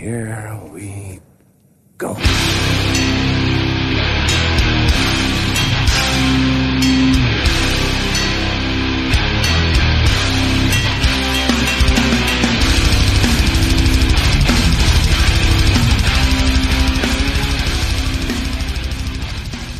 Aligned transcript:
here 0.00 0.58
we 0.72 1.20
go. 1.98 2.16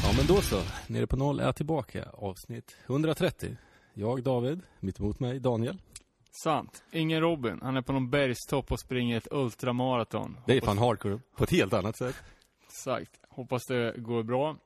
Ja 0.03 0.13
men 0.17 0.27
då 0.27 0.41
så, 0.43 0.63
Nere 0.87 1.07
på 1.07 1.17
noll 1.17 1.41
är 1.41 1.53
tillbaka, 1.53 2.05
avsnitt 2.13 2.77
130. 2.87 3.57
Jag 3.95 4.23
David, 4.23 4.61
mitt 4.81 5.01
emot 5.01 5.21
mig 5.21 5.41
Daniel. 5.41 5.79
Sant. 6.31 6.85
Ingen 6.93 7.21
Robin. 7.21 7.59
Han 7.63 7.77
är 7.77 7.83
på 7.83 7.93
någon 7.93 8.11
bergstopp 8.11 8.73
och 8.73 8.81
springer 8.81 9.17
ett 9.17 9.29
ultramaraton. 9.31 10.37
Det 10.47 10.57
är 10.57 10.61
fan 10.61 10.79
hardcore, 10.79 11.21
på 11.37 11.45
ett 11.45 11.51
helt 11.51 11.73
annat 11.73 11.99
sätt. 11.99 12.17
Exakt. 12.67 13.21
Hoppas 13.29 13.63
det 13.69 13.95
går 13.97 14.23
bra. 14.23 14.57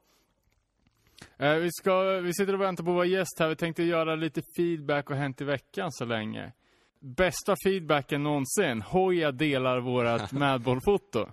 Eh, 1.37 1.55
vi, 1.55 1.69
ska, 1.73 2.03
vi 2.03 2.35
sitter 2.35 2.55
och 2.55 2.61
väntar 2.61 2.85
på 2.85 2.93
vår 2.93 3.07
gäst 3.07 3.39
här. 3.39 3.49
Vi 3.49 3.57
tänkte 3.57 3.83
göra 3.83 4.15
lite 4.15 4.43
feedback 4.57 5.11
och 5.11 5.17
hänt 5.17 5.41
i 5.41 5.45
veckan 5.45 5.93
så 5.93 6.05
länge. 6.05 6.53
Bästa 7.01 7.55
feedbacken 7.65 8.23
någonsin. 8.23 8.83
Hoja 8.83 9.33
delar 9.33 9.81
vårat 9.81 10.33
Madball-foto. 10.33 11.27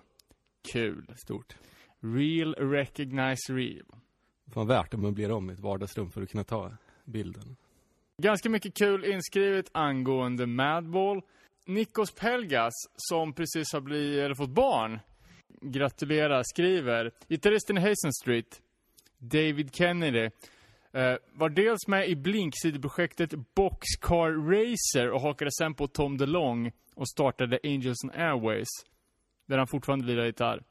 Kul. 0.72 1.14
Stort. 1.24 1.56
Real 2.00 2.54
recognize 2.54 3.54
real. 3.54 3.86
Fan 4.54 4.68
värt 4.68 4.94
att 4.94 5.00
möblera 5.00 5.36
om 5.36 5.50
ett 5.50 5.60
vardagsrum 5.60 6.12
för 6.12 6.22
att 6.22 6.30
kunna 6.30 6.44
ta 6.44 6.72
bilden. 7.06 7.56
Ganska 8.22 8.50
mycket 8.50 8.74
kul 8.74 9.06
inskrivet 9.06 9.66
angående 9.72 10.48
Madball. 10.48 11.22
Nikos 11.66 12.12
Pelgas, 12.12 12.74
som 12.96 13.34
precis 13.34 13.74
har 13.74 13.82
blivit, 13.82 14.20
eller 14.20 14.36
fått 14.36 14.50
barn, 14.50 15.00
gratulerar, 15.62 16.44
skriver. 16.44 17.12
Gitarristen 17.28 17.78
i 17.78 17.82
Hazen 17.82 18.14
Street, 18.22 18.62
David 19.18 19.76
Kennedy, 19.76 20.30
eh, 20.94 21.16
var 21.34 21.50
dels 21.50 21.88
med 21.88 22.10
i 22.10 22.16
Blink-sidoprojektet 22.16 23.34
Boxcar 23.56 24.32
Racer 24.52 25.12
och 25.12 25.22
hakade 25.22 25.52
sen 25.52 25.74
på 25.74 25.88
Tom 25.88 26.18
DeLong 26.18 26.72
och 26.96 27.10
startade 27.10 27.60
Angels 27.64 28.04
and 28.04 28.14
Airways, 28.16 28.70
där 29.48 29.58
han 29.58 29.68
fortfarande 29.68 30.06
lirar 30.06 30.26
gitarr. 30.26 30.64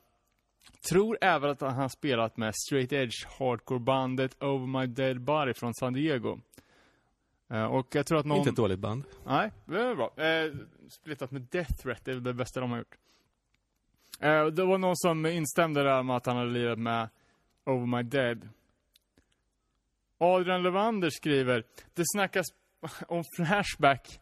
Tror 0.89 1.19
även 1.20 1.51
att 1.51 1.61
han 1.61 1.75
har 1.75 1.89
spelat 1.89 2.37
med 2.37 2.55
straight 2.55 2.92
edge 2.92 3.27
hardcore-bandet 3.39 4.42
Over 4.42 4.81
My 4.81 4.87
Dead 4.87 5.20
Body 5.20 5.55
från 5.55 5.75
San 5.75 5.92
Diego. 5.92 6.39
Eh, 7.51 7.65
och 7.65 7.95
jag 7.95 8.06
tror 8.06 8.19
att 8.19 8.27
någon... 8.27 8.39
Inte 8.39 8.51
ett 8.51 8.56
dåligt 8.56 8.79
band. 8.79 9.05
Nej, 9.27 9.53
det 9.65 9.81
är 9.81 9.95
bra. 9.95 10.25
Eh, 10.25 10.53
splittat 10.89 11.31
med 11.31 11.43
Death 11.43 11.73
Threat, 11.73 12.05
det 12.05 12.12
är 12.12 12.17
det 12.17 12.34
bästa 12.34 12.61
de 12.61 12.70
har 12.70 12.79
gjort. 12.79 12.97
Eh, 14.20 14.47
det 14.47 14.65
var 14.65 14.79
någon 14.79 14.97
som 14.97 15.27
instämde 15.27 15.83
där 15.83 16.03
med 16.03 16.17
att 16.17 16.27
han 16.27 16.37
hade 16.37 16.51
lirat 16.51 16.79
med 16.79 17.09
Over 17.67 17.87
My 17.87 18.03
Dead. 18.03 18.48
Adrian 20.19 20.62
Levander 20.62 21.11
skriver, 21.11 21.65
det 21.95 22.03
snackas 22.15 22.47
om 23.09 23.25
Flashback 23.37 24.20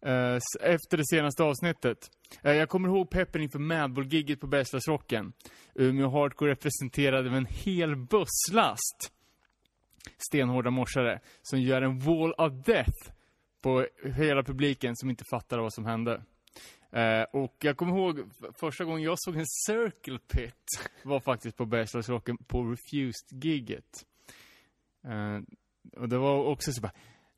eh, 0.00 0.38
efter 0.60 0.96
det 0.96 1.06
senaste 1.06 1.42
avsnittet. 1.42 1.98
Eh, 2.42 2.52
jag 2.52 2.68
kommer 2.68 2.88
ihåg 2.88 3.10
peppen 3.10 3.42
inför 3.42 3.58
Madball-gigget 3.58 4.40
på 4.40 4.46
Bergslagsrocken. 4.46 5.32
Umeå 5.74 6.08
Hardcore 6.08 6.50
representerade 6.50 7.30
med 7.30 7.38
en 7.38 7.46
hel 7.46 7.96
busslast 7.96 9.12
stenhårda 10.18 10.70
morsare 10.70 11.20
som 11.42 11.60
gör 11.60 11.82
en 11.82 11.98
wall 11.98 12.32
of 12.32 12.52
death 12.64 13.12
på 13.60 13.86
hela 14.04 14.42
publiken 14.42 14.96
som 14.96 15.10
inte 15.10 15.24
fattade 15.30 15.62
vad 15.62 15.72
som 15.74 15.84
hände. 15.86 16.22
Eh, 16.92 17.22
och 17.32 17.54
jag 17.60 17.76
kommer 17.76 17.92
ihåg 17.98 18.30
första 18.60 18.84
gången 18.84 19.02
jag 19.02 19.16
såg 19.18 19.36
en 19.36 19.46
circle 19.46 20.18
pit 20.18 20.90
var 21.02 21.20
faktiskt 21.20 21.56
på 21.56 21.66
Bergslagsrocken 21.66 22.36
på 22.36 22.62
Refused-gigget. 22.62 24.04
Eh, 25.04 25.40
och 26.00 26.08
det 26.08 26.18
var 26.18 26.44
också 26.44 26.72
så 26.72 26.80
bara, 26.80 26.92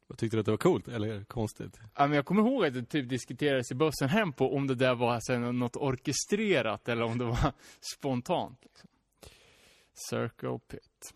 Vad 0.07 0.19
tyckte 0.19 0.37
du 0.37 0.41
att 0.41 0.47
det 0.47 0.53
var 0.53 0.59
coolt, 0.59 0.89
eller 0.89 1.25
konstigt? 1.25 1.81
ja, 1.95 2.07
men 2.07 2.13
jag 2.17 2.27
kommer 2.27 2.43
ihåg 2.43 2.65
att 2.67 2.75
det 2.75 2.85
typ 2.85 3.09
diskuterades 3.09 3.71
i 3.71 3.75
bussen 3.75 4.09
hem 4.09 4.33
på 4.33 4.55
om 4.57 4.67
det 4.67 4.75
där 4.75 4.95
var 4.95 5.15
alltså 5.15 5.39
något 5.39 5.77
orkestrerat 5.77 6.89
eller 6.89 7.03
om 7.03 7.19
det 7.19 7.25
var 7.25 7.53
spontant. 7.97 8.59
Liksom. 8.63 8.89
Circle 10.11 10.59
Pit. 10.69 11.15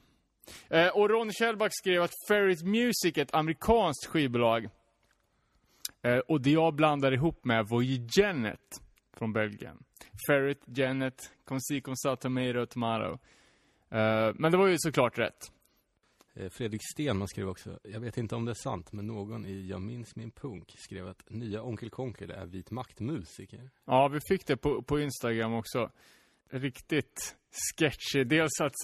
Eh, 0.69 0.88
och 0.88 1.10
Ron 1.10 1.32
Kjellback 1.32 1.72
skrev 1.75 2.03
att 2.03 2.12
Ferret 2.28 2.62
Music 2.62 3.19
är 3.19 3.22
ett 3.22 3.34
amerikanskt 3.34 4.06
skivbolag. 4.06 4.69
Eh, 6.03 6.19
och 6.19 6.41
det 6.41 6.50
jag 6.50 6.75
blandar 6.75 7.12
ihop 7.12 7.44
med 7.44 7.66
var 7.69 7.82
ju 7.82 8.08
Genet 8.16 8.82
från 9.12 9.32
Belgien. 9.32 9.84
Ferret, 10.26 10.60
Genet, 10.76 11.32
Consi, 11.44 11.81
Consa, 11.81 12.16
Tomato, 12.16 12.66
Tomato. 12.66 13.19
Eh, 13.91 14.32
men 14.34 14.52
det 14.52 14.58
var 14.58 14.66
ju 14.66 14.76
såklart 14.78 15.19
rätt. 15.19 15.52
Eh, 16.34 16.48
Fredrik 16.48 16.81
Stenman 16.92 17.28
skrev 17.28 17.48
också, 17.48 17.78
jag 17.82 18.00
vet 18.00 18.19
inte 18.19 18.34
om 18.34 18.44
det 18.44 18.52
är 18.52 18.62
sant, 18.62 18.92
men 18.92 19.06
någon 19.06 19.47
i 19.47 19.66
Jag 19.66 19.82
minns 19.82 20.16
min 20.16 20.31
punk 20.31 20.75
skrev 20.78 21.08
att 21.08 21.31
nya 21.31 21.62
Onkel 21.62 21.91
Konkel 21.91 22.31
är 22.31 22.47
vit 22.47 22.70
maktmusiker. 22.70 23.70
Ja, 23.84 24.08
vi 24.08 24.20
fick 24.28 24.47
det 24.47 24.56
på, 24.56 24.82
på 24.82 25.00
Instagram 25.00 25.54
också. 25.54 25.91
Riktigt 26.50 27.36
sketchy. 27.50 28.25
Dels 28.25 28.60
att, 28.60 28.75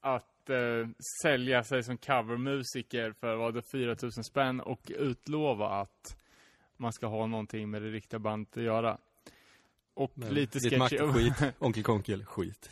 att 0.00 0.26
eh, 0.50 0.88
sälja 1.22 1.64
sig 1.64 1.82
som 1.82 1.98
covermusiker 1.98 3.12
för 3.12 3.36
vad 3.36 3.54
det 3.54 3.62
4000 3.62 4.24
spänn 4.24 4.60
och 4.60 4.92
utlova 4.98 5.68
att 5.68 6.16
man 6.76 6.92
ska 6.92 7.06
ha 7.06 7.26
någonting 7.26 7.70
med 7.70 7.82
det 7.82 7.90
riktiga 7.90 8.20
bandet 8.20 8.56
att 8.56 8.62
göra. 8.62 8.98
Och 9.94 10.12
Men 10.14 10.34
lite 10.34 10.60
sketchy. 10.60 10.98
skit. 10.98 11.54
Onkel 11.58 11.82
Konkel, 11.82 12.24
skit. 12.24 12.70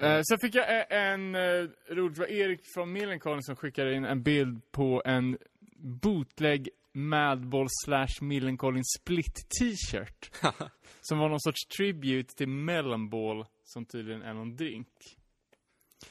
Eh, 0.00 0.20
sen 0.28 0.38
fick 0.38 0.54
jag 0.54 0.70
e- 0.80 0.86
en, 0.88 1.34
en 1.34 1.72
roligt, 1.90 2.18
var 2.18 2.26
Erik 2.26 2.60
från 2.74 2.92
Millencolin 2.92 3.42
som 3.42 3.56
skickade 3.56 3.94
in 3.94 4.04
en 4.04 4.22
bild 4.22 4.72
på 4.72 5.02
en 5.04 5.38
bootleg 5.76 6.68
Madball 6.92 7.66
slash 7.84 8.20
Millencolin 8.20 8.84
split 9.00 9.34
t-shirt. 9.58 10.30
som 11.00 11.18
var 11.18 11.28
någon 11.28 11.40
sorts 11.40 11.66
tribute 11.76 12.34
till 12.34 12.48
Melonball, 12.48 13.44
som 13.64 13.84
tydligen 13.84 14.22
är 14.22 14.34
någon 14.34 14.56
drink. 14.56 14.88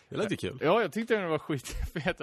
Det 0.09 0.17
lät 0.17 0.31
ju 0.31 0.37
kul. 0.37 0.57
Ja, 0.61 0.81
jag 0.81 0.91
tyckte 0.91 1.15
den 1.15 1.29
var 1.29 1.39
skitfet 1.39 2.21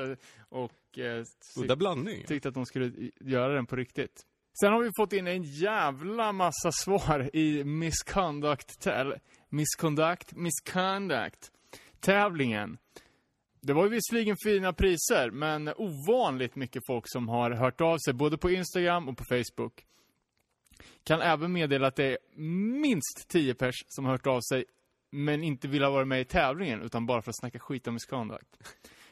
och 0.49 0.99
eh, 0.99 1.25
Udda 1.57 1.77
blandning. 1.77 2.25
tyckte 2.27 2.49
att 2.49 2.55
de 2.55 2.67
skulle 2.67 2.93
göra 3.21 3.55
den 3.55 3.67
på 3.67 3.77
riktigt. 3.77 4.27
Sen 4.61 4.73
har 4.73 4.83
vi 4.83 4.91
fått 4.99 5.13
in 5.13 5.27
en 5.27 5.43
jävla 5.43 6.33
massa 6.33 6.73
svar 6.73 7.31
i 7.37 7.65
misconduct, 7.65 8.87
misconduct, 9.49 10.33
misconduct 10.33 11.53
tävlingen. 12.01 12.79
Det 13.61 13.73
var 13.73 13.85
ju 13.85 13.91
visserligen 13.91 14.37
fina 14.45 14.73
priser, 14.73 15.31
men 15.31 15.73
ovanligt 15.77 16.57
mycket 16.57 16.83
folk 16.87 17.05
som 17.07 17.29
har 17.29 17.51
hört 17.51 17.81
av 17.81 17.99
sig, 17.99 18.15
både 18.15 18.39
på 18.39 18.51
Instagram 18.51 19.09
och 19.09 19.17
på 19.17 19.25
Facebook. 19.25 19.85
Kan 21.05 21.21
även 21.21 21.53
meddela 21.53 21.87
att 21.87 21.97
det 21.97 22.05
är 22.05 22.19
minst 22.81 23.29
10 23.29 23.55
pers 23.55 23.75
som 23.89 24.05
har 24.05 24.13
hört 24.13 24.27
av 24.27 24.41
sig, 24.41 24.65
men 25.11 25.43
inte 25.43 25.69
vill 25.69 25.83
ha 25.83 25.91
varit 25.91 26.09
med 26.09 26.21
i 26.21 26.25
tävlingen, 26.25 26.83
utan 26.83 27.07
bara 27.07 27.23
för 27.23 27.31
att 27.31 27.39
snacka 27.41 27.59
skit 27.59 27.87
om 27.87 27.95
misconduct. 27.95 28.57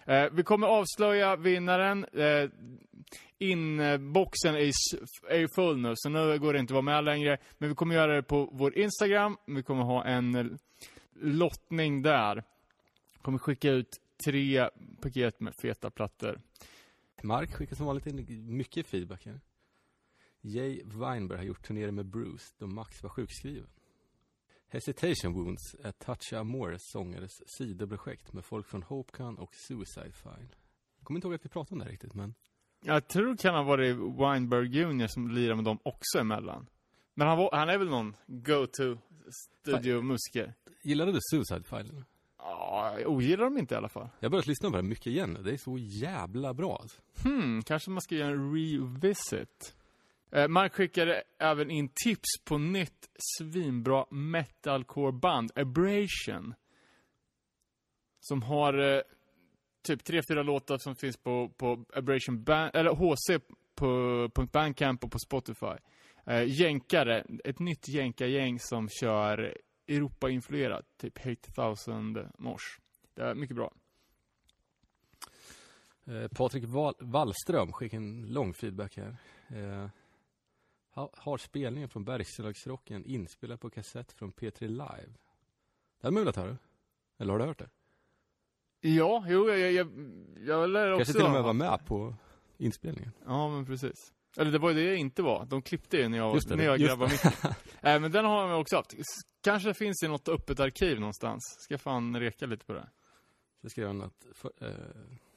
Eh, 0.09 0.29
vi 0.33 0.43
kommer 0.43 0.67
avslöja 0.67 1.37
vinnaren. 1.37 2.05
Eh, 2.05 2.51
Inboxen 3.39 4.55
är, 4.55 4.71
är 5.29 5.39
ju 5.39 5.49
full 5.49 5.79
nu, 5.79 5.93
så 5.97 6.09
nu 6.09 6.39
går 6.39 6.53
det 6.53 6.59
inte 6.59 6.71
att 6.71 6.75
vara 6.75 6.83
med 6.83 7.05
längre. 7.05 7.39
Men 7.59 7.69
vi 7.69 7.75
kommer 7.75 7.95
göra 7.95 8.15
det 8.15 8.23
på 8.23 8.49
vår 8.53 8.79
Instagram. 8.79 9.37
Vi 9.47 9.63
kommer 9.63 9.83
ha 9.83 10.05
en 10.05 10.35
eh, 10.35 10.47
lottning 11.21 12.03
där. 12.03 12.45
Kommer 13.23 13.39
skicka 13.39 13.71
ut 13.71 14.01
tre 14.25 14.69
paket 15.01 15.41
med 15.41 15.55
feta 15.63 15.91
plattor. 15.91 16.41
Mark 17.23 17.55
skickar 17.55 17.77
som 17.77 17.87
vanligt 17.87 18.07
in 18.07 18.57
mycket 18.57 18.87
feedback 18.87 19.27
här. 19.27 19.41
Jay 20.41 20.83
Weinberg 20.85 21.39
har 21.39 21.45
gjort 21.45 21.67
turnéer 21.67 21.91
med 21.91 22.07
Bruce 22.07 22.45
då 22.59 22.67
Max 22.67 23.03
var 23.03 23.11
sjukskriven. 23.11 23.69
Hesitation 24.77 25.33
Wounds 25.33 25.75
är 25.85 25.93
Toucha 25.93 26.39
Amores 26.39 26.91
sångares 26.91 27.31
sidoprojekt 27.59 28.33
med 28.33 28.45
folk 28.45 28.67
från 28.67 28.83
Hopecon 28.83 29.39
och 29.39 29.55
Suicide. 29.55 30.13
Jag 30.99 31.05
kommer 31.05 31.19
inte 31.19 31.27
ihåg 31.29 31.35
att 31.35 31.45
vi 31.45 31.49
pratade 31.49 31.75
om 31.75 31.87
det 31.87 31.93
riktigt, 31.93 32.15
men 32.15 32.35
Jag 32.85 33.09
tror 33.09 33.31
det 33.31 33.43
kan 33.43 33.55
ha 33.55 33.63
varit 33.63 33.97
Weinberg 33.97 34.79
Jr 34.79 35.07
som 35.07 35.29
lirar 35.31 35.55
med 35.55 35.65
dem 35.65 35.79
också 35.83 36.19
emellan. 36.19 36.67
Men 37.15 37.29
han, 37.29 37.39
var, 37.39 37.51
han 37.53 37.69
är 37.69 37.79
väl 37.79 37.89
någon 37.89 38.17
go-to 38.27 38.99
studiomusiker? 39.63 40.55
gillade 40.85 41.13
du 41.13 41.19
Suicide 41.31 41.65
File? 41.65 42.05
Ja, 42.39 42.97
jag 43.01 43.11
ogillar 43.11 43.45
dem 43.45 43.59
inte 43.59 43.75
i 43.75 43.79
alla 43.79 43.89
fall. 43.89 44.09
Jag 44.21 44.27
har 44.27 44.31
börjat 44.31 44.47
lyssna 44.47 44.71
på 44.71 44.77
det 44.77 44.83
mycket 44.83 45.07
igen. 45.07 45.39
Det 45.45 45.53
är 45.53 45.57
så 45.57 45.79
jävla 45.79 46.55
bra 46.55 46.79
alltså. 46.83 47.01
Hmm, 47.25 47.63
kanske 47.63 47.91
man 47.91 48.01
ska 48.01 48.15
göra 48.15 48.31
en 48.31 48.55
revisit. 48.55 49.76
Eh, 50.37 50.49
Mark 50.49 50.73
skickade 50.75 51.23
även 51.39 51.71
in 51.71 51.89
tips 51.89 52.29
på 52.45 52.59
nytt 52.59 53.09
svinbra 53.39 54.07
metalcore-band, 54.11 55.51
Abrasion. 55.55 56.55
Som 58.21 58.43
har 58.43 58.79
eh, 58.79 59.01
typ 59.83 60.05
tre, 60.05 60.21
fyra 60.31 60.43
låtar 60.43 60.79
som 60.79 60.97
finns 60.97 61.17
på, 61.17 61.49
på 61.49 61.85
Abrasion 61.95 62.43
Band, 62.45 62.71
eller 62.75 62.91
HC 62.91 63.45
på, 63.75 64.29
på 64.35 64.47
Bandcamp 64.47 65.05
och 65.05 65.13
på 65.13 65.19
Spotify. 65.19 65.77
Eh, 66.27 66.45
jänkare, 66.61 67.25
ett 67.45 67.59
nytt 67.59 67.89
jänkargäng 67.89 68.61
som 68.61 68.89
kör 68.89 69.57
Europa-influerat. 69.89 70.85
Typ 70.99 71.27
8000 71.59 72.19
mors. 72.39 72.79
Det 73.15 73.23
är 73.23 73.35
mycket 73.35 73.57
bra. 73.57 73.73
Eh, 76.07 76.29
Patrik 76.29 76.65
Wall 76.65 76.95
Wallström 76.99 77.73
skickade 77.73 78.03
en 78.03 78.27
lång 78.27 78.55
feedback 78.55 78.97
här. 78.97 79.17
Eh, 79.49 79.89
ha, 80.97 81.11
har 81.17 81.39
spelningen 81.39 81.89
från 81.89 82.05
Bergslagsrocken 82.05 83.05
inspelad 83.05 83.61
på 83.61 83.71
kassett 83.71 84.13
från 84.13 84.33
P3 84.33 84.69
Live. 84.69 85.13
Det 86.01 86.07
är 86.07 86.11
möjligt, 86.11 86.37
har 86.37 86.47
du? 86.47 86.57
Eller 87.19 87.33
har 87.33 87.39
du 87.39 87.45
hört 87.45 87.59
det? 87.59 87.71
Ja, 88.81 89.25
jo, 89.29 89.49
jag, 89.49 89.59
jag, 89.59 89.73
jag, 89.73 89.89
jag 90.47 90.71
lär 90.71 90.93
också... 90.93 90.99
Kanske 90.99 91.13
till 91.13 91.27
och 91.27 91.31
med 91.31 91.43
var 91.43 91.53
med 91.53 91.87
på 91.87 92.15
inspelningen. 92.59 93.13
Ja, 93.27 93.49
men 93.49 93.67
precis. 93.67 94.13
Eller 94.37 94.53
det 94.53 94.59
var 94.59 94.71
ju 94.71 94.75
det 94.75 94.83
jag 94.83 94.97
inte 94.97 95.23
var. 95.23 95.47
De 95.47 95.63
klippte 95.63 95.97
ju 95.97 96.09
när 96.09 96.19
jag, 96.19 96.41
det, 96.49 96.57
när 96.57 96.65
jag 96.65 96.79
grabbade 96.79 97.11
mitt. 97.13 97.25
äh, 97.25 97.51
men 98.01 98.13
den 98.13 98.25
har 98.25 98.49
jag 98.49 98.61
också 98.61 98.77
haft. 98.77 98.95
Kanske 99.41 99.75
finns 99.75 100.03
i 100.03 100.09
något 100.09 100.29
öppet 100.29 100.61
arkiv 100.61 101.01
någonstans. 101.01 101.43
Ska 101.61 101.79
fan 101.79 102.21
reka 102.21 102.47
lite 102.47 102.67
på 102.67 102.73
det. 102.73 102.89
Så 103.63 103.69
skrev 103.69 103.87
han 103.87 104.03
att, 104.03 104.27
för, 104.33 104.53
eh, 104.61 104.71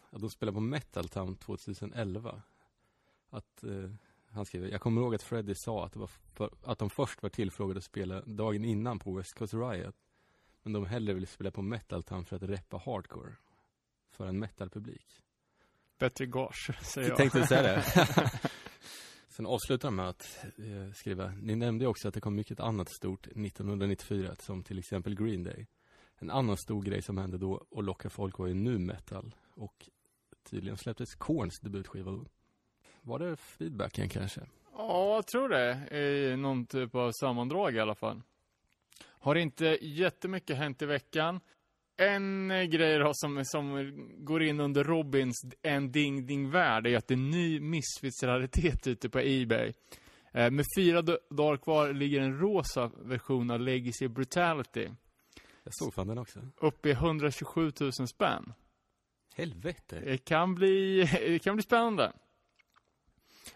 att 0.10 0.22
de 0.22 0.30
spelade 0.30 0.56
på 0.56 0.62
Metal 0.62 1.10
Town 1.10 1.36
2011. 1.36 2.42
Att, 3.30 3.64
eh, 3.64 3.92
han 4.32 4.46
skriver, 4.46 4.68
jag 4.68 4.82
kommer 4.82 5.02
ihåg 5.02 5.16
att 5.16 5.24
Freddie 5.24 5.56
sa 5.56 5.86
att, 5.86 5.96
för, 6.34 6.50
att 6.64 6.80
de 6.80 6.90
först 6.90 7.24
var 7.24 7.30
tillfrågade 7.30 7.78
att 7.78 7.84
spela 7.84 8.22
dagen 8.22 8.66
innan 8.66 9.00
på 9.00 9.14
West 9.14 9.34
Coast 9.34 9.54
Riot. 9.54 9.96
Men 10.64 10.74
de 10.74 10.86
hellre 10.86 11.14
ville 11.14 11.28
spela 11.28 11.52
på 11.52 11.62
Metal 11.62 12.04
Town 12.04 12.26
för 12.26 12.36
att 12.36 12.44
reppa 12.44 12.78
hardcore. 12.78 13.36
För 14.12 14.26
en 14.26 14.40
metalpublik. 14.40 15.24
Bättre 16.00 16.26
gage, 16.26 16.72
säger 16.82 17.08
jag. 17.08 17.12
Jag 17.12 17.18
tänkte 17.18 17.48
säga 17.48 17.62
det. 17.62 17.84
Sen 19.30 19.46
avslutar 19.46 19.88
han 19.88 19.96
med 19.96 20.10
att 20.10 20.46
eh, 20.58 20.94
skriva, 20.94 21.28
ni 21.42 21.56
nämnde 21.56 21.88
också 21.88 22.08
att 22.08 22.14
det 22.14 22.22
kom 22.22 22.36
mycket 22.36 22.60
annat 22.60 22.90
stort 22.90 23.28
1994, 23.28 24.36
som 24.40 24.64
till 24.64 24.80
exempel 24.80 25.16
Green 25.16 25.44
Day. 25.44 25.68
En 26.16 26.30
annan 26.30 26.58
stor 26.58 26.82
grej 26.82 27.02
som 27.02 27.18
hände 27.18 27.38
då 27.38 27.66
och 27.70 27.84
lockade 27.84 28.10
folk 28.10 28.38
var 28.38 28.48
ju 28.48 28.54
nu 28.54 28.78
metal. 28.78 29.36
Och 29.56 29.90
tydligen 30.44 30.78
släpptes 30.78 31.16
Korns 31.16 31.60
debutskiva. 31.60 32.26
Var 33.02 33.20
det 33.20 33.38
feedbacken 33.38 34.10
kanske? 34.10 34.42
Ja, 34.78 35.16
jag 35.16 35.28
tror 35.28 35.50
det. 35.50 35.98
I 35.98 36.38
någon 36.38 36.66
typ 36.66 36.96
av 36.96 37.12
sammandrag 37.12 37.76
i 37.76 37.80
alla 37.80 37.96
fall. 37.96 38.22
Har 39.02 39.36
inte 39.36 39.78
jättemycket 39.82 40.58
hänt 40.58 40.82
i 40.82 40.86
veckan. 40.86 41.40
En 41.98 42.48
grej 42.50 43.00
då 43.00 43.12
som, 43.14 43.46
som 43.46 43.94
går 44.18 44.44
in 44.44 44.60
under 44.60 44.84
Robins 44.84 45.36
en 45.62 45.92
ding 45.92 46.26
ding 46.26 46.50
värld 46.50 46.88
är 46.88 46.98
att 46.98 47.08
det 47.08 47.14
är 47.14 47.18
en 47.18 47.30
ny 47.30 47.60
Misfits-raritet 47.60 48.88
ute 48.88 49.10
på 49.10 49.20
Ebay. 49.20 49.74
Eh, 50.32 50.52
med 50.52 50.66
fyra 50.78 51.02
dagar 51.30 51.58
kvar 51.58 51.94
ligger 51.94 52.22
en 52.22 52.40
rosa 52.40 52.92
version 52.98 53.52
av 53.52 53.60
Legacy 53.60 54.08
Brutality. 54.08 54.90
Jag 55.64 55.74
såg 55.74 55.94
fan 55.94 56.08
den 56.08 56.18
också. 56.18 56.40
Uppe 56.58 56.90
i 56.90 56.92
127 56.92 57.72
000 57.80 57.92
spänn. 57.92 58.54
Helvete. 59.36 60.00
Det 60.00 60.18
kan 60.18 60.56
bli, 60.56 61.04
det 61.28 61.40
kan 61.40 61.56
bli 61.56 61.64
spännande. 61.64 62.12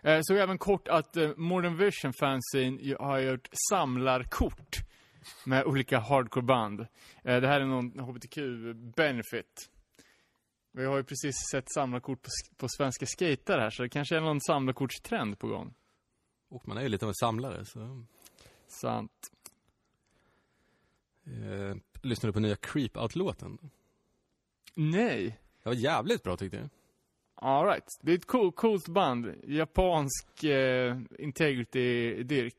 Eh, 0.02 0.20
Så 0.22 0.36
även 0.36 0.58
kort 0.58 0.88
att 0.88 1.18
eh, 1.18 1.32
Modern 1.38 1.78
Vision 1.78 2.14
Fanzine 2.14 2.96
har 3.00 3.20
gjort 3.20 3.50
samlarkort 3.70 4.78
med 5.46 5.66
olika 5.66 6.00
hardcore-band. 6.00 6.80
Eh, 7.24 7.42
Det 7.42 7.48
här 7.48 7.62
är 7.62 7.66
någon 7.66 8.00
HBTQ-benefit. 8.00 9.70
Vi 10.72 10.86
har 10.86 10.98
ju 10.98 11.04
precis 11.04 11.36
sett 11.52 11.74
samlarkort 11.74 12.22
på, 12.22 12.30
på 12.58 12.68
svenska 12.78 13.06
skater 13.06 13.60
här, 13.60 13.70
så 13.70 13.84
det 13.84 13.90
kanske 13.90 14.18
är 14.18 14.22
någon 14.22 14.42
samlarkortstrend 14.42 15.40
på 15.40 15.48
gång. 15.48 15.74
Och 16.50 16.68
man 16.68 16.78
är 16.78 16.82
ju 16.82 16.90
lite 16.90 17.06
av 17.06 17.10
en 17.10 17.16
samlare, 17.16 17.66
så... 17.66 18.06
Sant. 18.68 19.32
Eh, 21.26 21.76
lyssnade 22.02 22.28
du 22.30 22.34
på 22.34 22.40
nya 22.40 22.56
Creep 22.56 22.98
Out-låten? 22.98 23.58
Nej. 24.76 25.40
Det 25.64 25.70
var 25.70 25.74
jävligt 25.76 26.24
bra 26.24 26.38
tyckte 26.38 26.58
jag. 26.58 26.70
All 27.46 27.66
right. 27.66 28.00
Det 28.02 28.12
är 28.12 28.16
ett 28.16 28.28
cool, 28.28 28.52
coolt 28.52 28.88
band. 28.88 29.36
Japansk 29.44 30.44
eh, 30.44 30.98
integrity-dyrk. 31.20 32.58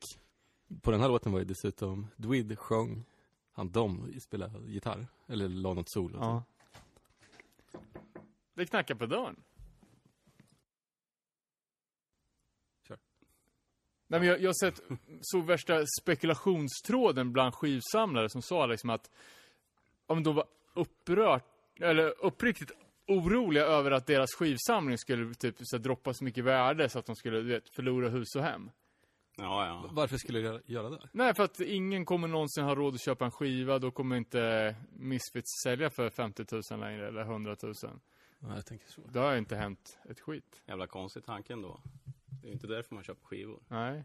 På 0.82 0.90
den 0.90 1.00
här 1.00 1.08
låten 1.08 1.32
var 1.32 1.38
ju 1.38 1.44
dessutom 1.44 2.06
Dwid 2.16 2.58
sjöng, 2.58 3.04
han 3.52 3.70
Dom 3.70 4.20
spelade 4.20 4.70
gitarr, 4.70 5.06
eller 5.26 5.48
la 5.48 5.74
något 5.74 5.90
solo. 5.90 6.18
Ja. 6.18 6.42
Det 8.54 8.66
knackar 8.66 8.94
på 8.94 9.06
dörren. 9.06 9.36
Kör. 12.88 12.98
Nej, 14.06 14.20
men 14.20 14.28
jag, 14.28 14.40
jag 14.40 14.48
har 14.48 14.70
sett 14.70 14.80
så 15.20 15.40
värsta 15.40 15.86
spekulationstråden 16.00 17.32
bland 17.32 17.54
skivsamlare 17.54 18.30
som 18.30 18.42
sa 18.42 18.66
liksom 18.66 18.90
att 18.90 19.10
om 20.06 20.22
de 20.22 20.34
var 20.34 20.46
upprört, 20.74 21.44
eller 21.80 22.24
uppriktigt 22.24 22.70
oroliga 23.06 23.64
över 23.64 23.90
att 23.90 24.06
deras 24.06 24.30
skivsamling 24.34 24.98
skulle 24.98 25.34
typ 25.34 25.54
så 25.58 25.76
här, 25.76 25.82
droppa 25.82 26.14
så 26.14 26.24
mycket 26.24 26.44
värde 26.44 26.88
så 26.88 26.98
att 26.98 27.06
de 27.06 27.16
skulle 27.16 27.36
du 27.36 27.48
vet, 27.48 27.68
förlora 27.68 28.08
hus 28.08 28.36
och 28.36 28.42
hem. 28.42 28.70
Ja, 29.36 29.66
ja. 29.66 29.90
Varför 29.92 30.16
skulle 30.16 30.38
du 30.38 30.60
göra- 30.66 30.90
det? 30.90 31.08
Nej, 31.12 31.34
för 31.34 31.42
att 31.44 31.60
ingen 31.60 32.04
kommer 32.04 32.28
någonsin 32.28 32.64
ha 32.64 32.74
råd 32.74 32.94
att 32.94 33.00
köpa 33.04 33.24
en 33.24 33.30
skiva, 33.30 33.78
då 33.78 33.90
kommer 33.90 34.16
inte 34.16 34.74
Misfits 34.92 35.62
sälja 35.64 35.90
för 35.90 36.10
50 36.10 36.44
000 36.70 36.80
längre, 36.80 37.08
eller 37.08 37.22
100 37.22 37.56
000. 37.62 37.74
Ja, 38.38 38.54
jag 38.54 38.66
tänker 38.66 38.86
så. 38.88 39.00
Det 39.12 39.18
har 39.18 39.36
inte 39.36 39.56
hänt 39.56 39.98
ett 40.10 40.20
skit. 40.20 40.62
Jävla 40.66 40.86
konstig 40.86 41.24
tanke 41.24 41.52
ändå. 41.52 41.80
Det 42.42 42.46
är 42.46 42.48
ju 42.48 42.52
inte 42.52 42.66
därför 42.66 42.94
man 42.94 43.04
köper 43.04 43.24
skivor. 43.26 43.62
Nej. 43.68 44.04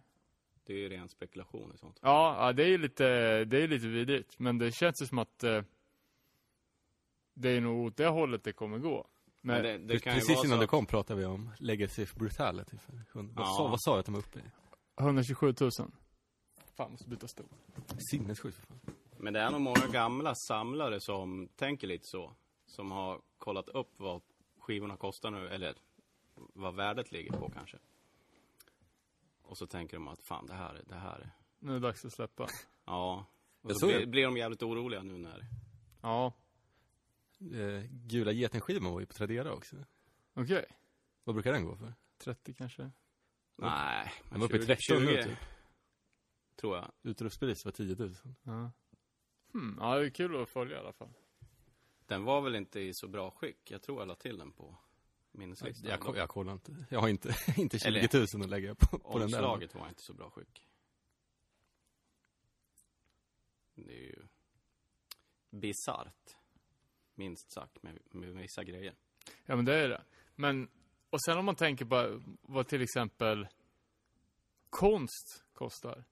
Det 0.64 0.74
är 0.74 0.78
ju 0.78 0.90
ren 0.90 1.10
spekulation 1.10 1.72
och 1.72 1.80
sånt. 1.80 2.00
Ja, 2.02 2.46
ja 2.46 2.54
det 2.54 2.64
är 2.64 2.68
ju 2.68 2.78
lite, 2.78 3.04
det 3.46 3.58
är 3.64 3.68
lite 3.68 3.88
vidrigt. 3.88 4.40
Men 4.40 4.58
det 4.58 4.72
känns 4.72 5.02
ju 5.02 5.06
som 5.06 5.20
att 5.20 5.44
eh, 5.44 5.62
det 7.42 7.50
är 7.50 7.62
nog 7.62 7.86
åt 7.86 7.98
det 7.98 8.08
hållet 8.08 8.44
det 8.44 8.52
kommer 8.54 8.78
gå. 8.78 9.08
Men, 9.42 9.62
Men 9.62 9.64
det, 9.88 9.94
det 9.94 10.00
kan 10.00 10.14
ju 10.16 10.20
Precis 10.20 10.46
innan 10.46 10.60
att- 10.62 10.70
kom 10.70 10.86
pratade 10.86 11.20
vi 11.20 11.26
om 11.26 11.52
Legacy 11.60 12.04
of 12.04 12.14
Brutality. 12.16 12.78
För, 12.78 12.94
vad, 13.14 13.30
Ja. 13.38 13.46
sa, 13.58 13.68
vad 13.68 13.82
sa 13.82 13.92
jag 13.92 14.00
att 14.00 14.06
de 14.06 14.12
var 14.14 14.20
uppe 14.22 14.40
i? 14.40 14.44
127 15.00 15.54
000. 15.62 15.72
Fan, 16.76 16.92
måste 16.92 17.10
byta 17.10 17.28
stol. 17.28 17.46
Sinnessjukt 18.12 18.58
för 18.58 18.66
fan. 18.68 18.80
Men 19.18 19.34
det 19.34 19.40
är 19.40 19.52
nog 19.52 19.62
många 19.62 19.88
gamla 19.92 20.36
samlare 20.36 21.00
som 21.02 21.50
tänker 21.56 21.88
lite 21.88 22.08
så. 22.08 22.34
Som 22.66 22.92
har 22.92 23.22
kollat 23.38 23.70
upp 23.70 23.90
vad 23.98 24.22
skivorna 24.60 24.98
kostar 24.98 25.32
nu, 25.32 25.48
eller 25.48 25.76
vad 26.36 26.76
värdet 26.76 27.12
ligger 27.12 27.32
på 27.32 27.50
kanske. 27.50 27.78
Och 29.42 29.58
så 29.58 29.68
tänker 29.68 29.98
de 29.98 30.08
att 30.08 30.22
fan, 30.22 30.46
det 30.46 30.54
här, 30.54 30.76
är- 30.76 30.84
det 30.88 30.96
här. 30.96 31.20
är- 31.20 31.32
Nu 31.60 31.70
är 31.70 31.74
det 31.74 31.80
dags 31.80 32.06
att 32.06 32.14
släppa. 32.14 32.48
Ja. 32.86 33.26
Och 33.62 33.70
Jag 33.72 33.80
så 33.80 33.88
blir, 33.88 34.00
det. 34.00 34.06
blir 34.06 34.24
de 34.24 34.38
jävligt 34.38 34.64
oroliga 34.64 35.04
nu 35.04 35.18
när... 35.18 35.46
Ja, 36.02 36.34
Eh, 37.42 37.84
Gula 37.90 38.32
geten-skivan 38.32 38.92
var 38.94 39.00
ju 39.00 39.06
på 39.06 39.14
Tradera 39.14 39.54
också. 39.54 39.76
okej. 40.34 40.66
Vad 41.24 41.36
brukar 41.36 41.54
den 41.54 41.66
gå 41.66 41.76
för? 41.76 41.94
30 42.18 42.54
kanske. 42.54 42.92
Nej, 43.56 44.12
Den 44.30 44.40
var 44.40 44.48
uppe 44.48 44.58
i 44.58 44.60
20, 44.62 44.76
13 44.76 45.06
nu 45.06 45.16
20, 45.16 45.24
typ. 45.24 45.38
tror 46.56 46.78
jag. 46.78 46.92
Utrustpris 47.02 47.66
var 47.66 47.72
10 47.72 47.96
000. 47.96 48.16
Ja. 48.44 48.72
Hmm, 49.54 49.78
ja, 49.80 49.96
det 49.96 50.06
är 50.06 50.10
kul 50.10 50.42
att 50.42 50.50
följa 50.50 50.76
i 50.78 50.80
alla 50.80 50.94
fall. 50.94 51.14
Den 52.06 52.24
var 52.24 52.42
väl 52.42 52.56
inte 52.56 52.80
i 52.80 52.94
så 52.94 53.08
bra 53.08 53.32
skick. 53.32 53.72
Jag 53.72 53.82
tror 53.82 54.00
jag 54.02 54.08
la 54.08 54.16
till 54.16 54.38
den 54.38 54.52
på 54.52 54.78
minneslistan. 55.32 55.90
Jag, 55.90 56.00
ko- 56.00 56.16
jag 56.16 56.30
kollar 56.30 56.54
inte. 56.54 56.86
Jag 56.90 57.00
har 57.00 57.08
inte, 57.10 57.36
inte 57.58 57.80
20 57.80 57.88
Eller- 57.88 58.36
000 58.38 58.44
att 58.44 58.50
lägga 58.50 58.76
på, 58.76 59.00
på 59.00 59.20
den 59.20 59.32
där. 59.32 59.38
Omslaget 59.38 59.76
var 59.76 59.90
inte 59.90 60.02
så 60.02 60.14
bra 60.14 60.30
skick. 60.30 60.66
Det 63.76 63.94
är 63.98 64.02
ju 64.02 64.28
bisarrt. 65.50 66.36
Minst 67.20 67.52
sagt 67.52 67.84
med, 67.84 68.00
med 68.12 68.34
vissa 68.34 68.64
grejer. 68.64 68.96
Ja, 69.46 69.56
men 69.56 69.66
det 69.66 69.76
är 69.76 69.90
det. 69.90 70.04
Men, 70.36 70.70
och 71.10 71.22
sen 71.22 71.38
om 71.38 71.46
man 71.46 71.56
tänker 71.56 71.86
på 71.86 72.22
vad 72.42 72.68
till 72.68 72.82
exempel 72.82 73.48
konst 74.70 75.46
kostar. 75.54 76.04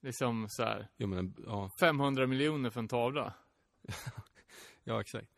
Liksom 0.00 0.46
så 0.48 0.62
här, 0.62 0.88
Jo 0.96 1.06
men, 1.06 1.34
ja, 1.46 1.70
500 1.80 2.26
miljoner 2.26 2.70
för 2.70 2.80
en 2.80 2.88
tavla. 2.88 3.34
ja 4.84 5.00
exakt. 5.00 5.30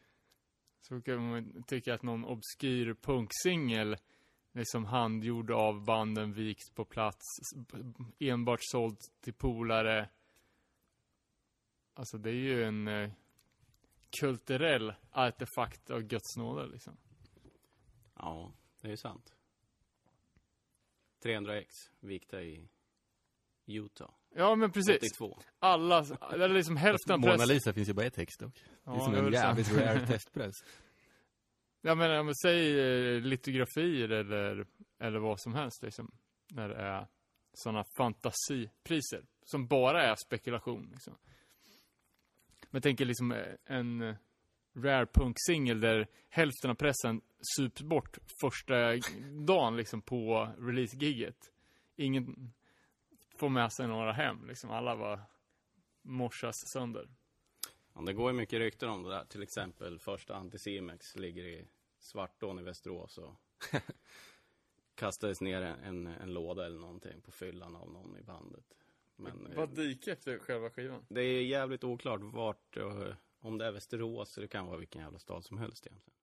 Så 0.81 1.01
kan 1.01 1.31
man 1.31 1.63
tycka 1.63 1.95
att 1.95 2.03
någon 2.03 2.25
obskyr 2.25 2.95
punksingel, 2.95 3.97
liksom 4.53 4.85
handgjord 4.85 5.51
av 5.51 5.85
banden 5.85 6.33
vikt 6.33 6.75
på 6.75 6.85
plats, 6.85 7.25
enbart 8.19 8.61
såld 8.63 8.99
till 9.21 9.35
polare. 9.35 10.09
Alltså 11.95 12.19
det 12.19 12.31
är 12.31 12.35
ju 12.35 12.65
en 12.65 12.89
eh, 12.89 13.11
kulturell 14.21 14.95
artefakt 15.11 15.91
av 15.91 16.03
Guds 16.03 16.37
nåde 16.37 16.67
liksom. 16.67 16.97
Ja, 18.15 18.53
det 18.81 18.93
är 18.93 18.97
sant. 18.97 19.35
300x 21.25 21.67
vikta 22.01 22.43
i 22.43 22.69
Utah. 23.67 24.11
Ja 24.35 24.55
men 24.55 24.73
precis. 24.73 24.97
82. 24.97 25.39
Alla, 25.59 26.07
eller 26.33 26.49
liksom 26.49 26.77
hälften 26.77 27.13
av 27.13 27.21
Mona 27.21 27.37
press. 27.37 27.49
Lisa 27.49 27.73
finns 27.73 27.89
ju 27.89 27.93
bara 27.93 28.07
ett 28.07 28.15
text 28.15 28.41
dock. 28.41 28.65
Ja, 28.85 28.93
det 28.93 28.99
är 28.99 29.01
som 29.01 29.13
det 29.13 29.19
är 29.19 29.23
en 29.23 29.33
jävligt 29.33 29.73
rare 29.73 30.07
testpress. 30.07 30.55
Ja 31.81 31.95
men, 31.95 32.11
ja, 32.11 32.23
men 32.23 32.35
säg 32.35 32.81
eh, 32.81 33.21
litografier 33.21 34.09
eller, 34.09 34.67
eller 34.99 35.19
vad 35.19 35.41
som 35.41 35.55
helst 35.55 35.83
liksom. 35.83 36.11
När 36.51 36.69
det 36.69 36.77
är 36.77 37.07
sådana 37.53 37.85
fantasipriser. 37.97 39.25
Som 39.45 39.67
bara 39.67 40.03
är 40.03 40.17
spekulation 40.27 40.89
liksom 40.93 41.17
jag 42.71 42.83
tänker 42.83 43.05
liksom 43.05 43.33
eh, 43.33 43.55
en 43.65 44.03
eh, 44.03 44.15
rare 44.75 45.07
punk-singel 45.07 45.81
där 45.81 46.07
hälften 46.29 46.71
av 46.71 46.75
pressen 46.75 47.21
sups 47.57 47.83
bort 47.83 48.19
första 48.41 48.97
dagen 49.47 49.77
liksom 49.77 50.03
på 50.03 50.53
release-giget. 50.59 51.53
Ingen 51.97 52.53
får 53.37 53.49
med 53.49 53.73
sig 53.73 53.87
några 53.87 54.13
hem 54.13 54.47
liksom. 54.47 54.71
Alla 54.71 54.95
var 54.95 55.21
morsas 56.03 56.55
sönder. 56.73 57.09
Ja, 57.95 58.01
det 58.01 58.13
går 58.13 58.31
ju 58.31 58.37
mycket 58.37 58.59
rykten 58.59 58.89
om 58.89 59.03
det 59.03 59.11
där. 59.11 59.25
Till 59.25 59.43
exempel 59.43 59.99
första 59.99 60.35
Anticimex 60.35 61.17
ligger 61.17 61.45
i 61.45 61.69
Svartån 61.99 62.59
i 62.59 62.63
Västerås 62.63 63.19
och 63.19 63.35
kastades 64.95 65.41
ner 65.41 65.63
en, 65.63 65.81
en, 65.85 66.07
en 66.07 66.33
låda 66.33 66.67
eller 66.67 66.81
någonting 66.81 67.21
på 67.21 67.33
fyllan 67.33 67.77
av 67.77 67.93
någon 67.93 68.17
i 68.17 68.23
bandet. 68.23 68.65
Men 69.19 69.47
eh, 69.47 69.57
Vad 69.57 69.69
dike 69.77 70.13
efter 70.13 70.39
själva 70.39 70.71
skivan. 70.71 71.05
det 71.09 71.21
är 71.21 71.43
jävligt 71.43 71.85
oklart 71.85 72.21
vart, 72.23 72.77
eh, 72.77 73.03
om 73.41 73.59
det 73.59 73.67
är 73.67 73.73
Västerås 73.73 74.37
eller 74.37 74.47
det 74.47 74.51
kan 74.53 74.67
vara 74.67 74.79
vilken 74.79 75.03
jävla 75.03 75.19
stad 75.19 75.45
som 75.45 75.59
helst 75.59 75.87
egentligen. 75.87 76.15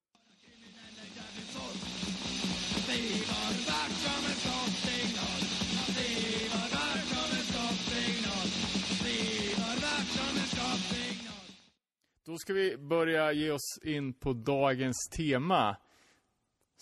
Då 12.26 12.38
ska 12.38 12.54
vi 12.54 12.78
börja 12.78 13.32
ge 13.32 13.52
oss 13.52 13.80
in 13.84 14.14
på 14.14 14.34
dagens 14.34 15.10
tema. 15.18 15.78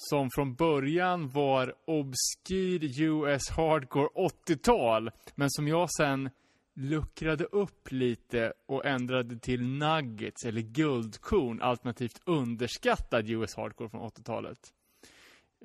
Som 0.10 0.30
från 0.36 0.56
början 0.56 1.30
var 1.30 1.76
obskyr 1.86 3.02
US 3.02 3.50
Hardcore 3.50 4.08
80-tal. 4.48 5.12
Men 5.36 5.52
som 5.52 5.68
jag 5.68 5.92
sen 5.92 6.30
luckrade 6.74 7.44
upp 7.44 7.92
lite 7.92 8.54
och 8.66 8.86
ändrade 8.86 9.40
till 9.40 9.64
nuggets 9.64 10.46
eller 10.46 10.62
guldkorn 10.62 11.62
alternativt 11.62 12.22
underskattad 12.26 13.30
US 13.30 13.56
Hardcore 13.56 13.90
från 13.90 14.02
80-talet. 14.02 14.60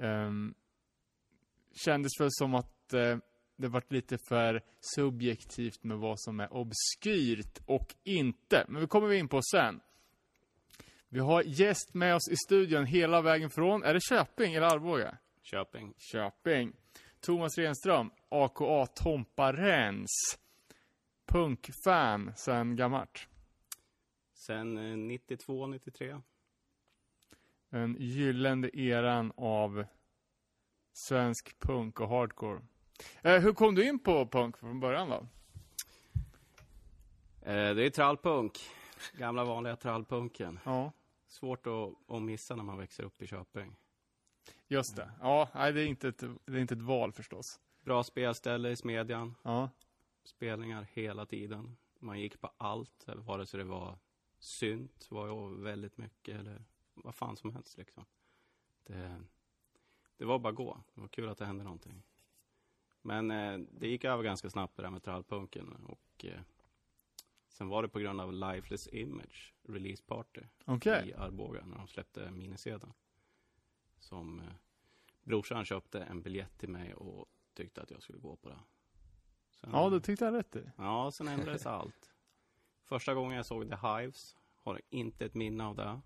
Um, 0.00 0.06
ehm, 0.06 0.54
kändes 1.84 2.20
väl 2.20 2.28
som 2.30 2.54
att 2.54 2.94
uh, 2.94 3.16
det 3.56 3.68
varit 3.68 3.92
lite 3.92 4.18
för 4.28 4.62
subjektivt 4.80 5.84
med 5.84 5.98
vad 5.98 6.20
som 6.20 6.40
är 6.40 6.52
obskyrt 6.52 7.58
och 7.66 7.94
inte. 8.04 8.64
Men 8.68 8.80
det 8.80 8.88
kommer 8.88 9.08
vi 9.08 9.18
in 9.18 9.28
på 9.28 9.40
sen. 9.42 9.80
Vi 11.10 11.20
har 11.20 11.42
gäst 11.42 11.94
med 11.94 12.14
oss 12.14 12.28
i 12.30 12.36
studion 12.36 12.86
hela 12.86 13.22
vägen 13.22 13.50
från, 13.50 13.82
är 13.82 13.94
det 13.94 14.00
Köping 14.00 14.54
eller 14.54 14.66
Arboga? 14.66 15.18
Köping. 15.42 15.94
Köping. 15.98 16.72
Thomas 17.20 17.58
Renström, 17.58 18.10
aka 18.28 18.86
Tompa 18.86 19.52
Rens. 19.52 20.38
Punkfan 21.26 22.32
sen 22.36 22.76
gammalt. 22.76 23.28
Sen 24.34 24.78
eh, 24.78 24.96
92, 24.96 25.66
93. 25.66 26.20
Den 27.70 27.96
gyllene 27.98 28.70
eran 28.72 29.32
av 29.36 29.84
svensk 30.92 31.58
punk 31.58 32.00
och 32.00 32.08
hardcore. 32.08 32.60
Eh, 33.22 33.40
hur 33.40 33.52
kom 33.52 33.74
du 33.74 33.88
in 33.88 33.98
på 33.98 34.26
punk 34.26 34.58
från 34.58 34.80
början 34.80 35.08
då? 35.08 35.26
Eh, 37.50 37.74
det 37.74 37.86
är 37.86 37.90
trallpunk. 37.90 38.58
Gamla 39.12 39.44
vanliga 39.44 39.76
trallpunken. 39.76 40.58
Ja, 40.64 40.92
Svårt 41.26 41.66
att, 41.66 41.94
att 42.14 42.22
missa 42.22 42.56
när 42.56 42.64
man 42.64 42.78
växer 42.78 43.04
upp 43.04 43.22
i 43.22 43.26
Köping. 43.26 43.76
just 44.68 44.96
det. 44.96 45.10
Ja, 45.20 45.48
nej, 45.54 45.72
det 45.72 45.80
är 45.82 45.86
inte 45.86 46.08
ett, 46.08 46.24
det 46.44 46.52
är 46.52 46.60
inte 46.60 46.74
ett 46.74 46.82
val 46.82 47.12
förstås. 47.12 47.60
Bra 47.80 48.04
spelställe 48.04 48.70
i 48.70 48.76
Smedjan. 48.76 49.34
Ja, 49.42 49.70
Spelningar 50.24 50.86
hela 50.92 51.26
tiden. 51.26 51.76
Man 51.98 52.20
gick 52.20 52.40
på 52.40 52.50
allt, 52.56 53.04
vare 53.06 53.46
sig 53.46 53.58
det 53.58 53.64
var 53.64 53.98
synt, 54.38 55.06
var 55.10 55.26
ju 55.26 55.62
väldigt 55.62 55.96
mycket, 55.98 56.40
eller 56.40 56.64
vad 56.94 57.14
fan 57.14 57.36
som 57.36 57.54
helst 57.54 57.76
liksom. 57.78 58.04
Det, 58.84 59.20
det 60.16 60.24
var 60.24 60.38
bara 60.38 60.52
gå. 60.52 60.82
Det 60.94 61.00
var 61.00 61.08
kul 61.08 61.28
att 61.28 61.38
det 61.38 61.46
hände 61.46 61.64
någonting. 61.64 62.02
Men 63.02 63.30
eh, 63.30 63.58
det 63.58 63.88
gick 63.88 64.04
över 64.04 64.22
ganska 64.24 64.50
snabbt 64.50 64.76
det 64.76 64.82
där 64.82 64.90
med 64.90 65.02
trallpunken. 65.02 65.72
Och 65.72 66.24
eh, 66.24 66.40
sen 67.58 67.68
var 67.68 67.82
det 67.82 67.88
på 67.88 67.98
grund 67.98 68.20
av 68.20 68.32
Lifeless 68.32 68.88
Image 68.88 69.54
release 69.62 70.02
party 70.06 70.40
okej. 70.64 71.08
i 71.08 71.14
Arboga 71.14 71.64
när 71.66 71.76
de 71.76 71.88
släppte 71.88 72.30
minisedeln. 72.30 72.92
Som 73.98 74.40
eh, 74.40 74.46
brorsan 75.22 75.64
köpte 75.64 76.02
en 76.02 76.22
biljett 76.22 76.58
till 76.58 76.68
mig 76.68 76.94
och 76.94 77.26
tyckte 77.54 77.82
att 77.82 77.90
jag 77.90 78.02
skulle 78.02 78.18
gå 78.18 78.36
på 78.36 78.48
det. 78.48 78.58
Sen, 79.50 79.70
Ja, 79.72 79.90
det 79.90 80.00
tyckte 80.00 80.24
jag 80.24 80.34
rätt 80.34 80.56
i. 80.56 80.70
Ja, 80.76 81.10
sen 81.10 81.28
ändrades 81.28 81.66
allt. 81.76 82.14
Första 82.82 83.14
gången 83.14 83.36
jag 83.36 83.46
såg 83.46 83.70
The 83.70 83.76
Hives 83.88 84.36
har 84.54 84.80
inte 84.88 85.26
ett 85.26 85.34
minne 85.34 85.64
av 85.64 85.76
det. 85.76 86.00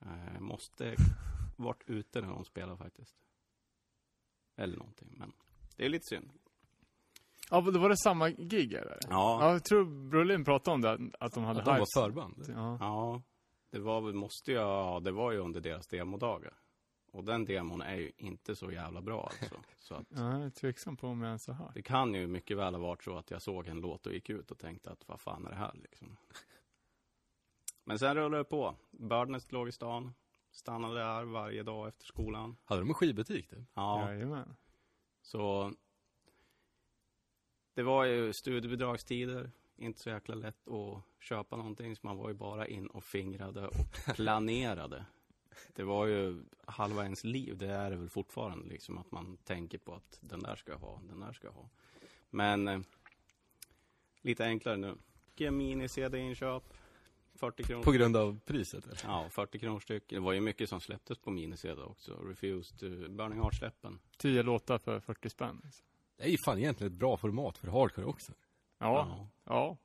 Eh, 0.00 0.40
måste 0.40 0.96
varit 1.56 1.82
ute 1.86 2.20
när 2.20 2.28
de 2.28 2.44
spelade 2.44 2.76
faktiskt. 2.76 3.16
Eller 4.56 4.76
någonting, 4.76 5.14
men 5.16 5.32
det 5.76 5.84
är 5.84 5.88
lite 5.88 6.06
synd. 6.06 6.30
Ja, 7.50 7.60
det 7.60 7.78
var 7.78 7.88
det 7.88 7.96
samma 7.96 8.30
gig 8.30 8.72
eller? 8.72 8.98
Ja, 9.08 9.38
Ja, 9.40 9.52
jag 9.52 9.64
tror 9.64 9.84
Brolin 10.10 10.44
pratade 10.44 10.74
om 10.74 10.80
det, 10.80 11.16
att 11.20 11.32
de 11.32 11.44
hade 11.44 11.58
Att 11.60 11.64
de 11.66 11.78
var 11.78 12.00
förband. 12.00 12.44
Ja. 12.48 12.76
ja. 12.80 13.22
Det 13.70 13.78
var 13.78 14.00
väl, 14.00 14.14
måste 14.14 14.52
jag, 14.52 14.68
ja, 14.68 15.00
det 15.00 15.12
var 15.12 15.32
ju 15.32 15.38
under 15.38 15.60
deras 15.60 15.86
demodagar. 15.86 16.54
Och 17.12 17.24
den 17.24 17.44
demon 17.44 17.82
är 17.82 17.96
ju 17.96 18.12
inte 18.16 18.56
så 18.56 18.70
jävla 18.70 19.00
bra 19.02 19.30
alltså. 19.40 19.60
Så 19.78 19.94
att 19.94 20.06
ja, 20.08 20.32
jag 20.32 20.42
är 20.42 20.50
tveksam 20.50 20.96
på 20.96 21.08
om 21.08 21.20
jag 21.22 21.28
ens 21.28 21.46
har 21.46 21.54
hört. 21.54 21.74
det 21.74 21.82
kan 21.82 22.14
ju 22.14 22.26
mycket 22.26 22.56
väl 22.56 22.74
ha 22.74 22.80
varit 22.80 23.04
så 23.04 23.16
att 23.16 23.30
jag 23.30 23.42
såg 23.42 23.66
en 23.68 23.80
låt 23.80 24.06
och 24.06 24.12
gick 24.12 24.30
ut 24.30 24.50
och 24.50 24.58
tänkte 24.58 24.90
att 24.90 25.08
vad 25.08 25.20
fan 25.20 25.46
är 25.46 25.50
det 25.50 25.56
här 25.56 25.72
liksom. 25.74 26.16
Men 27.84 27.98
sen 27.98 28.14
rullade 28.14 28.36
det 28.36 28.44
på. 28.44 28.74
Birdnest 28.90 29.52
låg 29.52 29.68
i 29.68 29.72
stan. 29.72 30.14
Stannade 30.50 30.94
där 30.94 31.24
varje 31.24 31.62
dag 31.62 31.88
efter 31.88 32.04
skolan. 32.04 32.56
Hade 32.64 32.80
de 32.80 32.88
en 32.88 32.94
skivbutik 32.94 33.48
typ? 33.50 33.68
Ja, 33.74 34.10
Jajamän. 34.12 34.56
så 35.22 35.72
det 37.74 37.82
var 37.82 38.04
ju 38.04 38.32
studiebidragstider. 38.32 39.50
Inte 39.76 40.00
så 40.00 40.10
jäkla 40.10 40.34
lätt 40.34 40.68
att 40.68 41.02
köpa 41.20 41.56
någonting. 41.56 41.96
Så 41.96 42.06
man 42.06 42.16
var 42.16 42.28
ju 42.28 42.34
bara 42.34 42.66
in 42.66 42.86
och 42.86 43.04
fingrade 43.04 43.66
och 43.66 43.74
planerade. 44.14 45.04
Det 45.74 45.82
var 45.82 46.06
ju 46.06 46.44
halva 46.66 47.02
ens 47.02 47.24
liv. 47.24 47.56
Det 47.56 47.66
är 47.66 47.90
det 47.90 47.96
väl 47.96 48.08
fortfarande 48.08 48.68
liksom 48.68 48.98
att 48.98 49.10
man 49.10 49.36
tänker 49.36 49.78
på 49.78 49.94
att 49.94 50.18
den 50.20 50.40
där 50.40 50.56
ska 50.56 50.72
jag 50.72 50.78
ha, 50.78 51.00
den 51.08 51.20
där 51.20 51.32
ska 51.32 51.46
jag 51.46 51.54
ha. 51.54 51.68
Men 52.30 52.68
eh, 52.68 52.80
lite 54.22 54.44
enklare 54.44 54.76
nu. 54.76 54.94
Mini-CD-inköp. 55.50 56.62
40 57.34 57.62
kronor. 57.62 57.82
På 57.82 57.92
grund 57.92 58.16
av 58.16 58.40
priset 58.44 58.86
eller? 58.86 59.00
Ja, 59.04 59.28
40 59.30 59.58
kronor 59.58 59.80
styck. 59.80 60.04
Det 60.08 60.18
var 60.18 60.32
ju 60.32 60.40
mycket 60.40 60.68
som 60.68 60.80
släpptes 60.80 61.18
på 61.18 61.30
mini-CD 61.30 61.82
också. 61.82 62.14
Refused, 62.14 62.82
uh, 62.82 63.08
Burning 63.08 63.38
Heart-släppen. 63.38 63.98
Tio 64.16 64.42
låtar 64.42 64.78
för 64.78 65.00
40 65.00 65.30
spänn. 65.30 65.60
liksom. 65.64 65.86
Det 66.22 66.28
är 66.28 66.30
ju 66.30 66.36
fan 66.44 66.58
egentligen 66.58 66.92
ett 66.92 66.98
bra 66.98 67.16
format 67.16 67.58
för 67.58 67.68
hardcore 67.68 68.06
också. 68.06 68.32
Ja, 68.78 69.28
ja. 69.44 69.76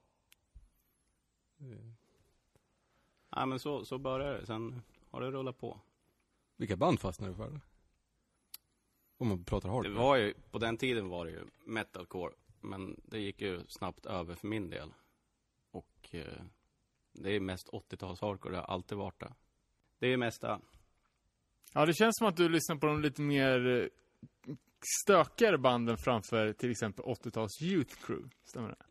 Ja, 3.30 3.46
men 3.46 3.60
så, 3.60 3.86
så 3.86 3.98
började 3.98 4.40
det. 4.40 4.46
Sen 4.46 4.82
har 5.12 5.22
det 5.22 5.32
rullat 5.32 5.58
på. 5.58 5.80
Vilka 6.58 6.76
band 6.76 7.00
fastnade 7.00 7.32
du 7.34 7.36
för? 7.38 7.62
Om 9.18 9.28
man 9.28 9.44
pratar 9.44 9.70
Det 9.70 9.76
hardcore. 9.76 9.96
var 10.00 10.16
ju, 10.16 10.34
på 10.52 10.58
den 10.60 10.78
tiden 10.78 11.10
var 11.10 11.26
det 11.26 11.32
ju 11.32 11.46
metalcore. 11.66 12.34
Men 12.62 13.02
det 13.06 13.20
gick 13.20 13.42
ju 13.42 13.62
snabbt 13.68 14.06
över 14.06 14.36
för 14.36 14.48
min 14.48 14.70
del. 14.70 14.94
Och 15.72 16.10
eh, 16.12 16.42
det 17.14 17.30
är 17.36 17.40
mest 17.40 17.68
80-tals 17.70 18.22
hardcore. 18.22 18.54
Det 18.54 18.60
har 18.62 18.66
alltid 18.68 18.98
varit 18.98 19.20
det. 19.20 19.34
Det 20.00 20.08
är 20.08 20.18
mesta. 20.18 20.62
Ja, 21.74 21.86
det 21.86 21.94
känns 21.94 22.18
som 22.18 22.28
att 22.28 22.38
du 22.38 22.50
lyssnar 22.50 22.76
på 22.76 22.88
de 22.88 23.02
lite 23.02 23.22
mer 23.22 23.68
eh, 23.68 24.54
stökigare 24.82 25.58
banden 25.58 25.98
framför 25.98 26.54
till 26.54 26.72
exempel 26.72 27.06
80-tals 27.06 27.62
Youth 27.62 27.96
Crew. 28.06 28.30
Stämmer 28.44 28.70
det? 28.70 28.86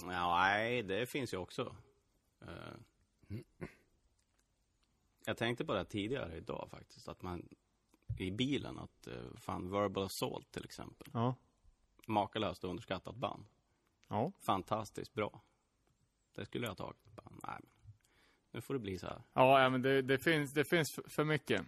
Ja, 0.00 0.36
nej, 0.38 0.82
det 0.82 1.06
finns 1.06 1.34
ju 1.34 1.38
också. 1.38 1.76
Eh, 2.40 3.38
jag 5.26 5.36
tänkte 5.36 5.64
på 5.64 5.74
det 5.74 5.84
tidigare 5.84 6.36
idag 6.36 6.68
faktiskt. 6.70 7.08
Att 7.08 7.22
man 7.22 7.48
i 8.18 8.30
bilen, 8.30 8.78
att 8.78 9.06
eh, 9.06 9.36
fan 9.36 9.70
Verbal 9.70 10.04
Assault 10.04 10.52
till 10.52 10.64
exempel. 10.64 11.08
Ja. 11.12 11.34
Makalöst 12.06 12.64
underskattat 12.64 13.16
band. 13.16 13.44
Ja. 14.08 14.32
Fantastiskt 14.40 15.14
bra. 15.14 15.42
Det 16.34 16.46
skulle 16.46 16.66
jag 16.66 16.70
ha 16.70 16.76
tagit. 16.76 17.04
Bara, 17.04 17.30
nej, 17.30 17.60
men 17.60 17.92
nu 18.50 18.60
får 18.60 18.74
det 18.74 18.80
bli 18.80 18.98
så 18.98 19.06
här. 19.06 19.22
Ja, 19.32 19.68
men 19.70 19.82
det, 19.82 20.02
det 20.02 20.18
finns, 20.18 20.52
det 20.52 20.64
finns 20.64 21.00
för 21.06 21.24
mycket. 21.24 21.66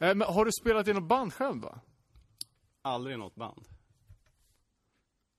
Eh, 0.00 0.14
men 0.14 0.20
har 0.20 0.44
du 0.44 0.50
spelat 0.52 0.88
i 0.88 0.92
något 0.92 1.08
band 1.08 1.34
själv 1.34 1.60
då? 1.60 1.78
Aldrig 2.82 3.18
något 3.18 3.34
band. 3.34 3.68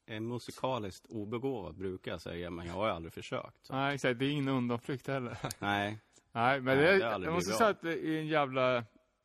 Är 0.05 0.19
musikaliskt 0.19 1.05
obegåvad 1.10 1.75
brukar 1.75 2.12
jag 2.12 2.22
säga, 2.22 2.50
men 2.50 2.65
jag 2.67 2.74
har 2.74 2.88
aldrig 2.88 3.13
försökt. 3.13 3.65
Så. 3.65 3.74
Nej, 3.74 3.96
exakt. 3.96 4.19
Det 4.19 4.25
är 4.25 4.29
ingen 4.29 4.48
undanflykt 4.48 5.08
heller. 5.08 5.38
Nej, 5.60 6.00
Nej, 6.31 6.62
men 6.62 6.77
Nej, 6.77 6.86
det, 6.86 6.98
det 6.98 7.05
har 7.05 7.12
aldrig 7.12 7.27
jag 7.27 7.34
måste 7.34 7.48
blivit 7.48 7.58
säga 7.58 7.69
att 7.69 7.81
det 7.81 8.08
är 8.08 8.19
en 8.19 8.27
jävla... 8.27 8.84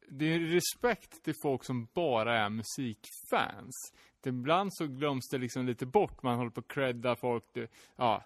Det 0.08 0.24
är 0.24 0.36
en 0.36 0.46
respekt 0.46 1.24
till 1.24 1.34
folk 1.42 1.64
som 1.64 1.88
bara 1.94 2.38
är 2.38 2.48
musikfans. 2.48 3.92
Det, 4.20 4.28
ibland 4.28 4.70
så 4.74 4.86
glöms 4.86 5.28
det 5.30 5.38
liksom 5.38 5.66
lite 5.66 5.86
bort. 5.86 6.22
Man 6.22 6.36
håller 6.36 6.50
på 6.50 6.60
att 6.60 6.68
credda 6.68 7.16
folk. 7.16 7.44
Det, 7.52 7.70
ja, 7.96 8.24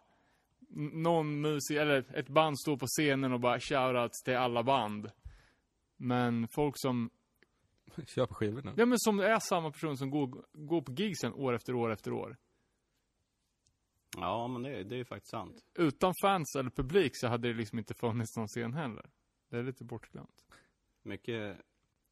någon 0.93 1.41
musik, 1.41 1.77
eller 1.77 2.05
ett 2.15 2.29
band 2.29 2.61
står 2.61 2.77
på 2.77 2.87
scenen 2.87 3.33
och 3.33 3.41
bara 3.41 3.61
shoutouts 3.61 4.23
till 4.23 4.37
alla 4.37 4.63
band. 4.63 5.11
Men 6.01 6.49
folk 6.49 6.75
som, 6.79 7.11
Köper 8.07 8.35
skivorna. 8.35 8.75
ja 8.77 8.87
men 8.87 8.99
som 8.99 9.21
är 9.21 9.39
samma 9.39 9.71
person 9.71 9.97
som 9.97 10.11
går, 10.11 10.45
går 10.53 10.83
på 10.83 10.93
gigsen 10.93 11.33
år 11.33 11.55
efter 11.55 11.75
år 11.75 11.93
efter 11.93 12.13
år. 12.13 12.37
Ja, 14.17 14.49
men 14.49 14.63
det, 14.63 14.85
det 14.85 14.95
är 14.95 14.99
ju 14.99 15.05
faktiskt 15.05 15.31
sant. 15.31 15.65
Utan 15.75 16.15
fans 16.23 16.57
eller 16.57 16.71
publik 16.71 17.13
så 17.15 17.29
hade 17.29 17.49
det 17.49 17.55
liksom 17.55 17.79
inte 17.79 17.95
funnits 17.95 18.37
någon 18.37 18.49
scen 18.49 18.75
heller. 18.75 19.11
Det 19.51 19.59
är 19.59 19.63
lite 19.63 19.85
bortglömt. 19.85 20.45
Mycket 21.03 21.61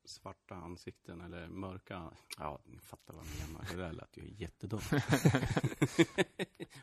svarta 0.04 0.54
ansikten 0.54 1.20
eller 1.20 1.48
mörka, 1.48 2.12
ja, 2.38 2.60
ni 2.64 2.78
fattar 2.78 3.14
vad 3.14 3.24
jag 3.26 3.48
menar. 3.48 3.64
Det 3.70 3.76
där 3.76 3.92
lät 3.92 4.16
ju 4.16 4.34
jättedumt. 4.34 4.82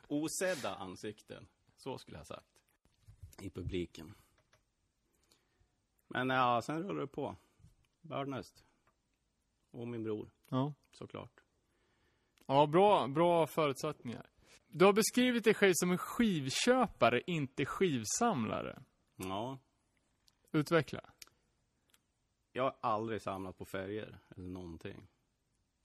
Osedda 0.08 0.76
ansikten, 0.76 1.48
så 1.76 1.98
skulle 1.98 2.18
jag 2.18 2.20
ha 2.20 2.26
sagt. 2.26 2.60
I 3.42 3.50
publiken. 3.50 4.14
Men 6.13 6.29
ja, 6.29 6.62
sen 6.62 6.84
rullar 6.84 7.01
det 7.01 7.08
på. 7.08 7.36
Birdnest. 8.01 8.65
Och 9.72 9.88
min 9.88 10.03
bror, 10.03 10.32
Ja. 10.50 10.74
såklart. 10.91 11.43
Ja, 12.46 12.65
bra, 12.67 13.08
bra 13.08 13.48
förutsättningar. 13.48 14.29
Du 14.67 14.86
har 14.86 14.93
beskrivit 14.93 15.43
dig 15.43 15.53
själv 15.53 15.72
som 15.75 15.91
en 15.91 15.98
skivköpare, 15.98 17.22
inte 17.27 17.65
skivsamlare. 17.65 18.84
Ja, 19.15 19.60
Utveckla. 20.51 21.01
jag 22.51 22.63
har 22.63 22.75
aldrig 22.82 23.22
samlat 23.22 23.58
på 23.58 23.65
färger 23.65 24.20
eller 24.29 24.50
någonting. 24.50 25.08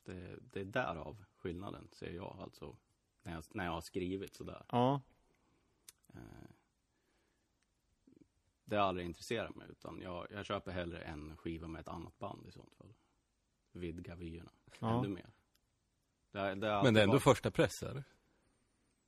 Det, 0.04 0.38
det 0.52 0.60
är 0.60 0.64
därav 0.64 1.24
skillnaden, 1.36 1.88
ser 1.92 2.10
jag 2.10 2.36
alltså. 2.40 2.76
När 3.22 3.32
jag, 3.32 3.44
när 3.50 3.64
jag 3.64 3.72
har 3.72 3.80
skrivit 3.80 4.36
sådär. 4.36 4.64
Ja. 4.68 5.00
Eh, 6.14 6.20
Det 8.68 8.76
har 8.76 8.84
aldrig 8.84 9.06
intresserat 9.06 9.54
mig, 9.56 9.66
utan 9.70 10.00
jag, 10.02 10.26
jag 10.30 10.46
köper 10.46 10.72
hellre 10.72 11.00
en 11.00 11.36
skiva 11.36 11.68
med 11.68 11.80
ett 11.80 11.88
annat 11.88 12.18
band 12.18 12.46
i 12.46 12.52
sånt 12.52 12.74
fall. 12.74 12.94
Vidga 13.72 14.14
vyerna 14.14 14.50
ja. 14.80 14.98
ännu 14.98 15.08
mer. 15.08 15.30
Det, 16.30 16.40
det 16.40 16.54
Men 16.54 16.94
det 16.94 17.00
är 17.00 17.04
ändå 17.04 17.12
varit 17.12 17.22
första 17.22 17.50
press, 17.50 17.82
eller? 17.82 18.04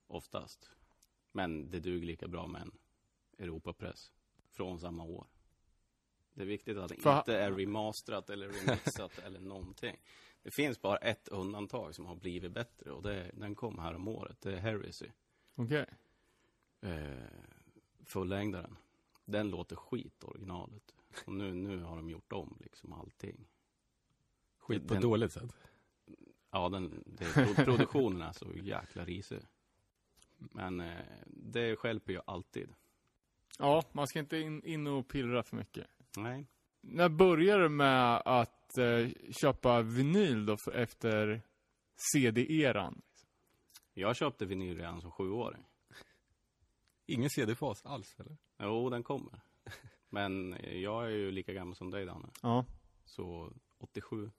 Oftast. 0.06 0.70
Men 1.32 1.70
det 1.70 1.80
duger 1.80 2.06
lika 2.06 2.28
bra 2.28 2.46
med 2.46 2.62
en 2.62 2.78
Europapress 3.38 4.12
från 4.50 4.80
samma 4.80 5.04
år. 5.04 5.26
Det 6.34 6.42
är 6.42 6.46
viktigt 6.46 6.76
att 6.76 6.88
det 6.88 6.96
För- 7.00 7.18
inte 7.18 7.36
är 7.36 7.52
remasterat 7.52 8.30
eller 8.30 8.48
remixat 8.48 9.18
eller 9.24 9.40
någonting. 9.40 9.96
Det 10.42 10.50
finns 10.50 10.80
bara 10.80 10.96
ett 10.96 11.28
undantag 11.28 11.94
som 11.94 12.06
har 12.06 12.14
blivit 12.14 12.52
bättre 12.52 12.90
och 12.90 13.02
det, 13.02 13.30
den 13.34 13.54
kom 13.54 13.78
här 13.78 13.94
om 13.94 14.08
året. 14.08 14.40
Det 14.40 14.52
är 14.52 14.56
Heresy. 14.56 15.08
Okej. 15.54 15.86
eh, 16.80 17.10
fullängdaren. 18.04 18.76
Den 19.30 19.50
låter 19.50 19.76
skit, 19.76 20.24
originalet. 20.24 20.94
Och 21.26 21.32
nu, 21.32 21.54
nu 21.54 21.82
har 21.82 21.96
de 21.96 22.10
gjort 22.10 22.32
om 22.32 22.56
liksom 22.60 22.92
allting. 22.92 23.46
Skit 24.58 24.88
på 24.88 24.94
ett 24.94 25.02
dåligt 25.02 25.32
sätt. 25.32 25.56
Ja, 26.50 26.68
den, 26.68 27.02
det, 27.06 27.24
pro- 27.34 27.64
produktionen 27.64 28.22
är 28.22 28.32
så 28.32 28.46
jäkla 28.62 29.04
risig. 29.04 29.40
Men 30.38 30.80
eh, 30.80 31.00
det 31.26 31.76
skälper 31.76 32.12
ju 32.12 32.20
alltid. 32.26 32.74
Ja, 33.58 33.82
man 33.92 34.06
ska 34.06 34.18
inte 34.18 34.36
in, 34.38 34.64
in 34.64 34.86
och 34.86 35.08
pillra 35.08 35.42
för 35.42 35.56
mycket. 35.56 35.86
Nej. 36.16 36.46
När 36.80 37.08
började 37.08 37.62
du 37.62 37.68
med 37.68 38.22
att 38.24 38.78
eh, 38.78 39.08
köpa 39.40 39.82
vinyl 39.82 40.46
då 40.46 40.56
för, 40.64 40.72
efter 40.72 41.42
CD-eran? 42.12 43.02
Jag 43.94 44.16
köpte 44.16 44.46
vinyl 44.46 44.76
redan 44.76 45.00
som 45.00 45.10
sjuåring. 45.10 45.64
Ingen 47.10 47.30
CD-fas 47.30 47.82
alls, 47.84 48.16
eller? 48.18 48.36
Jo, 48.58 48.90
den 48.90 49.02
kommer. 49.02 49.40
Men 50.08 50.56
jag 50.62 51.04
är 51.04 51.10
ju 51.10 51.30
lika 51.30 51.52
gammal 51.52 51.76
som 51.76 51.90
dig, 51.90 52.06
Danne. 52.06 52.28
Ja. 52.42 52.64
Så 53.04 53.52
87, 53.78 54.30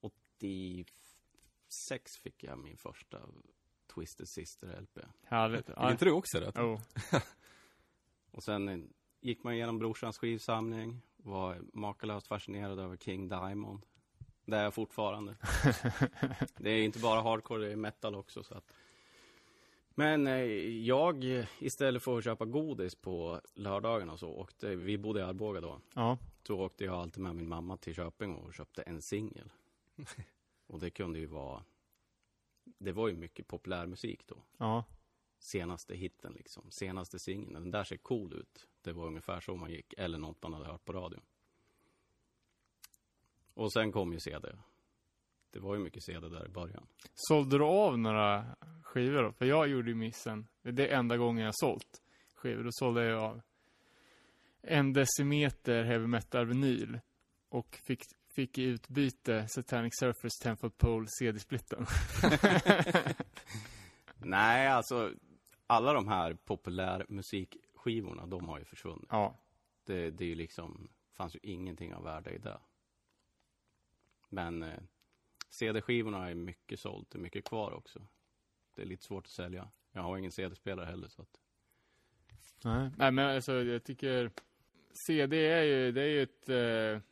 86 0.00 2.16
fick 2.16 2.44
jag 2.44 2.58
min 2.58 2.76
första 2.76 3.20
Twisted 3.94 4.28
Sister-LP. 4.28 4.98
Härligt. 5.22 5.66
Fick 5.66 5.90
inte 5.90 6.04
du 6.04 6.10
också 6.10 6.40
det? 6.40 6.52
Jo. 6.56 6.80
Och 8.30 8.42
sen 8.42 8.94
gick 9.20 9.44
man 9.44 9.54
igenom 9.54 9.78
brorsans 9.78 10.18
skivsamling, 10.18 11.02
var 11.16 11.62
makalöst 11.72 12.26
fascinerad 12.26 12.78
över 12.78 12.96
King 12.96 13.28
Diamond. 13.28 13.86
Det 14.44 14.56
är 14.56 14.64
jag 14.64 14.74
fortfarande. 14.74 15.36
det 16.56 16.70
är 16.70 16.82
inte 16.82 16.98
bara 16.98 17.22
hardcore, 17.22 17.66
det 17.66 17.72
är 17.72 17.76
metal 17.76 18.14
också. 18.14 18.42
Så 18.42 18.54
att. 18.54 18.72
Men 19.98 20.26
eh, 20.26 20.34
jag, 20.86 21.24
istället 21.58 22.02
för 22.02 22.18
att 22.18 22.24
köpa 22.24 22.44
godis 22.44 22.94
på 22.94 23.40
lördagarna 23.54 24.12
och 24.12 24.18
så, 24.18 24.28
åkte, 24.28 24.76
vi 24.76 24.98
bodde 24.98 25.20
i 25.20 25.22
Arboga 25.22 25.60
då, 25.60 25.80
Ja. 25.94 26.18
så 26.46 26.60
åkte 26.60 26.84
jag 26.84 26.94
alltid 26.94 27.22
med 27.22 27.36
min 27.36 27.48
mamma 27.48 27.76
till 27.76 27.94
Köping 27.94 28.34
och 28.34 28.54
köpte 28.54 28.82
en 28.82 29.02
singel. 29.02 29.52
och 30.66 30.80
det 30.80 30.90
kunde 30.90 31.18
ju 31.18 31.26
vara, 31.26 31.64
det 32.64 32.92
var 32.92 33.08
ju 33.08 33.16
mycket 33.16 33.46
populärmusik 33.48 34.26
då 34.26 34.36
Ja. 34.58 34.84
senaste 35.38 35.94
hitten 35.94 36.32
liksom. 36.32 36.70
Senaste 36.70 37.18
singeln. 37.18 37.52
Den 37.54 37.70
där 37.70 37.84
ser 37.84 37.96
cool 37.96 38.32
ut. 38.32 38.66
Det 38.82 38.92
var 38.92 39.06
ungefär 39.06 39.40
så 39.40 39.56
man 39.56 39.70
gick. 39.70 39.94
Eller 39.98 40.18
något 40.18 40.42
man 40.42 40.52
hade 40.52 40.66
hört 40.66 40.84
på 40.84 40.92
radion. 40.92 41.22
Och 43.54 43.72
sen 43.72 43.92
kom 43.92 44.12
ju 44.12 44.20
CD. 44.20 44.48
Det 45.56 45.62
var 45.62 45.74
ju 45.74 45.80
mycket 45.80 46.04
CD 46.04 46.28
där 46.28 46.46
i 46.46 46.48
början. 46.48 46.86
Sålde 47.14 47.58
du 47.58 47.64
av 47.64 47.98
några 47.98 48.56
skivor 48.82 49.22
då? 49.22 49.32
För 49.32 49.44
jag 49.44 49.68
gjorde 49.68 49.88
ju 49.88 49.94
missen. 49.94 50.46
Det 50.62 50.88
är 50.88 50.98
enda 50.98 51.16
gången 51.16 51.44
jag 51.44 51.54
sålt 51.56 52.02
skivor. 52.34 52.64
Då 52.64 52.68
sålde 52.72 53.04
jag 53.04 53.22
av 53.22 53.40
en 54.62 54.92
decimeter 54.92 55.84
heavy 55.84 56.06
metal 56.06 56.46
vinyl. 56.46 57.00
Och 57.48 57.78
fick, 57.84 58.02
fick 58.34 58.58
i 58.58 58.62
utbyte 58.62 59.48
Satanic 59.48 59.92
Surface 59.98 60.42
Tenfold 60.42 60.78
Pole 60.78 61.06
CD-splitten. 61.20 61.86
Nej, 64.18 64.68
alltså. 64.68 65.12
Alla 65.66 65.92
de 65.92 66.08
här 66.08 66.34
populärmusikskivorna, 66.34 68.26
de 68.26 68.48
har 68.48 68.58
ju 68.58 68.64
försvunnit. 68.64 69.08
ja. 69.10 69.36
Det, 69.84 70.10
det 70.10 70.24
är 70.24 70.28
ju 70.28 70.34
liksom, 70.34 70.88
fanns 71.12 71.34
ju 71.34 71.40
ingenting 71.42 71.94
av 71.94 72.04
värde 72.04 72.30
i 72.30 72.38
det. 72.38 72.58
Men 74.28 74.62
eh, 74.62 74.78
CD-skivorna 75.48 76.30
är 76.30 76.34
mycket 76.34 76.80
sålt. 76.80 77.10
Det 77.10 77.18
är 77.18 77.22
mycket 77.22 77.44
kvar 77.44 77.72
också. 77.72 78.06
Det 78.74 78.82
är 78.82 78.86
lite 78.86 79.02
svårt 79.04 79.24
att 79.26 79.30
sälja. 79.32 79.68
Jag 79.92 80.02
har 80.02 80.16
ingen 80.18 80.32
CD-spelare 80.32 80.86
heller 80.86 81.08
så 81.08 81.22
att 81.22 81.40
Nej. 82.64 82.90
Nej, 82.96 83.12
men 83.12 83.34
alltså 83.36 83.52
jag 83.64 83.84
tycker 83.84 84.30
CD 85.06 85.46
är 85.46 85.62
ju, 85.62 85.92
det 85.92 86.02
är 86.02 86.06
ju 86.08 86.22
ett 86.22 86.48
eh, 86.48 87.02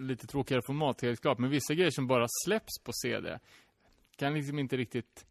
lite 0.00 0.26
tråkigare 0.26 0.62
format 0.66 1.02
helt 1.02 1.20
klart. 1.20 1.38
Men 1.38 1.50
vissa 1.50 1.74
grejer 1.74 1.90
som 1.90 2.06
bara 2.06 2.26
släpps 2.46 2.78
på 2.84 2.92
CD 2.92 3.38
kan 4.16 4.34
liksom 4.34 4.58
inte 4.58 4.76
riktigt 4.76 5.26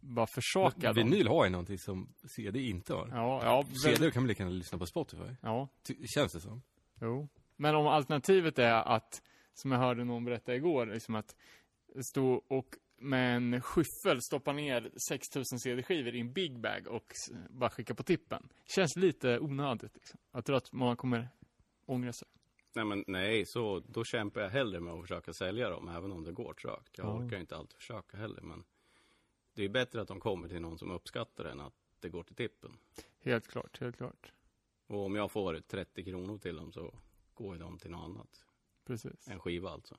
bara 0.00 0.26
försaka 0.34 0.92
dem. 0.92 0.94
Vinyl 1.10 1.28
har 1.28 1.44
ju 1.44 1.50
någonting 1.50 1.78
som 1.78 2.08
CD 2.36 2.60
inte 2.60 2.94
har. 2.94 3.08
Ja, 3.08 3.40
ja. 3.44 3.64
CD 3.84 4.10
kan 4.10 4.22
man 4.22 4.28
lika 4.28 4.42
gärna 4.42 4.56
lyssna 4.56 4.78
på 4.78 4.86
Spotify. 4.86 5.34
Ja, 5.42 5.68
Ty- 5.82 6.06
Känns 6.14 6.32
det 6.32 6.40
som. 6.40 6.62
jo. 7.00 7.28
Men 7.56 7.74
om 7.74 7.86
alternativet 7.86 8.58
är 8.58 8.72
att, 8.74 9.22
som 9.54 9.72
jag 9.72 9.78
hörde 9.78 10.04
någon 10.04 10.24
berätta 10.24 10.54
igår, 10.54 10.86
liksom 10.86 11.14
att 11.14 11.36
stå 12.12 12.42
och 12.48 12.76
med 12.96 13.36
en 13.36 13.60
skyffel 13.62 14.22
stoppa 14.22 14.52
ner 14.52 14.90
6000 15.08 15.58
CD-skivor 15.58 16.14
i 16.14 16.20
en 16.20 16.32
big 16.32 16.60
bag 16.60 16.86
och 16.88 17.12
bara 17.50 17.70
skicka 17.70 17.94
på 17.94 18.02
tippen. 18.02 18.48
Känns 18.66 18.96
lite 18.96 19.38
onödigt 19.38 19.94
liksom. 19.94 20.20
Jag 20.32 20.44
tror 20.44 20.56
att 20.56 20.72
många 20.72 20.96
kommer 20.96 21.28
ångra 21.86 22.12
sig. 22.12 22.28
Nej 22.74 22.84
men 22.84 23.04
nej, 23.06 23.46
så 23.46 23.80
då 23.80 24.04
kämpar 24.04 24.40
jag 24.40 24.50
hellre 24.50 24.80
med 24.80 24.92
att 24.94 25.00
försöka 25.00 25.32
sälja 25.32 25.70
dem, 25.70 25.88
även 25.88 26.12
om 26.12 26.24
det 26.24 26.32
går 26.32 26.54
trögt. 26.54 26.98
Jag 26.98 27.06
Ja. 27.06 27.18
orkar 27.24 27.38
inte 27.40 27.56
alltid 27.56 27.76
försöka 27.76 28.16
heller, 28.16 28.42
men 28.42 28.64
det 29.54 29.64
är 29.64 29.68
bättre 29.68 30.00
att 30.00 30.08
de 30.08 30.20
kommer 30.20 30.48
till 30.48 30.60
någon 30.60 30.78
som 30.78 30.90
uppskattar 30.90 31.44
det 31.44 31.50
än 31.50 31.60
att 31.60 31.74
det 32.00 32.08
går 32.08 32.22
till 32.22 32.34
tippen. 32.36 32.76
Helt 33.20 33.48
klart, 33.48 33.80
helt 33.80 33.96
klart. 33.96 34.32
Och 34.86 35.04
om 35.04 35.14
jag 35.14 35.30
får 35.32 35.60
30 35.60 36.04
kronor 36.04 36.38
till 36.38 36.56
dem 36.56 36.72
så 36.72 36.94
går 37.34 37.56
de 37.56 37.78
till 37.78 37.90
något 37.90 38.04
annat. 38.04 38.44
Precis. 38.84 39.28
En 39.28 39.40
skiva 39.40 39.70
alltså. 39.70 39.96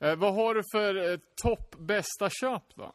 Eh, 0.00 0.16
vad 0.16 0.34
har 0.34 0.54
du 0.54 0.62
för 0.72 1.10
eh, 1.12 1.18
topp 1.42 1.76
bästa 1.78 2.30
köp 2.30 2.74
då? 2.74 2.92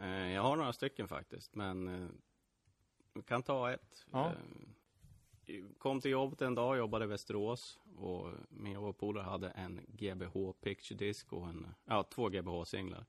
Eh, 0.00 0.32
jag 0.32 0.42
har 0.42 0.56
några 0.56 0.72
stycken 0.72 1.08
faktiskt, 1.08 1.54
men 1.54 1.88
eh, 3.14 3.22
kan 3.26 3.42
ta 3.42 3.72
ett. 3.72 4.06
Ja. 4.12 4.32
Eh, 5.46 5.64
kom 5.78 6.00
till 6.00 6.10
jobbet 6.10 6.42
en 6.42 6.54
dag, 6.54 6.78
jobbade 6.78 7.04
i 7.04 7.08
Västerås 7.08 7.78
och 7.96 8.30
min 8.48 8.72
jobbpolare 8.72 9.24
hade 9.24 9.48
en 9.50 9.80
GBH 9.88 10.52
Picture 10.60 10.96
Disc 10.98 11.24
och 11.32 11.46
en, 11.48 11.66
ja, 11.84 12.02
två 12.02 12.28
GBH-singlar. 12.28 13.04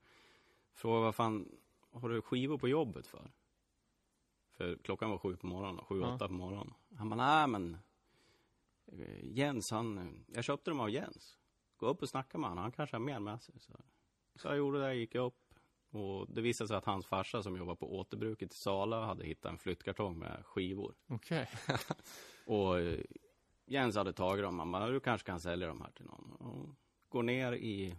Frågade 0.74 1.04
vad 1.04 1.16
fan 1.16 1.58
har 1.92 2.10
du 2.10 2.22
skivor 2.22 2.58
på 2.58 2.68
jobbet 2.68 3.08
för? 3.08 3.32
För 4.52 4.76
klockan 4.76 5.10
var 5.10 5.18
sju 5.18 5.36
på 5.38 5.48
morgonen, 5.48 5.86
sju, 5.86 6.00
Ja. 6.02 6.16
åtta 6.16 6.28
på 6.28 6.34
morgonen. 6.34 6.74
Han 6.98 7.10
bara, 7.10 7.16
nej 7.38 7.48
men 7.48 7.78
Jens, 9.22 9.72
han, 9.72 10.26
jag 10.28 10.44
köpte 10.44 10.72
dem 10.72 10.80
av 10.80 10.90
Jens. 10.90 11.40
Gå 11.78 11.86
upp 11.86 12.02
och 12.02 12.10
snacka 12.10 12.38
med 12.38 12.50
honom, 12.50 12.62
han 12.62 12.72
kanske 12.72 12.96
har 12.96 13.02
mer 13.02 13.20
med 13.20 13.42
sig. 13.42 13.60
Så, 13.60 13.74
så 14.36 14.48
jag 14.48 14.58
gjorde 14.58 14.82
det, 14.82 14.96
gick 14.96 15.16
upp, 15.16 15.54
Och 15.92 16.28
det 16.30 16.42
visade 16.42 16.68
sig 16.68 16.78
att 16.78 16.86
hans 16.86 17.06
farsa 17.06 17.44
som 17.44 17.58
jobbar 17.58 17.76
på 17.76 17.98
återbruket 17.98 18.54
i 18.54 18.56
Sala 18.56 19.06
hade 19.06 19.26
hittat 19.26 19.52
en 19.52 19.58
flyttkartong 19.58 20.20
med 20.20 20.46
skivor. 20.46 20.96
Okej. 21.08 21.50
Och 22.46 22.80
eh, 22.80 23.00
Jens 23.66 23.96
hade 23.96 24.14
tagit 24.14 24.44
dem. 24.44 24.60
Han 24.60 24.72
bara, 24.72 24.88
du 24.88 25.00
kanske 25.00 25.26
kan 25.26 25.40
sälja 25.40 25.68
dem 25.68 25.82
här 25.82 25.92
till 25.92 26.06
någon. 26.06 26.32
Och 26.32 26.76
går 27.10 27.24
ner 27.24 27.54
i 27.54 27.96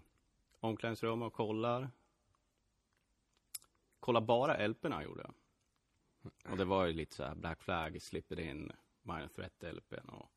omklädningsrummet 0.61 1.27
och 1.27 1.33
kollar. 1.33 1.90
Kollar 4.01 4.20
bara 4.20 4.57
LP'na 4.57 5.05
gjorde 5.05 5.23
jag. 5.23 5.35
Och 6.53 6.57
det 6.57 6.64
var 6.64 6.87
ju 6.87 6.92
lite 6.92 7.14
så 7.14 7.25
här 7.25 7.35
Black 7.35 7.62
Flag, 7.62 8.03
Slip 8.03 8.33
It 8.33 8.38
In, 8.38 8.73
Minor 9.03 9.29
Threat 9.29 9.62
LP'n 9.62 10.09
och 10.09 10.31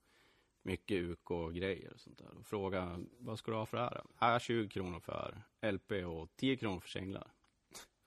mycket 0.67 1.03
UK 1.03 1.31
och 1.31 1.53
sånt 1.97 2.17
där. 2.17 2.37
Och 2.39 2.45
fråga, 2.45 2.99
vad 3.19 3.39
ska 3.39 3.51
du 3.51 3.57
ha 3.57 3.65
för 3.65 3.77
det 3.77 3.83
här? 3.83 4.01
Ja, 4.19 4.39
20 4.39 4.69
kronor 4.69 4.99
för 4.99 5.41
LP 5.71 5.91
och 5.91 6.29
10 6.35 6.57
kronor 6.57 6.79
för 6.79 6.89
singlar. 6.89 7.31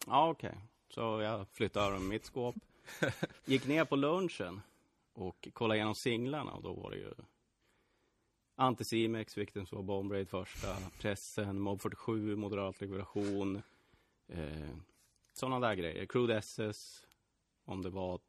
Ja, 0.06 0.28
okej. 0.28 0.58
Så 0.88 1.00
jag 1.00 1.48
flyttade 1.48 1.86
över 1.86 1.98
mitt 1.98 2.24
skåp. 2.24 2.54
Gick 3.44 3.66
ner 3.66 3.84
på 3.84 3.96
lunchen 3.96 4.60
och 5.12 5.48
kollade 5.52 5.76
igenom 5.78 5.94
singlarna 5.94 6.52
och 6.52 6.62
då 6.62 6.72
var 6.72 6.90
det 6.90 6.96
ju 6.96 7.14
Anticimex, 8.54 9.38
Victims 9.38 9.72
of 9.72 9.84
Bomb 9.84 10.12
Raid 10.12 10.28
första, 10.28 10.76
Pressen, 10.98 11.60
Mob 11.60 11.80
47, 11.80 12.36
Moderat 12.36 12.80
Liberation, 12.80 13.62
eh, 14.28 14.76
sådana 15.32 15.68
där 15.68 15.74
grejer. 15.74 16.06
Crude 16.06 16.36
SS, 16.36 17.06
om 17.64 17.82
det 17.82 17.90
var 17.90 18.20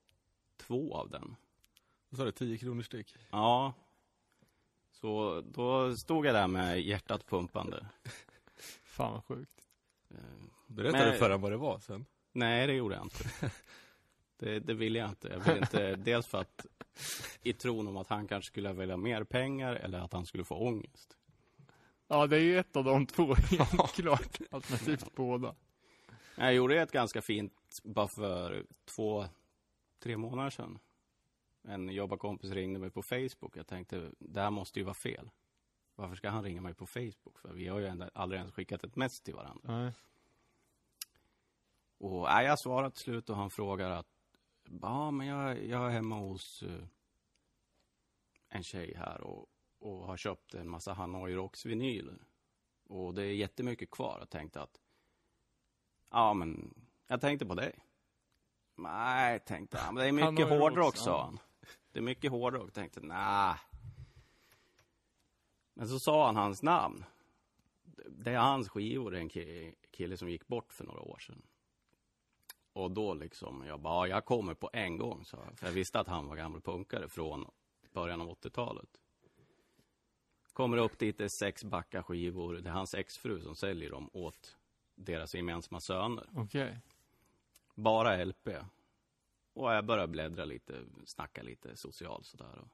två 0.57 0.95
av 0.95 1.09
den. 1.09 1.35
Vad 2.09 2.17
sa 2.17 2.25
du, 2.25 2.31
10 2.31 2.57
kronor 2.57 2.83
styck? 2.83 3.15
Ja. 3.31 3.73
Så 5.01 5.41
då 5.41 5.95
stod 5.95 6.25
jag 6.25 6.35
där 6.35 6.47
med 6.47 6.81
hjärtat 6.81 7.25
pumpande. 7.27 7.85
Fan 8.83 9.13
vad 9.13 9.23
sjukt. 9.25 9.61
Eh, 10.11 10.17
Berättade 10.67 11.03
Men- 11.03 11.11
du 11.13 11.17
för 11.17 11.25
honom 11.25 11.41
vad 11.41 11.51
det 11.51 11.57
var 11.57 11.79
sen? 11.79 12.05
nej, 12.31 12.67
det 12.67 12.73
gjorde 12.73 12.95
jag 12.95 13.05
inte. 13.05 13.23
Det, 14.37 14.59
det 14.59 14.73
ville 14.73 14.99
jag 14.99 15.09
inte. 15.09 15.27
Jag 15.27 15.39
ville 15.39 15.57
inte, 15.59 15.95
dels 15.95 16.27
för 16.27 16.41
att 16.41 16.65
i 17.43 17.53
tron 17.53 17.87
om 17.87 17.97
att 17.97 18.07
han 18.07 18.27
kanske 18.27 18.47
skulle 18.47 18.73
vilja 18.73 18.97
mer 18.97 19.23
pengar 19.23 19.75
eller 19.75 19.99
att 19.99 20.13
han 20.13 20.25
skulle 20.25 20.43
få 20.43 20.55
ångest. 20.55 21.17
Ja, 22.07 22.27
det 22.27 22.35
är 22.37 22.41
ju 22.41 22.59
ett 22.59 22.75
av 22.75 22.83
de 22.83 23.05
två, 23.05 23.33
helt 23.51 23.93
klart. 23.95 24.39
Alternativt 24.51 25.15
båda. 25.15 25.55
Jag 26.35 26.53
gjorde 26.53 26.81
ett 26.81 26.91
ganska 26.91 27.21
fint 27.21 27.53
bara 27.83 28.07
för 28.07 28.63
två, 28.85 29.25
tre 30.03 30.17
månader 30.17 30.49
sedan. 30.49 30.79
En 31.63 31.89
jobbarkompis 31.89 32.51
ringde 32.51 32.79
mig 32.79 32.89
på 32.89 33.01
Facebook. 33.01 33.57
Jag 33.57 33.67
tänkte, 33.67 34.11
det 34.19 34.41
här 34.41 34.51
måste 34.51 34.79
ju 34.79 34.83
vara 34.85 34.93
fel. 34.93 35.29
Varför 35.95 36.15
ska 36.15 36.29
han 36.29 36.43
ringa 36.43 36.61
mig 36.61 36.73
på 36.73 36.85
Facebook? 36.87 37.39
För 37.39 37.53
vi 37.53 37.67
har 37.67 37.79
ju 37.79 37.87
ändå- 37.87 38.09
aldrig 38.13 38.39
ens 38.39 38.53
skickat 38.53 38.83
ett 38.83 38.95
mess 38.95 39.21
till 39.21 39.35
varandra. 39.35 39.77
Nej. 39.81 39.91
Och 41.97 42.21
nej, 42.23 42.45
jag 42.45 42.59
svarar 42.59 42.89
till 42.89 42.99
slut 43.03 43.29
och 43.29 43.35
han 43.35 43.49
frågar 43.49 43.89
att 43.91 44.07
ja, 44.81 45.11
men 45.11 45.27
jag, 45.27 45.65
jag 45.65 45.85
är 45.85 45.89
hemma 45.89 46.15
hos 46.15 46.63
eh, 46.63 46.83
en 48.49 48.63
tjej 48.63 48.93
här 48.97 49.21
och, 49.21 49.47
och 49.79 50.05
har 50.07 50.17
köpt 50.17 50.53
en 50.53 50.69
massa 50.69 50.93
Hanoi 50.93 51.33
Rocks 51.33 51.65
vinyler. 51.65 52.17
Och 52.83 53.13
det 53.13 53.23
är 53.23 53.33
jättemycket 53.33 53.91
kvar. 53.91 54.19
Jag 54.19 54.29
tänkte 54.29 54.61
att 54.61 54.81
ja, 56.09 56.33
men 56.33 56.73
jag 57.07 57.21
tänkte 57.21 57.45
på 57.45 57.55
dig. 57.55 57.79
Nej, 58.75 59.39
tänkte 59.39 59.77
han. 59.77 59.95
Det 59.95 60.07
är 60.07 60.11
mycket 60.11 60.49
hårdrock, 60.49 60.97
sa 60.97 61.23
han. 61.23 61.39
Det 61.91 61.99
är 61.99 62.03
mycket 62.03 62.31
hårdrock. 62.31 62.71
Tänkte, 62.73 62.99
nej. 63.01 63.55
Men 65.73 65.87
så 65.87 65.99
sa 65.99 66.25
han 66.25 66.35
hans 66.35 66.63
namn. 66.63 67.03
Det 68.09 68.31
är 68.31 68.37
hans 68.37 68.69
skivor, 68.69 69.11
det 69.11 69.17
är 69.17 69.21
en 69.21 69.29
ki- 69.29 69.75
kille 69.91 70.17
som 70.17 70.29
gick 70.29 70.47
bort 70.47 70.73
för 70.73 70.83
några 70.85 71.01
år 71.01 71.17
sedan. 71.19 71.41
Och 72.73 72.91
då 72.91 73.13
liksom, 73.13 73.63
jag 73.67 73.79
bara, 73.79 74.07
ja, 74.07 74.15
jag 74.15 74.25
kommer 74.25 74.53
på 74.53 74.69
en 74.73 74.97
gång, 74.97 75.25
så 75.25 75.37
För 75.55 75.65
jag 75.67 75.73
visste 75.73 75.99
att 75.99 76.07
han 76.07 76.27
var 76.27 76.35
gammal 76.35 76.61
punkare 76.61 77.07
från 77.07 77.45
början 77.93 78.21
av 78.21 78.27
80-talet. 78.29 78.89
Kommer 80.53 80.77
upp 80.77 80.99
dit, 80.99 81.17
det 81.17 81.23
är 81.23 81.29
sex 81.39 81.63
backar 81.63 82.01
skivor. 82.01 82.53
Det 82.53 82.69
är 82.69 82.73
hans 82.73 82.93
exfru 82.93 83.41
som 83.41 83.55
säljer 83.55 83.89
dem 83.91 84.09
åt 84.13 84.57
deras 84.95 85.35
gemensamma 85.35 85.79
söner. 85.79 86.29
Okej. 86.35 86.77
Bara 87.75 88.25
LP. 88.25 88.47
Och 89.53 89.73
jag 89.73 89.85
börjar 89.85 90.07
bläddra 90.07 90.45
lite, 90.45 90.85
snacka 91.05 91.43
lite 91.43 91.75
socialt 91.75 92.25
sådär. 92.25 92.59
Och... 92.59 92.69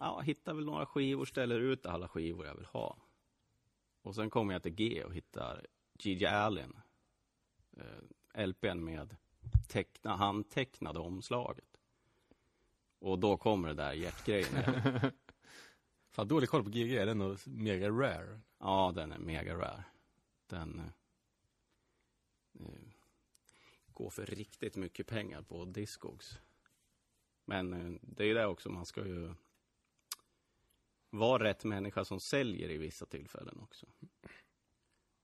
Ja, 0.00 0.20
hittar 0.20 0.54
väl 0.54 0.64
några 0.64 0.86
skivor, 0.86 1.24
ställer 1.24 1.60
ut 1.60 1.86
alla 1.86 2.08
skivor 2.08 2.46
jag 2.46 2.54
vill 2.54 2.66
ha. 2.66 2.96
Och 4.02 4.14
sen 4.14 4.30
kommer 4.30 4.52
jag 4.52 4.62
till 4.62 4.74
G 4.74 5.04
och 5.04 5.14
hittar 5.14 5.66
Gigi 5.98 6.26
Allen. 6.26 6.76
Eh, 7.76 8.46
LPn 8.46 8.84
med 8.84 9.16
teckna, 9.68 10.16
handtecknade 10.16 10.98
omslaget. 10.98 11.80
Och 12.98 13.18
då 13.18 13.36
kommer 13.36 13.68
det 13.68 13.74
där 13.74 13.92
hjärtgrejen. 13.92 14.64
Fan, 16.10 16.28
dålig 16.28 16.48
koll 16.48 16.64
på 16.64 16.70
GG, 16.70 16.96
är 16.96 17.06
den 17.06 17.36
mega 17.44 17.90
rare? 17.90 18.40
Ja, 18.58 18.92
den 18.94 19.12
är 19.12 19.18
mega 19.18 19.54
rare. 19.54 19.84
Den 20.46 20.92
eh, 22.60 22.66
gå 23.96 24.10
för 24.10 24.26
riktigt 24.26 24.76
mycket 24.76 25.06
pengar 25.06 25.42
på 25.42 25.64
Discogs. 25.64 26.38
Men 27.44 27.72
eh, 27.72 28.00
det 28.02 28.22
är 28.22 28.26
ju 28.26 28.34
det 28.34 28.46
också, 28.46 28.70
man 28.70 28.86
ska 28.86 29.06
ju 29.06 29.34
vara 31.10 31.44
rätt 31.44 31.64
människa 31.64 32.04
som 32.04 32.20
säljer 32.20 32.70
i 32.70 32.78
vissa 32.78 33.06
tillfällen 33.06 33.60
också. 33.60 33.86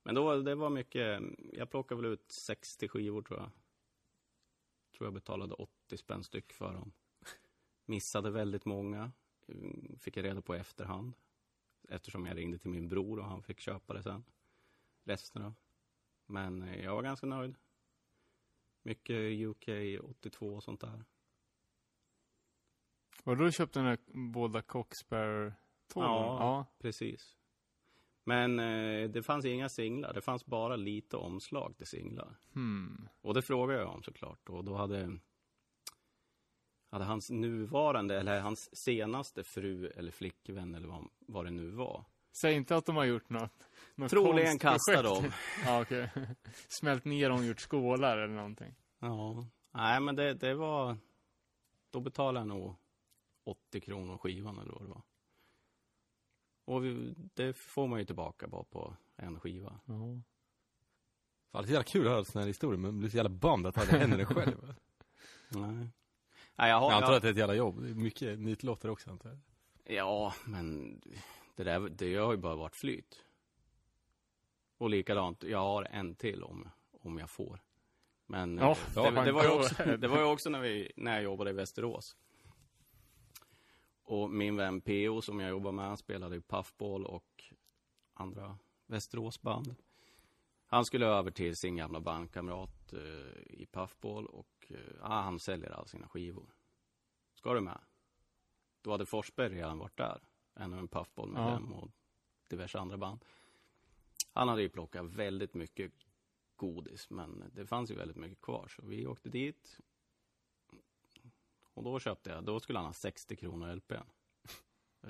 Men 0.03 0.15
då, 0.15 0.41
det 0.41 0.55
var 0.55 0.69
mycket, 0.69 1.21
jag 1.53 1.69
plockade 1.69 2.01
väl 2.01 2.11
ut 2.13 2.31
60 2.31 2.87
skivor 2.87 3.21
tror 3.21 3.39
jag. 3.39 3.49
Tror 4.97 5.07
jag 5.07 5.13
betalade 5.13 5.53
80 5.53 5.97
spänn 5.97 6.23
styck 6.23 6.53
för 6.53 6.73
dem. 6.73 6.91
Missade 7.85 8.31
väldigt 8.31 8.65
många, 8.65 9.11
fick 9.99 10.17
jag 10.17 10.25
reda 10.25 10.41
på 10.41 10.55
i 10.55 10.59
efterhand. 10.59 11.13
Eftersom 11.89 12.25
jag 12.25 12.37
ringde 12.37 12.57
till 12.57 12.69
min 12.69 12.89
bror 12.89 13.19
och 13.19 13.25
han 13.25 13.43
fick 13.43 13.59
köpa 13.59 13.93
det 13.93 14.03
sen. 14.03 14.23
Resten 15.03 15.41
då. 15.41 15.53
Men 16.25 16.61
eh, 16.61 16.83
jag 16.83 16.95
var 16.95 17.03
ganska 17.03 17.27
nöjd. 17.27 17.55
Mycket 18.83 19.47
UK 19.47 19.69
82 20.03 20.47
och 20.47 20.63
sånt 20.63 20.81
där. 20.81 21.03
Och 23.23 23.37
då 23.37 23.51
köpte 23.51 23.79
den 23.79 23.87
här 23.87 23.97
båda 24.31 24.61
Coxbearer 24.61 25.53
tågen? 25.87 26.09
Ja. 26.09 26.37
ja. 26.39 26.65
Precis. 26.79 27.37
Men 28.23 28.59
eh, 28.59 29.09
det 29.09 29.23
fanns 29.23 29.45
inga 29.45 29.69
singlar. 29.69 30.13
Det 30.13 30.21
fanns 30.21 30.45
bara 30.45 30.75
lite 30.75 31.17
omslag 31.17 31.77
till 31.77 31.87
singlar. 31.87 32.35
Hmm. 32.53 33.09
Och 33.21 33.33
det 33.33 33.41
frågade 33.41 33.79
jag 33.79 33.93
om 33.93 34.03
såklart. 34.03 34.49
Och 34.49 34.63
då 34.63 34.75
hade, 34.75 35.19
hade 36.89 37.05
hans 37.05 37.29
nuvarande, 37.29 38.19
eller 38.19 38.41
hans 38.41 38.75
senaste 38.75 39.43
fru 39.43 39.87
eller 39.87 40.11
flickvän 40.11 40.75
eller 40.75 40.87
vad, 40.87 41.09
vad 41.19 41.45
det 41.45 41.51
nu 41.51 41.69
var. 41.69 42.05
Säg 42.41 42.53
inte 42.53 42.75
att 42.75 42.85
de 42.85 42.95
har 42.95 43.05
gjort 43.05 43.29
något. 43.29 43.67
något 43.95 44.09
Troligen 44.09 44.59
kastade 44.59 45.01
de. 45.01 45.31
ja, 45.65 45.81
okej. 45.81 46.09
Smält 46.67 47.05
ner 47.05 47.29
dem 47.29 47.39
och 47.39 47.45
gjort 47.45 47.59
skålar 47.59 48.17
eller 48.17 48.35
någonting. 48.35 48.75
Ja, 48.99 49.47
nej 49.71 50.01
men 50.01 50.15
det, 50.15 50.33
det 50.33 50.53
var, 50.53 50.97
då 51.89 51.99
betalade 51.99 52.39
jag 52.39 52.47
nog 52.47 52.75
80 53.43 53.81
kronor 53.81 54.17
skivan 54.17 54.59
eller 54.59 54.71
vad 54.71 54.81
det 54.81 54.87
var. 54.87 55.01
Och 56.65 56.85
vi, 56.85 57.15
det 57.33 57.53
får 57.53 57.87
man 57.87 57.99
ju 57.99 58.05
tillbaka 58.05 58.47
bara 58.47 58.63
på 58.63 58.95
en 59.15 59.39
skiva. 59.39 59.79
Ja. 59.85 60.21
Fan, 61.51 61.61
det 61.61 61.65
är 61.65 61.67
så 61.67 61.71
jävla 61.71 61.83
kul 61.83 62.07
att 62.07 62.13
höra 62.13 62.23
såna 62.23 62.41
här 62.41 62.47
historier, 62.47 62.79
men 62.79 62.99
blir 62.99 63.09
så 63.09 63.17
jävla 63.17 63.29
bummed 63.29 63.65
att 63.67 63.75
han 63.75 63.99
händer 63.99 64.17
det 64.17 64.25
själv. 64.25 64.75
Nej. 65.49 65.89
Nej, 66.55 66.69
jag 66.69 66.79
har, 66.79 66.91
Jag 66.91 66.97
antar 66.97 67.07
jag, 67.07 67.15
att 67.15 67.21
det 67.21 67.27
är 67.27 67.31
ett 67.31 67.37
jävla 67.37 67.55
jobb. 67.55 67.81
Det 67.81 67.89
är 67.89 67.93
mycket 67.93 68.39
nitlåtar 68.39 68.89
också, 68.89 69.11
antar 69.11 69.29
jag. 69.29 69.39
Ja, 69.95 70.33
men 70.45 71.01
det 71.55 71.63
där, 71.63 71.79
det 71.79 72.15
har 72.15 72.31
ju 72.31 72.37
bara 72.37 72.55
varit 72.55 72.75
flyt. 72.75 73.25
Och 74.77 74.89
likadant, 74.89 75.43
jag 75.43 75.59
har 75.59 75.83
en 75.83 76.15
till 76.15 76.43
om, 76.43 76.69
om 76.91 77.17
jag 77.17 77.29
får. 77.29 77.59
Men 78.25 78.57
Ja, 78.57 78.71
eh, 78.71 78.77
ja, 78.95 79.11
det, 79.11 79.23
det, 79.23 79.31
var 79.31 79.43
ju 79.43 79.49
också, 79.49 79.97
det 79.97 80.07
var 80.07 80.17
ju 80.17 80.25
också 80.25 80.49
när, 80.49 80.61
vi, 80.61 80.91
när 80.95 81.13
jag 81.13 81.23
jobbade 81.23 81.49
i 81.49 81.53
Västerås. 81.53 82.17
Och 84.03 84.29
min 84.29 84.55
vän 84.55 84.81
PO 84.81 85.21
som 85.21 85.39
jag 85.39 85.49
jobbar 85.49 85.71
med, 85.71 85.85
han 85.85 85.97
spelade 85.97 86.35
i 86.35 86.41
Puffball 86.41 87.05
och 87.05 87.43
andra 88.13 88.57
Västeråsband. 88.87 89.75
Han 90.65 90.85
skulle 90.85 91.05
över 91.05 91.31
till 91.31 91.55
sin 91.55 91.75
gamla 91.75 91.99
bandkamrat 91.99 92.93
eh, 92.93 93.53
i 93.53 93.67
Puffball 93.71 94.25
och 94.25 94.67
eh, 94.69 94.77
ah, 95.11 95.21
han 95.21 95.39
säljer 95.39 95.69
alla 95.71 95.85
sina 95.85 96.07
skivor. 96.07 96.53
Ska 97.33 97.53
du 97.53 97.61
med? 97.61 97.79
Då 98.81 98.91
hade 98.91 99.05
Forsberg 99.05 99.49
redan 99.49 99.77
varit 99.77 99.97
där. 99.97 100.21
Ännu 100.55 100.77
en 100.77 100.87
Puffball 100.87 101.29
med 101.31 101.41
Ja. 101.41 101.49
dem 101.49 101.73
och 101.73 101.89
diverse 102.49 102.79
andra 102.79 102.97
band. 102.97 103.25
Han 104.33 104.47
hade 104.47 104.61
ju 104.61 104.69
plockat 104.69 105.05
väldigt 105.05 105.53
mycket 105.53 105.91
godis, 106.55 107.09
men 107.09 107.51
det 107.53 107.65
fanns 107.65 107.91
ju 107.91 107.95
väldigt 107.95 108.17
mycket 108.17 108.41
kvar. 108.41 108.67
Så 108.67 108.85
vi 108.85 109.07
åkte 109.07 109.29
dit. 109.29 109.79
Och 111.73 111.83
då 111.83 111.99
köpte 111.99 112.29
jag, 112.29 112.43
då 112.43 112.59
skulle 112.59 112.79
han 112.79 112.85
ha 112.85 112.93
60 112.93 113.35
kronor 113.35 113.75
LPn. 113.75 113.93
Eh, 115.03 115.09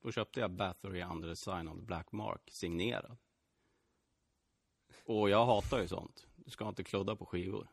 Då 0.00 0.12
köpte 0.12 0.40
jag 0.40 0.50
Bathory 0.50 1.02
Under 1.02 1.28
the 1.28 1.36
Sign 1.36 1.68
of 1.68 1.76
the 1.78 1.82
Black 1.84 2.12
Mark 2.12 2.40
signerad. 2.50 3.16
Och 5.04 5.30
jag 5.30 5.46
hatar 5.46 5.80
ju 5.80 5.88
sånt. 5.88 6.26
Du 6.36 6.50
ska 6.50 6.68
inte 6.68 6.84
kludda 6.84 7.16
på 7.16 7.26
skivor. 7.26 7.68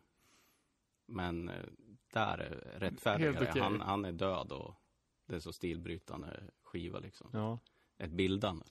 Men 1.06 1.50
eh, 1.50 1.66
där 2.14 2.38
är 2.38 2.80
rättfärdigare. 2.80 3.34
Helt 3.36 3.50
okej. 3.50 3.62
han, 3.62 3.82
han 3.82 4.06
är 4.06 4.12
död 4.12 4.52
och 4.52 4.76
det 5.26 5.36
är 5.36 5.40
så 5.40 5.54
stilbrytande 5.54 6.44
skiva 6.64 7.00
liksom. 7.00 7.30
Ja. 7.34 7.60
Ett 7.98 8.12
bildande. 8.12 8.66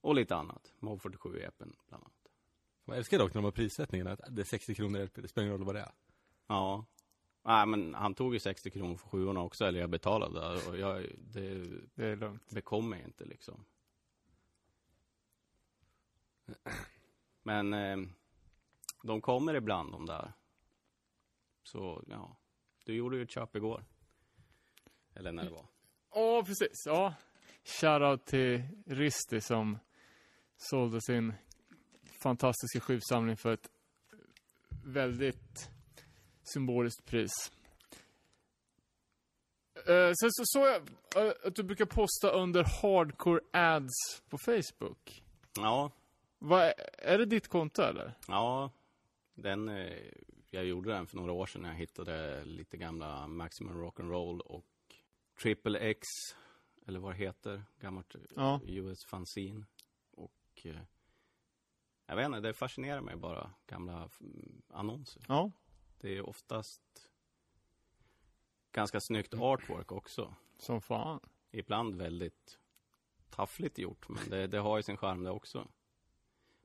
Och 0.00 0.14
lite 0.14 0.36
annat. 0.36 0.72
Mob 0.78 1.00
47 1.00 1.40
EPn 1.40 1.70
bland 1.88 2.04
annat. 2.04 2.12
Jag 2.84 2.96
älskar 2.96 3.18
dock 3.18 3.34
när 3.34 3.40
de 3.40 3.44
har 3.44 3.52
prissättningen 3.52 4.06
att 4.06 4.20
det 4.28 4.42
är 4.42 4.44
60 4.46 4.74
kronor 4.74 5.04
LP, 5.04 5.14
det 5.14 5.28
spelar 5.28 5.46
ingen 5.46 5.58
roll 5.58 5.66
vad 5.66 5.74
det 5.74 5.80
är. 5.80 5.92
Ja. 6.46 6.84
Nej 7.42 7.66
men 7.66 7.94
han 7.94 8.14
tog 8.14 8.34
ju 8.34 8.40
60 8.40 8.70
kronor 8.70 8.96
för 8.96 9.08
sjuorna 9.08 9.40
också, 9.40 9.64
eller 9.64 9.80
jag 9.80 9.90
betalade. 9.90 10.68
Och 10.68 10.78
jag, 10.78 11.06
det 11.18 11.64
Det 11.94 12.06
är 12.06 12.16
lugnt. 12.16 12.50
bekom 12.50 12.88
mig 12.90 13.02
inte 13.04 13.24
liksom. 13.24 13.64
Men 17.42 17.74
eh, 17.74 17.96
de 19.02 19.20
kommer 19.20 19.54
ibland 19.54 19.92
de 19.92 20.06
där. 20.06 20.32
Så 21.62 22.04
ja, 22.08 22.36
du 22.84 22.94
gjorde 22.94 23.16
ju 23.16 23.22
ett 23.22 23.30
köp 23.30 23.56
igår. 23.56 23.84
Eller 25.20 25.32
när 25.32 25.44
det 25.44 25.50
var. 25.50 25.66
Ja, 26.14 26.42
precis. 26.46 26.82
Ja. 26.86 27.14
Shoutout 27.64 28.26
till 28.26 28.62
Risti 28.86 29.40
som 29.40 29.78
sålde 30.56 31.00
sin 31.00 31.32
fantastiska 32.22 32.80
skivsamling 32.80 33.36
för 33.36 33.52
ett 33.52 33.70
väldigt 34.84 35.70
symboliskt 36.42 37.04
pris. 37.04 37.52
Eh, 39.86 40.12
sen 40.20 40.30
så 40.32 40.42
såg 40.44 40.66
jag 40.66 40.76
eh, 41.26 41.32
att 41.44 41.54
du 41.54 41.62
brukar 41.62 41.84
posta 41.86 42.30
under 42.30 42.64
hardcore 42.82 43.40
ads 43.52 44.22
på 44.28 44.38
Facebook. 44.38 45.22
Ja, 45.56 45.90
Vad 46.38 46.62
är, 46.62 46.72
är 46.98 47.18
det 47.18 47.24
ditt 47.26 47.48
konto 47.48 47.82
eller? 47.82 48.14
ja. 48.28 48.70
Den, 49.34 49.68
eh, 49.68 49.96
jag 50.50 50.64
gjorde 50.64 50.92
den 50.92 51.06
för 51.06 51.16
några 51.16 51.32
år 51.32 51.46
sedan 51.46 51.62
när 51.62 51.68
jag 51.68 51.76
hittade 51.76 52.44
lite 52.44 52.76
gamla 52.76 53.26
Maximum 53.26 53.84
Rock'n'Roll 53.84 54.40
och 54.40 54.64
Triple 55.42 55.78
X, 55.78 56.06
eller 56.86 57.00
vad 57.00 57.12
det 57.12 57.18
heter, 57.18 57.64
gammalt 57.80 58.14
Ja. 58.36 58.60
US 58.64 59.04
fanzine. 59.04 59.66
Och 60.10 60.62
eh, 60.64 60.80
jag 62.06 62.16
vet 62.16 62.26
inte, 62.26 62.40
det 62.40 62.52
fascinerar 62.52 63.00
mig 63.00 63.16
bara, 63.16 63.50
gamla 63.66 64.10
annonser. 64.68 65.22
Ja. 65.28 65.50
Det 66.00 66.16
är 66.16 66.28
oftast 66.28 67.08
ganska 68.72 69.00
snyggt 69.00 69.34
artwork 69.34 69.92
också. 69.92 70.34
Som 70.58 70.80
fan. 70.80 71.20
Ibland 71.50 71.94
väldigt 71.94 72.58
taffligt 73.30 73.78
gjort, 73.78 74.08
men 74.08 74.30
det, 74.30 74.46
det 74.46 74.58
har 74.58 74.76
ju 74.76 74.82
sin 74.82 74.96
charm 74.96 75.24
det 75.24 75.30
också. 75.30 75.68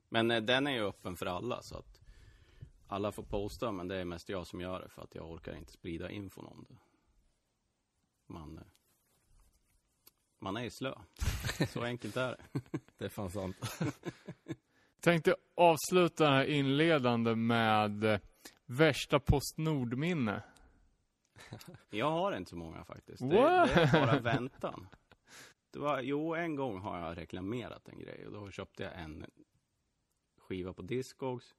Men 0.08 0.30
eh, 0.30 0.40
den 0.40 0.66
är 0.66 0.72
ju 0.72 0.82
öppen 0.82 1.16
för 1.16 1.26
alla, 1.26 1.62
så 1.62 1.78
att 1.78 2.00
alla 2.86 3.12
får 3.12 3.22
posta, 3.22 3.72
men 3.72 3.88
det 3.88 3.96
är 3.96 4.04
mest 4.04 4.28
jag 4.28 4.46
som 4.46 4.60
gör 4.60 4.80
det, 4.80 4.88
för 4.88 5.02
att 5.02 5.14
jag 5.14 5.30
orkar 5.30 5.54
inte 5.54 5.72
sprida 5.72 6.10
infon 6.10 6.46
om 6.46 6.64
det. 6.68 6.76
Man, 8.26 8.58
eh, 8.58 8.64
man 10.38 10.56
är 10.56 10.62
ju 10.62 10.70
slö. 10.70 10.94
Så 11.68 11.82
enkelt 11.82 12.16
är 12.16 12.28
det. 12.30 12.60
Det 12.98 13.04
är 13.04 13.08
fan 13.08 13.30
sant. 13.30 13.56
Tänkte 15.00 15.36
avsluta 15.54 16.24
den 16.24 16.32
här 16.32 16.44
inledande 16.44 17.34
med 17.34 18.04
eh, 18.04 18.20
värsta 18.66 19.20
Postnord-minne. 19.20 20.42
Jag 21.90 22.10
har 22.10 22.36
inte 22.36 22.50
så 22.50 22.56
många 22.56 22.84
faktiskt. 22.84 23.20
Det, 23.20 23.28
det 23.28 23.38
är 23.38 24.06
bara 24.06 24.20
väntan. 24.34 24.88
Det 25.70 25.78
var, 25.78 26.00
jo, 26.00 26.34
en 26.34 26.56
gång 26.56 26.78
har 26.78 26.98
jag 26.98 27.16
reklamerat 27.16 27.88
en 27.88 27.98
grej 27.98 28.26
och 28.26 28.32
då 28.32 28.50
köpte 28.50 28.82
jag 28.82 29.00
en 29.00 29.26
skiva 30.38 30.72
på 30.72 30.82
Discogs. 30.82 31.54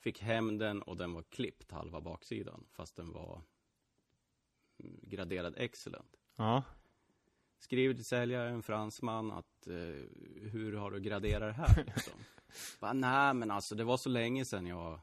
Fick 0.00 0.20
hem 0.20 0.58
den 0.58 0.82
och 0.82 0.96
den 0.96 1.12
var 1.12 1.22
klippt 1.22 1.70
halva 1.70 2.00
baksidan 2.00 2.66
fast 2.72 2.96
den 2.96 3.12
var 3.12 3.42
graderad 5.02 5.54
excellent. 5.56 6.16
Ja. 6.36 6.62
Skriver 7.58 7.94
till 7.94 8.04
säljaren, 8.04 8.54
en 8.54 8.62
fransman, 8.62 9.30
att 9.30 9.66
eh, 9.66 9.74
hur 10.50 10.72
har 10.76 10.90
du 10.90 11.00
graderat 11.00 11.56
det 11.56 11.62
här 11.62 11.84
liksom? 11.94 12.14
Bara, 12.80 12.92
nej 12.92 13.34
men 13.34 13.50
alltså 13.50 13.74
det 13.74 13.84
var 13.84 13.96
så 13.96 14.08
länge 14.08 14.44
sedan 14.44 14.66
jag 14.66 15.00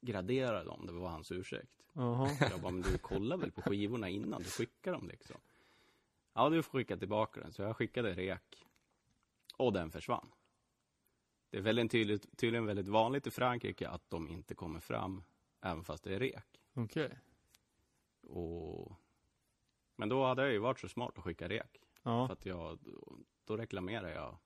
graderade 0.00 0.64
dem, 0.64 0.86
det 0.86 0.92
var 0.92 1.08
hans 1.08 1.32
ursäkt. 1.32 1.78
Jaha. 1.92 2.30
Jag 2.50 2.60
bara, 2.60 2.72
men 2.72 2.82
du 2.82 2.98
kollar 2.98 3.36
väl 3.36 3.52
på 3.52 3.62
skivorna 3.62 4.08
innan 4.08 4.42
du 4.42 4.50
skickar 4.50 4.92
dem 4.92 5.08
liksom? 5.08 5.36
Ja, 6.32 6.48
du 6.48 6.62
får 6.62 6.78
skicka 6.78 6.96
tillbaka 6.96 7.40
den. 7.40 7.52
Så 7.52 7.62
jag 7.62 7.76
skickade 7.76 8.14
rek. 8.14 8.66
Och 9.56 9.72
den 9.72 9.90
försvann. 9.90 10.30
Det 11.50 11.58
är 11.58 11.62
väldigt 11.62 11.90
tydligt, 11.90 12.38
tydligen 12.38 12.66
väldigt 12.66 12.88
vanligt 12.88 13.26
i 13.26 13.30
Frankrike 13.30 13.88
att 13.88 14.10
de 14.10 14.28
inte 14.28 14.54
kommer 14.54 14.80
fram 14.80 15.22
även 15.60 15.84
fast 15.84 16.04
det 16.04 16.14
är 16.14 16.18
rek. 16.18 16.62
Okej. 16.74 17.18
Och... 18.22 18.96
Men 19.98 20.08
då 20.08 20.24
hade 20.26 20.42
jag 20.42 20.52
ju 20.52 20.58
varit 20.58 20.80
så 20.80 20.88
smart 20.88 21.18
att 21.18 21.24
skicka 21.24 21.48
rek. 21.48 21.80
För 22.02 22.10
Ja. 22.10 22.32
att 22.32 22.46
jag, 22.46 22.78
då 23.44 23.56
reklamerar 23.56 24.08
jag 24.08 24.38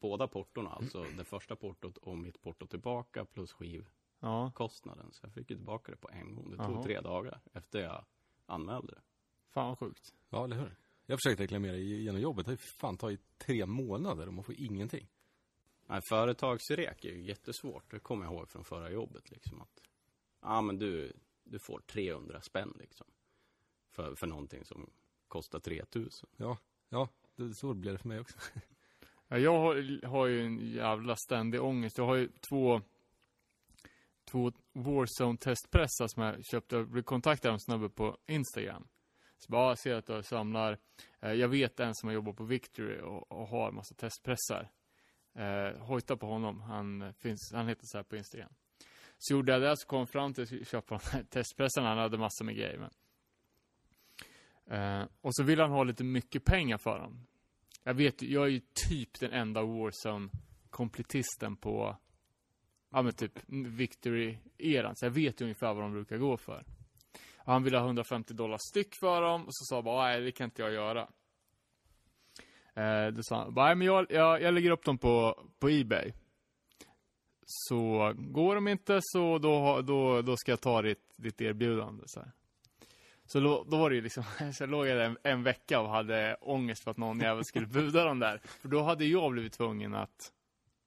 båda 0.00 0.28
portorna, 0.28 0.70
alltså 0.70 1.02
det 1.02 1.24
första 1.24 1.56
portot 1.56 1.96
och 1.96 2.18
mitt 2.18 2.40
porto 2.42 2.66
tillbaka 2.66 3.24
plus 3.24 3.52
skivkostnaden. 3.52 5.06
Ja. 5.06 5.12
Så 5.12 5.26
jag 5.26 5.32
fick 5.34 5.50
ju 5.50 5.56
tillbaka 5.56 5.92
det 5.92 5.98
på 5.98 6.10
en 6.10 6.34
gång. 6.34 6.50
Det 6.50 6.56
tog 6.56 6.82
tre 6.84 7.00
dagar 7.00 7.40
efter 7.52 7.80
jag 7.80 8.04
anmälde 8.46 8.92
det. 8.92 9.02
Fan 9.50 9.68
vad 9.68 9.78
sjukt. 9.78 10.14
Ja, 10.30 10.44
eller 10.44 10.56
hur? 10.56 10.76
Jag 11.06 11.12
har 11.14 11.18
försökt 11.24 11.40
reklamera 11.40 11.76
genom 11.76 12.20
jobbet. 12.20 12.44
Det 12.46 12.50
har 12.50 12.56
ju 12.56 12.62
fan 12.80 12.96
tagit 12.96 13.38
tre 13.38 13.66
månader 13.66 14.26
och 14.26 14.34
man 14.34 14.44
får 14.44 14.54
ingenting. 14.58 15.08
Nej, 15.86 16.00
företagsrek 16.08 17.04
är 17.04 17.08
ju 17.08 17.22
jättesvårt. 17.24 17.90
Det 17.90 17.98
kommer 17.98 18.24
jag 18.24 18.34
ihåg 18.34 18.48
från 18.50 18.64
förra 18.64 18.90
jobbet 18.90 19.30
liksom 19.30 19.60
att 19.60 19.80
ja 20.42 20.60
men 20.60 20.78
du, 20.78 21.12
du 21.44 21.58
får 21.66 21.80
300 21.80 22.40
spänn 22.40 22.74
liksom. 22.78 23.06
För, 23.90 24.14
för 24.14 24.26
någonting 24.26 24.64
som 24.64 24.90
kostar 25.28 25.60
3000. 25.60 26.28
Ja, 26.36 26.58
ja, 26.88 27.08
det, 27.36 27.54
så 27.54 27.74
blev 27.74 27.92
det 27.94 27.98
för 27.98 28.08
mig 28.08 28.20
också. 28.20 28.38
Ja, 29.28 29.38
jag 29.38 29.58
har, 29.58 30.06
har 30.06 30.26
ju 30.26 30.46
en 30.46 30.58
jävla 30.58 31.16
ständig 31.16 31.62
ångest. 31.62 31.98
Jag 31.98 32.06
har 32.06 32.14
ju 32.16 32.28
två, 32.50 32.80
två 34.30 34.52
Warzone-testpressar 34.72 36.06
som 36.08 36.22
jag 36.22 36.44
köpte. 36.44 36.76
Jag 36.76 36.88
blev 36.88 37.02
kontaktad 37.02 37.48
av 37.48 37.52
en 37.54 37.60
snubbe 37.60 37.88
på 37.88 38.18
Instagram. 38.26 38.88
Så 39.38 39.52
bara, 39.52 39.62
"Ja, 39.62 39.68
jag 39.70 39.78
ser 39.78 39.94
att 39.94 40.06
du 40.06 40.22
samlar. 40.22 40.78
Eh, 41.20 41.32
Jag 41.32 41.48
vet 41.48 41.80
en 41.80 41.94
som 41.94 42.06
har 42.06 42.14
jobbat 42.14 42.36
på 42.36 42.44
Victory 42.44 43.00
och, 43.00 43.32
och 43.32 43.48
har 43.48 43.68
en 43.68 43.74
massa 43.74 43.94
testpressar. 43.94 44.70
Eh, 45.34 45.78
hojta 45.86 46.16
på 46.16 46.26
honom. 46.26 46.60
Han, 46.60 47.14
finns, 47.14 47.52
han 47.54 47.68
heter 47.68 47.84
så 47.86 47.98
här 47.98 48.04
på 48.04 48.16
Instagram. 48.16 48.52
Så 49.18 49.34
gjorde 49.34 49.52
jag 49.52 49.62
det, 49.62 49.74
så 49.76 49.86
kom 49.86 50.06
fram 50.06 50.34
till 50.34 50.60
att 50.62 50.68
köpa 50.68 50.98
de 50.98 51.10
här 51.16 51.22
testpressarna. 51.24 51.88
Han 51.88 51.98
hade 51.98 52.18
massor 52.18 52.44
med 52.44 52.54
grejer. 52.56 52.78
Men. 52.78 52.90
Eh, 54.70 55.02
och 55.20 55.34
så 55.34 55.42
ville 55.42 55.62
han 55.62 55.70
ha 55.70 55.84
lite 55.84 56.04
mycket 56.04 56.44
pengar 56.44 56.78
för 56.78 56.98
dem. 56.98 57.26
Jag 57.84 57.94
vet, 57.94 58.22
jag 58.22 58.44
är 58.44 58.48
ju 58.50 58.60
typ 58.88 59.20
den 59.20 59.32
enda 59.32 59.62
Warzone-kompletisten 59.62 61.56
på, 61.56 61.96
ja 62.90 63.02
men 63.02 63.12
typ 63.12 63.32
Victory-eran. 63.46 64.94
Så 64.94 65.06
jag 65.06 65.10
vet 65.10 65.40
ju 65.40 65.44
ungefär 65.44 65.74
vad 65.74 65.82
de 65.82 65.92
brukar 65.92 66.16
gå 66.16 66.36
för. 66.36 66.64
Och 67.36 67.52
han 67.52 67.62
ville 67.62 67.78
ha 67.78 67.86
150 67.86 68.34
dollar 68.34 68.58
styck 68.70 68.94
för 69.00 69.22
dem 69.22 69.46
och 69.46 69.54
så 69.54 69.64
sa 69.64 69.76
jag 69.76 69.84
bara, 69.84 70.02
nej 70.02 70.20
det 70.20 70.32
kan 70.32 70.44
inte 70.44 70.62
jag 70.62 70.72
göra. 70.72 71.08
Eh, 72.74 73.06
då 73.06 73.22
sa 73.22 73.36
han, 73.36 73.54
nej 73.54 73.74
men 73.74 73.86
jag, 73.86 74.06
jag, 74.10 74.42
jag 74.42 74.54
lägger 74.54 74.70
upp 74.70 74.84
dem 74.84 74.98
på, 74.98 75.44
på 75.58 75.68
Ebay. 75.68 76.12
Så 77.46 78.12
går 78.16 78.54
de 78.54 78.68
inte 78.68 78.98
så 79.02 79.38
då, 79.38 79.82
då, 79.82 80.22
då 80.22 80.36
ska 80.36 80.52
jag 80.52 80.60
ta 80.60 80.82
ditt, 80.82 81.14
ditt 81.16 81.40
erbjudande. 81.40 82.04
Så, 82.06 82.20
här 82.20 82.32
så 83.28 83.40
då, 83.40 83.66
då 83.68 83.78
var 83.78 83.90
det 83.90 83.96
ju 83.96 84.02
liksom, 84.02 84.22
så 84.54 84.62
jag 84.62 84.70
låg 84.70 84.86
där 84.86 85.00
en, 85.00 85.18
en 85.22 85.42
vecka 85.42 85.80
och 85.80 85.88
hade 85.88 86.36
ångest 86.40 86.84
för 86.84 86.90
att 86.90 86.96
någon 86.96 87.20
jävel 87.20 87.44
skulle 87.44 87.66
buda 87.66 88.04
dem 88.04 88.18
där. 88.18 88.38
För 88.44 88.68
då 88.68 88.82
hade 88.82 89.04
jag 89.04 89.32
blivit 89.32 89.52
tvungen 89.52 89.94
att 89.94 90.32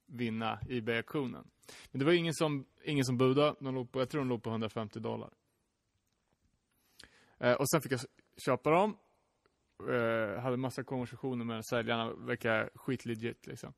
vinna 0.05 0.59
Ebay-auktionen. 0.69 1.47
Men 1.91 1.99
det 1.99 2.05
var 2.05 2.13
ingen 2.13 2.33
som, 2.33 2.65
ingen 2.83 3.05
som 3.05 3.17
budade. 3.17 3.55
De 3.59 3.75
låg 3.75 3.91
på, 3.91 3.99
jag 3.99 4.09
tror 4.09 4.21
de 4.21 4.29
låg 4.29 4.43
på 4.43 4.49
150 4.49 4.99
dollar. 4.99 5.29
Eh, 7.37 7.53
och 7.53 7.69
sen 7.69 7.81
fick 7.81 7.91
jag 7.91 7.99
köpa 8.37 8.69
dem. 8.71 8.97
Eh, 9.89 10.41
hade 10.41 10.57
massa 10.57 10.83
konversationer 10.83 11.45
med 11.45 11.65
säljarna, 11.65 12.13
verkar 12.13 12.69
skitlegit 12.75 13.47
liksom. 13.47 13.73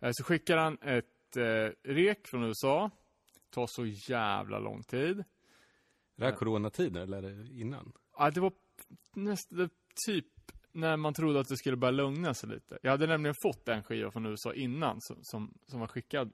Eh, 0.00 0.10
så 0.12 0.24
skickar 0.24 0.56
han 0.56 0.78
ett 0.82 1.36
eh, 1.36 1.92
rek 1.92 2.26
från 2.26 2.44
USA. 2.44 2.90
Tar 3.50 3.66
så 3.66 3.86
jävla 3.86 4.58
lång 4.58 4.82
tid. 4.82 5.18
Är 5.18 5.24
det 6.16 6.24
här 6.24 6.32
coronatider 6.32 7.00
eller 7.00 7.52
innan? 7.60 7.92
Ja, 8.18 8.30
det 8.30 8.40
var 8.40 8.52
nästan 9.12 9.70
typ 10.06 10.26
när 10.72 10.96
man 10.96 11.14
trodde 11.14 11.40
att 11.40 11.48
det 11.48 11.56
skulle 11.56 11.76
börja 11.76 11.90
lugna 11.90 12.34
sig 12.34 12.48
lite. 12.48 12.78
Jag 12.82 12.90
hade 12.90 13.06
nämligen 13.06 13.34
fått 13.42 13.68
en 13.68 13.82
skiva 13.82 14.10
från 14.10 14.26
USA 14.26 14.54
innan 14.54 15.00
som, 15.00 15.16
som, 15.22 15.54
som 15.66 15.80
var 15.80 15.86
skickad 15.86 16.32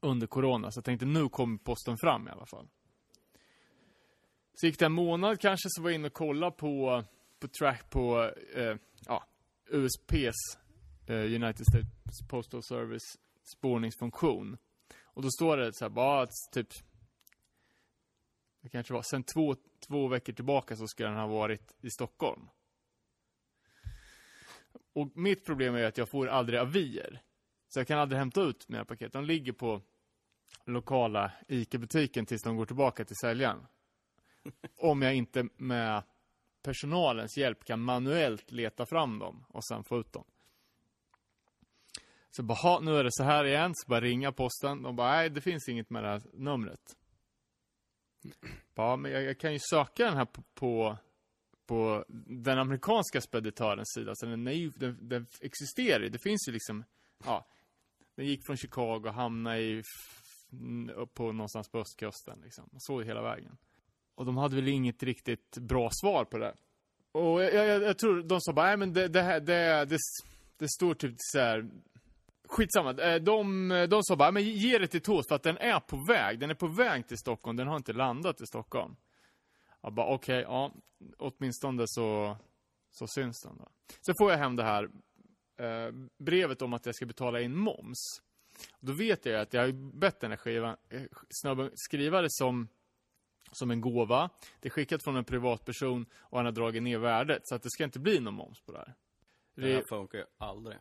under 0.00 0.26
corona. 0.26 0.70
Så 0.70 0.78
jag 0.78 0.84
tänkte 0.84 1.06
nu 1.06 1.28
kommer 1.28 1.58
posten 1.58 1.96
fram 1.98 2.28
i 2.28 2.30
alla 2.30 2.46
fall. 2.46 2.68
Så 4.54 4.66
gick 4.66 4.78
det 4.78 4.86
en 4.86 4.92
månad 4.92 5.40
kanske 5.40 5.68
så 5.70 5.82
var 5.82 5.90
jag 5.90 5.94
inne 5.94 6.06
och 6.06 6.12
kollade 6.12 6.52
på, 6.52 7.04
på 7.40 7.48
track 7.48 7.90
på, 7.90 8.30
eh, 8.54 8.76
ja, 9.06 9.24
USPs, 9.70 10.58
eh, 11.06 11.16
United 11.16 11.66
States 11.70 12.28
Postal 12.28 12.62
Service 12.62 13.18
spårningsfunktion. 13.56 14.56
Och 15.04 15.22
då 15.22 15.28
står 15.30 15.56
det 15.56 15.74
så 15.74 15.84
här, 15.84 15.90
bara 15.90 16.22
att 16.22 16.30
typ, 16.52 16.68
det 18.64 18.70
kanske 18.70 18.92
var, 18.94 19.02
sen 19.02 19.22
två, 19.22 19.56
två 19.88 20.08
veckor 20.08 20.32
tillbaka 20.32 20.76
så 20.76 20.86
skulle 20.86 21.08
den 21.08 21.18
ha 21.18 21.26
varit 21.26 21.76
i 21.80 21.90
Stockholm. 21.90 22.48
Och 24.92 25.10
mitt 25.14 25.44
problem 25.44 25.74
är 25.74 25.84
att 25.84 25.98
jag 25.98 26.08
får 26.08 26.26
aldrig 26.26 26.60
avier. 26.60 27.22
Så 27.68 27.80
jag 27.80 27.86
kan 27.86 27.98
aldrig 27.98 28.18
hämta 28.18 28.42
ut 28.42 28.68
mina 28.68 28.84
paket. 28.84 29.12
De 29.12 29.24
ligger 29.24 29.52
på 29.52 29.82
lokala 30.64 31.32
ICA-butiken 31.48 32.26
tills 32.26 32.42
de 32.42 32.56
går 32.56 32.66
tillbaka 32.66 33.04
till 33.04 33.16
säljaren. 33.16 33.66
Om 34.76 35.02
jag 35.02 35.14
inte 35.14 35.48
med 35.56 36.02
personalens 36.62 37.36
hjälp 37.36 37.64
kan 37.64 37.80
manuellt 37.80 38.50
leta 38.50 38.86
fram 38.86 39.18
dem 39.18 39.44
och 39.48 39.64
sen 39.64 39.84
få 39.84 40.00
ut 40.00 40.12
dem. 40.12 40.24
Så 42.30 42.42
bara, 42.42 42.80
nu 42.80 42.96
är 42.96 43.04
det 43.04 43.12
så 43.12 43.22
här 43.22 43.44
igen, 43.44 43.72
så 43.74 43.88
bara 43.88 44.00
ringa 44.00 44.32
posten. 44.32 44.82
De 44.82 44.96
bara, 44.96 45.10
nej 45.10 45.30
det 45.30 45.40
finns 45.40 45.68
inget 45.68 45.90
med 45.90 46.04
det 46.04 46.08
här 46.08 46.22
numret. 46.32 46.96
Ja, 48.74 48.96
men 48.96 49.12
jag, 49.12 49.22
jag 49.22 49.38
kan 49.38 49.52
ju 49.52 49.58
söka 49.58 50.04
den 50.04 50.16
här 50.16 50.24
på, 50.24 50.42
på, 50.54 50.98
på 51.66 52.04
den 52.26 52.58
amerikanska 52.58 53.20
speditörens 53.20 53.92
sida. 53.94 54.12
Så 54.14 54.26
den, 54.26 54.46
är 54.46 54.52
ju, 54.52 54.70
den, 54.70 55.08
den 55.08 55.26
existerar 55.40 56.00
ju. 56.00 56.08
Det 56.08 56.18
finns 56.18 56.48
ju 56.48 56.52
liksom, 56.52 56.84
ja. 57.24 57.46
Den 58.16 58.26
gick 58.26 58.46
från 58.46 58.56
Chicago 58.56 59.02
och 59.04 59.14
hamnade 59.14 59.58
i, 59.58 59.82
upp 60.94 61.14
på 61.14 61.32
någonstans 61.32 61.68
på 61.68 61.78
östkusten 61.78 62.40
liksom. 62.42 62.68
Så 62.78 63.00
hela 63.00 63.22
vägen. 63.22 63.56
Och 64.14 64.26
de 64.26 64.36
hade 64.36 64.56
väl 64.56 64.68
inget 64.68 65.02
riktigt 65.02 65.58
bra 65.58 65.90
svar 65.92 66.24
på 66.24 66.38
det. 66.38 66.54
Och 67.12 67.42
jag, 67.42 67.54
jag, 67.54 67.82
jag 67.82 67.98
tror 67.98 68.22
de 68.22 68.40
sa 68.40 68.52
bara, 68.52 68.66
nej 68.66 68.76
men 68.76 68.92
det, 68.92 69.08
det 69.08 69.22
här, 69.22 69.40
det, 69.40 69.84
det, 69.84 69.98
det 70.56 70.68
står 70.68 70.94
typ 70.94 71.14
så 71.18 71.38
här. 71.38 71.70
Skitsamma. 72.48 72.90
Eh, 72.90 73.22
De, 73.22 73.68
de 73.90 74.02
sa 74.02 74.16
bara, 74.16 74.30
men 74.30 74.42
ge 74.42 74.78
det 74.78 74.86
till 74.86 75.00
Toast 75.02 75.28
för 75.28 75.36
att 75.36 75.42
den 75.42 75.58
är 75.58 75.80
på 75.80 76.04
väg. 76.08 76.38
Den 76.38 76.50
är 76.50 76.54
på 76.54 76.66
väg 76.66 77.08
till 77.08 77.18
Stockholm, 77.18 77.56
den 77.56 77.68
har 77.68 77.76
inte 77.76 77.92
landat 77.92 78.40
i 78.40 78.46
Stockholm. 78.46 78.96
Jag 79.80 79.92
bara, 79.92 80.14
okej, 80.14 80.40
ja. 80.40 80.72
Åtminstone 81.18 81.82
så, 81.86 82.36
så 82.90 83.06
syns 83.06 83.42
den 83.42 83.58
då. 83.58 83.68
Så 84.00 84.12
får 84.18 84.30
jag 84.30 84.38
hem 84.38 84.56
det 84.56 84.62
här 84.64 84.84
eh, 85.56 85.92
brevet 86.18 86.62
om 86.62 86.72
att 86.72 86.86
jag 86.86 86.94
ska 86.94 87.06
betala 87.06 87.40
in 87.40 87.56
moms. 87.56 88.22
Då 88.80 88.92
vet 88.92 89.26
jag 89.26 89.40
att 89.40 89.52
jag 89.52 89.62
har 89.62 89.98
bett 89.98 90.20
den 90.20 90.30
här 90.30 90.38
skivan, 90.38 90.76
eh, 90.88 91.02
snubben 91.30 91.70
skriva 91.74 92.22
det 92.22 92.30
som, 92.30 92.68
som 93.52 93.70
en 93.70 93.80
gåva. 93.80 94.30
Det 94.60 94.68
är 94.68 94.70
skickat 94.70 95.04
från 95.04 95.16
en 95.16 95.24
privatperson 95.24 96.06
och 96.16 96.38
han 96.38 96.44
har 96.44 96.52
dragit 96.52 96.82
ner 96.82 96.98
värdet. 96.98 97.48
Så 97.48 97.54
att 97.54 97.62
det 97.62 97.70
ska 97.70 97.84
inte 97.84 98.00
bli 98.00 98.20
någon 98.20 98.34
moms 98.34 98.60
på 98.60 98.72
det 98.72 98.78
här. 98.78 98.94
Det 99.54 99.74
här 99.74 99.82
funkar 99.88 100.18
ju 100.18 100.24
aldrig. 100.38 100.76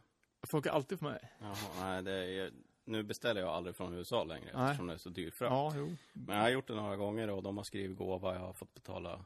Funkar 0.47 0.71
alltid 0.71 0.99
för 0.99 1.05
mig. 1.05 1.31
Jaha, 1.39 1.55
nej, 1.79 2.03
det 2.03 2.11
är, 2.39 2.51
nu 2.85 3.03
beställer 3.03 3.41
jag 3.41 3.49
aldrig 3.49 3.75
från 3.75 3.93
USA 3.93 4.23
längre 4.23 4.49
Nej. 4.53 4.63
eftersom 4.65 4.87
det 4.87 4.93
är 4.93 4.97
så 4.97 5.09
dyrt 5.09 5.35
frakt. 5.35 5.51
Ja, 5.51 5.73
jo. 5.75 5.95
Men 6.13 6.35
jag 6.35 6.43
har 6.43 6.49
gjort 6.49 6.67
det 6.67 6.75
några 6.75 6.95
gånger 6.95 7.29
och 7.29 7.43
de 7.43 7.57
har 7.57 7.63
skrivit 7.63 7.97
gåva. 7.97 8.33
Jag 8.33 8.39
har 8.41 8.53
fått 8.53 8.73
betala 8.73 9.25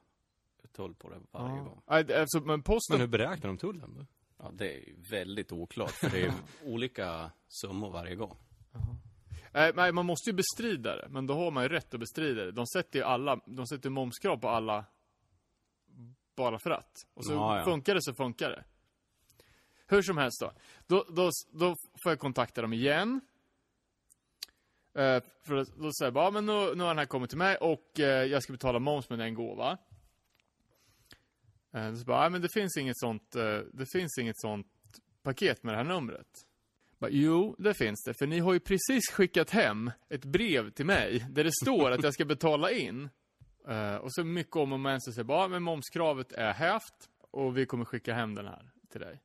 tull 0.72 0.94
på 0.96 1.10
det 1.10 1.16
varje 1.32 1.56
Ja. 1.56 1.64
gång. 1.64 1.82
Nej, 1.88 2.14
Alltså, 2.20 2.40
men 2.40 2.62
posten... 2.64 2.94
Men 2.94 3.02
hur 3.02 3.08
beräknar 3.08 3.48
de 3.48 3.58
tullen 3.58 3.94
då? 4.00 4.06
Ja, 4.38 4.52
det 4.54 4.74
är 4.74 4.78
ju 4.88 4.96
väldigt 5.12 5.52
oklart. 5.52 5.92
För 5.92 6.10
det 6.10 6.26
är 6.26 6.34
olika 6.66 7.32
summor 7.48 7.92
varje 7.92 8.16
gång. 8.16 8.38
Nej, 9.54 9.72
nej, 9.76 9.92
man 9.92 10.06
måste 10.06 10.30
ju 10.30 10.34
bestrida 10.36 10.96
det. 10.96 11.08
Men 11.10 11.28
då 11.28 11.34
har 11.34 11.52
man 11.52 11.64
ju 11.64 11.70
rätt 11.70 11.94
att 11.94 12.00
bestrida 12.00 12.46
det. 12.46 12.52
De 12.52 12.68
sätter 12.68 13.00
ju 13.00 13.06
alla, 13.06 13.40
de 13.46 13.68
sätter 13.68 13.90
momskrav 13.90 14.38
på 14.38 14.50
alla 14.50 14.86
bara 16.36 16.60
för 16.60 16.70
att. 16.72 17.06
Och 17.14 17.26
så 17.26 17.34
Ja, 17.34 17.58
ja. 17.58 17.64
funkar 17.66 17.96
det 17.96 18.02
så 18.02 18.14
funkar 18.14 18.50
det. 18.50 18.64
Hur 19.88 20.02
som 20.02 20.18
helst 20.18 20.42
då. 20.42 20.52
Då, 20.88 21.06
då, 21.10 21.32
då 21.52 21.76
får 22.04 22.12
jag 22.12 22.20
kontakta 22.20 22.62
dem 22.62 22.74
igen. 22.74 23.22
Eh, 24.96 25.24
för 25.46 25.56
då 25.56 25.92
säger 25.94 26.06
jag 26.06 26.14
bara, 26.14 26.26
ja, 26.26 26.32
men 26.32 26.46
nu, 26.46 26.76
nu 26.76 26.84
har 26.84 26.88
den 26.88 26.98
här 26.98 27.06
kommit 27.06 27.30
till 27.30 27.38
mig 27.38 27.56
och 27.56 28.00
eh, 28.00 28.24
jag 28.24 28.44
ska 28.44 28.54
betala 28.54 28.80
moms 28.80 29.10
med 29.10 29.22
en 29.22 29.34
gåva. 29.34 29.78
Eh, 31.74 31.94
så 31.94 32.06
bara, 32.06 32.24
ja, 32.24 32.30
men 32.30 32.42
det 32.42 32.50
finns 32.54 32.78
inget 32.78 32.98
sånt, 32.98 33.36
eh, 33.36 33.60
det 33.74 33.86
finns 33.92 34.18
inget 34.18 34.40
sånt 34.40 34.68
paket 35.24 35.64
med 35.64 35.74
det 35.74 35.78
här 35.78 35.84
numret. 35.84 36.28
Bara, 37.00 37.12
jo, 37.12 37.56
det 37.60 37.74
finns 37.74 38.04
det. 38.04 38.14
För 38.20 38.28
ni 38.28 38.40
har 38.40 38.54
ju 38.54 38.60
precis 38.60 39.12
skickat 39.12 39.50
hem 39.50 39.92
ett 40.10 40.26
brev 40.26 40.70
till 40.70 40.86
mig 40.86 41.26
där 41.30 41.44
det 41.44 41.52
står 41.64 41.92
att 41.92 42.04
jag 42.04 42.14
ska 42.14 42.26
betala 42.26 42.72
in. 42.72 43.10
Eh, 43.68 43.96
och 43.96 44.14
så 44.14 44.24
mycket 44.24 44.56
om 44.56 44.74
och 44.74 44.80
men 44.80 45.02
så 45.02 45.12
säger 45.12 45.24
bara, 45.24 45.42
ja, 45.42 45.48
men 45.48 45.64
momskravet 45.64 46.32
är 46.32 46.54
hävt 46.54 47.10
och 47.32 47.58
vi 47.58 47.66
kommer 47.66 47.86
skicka 47.86 48.14
hem 48.14 48.36
den 48.36 48.46
här 48.46 48.72
till 48.92 49.02
dig. 49.02 49.22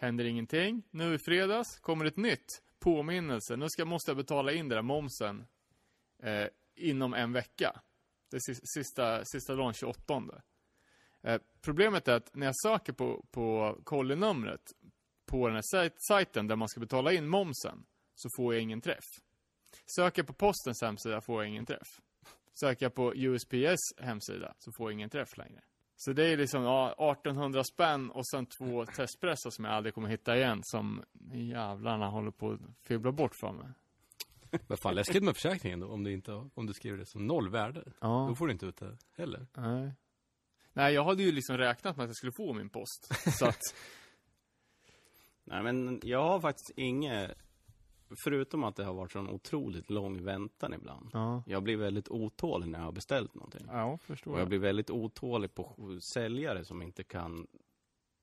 Händer 0.00 0.24
ingenting. 0.24 0.82
Nu 0.90 1.14
i 1.14 1.18
fredags 1.18 1.78
kommer 1.78 2.04
ett 2.04 2.16
nytt 2.16 2.62
påminnelse. 2.78 3.56
Nu 3.56 3.66
ska, 3.68 3.84
måste 3.84 4.10
jag 4.10 4.16
betala 4.16 4.52
in 4.52 4.68
den 4.68 4.76
där 4.76 4.82
momsen 4.82 5.46
eh, 6.22 6.46
inom 6.74 7.14
en 7.14 7.32
vecka. 7.32 7.80
Det 8.30 8.36
är 8.36 8.76
sista, 8.78 9.24
sista 9.24 9.54
dagen 9.54 9.74
28. 9.74 10.22
Eh, 11.22 11.40
problemet 11.60 12.08
är 12.08 12.14
att 12.14 12.34
när 12.34 12.46
jag 12.46 12.56
söker 12.62 12.92
på, 12.92 13.26
på 13.30 13.78
kollinumret 13.84 14.72
på 15.26 15.46
den 15.46 15.54
här 15.54 15.90
sajten 16.08 16.46
där 16.46 16.56
man 16.56 16.68
ska 16.68 16.80
betala 16.80 17.12
in 17.12 17.28
momsen 17.28 17.84
så 18.14 18.28
får 18.36 18.54
jag 18.54 18.62
ingen 18.62 18.80
träff. 18.80 19.04
Söker 19.96 20.22
jag 20.22 20.26
på 20.26 20.32
postens 20.32 20.82
hemsida 20.82 21.20
får 21.20 21.42
jag 21.42 21.48
ingen 21.48 21.66
träff. 21.66 22.00
Söker 22.60 22.86
jag 22.86 22.94
på 22.94 23.14
USPS 23.14 23.80
hemsida 23.98 24.54
så 24.58 24.72
får 24.72 24.90
jag 24.90 24.92
ingen 24.92 25.10
träff 25.10 25.36
längre. 25.36 25.60
Så 26.02 26.12
det 26.12 26.26
är 26.32 26.36
liksom 26.36 26.62
ja, 26.62 26.92
1800 27.12 27.64
spänn 27.64 28.10
och 28.10 28.26
sen 28.26 28.46
två 28.46 28.86
testpressar 28.86 29.50
som 29.50 29.64
jag 29.64 29.74
aldrig 29.74 29.94
kommer 29.94 30.08
hitta 30.08 30.36
igen 30.36 30.60
som 30.64 31.02
jävlarna 31.32 32.08
håller 32.08 32.30
på 32.30 32.50
att 32.52 32.60
fibbla 32.84 33.12
bort 33.12 33.34
för 33.34 33.52
mig. 33.52 33.68
Men 34.66 34.76
fan 34.78 34.94
läskigt 34.94 35.22
med 35.22 35.34
försäkringen 35.34 35.80
då, 35.80 35.88
om 35.88 36.04
du 36.04 36.12
inte, 36.12 36.32
om 36.54 36.66
du 36.66 36.72
skriver 36.72 36.98
det 36.98 37.06
som 37.06 37.26
noll 37.26 37.50
värde. 37.50 37.82
Då 37.84 37.92
Ja. 38.00 38.34
får 38.34 38.46
du 38.46 38.52
inte 38.52 38.66
ut 38.66 38.76
det 38.76 38.98
heller. 39.16 39.46
Nej. 39.56 39.92
Nej, 40.72 40.94
jag 40.94 41.04
hade 41.04 41.22
ju 41.22 41.32
liksom 41.32 41.58
räknat 41.58 41.96
med 41.96 42.04
att 42.04 42.08
jag 42.10 42.16
skulle 42.16 42.32
få 42.32 42.52
min 42.52 42.70
post. 42.70 43.08
Så 43.38 43.46
att, 43.46 43.60
Nej, 45.44 45.62
men 45.62 46.00
jag 46.02 46.22
har 46.28 46.40
faktiskt 46.40 46.70
inget... 46.76 47.38
Förutom 48.16 48.64
att 48.64 48.76
det 48.76 48.84
har 48.84 48.94
varit 48.94 49.12
sån 49.12 49.28
otroligt 49.28 49.90
lång 49.90 50.24
väntan 50.24 50.74
ibland. 50.74 51.10
ja. 51.12 51.42
Jag 51.46 51.62
blir 51.62 51.76
väldigt 51.76 52.08
otålig 52.08 52.68
när 52.68 52.78
jag 52.78 52.84
har 52.84 52.92
beställt 52.92 53.34
någonting. 53.34 53.66
Ja, 53.66 53.98
förstår 53.98 54.32
Och 54.32 54.40
jag 54.40 54.48
blir 54.48 54.58
väldigt 54.58 54.90
otålig 54.90 55.54
på 55.54 55.98
säljare 56.02 56.64
som 56.64 56.82
inte 56.82 57.04
kan... 57.04 57.46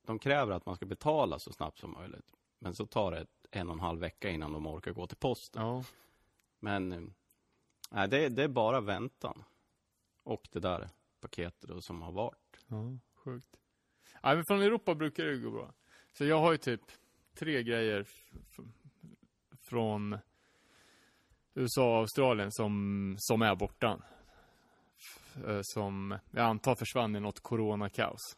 De 0.05 0.19
kräver 0.19 0.53
att 0.53 0.65
man 0.65 0.75
ska 0.75 0.85
betala 0.85 1.39
så 1.39 1.53
snabbt 1.53 1.79
som 1.79 1.91
möjligt. 1.91 2.33
Men 2.59 2.75
så 2.75 2.85
tar 2.85 3.11
det 3.11 3.25
en 3.51 3.67
och 3.67 3.73
en 3.73 3.79
halv 3.79 3.99
vecka 3.99 4.29
innan 4.29 4.53
de 4.53 4.67
orkar 4.67 4.91
gå 4.91 5.07
till 5.07 5.17
posten. 5.17 5.61
Ja. 5.61 5.83
Men 6.59 7.13
nej, 7.91 8.07
det, 8.07 8.29
det 8.29 8.43
är 8.43 8.47
bara 8.47 8.81
väntan. 8.81 9.43
Och 10.23 10.47
det 10.51 10.59
där 10.59 10.89
paketet 11.19 11.69
då 11.69 11.81
som 11.81 12.01
har 12.01 12.11
varit. 12.11 12.65
Ja, 12.67 12.97
sjukt. 13.15 13.57
Nej, 14.23 14.35
men 14.35 14.45
från 14.45 14.61
Europa 14.61 14.95
brukar 14.95 15.25
det 15.25 15.37
gå 15.37 15.51
bra. 15.51 15.73
Så 16.13 16.25
jag 16.25 16.39
har 16.39 16.51
ju 16.51 16.57
typ 16.57 16.81
tre 17.33 17.63
grejer 17.63 18.07
från 19.69 20.17
USA 21.53 21.91
och 21.91 21.97
Australien 21.97 22.51
som, 22.51 23.15
som 23.19 23.41
är 23.41 23.55
borta. 23.55 23.99
Eh, 25.47 25.59
Som 25.61 26.17
jag 26.31 26.45
antar 26.45 26.75
försvann 26.75 27.15
i 27.15 27.19
något 27.19 27.39
coronakaos. 27.39 28.37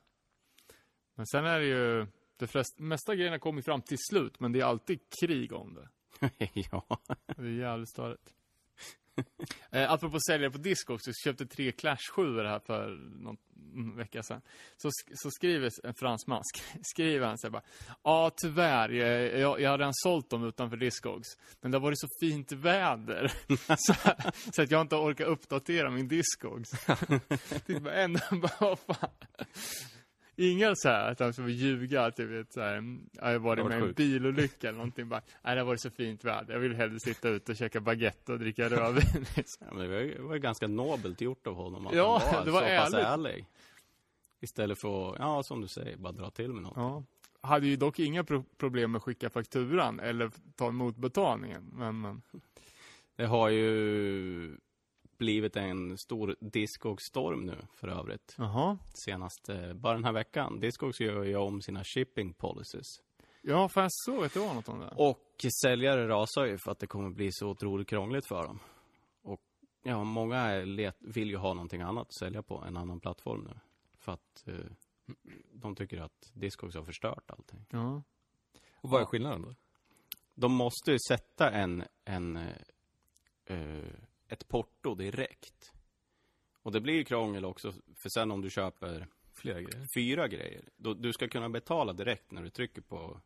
Men 1.16 1.26
sen 1.28 1.46
är 1.46 1.60
det 1.60 1.66
ju, 1.66 2.08
de 2.38 2.48
flesta, 2.48 2.84
mesta 2.84 3.16
grejerna 3.16 3.40
kommer 3.40 3.62
fram 3.62 3.82
till 3.82 3.98
slut, 4.10 4.40
men 4.40 4.52
det 4.52 4.60
är 4.60 4.66
alltid 4.66 5.00
krig 5.22 5.54
om 5.54 5.74
det. 5.74 5.90
ja. 6.54 6.86
Det 7.38 7.42
är 7.42 7.60
jävligt 7.60 7.90
störigt. 7.90 8.34
Eh, 9.72 9.92
apropå 9.92 10.20
säljare 10.20 10.52
på 10.52 10.58
disk 10.58 10.90
också, 10.90 11.14
så 11.14 11.30
köpte 11.30 11.46
tre 11.46 11.72
Clash 11.72 12.12
7 12.16 12.38
här 12.38 12.60
för 12.60 12.90
någon 13.24 13.38
mm, 13.74 13.98
vecka 13.98 14.24
sedan. 14.24 14.42
Så, 14.78 14.88
sk- 14.88 15.12
så 15.16 15.32
skriver 15.32 15.70
en 15.84 15.94
fransman, 15.94 16.42
sk- 16.56 16.80
skriver 16.84 17.28
han 17.28 17.38
så 17.38 17.48
här 17.48 17.52
bara, 17.52 17.62
ja 18.04 18.32
tyvärr, 18.42 18.90
jag, 18.90 19.40
jag, 19.40 19.62
jag 19.62 19.70
har 19.70 19.78
redan 19.78 19.94
sålt 19.94 20.30
dem 20.30 20.44
utanför 20.48 20.78
Discogs. 20.78 21.28
Men 21.62 21.72
det 21.72 21.78
har 21.78 21.82
varit 21.84 22.00
så 22.00 22.08
fint 22.20 22.52
väder. 22.52 23.32
så, 23.78 23.94
så 24.54 24.62
att 24.62 24.72
jag 24.72 24.82
inte 24.82 24.96
orkar 24.96 25.26
uppdatera 25.26 25.90
min 25.90 26.08
Discogs. 26.08 26.70
det 27.66 27.74
är 27.74 27.80
bara 27.80 27.94
ändå 27.94 28.20
bara, 28.32 28.52
vad 28.60 28.80
fan. 28.80 29.10
Inga 30.42 30.76
så 30.76 30.90
här 30.90 31.12
att 31.12 31.20
han 31.20 31.34
ska 31.34 31.48
ljuga, 31.48 32.12
typ 32.12 32.30
vet, 32.30 32.54
så 32.54 32.62
här, 32.62 32.98
jag 33.12 33.26
har 33.26 33.40
varit 33.40 33.64
Det 33.64 33.70
med 33.70 33.80
i 33.80 33.88
en 33.88 33.94
bilolycka 33.94 34.68
eller 34.70 34.78
någonting 34.78 35.10
bara, 35.10 35.22
nej 35.44 35.56
det 35.56 35.62
har 35.62 35.66
varit 35.66 35.82
så 35.82 35.90
fint 35.90 36.24
väder, 36.24 36.54
jag 36.54 36.60
vill 36.60 36.76
hellre 36.76 37.00
sitta 37.00 37.30
ute 37.30 37.52
och 37.52 37.58
käka 37.58 37.80
baguette 37.80 38.32
och 38.34 38.40
dricka 38.40 38.70
rödvin. 38.70 39.26
liksom. 39.36 39.68
ja 39.70 39.74
men 39.76 39.90
det 39.90 40.20
var, 40.22 40.34
ju- 40.34 40.40
ganska 40.40 40.68
nobelt 40.68 41.22
gjort 41.22 41.48
av 41.48 41.56
honom 41.56 41.88
att 41.88 41.96
Ja, 41.96 42.22
han 42.26 42.34
var, 42.36 42.46
det 42.46 42.52
var 42.52 42.62
så 42.62 42.68
pass 42.84 42.94
ärligt. 42.94 43.08
ärlig. 43.08 43.46
Istället 44.42 44.82
för 44.82 45.10
att, 45.14 45.20
ja 45.20 45.44
som 45.44 45.62
du 45.62 45.68
säger, 45.68 45.98
bara 45.98 46.12
dra 46.14 46.30
till 46.30 46.54
med 46.54 46.64
något. 46.64 46.74
Ja. 46.76 47.04
Hade 47.42 47.68
ju 47.68 47.76
dock 47.76 48.00
inga 48.00 48.24
pro 48.24 48.44
problem 48.58 48.92
med 48.92 48.98
att 49.00 49.04
skicka 49.04 49.30
fakturan 49.30 50.00
eller 50.00 50.32
ta 50.56 50.68
emot 50.68 50.96
betalningen, 50.98 51.70
men, 51.74 52.02
men 52.02 52.22
Det 53.16 53.26
har 53.26 53.50
ju 53.50 54.58
blivit 55.20 55.56
en 55.56 55.98
stor 55.98 56.36
Discogs-storm 56.40 57.46
nu 57.46 57.58
för 57.74 57.88
övrigt. 57.88 58.36
jaha. 58.38 58.78
Senast, 58.94 59.50
eh, 59.50 59.74
bara 59.74 59.94
den 59.94 60.06
här 60.06 60.14
veckan. 60.14 60.60
Discogs 60.60 61.00
gör 61.00 61.24
ju 61.24 61.36
om 61.36 61.62
sina 61.62 61.84
shipping 61.84 62.34
policies. 62.34 63.02
Ja, 63.42 63.70
för 63.70 63.82
jag 63.82 63.90
såg 63.92 64.26
att 64.26 64.34
det 64.34 64.40
var 64.40 64.54
något 64.54 64.70
om 64.70 64.80
det. 64.80 64.94
Och 64.96 65.46
säljare 65.62 66.08
rasar 66.08 66.46
ju 66.46 66.58
för 66.58 66.72
att 66.72 66.80
det 66.80 66.88
kommer 66.88 67.10
bli 67.10 67.32
så 67.32 67.48
otroligt 67.50 67.88
krångligt 67.88 68.28
för 68.28 68.44
dem. 68.44 68.60
Och 69.22 69.42
ja, 69.84 70.04
många 70.04 70.38
är 70.38 70.66
let, 70.66 70.98
vill 71.00 71.30
ju 71.30 71.38
ha 71.38 71.54
någonting 71.54 71.82
annat 71.82 72.08
att 72.08 72.14
sälja 72.14 72.44
på, 72.44 72.64
en 72.68 72.78
annan 72.78 73.00
plattform 73.00 73.44
nu. 73.44 73.60
För 73.98 74.12
att 74.12 74.48
eh, 74.48 74.56
de 75.54 75.76
tycker 75.76 76.02
att 76.02 76.32
Discogs 76.34 76.76
har 76.76 76.84
förstört 76.84 77.32
allting. 77.32 77.66
Ja. 77.70 78.04
Och 78.74 78.90
vad 78.90 79.02
är 79.02 79.06
skillnaden 79.06 79.42
då? 79.42 79.56
De 80.36 80.54
måste 80.54 80.92
ju 80.92 80.98
sätta 81.08 81.52
en, 81.52 81.84
en, 82.06 82.38
eh, 82.38 82.56
eh, 83.46 83.94
ett 84.30 84.48
porto 84.48 84.96
direkt. 84.96 85.74
Och 86.62 86.72
det 86.72 86.82
blir 86.82 86.94
ju 86.94 87.04
krångel 87.04 87.46
också, 87.46 87.74
för 87.96 88.10
sen 88.10 88.32
om 88.32 88.42
du 88.42 88.50
köper 88.50 89.08
Flera 89.34 89.62
grejer. 89.62 89.88
fyra 89.96 90.28
grejer, 90.28 90.70
då, 90.78 90.94
du 90.94 91.14
ska 91.14 91.28
kunna 91.28 91.50
betala 91.50 91.94
direkt 91.94 92.32
när 92.32 92.44
du 92.44 92.50
trycker 92.50 92.82
på 92.82 93.22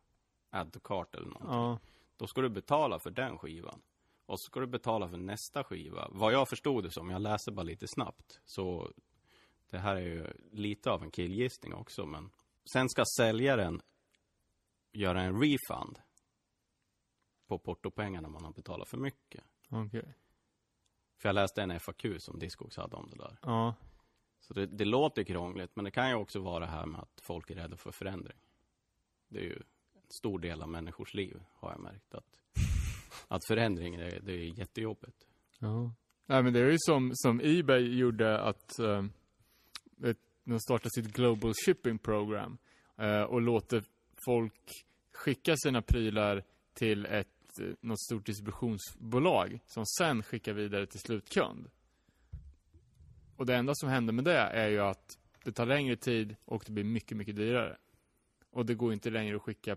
add 0.50 0.72
to 0.72 0.80
cart 0.80 1.14
eller 1.14 1.26
någonting. 1.26 1.50
Ja. 1.50 1.78
Då 2.16 2.26
ska 2.26 2.40
du 2.40 2.48
betala 2.48 2.98
för 2.98 3.10
den 3.10 3.38
skivan. 3.38 3.82
Och 4.26 4.40
så 4.40 4.44
ska 4.46 4.60
du 4.60 4.66
betala 4.66 5.08
för 5.08 5.16
nästa 5.16 5.64
skiva. 5.64 6.08
Vad 6.10 6.32
jag 6.32 6.48
förstod 6.48 6.84
det 6.84 6.90
som, 6.90 7.10
jag 7.10 7.22
läste 7.22 7.52
bara 7.52 7.62
lite 7.62 7.88
snabbt, 7.88 8.40
så 8.44 8.92
det 9.70 9.78
här 9.78 9.96
är 9.96 10.00
ju 10.00 10.26
lite 10.52 10.90
av 10.90 11.02
en 11.02 11.10
killgissning 11.10 11.74
också, 11.74 12.06
men 12.06 12.30
sen 12.72 12.88
ska 12.88 13.04
säljaren 13.18 13.82
göra 14.92 15.22
en 15.22 15.42
refund 15.42 15.98
på 17.46 17.58
portopengarna 17.58 18.28
man 18.28 18.44
har 18.44 18.52
betalat 18.52 18.88
för 18.88 18.98
mycket. 18.98 19.44
Okej. 19.68 20.14
För 21.18 21.28
jag 21.28 21.34
läste 21.34 21.62
en 21.62 21.80
FAQ 21.80 22.06
som 22.18 22.38
Discogs 22.38 22.76
hade 22.76 22.96
om 22.96 23.10
det 23.10 23.16
där. 23.16 23.38
Ja. 23.42 23.74
Så 24.40 24.54
det, 24.54 24.66
det 24.66 24.84
låter 24.84 25.24
krångligt, 25.24 25.76
men 25.76 25.84
det 25.84 25.90
kan 25.90 26.08
ju 26.08 26.14
också 26.14 26.40
vara 26.40 26.60
det 26.60 26.70
här 26.70 26.86
med 26.86 27.00
att 27.00 27.20
folk 27.22 27.50
är 27.50 27.54
rädda 27.54 27.76
för 27.76 27.92
förändring. 27.92 28.38
Det 29.28 29.38
är 29.38 29.44
ju 29.44 29.56
en 29.94 30.10
stor 30.20 30.38
del 30.38 30.62
av 30.62 30.68
människors 30.68 31.14
liv, 31.14 31.42
har 31.54 31.70
jag 31.70 31.80
märkt. 31.80 32.14
Att, 32.14 32.40
att 33.28 33.46
förändring, 33.46 33.98
det, 33.98 34.18
det 34.20 34.32
är 34.32 34.58
jättejobbigt. 34.58 35.26
Ja. 35.58 35.92
Nej, 36.26 36.42
men 36.42 36.52
det 36.52 36.60
är 36.60 36.70
ju 36.70 36.78
som, 36.78 37.10
som 37.14 37.40
Ebay 37.44 37.96
gjorde 37.96 38.40
att 38.40 38.78
eh, 38.78 39.02
de 40.44 40.60
startade 40.60 40.90
sitt 40.90 41.12
Global 41.12 41.52
Shipping 41.66 41.98
Program 41.98 42.58
eh, 42.96 43.22
och 43.22 43.40
låter 43.40 43.82
folk 44.26 44.70
skicka 45.12 45.56
sina 45.56 45.82
prylar 45.82 46.42
till 46.74 47.06
ett, 47.06 47.28
något 47.80 48.00
stort 48.00 48.26
distributionsbolag 48.26 49.58
som 49.66 49.86
sen 49.86 50.22
skickar 50.22 50.52
vidare 50.52 50.86
till 50.86 51.00
slutkund. 51.00 51.70
Och 53.36 53.46
det 53.46 53.56
enda 53.56 53.72
som 53.74 53.88
händer 53.88 54.12
med 54.12 54.24
det 54.24 54.38
är 54.38 54.68
ju 54.68 54.80
att 54.80 55.18
det 55.44 55.52
tar 55.52 55.66
längre 55.66 55.96
tid 55.96 56.36
och 56.44 56.62
det 56.66 56.72
blir 56.72 56.84
mycket, 56.84 57.16
mycket 57.16 57.36
dyrare. 57.36 57.76
Och 58.50 58.66
det 58.66 58.74
går 58.74 58.92
inte 58.92 59.10
längre 59.10 59.36
att 59.36 59.42
skicka 59.42 59.76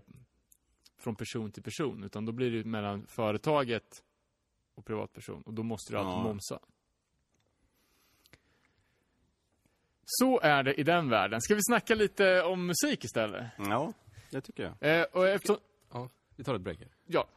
från 0.96 1.14
person 1.16 1.52
till 1.52 1.62
person, 1.62 2.04
utan 2.04 2.24
då 2.26 2.32
blir 2.32 2.50
det 2.50 2.64
mellan 2.64 3.06
företaget 3.06 4.02
och 4.74 4.84
privatperson. 4.84 5.42
Och 5.42 5.54
då 5.54 5.62
måste 5.62 5.92
du 5.92 5.98
alltid 5.98 6.12
Ja. 6.18 6.22
momsa. 6.22 6.58
Så 10.04 10.40
är 10.40 10.62
det 10.62 10.74
i 10.74 10.82
den 10.82 11.08
världen. 11.10 11.40
Ska 11.40 11.54
vi 11.54 11.60
snacka 11.62 11.94
lite 11.94 12.42
om 12.42 12.66
musik 12.66 13.04
istället? 13.04 13.46
Ja, 13.58 13.92
det 14.30 14.40
tycker 14.40 14.62
jag. 14.80 14.98
Eh, 15.00 15.04
och 15.12 15.28
eftersom, 15.28 15.56
Ja, 15.92 16.08
vi 16.36 16.44
tar 16.44 16.54
ett 16.54 16.60
break 16.60 16.78
här. 16.78 16.88
ja. 17.06 17.28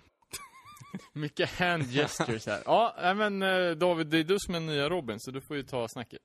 Mycket 1.13 1.49
hand 1.49 1.83
gestures 1.83 2.45
här. 2.45 2.61
Ja, 2.65 3.13
men 3.15 3.41
eh, 3.41 3.71
David, 3.71 4.07
det 4.07 4.17
är 4.17 4.23
du 4.23 4.37
som 4.39 4.55
är 4.55 4.59
nya 4.59 4.89
Robin, 4.89 5.19
så 5.19 5.31
du 5.31 5.41
får 5.41 5.55
ju 5.55 5.63
ta 5.63 5.87
snacket. 5.87 6.21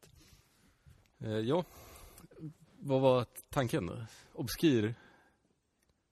Eh, 1.19 1.31
ja, 1.31 1.65
vad 2.79 3.01
var 3.01 3.27
tanken 3.51 3.87
då? 3.87 4.07
Obskyr 4.33 4.95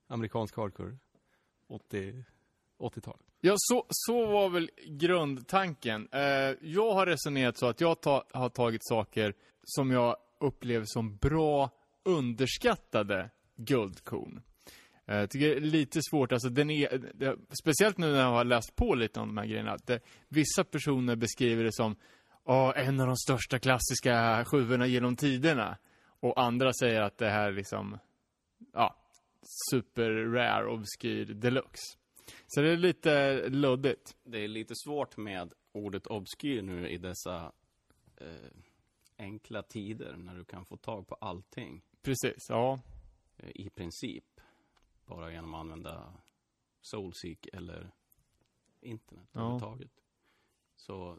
amerikansk 0.07 0.57
hardcore 0.57 0.97
80, 1.69 2.25
80-tal. 2.79 3.19
Ja, 3.41 3.55
så, 3.57 3.87
så 3.89 4.27
var 4.27 4.49
väl 4.49 4.71
grundtanken. 4.87 6.09
Eh, 6.13 6.21
jag 6.61 6.95
har 6.95 7.07
resonerat 7.07 7.59
så 7.59 7.67
att 7.67 7.81
jag 7.81 8.01
ta, 8.01 8.25
har 8.33 8.49
tagit 8.49 8.85
saker 8.85 9.35
som 9.65 9.91
jag 9.91 10.17
upplever 10.41 10.87
som 10.87 11.17
bra 11.17 11.71
underskattade 12.03 13.31
guldkorn. 13.57 14.43
Eh, 15.07 15.17
Jag 15.17 15.31
tycker 15.31 15.49
det 15.49 15.57
är 15.57 15.61
lite 15.61 16.01
svårt, 16.11 16.33
alltså 16.33 16.49
den 16.49 16.71
är, 16.71 16.99
det, 17.15 17.37
speciellt 17.63 17.99
nu 17.99 18.11
när 18.13 18.21
jag 18.21 18.31
har 18.31 18.45
läst 18.45 18.77
på 18.77 18.95
lite 18.95 19.21
om 19.21 19.29
de 19.29 19.37
här 19.39 19.47
grejerna, 19.47 19.73
att 19.73 19.87
det, 19.87 20.01
vissa 20.29 20.65
personer 20.65 21.17
beskriver 21.17 21.65
det 21.65 21.73
som 21.73 21.97
"Ja, 22.47 22.73
en 22.73 23.01
av 23.01 23.07
de 23.07 23.17
största 23.17 23.59
klassiska 23.59 24.45
sjuorna 24.45 24.87
genom 24.87 25.17
tiderna. 25.17 25.79
Och 26.21 26.41
andra 26.43 26.73
säger 26.73 27.01
att 27.03 27.19
det 27.19 27.29
här 27.31 27.49
är 27.49 27.53
liksom, 27.53 27.99
ja, 28.73 28.97
super 29.71 30.11
rare, 30.11 30.67
obskyr 30.67 31.25
deluxe. 31.25 31.99
Så 32.47 32.61
det 32.61 32.71
är 32.73 32.77
lite 32.77 33.43
luddigt. 33.49 34.17
Det 34.25 34.39
är 34.45 34.49
lite 34.49 34.75
svårt 34.85 35.17
med 35.17 35.53
ordet 35.73 36.07
obskyr 36.07 36.63
nu 36.63 36.89
i 36.89 36.99
dessa 36.99 37.53
eh, 38.17 38.27
enkla 39.19 39.63
tider 39.63 40.17
när 40.17 40.35
du 40.35 40.45
kan 40.45 40.67
få 40.67 40.77
tag 40.77 41.07
på 41.09 41.15
allting 41.15 41.83
Precis, 42.03 42.47
ja. 42.49 42.81
eh, 43.37 43.51
i 43.55 43.71
princip. 43.71 44.25
Bara 45.07 45.33
genom 45.33 45.55
att 45.55 45.61
använda 45.61 46.13
Soulseek 46.81 47.47
eller 47.53 47.91
internet 48.81 49.29
Ja. 49.33 49.41
överhuvudtaget. 49.41 49.91
Så 50.77 51.19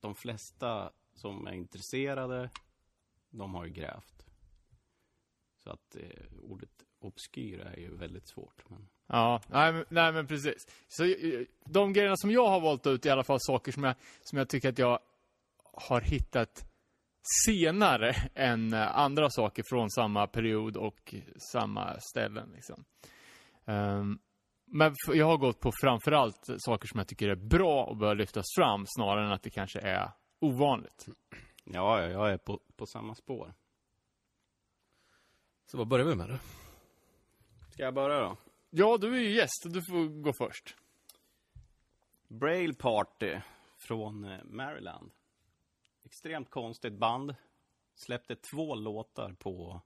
de 0.00 0.14
flesta 0.14 0.92
som 1.14 1.46
är 1.46 1.52
intresserade, 1.52 2.50
de 3.30 3.54
har 3.54 3.64
ju 3.64 3.70
grävt. 3.72 4.26
Så 5.58 5.70
att 5.70 5.96
eh, 5.96 6.40
ordet 6.42 6.82
obskyr 6.98 7.58
är 7.60 7.76
ju 7.76 7.96
väldigt 7.96 8.26
svårt. 8.26 8.68
Men 8.70 8.88
Ja, 9.06 9.40
nej 9.48 9.72
men, 9.72 9.84
nej, 9.88 10.12
men 10.12 10.26
precis. 10.26 10.66
Så 10.88 11.04
eh, 11.04 11.46
de 11.64 11.92
grejerna 11.92 12.16
som 12.16 12.30
jag 12.30 12.46
har 12.48 12.60
valt 12.60 12.86
ut 12.86 13.06
i 13.06 13.10
alla 13.10 13.24
fall 13.24 13.38
saker 13.40 13.72
som 13.72 13.84
jag, 13.84 13.94
som 14.22 14.38
jag 14.38 14.48
tycker 14.48 14.68
att 14.68 14.78
jag 14.78 14.98
har 15.72 16.00
hittat 16.00 16.71
senare 17.46 18.14
än 18.34 18.72
eh, 18.72 18.98
andra 18.98 19.30
saker 19.30 19.62
från 19.66 19.90
samma 19.90 20.26
period 20.26 20.76
och 20.76 21.14
samma 21.52 22.00
ställen. 22.00 22.50
Liksom. 22.54 22.84
Ehm, 23.64 24.18
men 24.66 24.94
jag 25.06 25.26
har 25.26 25.36
gått 25.36 25.60
på 25.60 25.72
framförallt 25.80 26.46
saker 26.58 26.88
som 26.88 26.98
jag 26.98 27.08
tycker 27.08 27.28
är 27.28 27.34
bra 27.34 27.84
och 27.84 27.96
bör 27.96 28.14
lyftas 28.14 28.44
fram 28.58 28.84
snarare 28.86 29.26
än 29.26 29.32
att 29.32 29.42
det 29.42 29.50
kanske 29.50 29.80
är 29.80 30.10
ovanligt. 30.40 31.06
ja, 31.64 32.00
ja, 32.00 32.08
jag 32.08 32.32
är 32.32 32.38
på, 32.38 32.60
på 32.76 32.86
samma 32.86 33.14
spår. 33.14 33.54
Så 35.66 35.78
vad 35.78 35.88
börjar 35.88 36.06
vi 36.06 36.14
med 36.14 36.28
då? 36.28 36.38
Ska 37.70 37.82
jag 37.82 37.94
börja 37.94 38.20
då? 38.20 38.36
Ja, 38.70 38.98
du 39.00 39.14
är 39.14 39.20
ju 39.20 39.30
gäst, 39.30 39.62
du 39.64 39.82
får 39.82 40.22
gå 40.22 40.32
först. 40.32 40.76
Braille 42.28 42.74
Party 42.74 43.40
från 43.78 44.24
eh, 44.24 44.44
Maryland. 44.44 45.10
Extremt 46.12 46.50
konstigt 46.50 46.92
band. 46.92 47.34
Släppte 47.94 48.36
två 48.36 48.74
låtar 48.74 49.32
på 49.32 49.80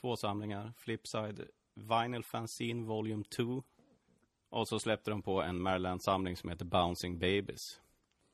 två 0.00 0.16
samlingar. 0.16 0.72
Flipside 0.76 1.48
Vinyl 1.74 2.24
Fanzine 2.24 2.86
Volume 2.86 3.24
2. 3.36 3.62
Och 4.50 4.68
så 4.68 4.78
släppte 4.78 5.10
de 5.10 5.22
på 5.22 5.42
en 5.42 5.62
Maryland-samling 5.62 6.36
som 6.36 6.50
heter 6.50 6.64
Bouncing 6.64 7.18
Babies. 7.18 7.80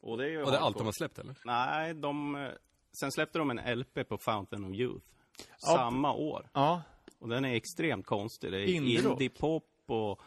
Och 0.00 0.18
det 0.18 0.24
är 0.24 0.28
ju 0.28 0.36
Var 0.42 0.44
det 0.44 0.58
allt 0.58 0.60
hardcore. 0.64 0.80
de 0.80 0.84
har 0.84 0.92
släppt 0.92 1.18
eller? 1.18 1.36
Nej, 1.44 1.94
de... 1.94 2.34
eh, 2.36 2.50
Sen 2.92 3.12
släppte 3.12 3.38
de 3.38 3.50
en 3.50 3.78
LP 3.78 4.08
på 4.08 4.18
Fountain 4.18 4.64
of 4.64 4.74
Youth. 4.74 5.06
Ja, 5.38 5.56
Samma 5.76 6.12
år. 6.14 6.48
Ja, 6.52 6.82
Och 7.18 7.28
den 7.28 7.44
är 7.44 7.54
extremt 7.54 8.06
konstig. 8.06 8.52
Det 8.52 8.58
är 8.60 8.66
indie-pop 8.66 9.64
och... 9.86 10.20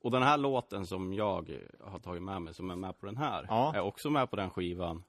Och 0.00 0.10
den 0.10 0.22
här 0.22 0.38
låten 0.38 0.86
som 0.86 1.12
jag 1.12 1.60
har 1.80 1.98
tagit 1.98 2.22
med 2.22 2.42
mig, 2.42 2.54
som 2.54 2.70
är 2.70 2.76
med 2.76 2.98
på 2.98 3.06
den 3.06 3.16
här, 3.16 3.46
Ja. 3.48 3.74
är 3.74 3.80
också 3.80 4.10
med 4.10 4.30
på 4.30 4.36
den 4.36 4.50
skivan. 4.50 5.04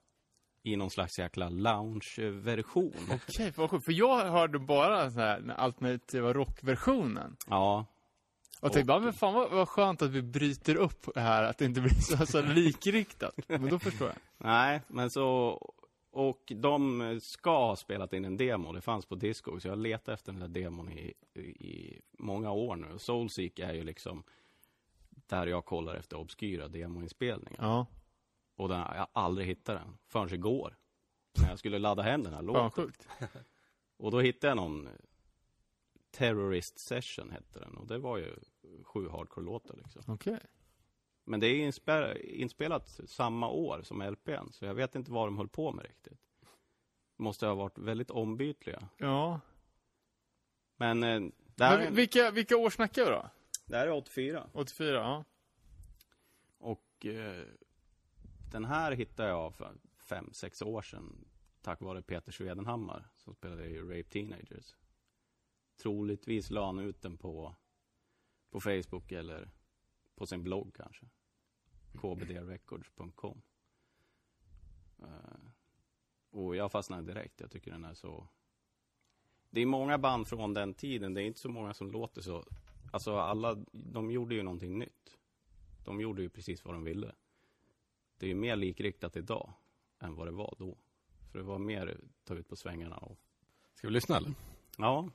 I 0.63 0.75
någon 0.75 0.89
slags 0.89 1.19
jäkla 1.19 1.49
lounge-version. 1.49 2.93
okej, 3.11 3.53
vad 3.55 3.69
sjukt. 3.69 3.85
För 3.85 3.91
jag 3.91 4.25
hörde 4.25 4.59
bara 4.59 5.11
så 5.11 5.19
här, 5.19 5.39
den 5.39 5.51
alternativa 5.51 6.33
rockversionen. 6.33 7.35
ja. 7.47 7.85
Och 8.61 8.73
tänkte 8.73 8.87
bara, 8.87 8.99
men 8.99 9.13
fan 9.13 9.33
vad, 9.33 9.51
vad 9.51 9.69
skönt 9.69 10.01
att 10.01 10.09
vi 10.09 10.21
bryter 10.21 10.75
upp 10.75 11.07
det 11.13 11.21
här, 11.21 11.43
att 11.43 11.57
det 11.57 11.65
inte 11.65 11.81
blir 11.81 11.93
så, 11.93 12.25
så 12.25 12.41
likriktat. 12.41 13.35
Men 13.47 13.69
då 13.69 13.79
förstår 13.79 14.07
jag. 14.07 14.17
Nej, 14.37 14.81
men 14.87 15.09
så... 15.09 15.59
Och 16.11 16.53
de 16.55 17.19
ska 17.23 17.67
ha 17.67 17.75
spelat 17.75 18.13
in 18.13 18.25
en 18.25 18.37
demo, 18.37 18.73
det 18.73 18.81
fanns 18.81 19.05
på 19.05 19.15
Disco, 19.15 19.59
så 19.59 19.67
jag 19.67 19.71
har 19.71 19.77
letat 19.77 20.09
efter 20.09 20.31
den 20.31 20.41
där 20.41 20.61
demon 20.61 20.91
i, 20.91 21.13
i 21.39 22.01
många 22.19 22.51
år 22.51 22.75
nu. 22.75 22.87
Soulseek 22.97 23.59
är 23.59 23.73
ju 23.73 23.83
liksom 23.83 24.23
där 25.27 25.47
jag 25.47 25.65
kollar 25.65 25.95
efter 25.95 26.17
obskyra 26.17 26.67
demoinspelningar. 26.67 27.57
Ja, 27.59 27.85
Och 28.63 28.69
den, 28.69 28.79
jag 28.79 28.85
har 28.85 29.07
aldrig 29.13 29.47
hittat 29.47 29.77
den 29.79 29.97
förrän 30.07 30.33
igår. 30.33 30.75
När 31.41 31.49
jag 31.49 31.59
skulle 31.59 31.79
ladda 31.79 32.03
hem 32.03 32.23
den 32.23 32.33
här 32.33 32.41
låten. 32.41 32.61
fan 32.61 32.71
sjukt. 32.71 33.07
Och 33.97 34.11
då 34.11 34.19
hittade 34.19 34.47
jag 34.51 34.57
någon 34.57 34.89
Terrorist 36.11 36.79
Session 36.79 37.31
hette 37.31 37.59
den. 37.59 37.77
Och 37.77 37.87
det 37.87 37.97
var 37.97 38.17
ju 38.17 38.35
sju 38.83 39.09
hardcore-låtar 39.09 39.75
liksom. 39.77 40.01
Okej. 40.07 40.39
Men 41.25 41.39
det 41.39 41.47
är 41.47 41.71
inspe- 41.71 42.17
inspelat 42.21 42.99
samma 43.07 43.49
år 43.49 43.81
som 43.83 44.01
LPn. 44.01 44.51
Så 44.51 44.65
jag 44.65 44.73
vet 44.73 44.95
inte 44.95 45.11
vad 45.11 45.27
de 45.27 45.37
höll 45.37 45.47
på 45.49 45.71
med 45.71 45.85
riktigt. 45.85 46.19
Måste 47.17 47.47
ha 47.47 47.53
varit 47.55 47.77
väldigt 47.77 48.11
ombytliga. 48.11 48.87
Ja, 48.97 49.39
Men 50.75 51.03
eh, 51.03 51.21
Det 51.55 51.63
här, 51.65 51.77
Men 51.79 51.95
vilka, 51.95 52.31
vilka 52.31 52.57
år 52.57 52.69
snackar 52.69 53.05
vi 53.05 53.09
då? 53.11 53.29
det 53.65 53.77
här 53.77 53.87
är 53.87 53.91
84. 53.91 54.47
84, 54.53 54.93
ja. 54.95 55.23
Och 56.57 57.05
eh, 57.05 57.45
den 58.53 58.65
här 58.65 58.91
hittade 58.91 59.29
jag 59.29 59.55
för 59.55 59.77
fem, 59.97 60.29
sex 60.33 60.61
år 60.61 60.81
sedan. 60.81 61.25
Tack 61.61 61.81
vare 61.81 62.01
Peter 62.01 62.31
Swedenhammar 62.31 63.11
som 63.17 63.33
spelade 63.33 63.65
i 63.65 63.79
Rape 63.79 64.03
Teenagers. 64.09 64.75
Troligtvis 65.81 66.49
la 66.49 66.65
han 66.65 66.79
ut 66.79 67.01
den 67.01 67.17
på, 67.17 67.55
på 68.49 68.59
Facebook 68.59 69.11
eller 69.11 69.51
på 70.15 70.25
sin 70.25 70.43
blogg 70.43 70.75
kanske. 70.75 71.05
kbdrecords.com 71.93 73.41
Uh, 74.99 75.09
eh, 75.09 75.49
Och 76.29 76.55
jag 76.55 76.71
fastnade 76.71 77.13
direkt. 77.13 77.41
Jag 77.41 77.51
tycker 77.51 77.71
den 77.71 77.83
är 77.83 77.93
så... 77.93 78.27
Det 79.49 79.61
är 79.61 79.65
många 79.65 79.97
band 79.97 80.27
från 80.27 80.53
den 80.53 80.73
tiden. 80.73 81.13
Det 81.13 81.21
är 81.21 81.25
inte 81.25 81.39
så 81.39 81.49
många 81.49 81.73
som 81.73 81.91
låter 81.91 82.21
så. 82.21 82.45
Alltså 82.91 83.17
alla, 83.17 83.55
de 83.71 84.11
gjorde 84.11 84.35
ju 84.35 84.43
någonting 84.43 84.79
nytt. 84.79 85.17
De 85.85 86.01
gjorde 86.01 86.21
ju 86.21 86.29
precis 86.29 86.65
vad 86.65 86.73
de 86.73 86.83
ville. 86.83 87.15
Det 88.23 88.27
är 88.27 88.29
ju 88.29 88.35
mer 88.35 88.55
likriktat 88.55 89.15
idag 89.15 89.53
än 89.99 90.15
vad 90.15 90.27
det 90.27 90.31
var 90.31 90.55
då. 90.59 90.77
För 91.31 91.39
det 91.39 91.43
var 91.43 91.59
mer 91.59 91.97
ta 92.23 92.35
ut 92.35 92.47
på 92.47 92.55
svängarna 92.55 92.97
och... 92.97 93.19
Ska 93.73 93.87
vi 93.87 93.93
lyssna 93.93 94.17
eller? 94.17 94.33
Ja, 94.77 95.09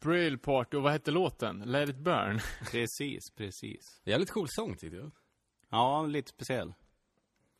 Braille 0.00 0.38
Party, 0.38 0.76
och 0.76 0.82
vad 0.82 0.92
hette 0.92 1.10
låten? 1.10 1.58
Let 1.58 1.88
it 1.88 1.96
burn? 1.96 2.38
precis, 2.70 3.30
precis. 3.36 4.00
Jävligt 4.04 4.30
cool 4.30 4.46
sång 4.48 4.76
tyckte 4.76 4.96
jag. 4.96 5.10
Ja, 5.68 6.06
lite 6.06 6.30
speciell. 6.30 6.74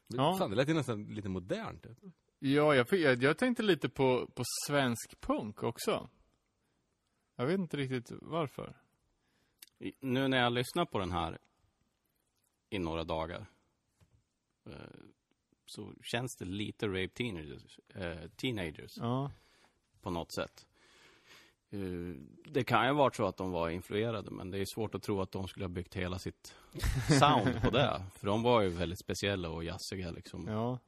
Ja. 0.06 0.36
Fan, 0.38 0.50
det 0.50 0.56
lät 0.56 0.68
ju 0.68 0.74
nästan 0.74 1.04
lite 1.04 1.28
modernt. 1.28 1.82
Typ. 1.82 1.98
Ja, 2.38 2.74
jag, 2.74 2.92
jag, 2.92 3.22
jag 3.22 3.38
tänkte 3.38 3.62
lite 3.62 3.88
på, 3.88 4.26
på 4.34 4.42
svensk 4.68 5.20
punk 5.20 5.62
också. 5.62 6.08
Jag 7.36 7.46
vet 7.46 7.58
inte 7.58 7.76
riktigt 7.76 8.18
varför. 8.22 8.76
I- 9.78 9.92
Nu 10.00 10.28
när 10.28 10.38
jag 10.38 10.52
lyssnar 10.52 10.84
på 10.84 10.98
den 10.98 11.12
här 11.12 11.38
i 12.70 12.78
några 12.78 13.04
dagar 13.04 13.46
eh, 14.66 14.72
så 15.66 15.94
känns 16.02 16.36
det 16.36 16.44
lite 16.44 16.88
Rape 16.88 17.08
Teenagers, 17.08 17.78
eh, 17.94 18.28
teenagers 18.36 18.92
Ja. 18.96 19.30
på 20.00 20.10
något 20.10 20.32
sätt. 20.34 20.66
Eh, 21.70 22.14
Det 22.44 22.64
kan 22.64 22.86
ju 22.86 22.92
vara 22.94 23.10
så 23.12 23.26
att 23.26 23.36
de 23.36 23.50
var 23.50 23.68
influerade, 23.70 24.30
men 24.30 24.50
det 24.50 24.58
är 24.58 24.64
svårt 24.74 24.94
att 24.94 25.02
tro 25.02 25.20
att 25.20 25.32
de 25.32 25.48
skulle 25.48 25.64
ha 25.64 25.68
byggt 25.70 25.94
hela 25.94 26.18
sitt 26.18 26.54
sound 27.18 27.62
på 27.62 27.70
det. 27.70 28.02
För 28.14 28.26
de 28.26 28.42
var 28.42 28.60
ju 28.62 28.68
väldigt 28.68 28.98
speciella 29.00 29.50
och 29.50 29.64
jazziga 29.64 30.10
liksom, 30.10 30.46
Ja. 30.48 30.78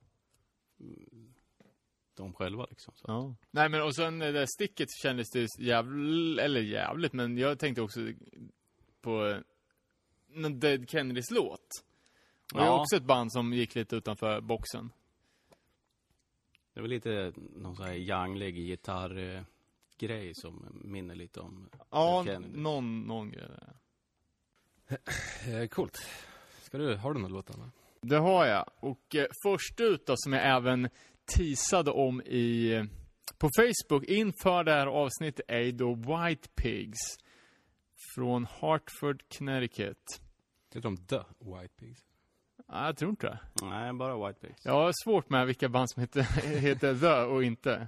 de 2.15 2.33
själva 2.33 2.67
liksom. 2.71 2.95
Ja. 3.07 3.35
Nej 3.51 3.69
men 3.69 3.83
och 3.83 3.95
sen 3.95 4.19
det 4.19 4.33
där 4.33 4.47
sticket 4.47 4.89
kändes 5.03 5.31
det 5.31 5.47
jävligt, 5.59 6.39
eller 6.39 6.61
jävligt, 6.61 7.13
men 7.13 7.39
jag 7.39 7.59
tänkte 7.59 7.83
också 7.83 8.01
på 9.01 9.27
eh, 9.27 9.37
någon 10.29 10.61
Dead 10.61 10.91
Kennedys 10.91 11.31
låt. 11.31 11.61
Och 12.53 12.59
det 12.59 12.65
är 12.65 12.67
Ja. 12.67 12.81
också 12.81 12.97
ett 12.97 13.05
band 13.05 13.33
som 13.33 13.53
gick 13.53 13.75
lite 13.75 13.97
utanför 13.97 14.41
boxen. 14.41 14.91
Det 16.75 16.81
var 16.81 16.89
lite 16.89 17.33
någon 17.37 17.77
sån 17.77 17.87
här 17.87 17.93
janglig 17.93 18.59
gitarrgrej 19.99 20.35
som 20.35 20.81
minner 20.85 21.15
lite 21.15 21.41
om 21.41 21.69
Ja, 21.91 22.25
någon, 22.55 23.07
någon 23.07 23.31
grej 23.31 23.49
där. 23.49 23.73
Eh, 25.49 25.69
coolt. 25.69 25.99
Ska 26.63 26.79
du, 26.79 26.97
har 26.97 27.15
du 27.15 27.21
någon 27.21 27.33
låt 27.33 27.51
Anna? 27.51 27.71
Det 28.01 28.17
har 28.19 28.47
jag. 28.47 28.71
Och 28.81 29.15
eh, 29.15 29.27
först 29.45 29.81
ut 29.81 30.07
då, 30.07 30.15
som 30.17 30.33
jag 30.33 30.57
även 30.57 30.89
teasade 31.37 31.91
om 31.91 32.23
i, 32.23 32.73
eh, 32.73 32.85
på 33.39 33.49
Facebook 33.57 34.05
inför 34.05 34.65
det 34.65 34.73
här 34.73 34.87
avsnittet 34.87 35.45
är 35.49 35.73
då 35.73 35.95
White 35.95 36.49
Pigs. 36.55 36.99
Från 38.15 38.47
Hartford, 38.61 39.23
Connecticut. 39.39 40.21
Heter 40.69 40.81
de 40.81 40.97
The 40.97 41.19
White 41.39 41.75
Pigs? 41.77 42.01
Nej, 42.69 42.87
jag 42.87 42.97
tror 42.97 43.11
inte 43.11 43.27
det. 43.27 43.39
Nej, 43.63 43.93
bara 43.93 44.27
White 44.27 44.41
Pigs. 44.47 44.65
Jag 44.65 44.73
har 44.73 44.93
svårt 45.05 45.31
med 45.31 45.47
vilka 45.47 45.69
band 45.69 45.91
som 45.91 46.01
heter, 46.01 46.23
heter 46.61 46.99
The 46.99 47.33
och 47.33 47.45
inte. 47.45 47.87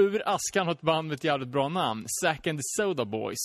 Ur 0.00 0.22
askan 0.28 0.66
har 0.66 0.72
ett 0.74 0.80
band 0.80 1.08
med 1.08 1.14
ett 1.14 1.24
jävligt 1.24 1.48
bra 1.48 1.68
namn. 1.68 2.06
Zack 2.22 2.46
and 2.46 2.58
the 2.58 2.62
Soda 2.76 3.04
Boys. 3.04 3.38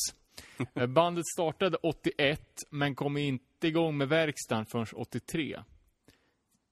Eh, 0.76 0.86
Bandet 0.88 1.26
startade 1.28 1.78
81, 1.78 2.42
men 2.70 2.96
kom 2.96 3.18
inte 3.18 3.68
igång 3.68 3.98
med 3.98 4.10
verkstaden 4.10 4.66
förrän 4.66 4.86
83. 4.96 5.60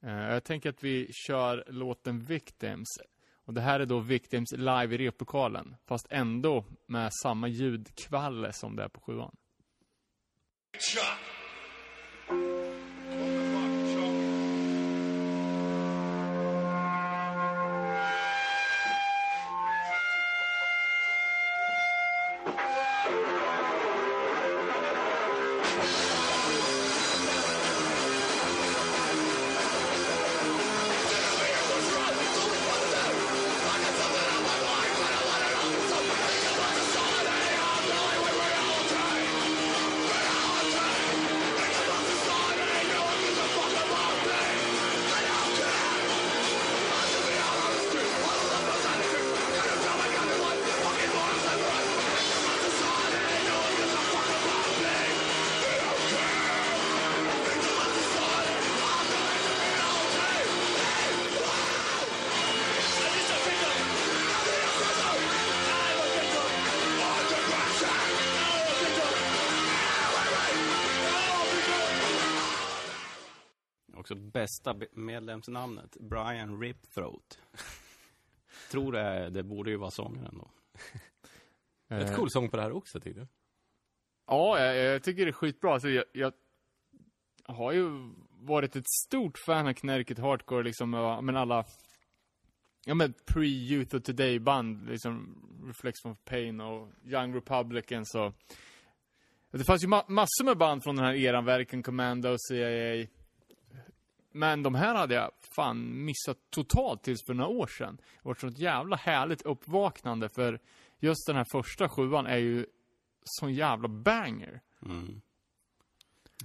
Eh, 0.06 0.12
Jag 0.12 0.44
tänker 0.44 0.70
att 0.70 0.84
vi 0.84 1.10
kör 1.26 1.64
låten 1.66 2.20
Victims. 2.20 2.88
Och 3.46 3.54
det 3.54 3.60
här 3.60 3.80
är 3.80 3.86
då 3.86 3.98
Victims 3.98 4.52
live 4.52 4.94
i 4.94 4.98
replokalen. 4.98 5.76
Fast 5.86 6.06
ändå 6.10 6.64
med 6.86 7.10
samma 7.22 7.48
ljudkvalle 7.48 8.52
som 8.52 8.76
det 8.76 8.82
är 8.82 8.88
på 8.88 9.00
sjuan. 9.00 9.36
Också 10.76 10.98
bästa 74.62 74.86
medlemsnamnet, 74.92 75.96
Brian 76.00 76.60
Ripthroat. 76.60 77.38
Tror 78.70 78.92
det, 78.92 79.30
det 79.30 79.42
borde 79.42 79.70
ju 79.70 79.76
vara 79.76 79.90
sångaren 79.90 80.38
då. 80.38 80.50
Ett 81.96 82.10
Eh, 82.10 82.16
cool 82.16 82.30
sång 82.30 82.48
på 82.48 82.56
det 82.56 82.62
här 82.62 82.72
också 82.72 83.00
tyckte 83.00 83.20
jag. 83.20 83.28
Ja, 84.26 84.58
jag, 84.60 84.76
jag 84.76 85.02
tycker 85.02 85.24
det 85.24 85.30
är 85.30 85.32
skitbra. 85.32 85.72
Alltså, 85.72 85.88
jag, 85.88 86.04
jag 86.12 86.32
har 87.44 87.72
ju 87.72 88.10
varit 88.30 88.76
ett 88.76 88.88
stort 89.06 89.38
fan 89.46 89.66
av 89.66 89.72
Connecticut 89.72 90.18
Hardcore, 90.18 90.62
liksom, 90.62 90.90
men 91.22 91.36
alla, 91.36 91.64
ja 92.84 92.94
men 92.94 93.14
pre-Youth 93.26 93.96
of 93.96 94.02
Today-band, 94.02 94.88
liksom 94.88 95.36
Reflex 95.66 96.00
from 96.02 96.16
Pain 96.16 96.60
och 96.60 96.88
Young 97.04 97.34
Republicans 97.34 98.14
och 98.14 98.32
det 99.50 99.64
fanns 99.64 99.84
ju 99.84 99.88
ma- 99.88 100.08
massor 100.08 100.44
med 100.44 100.58
band 100.58 100.82
från 100.82 100.96
den 100.96 101.04
här 101.04 101.14
eran, 101.14 101.44
Verken 101.44 101.82
Commando, 101.82 102.36
CIA. 102.38 103.06
Men 104.36 104.62
de 104.62 104.74
här 104.74 104.94
hade 104.94 105.14
jag 105.14 105.30
fan 105.56 106.04
missat 106.04 106.38
totalt 106.50 107.02
tills 107.02 107.26
för 107.26 107.34
några 107.34 107.50
år 107.50 107.66
sedan. 107.66 107.96
Det 107.96 108.28
var 108.28 108.48
ett 108.48 108.58
jävla 108.58 108.96
härligt 108.96 109.42
uppvaknande 109.42 110.28
för 110.28 110.60
just 110.98 111.26
den 111.26 111.36
här 111.36 111.46
första 111.52 111.88
sjuan 111.88 112.26
är 112.26 112.36
ju 112.36 112.66
sån 113.24 113.54
jävla 113.54 113.88
banger. 113.88 114.60
Mm. 114.82 115.20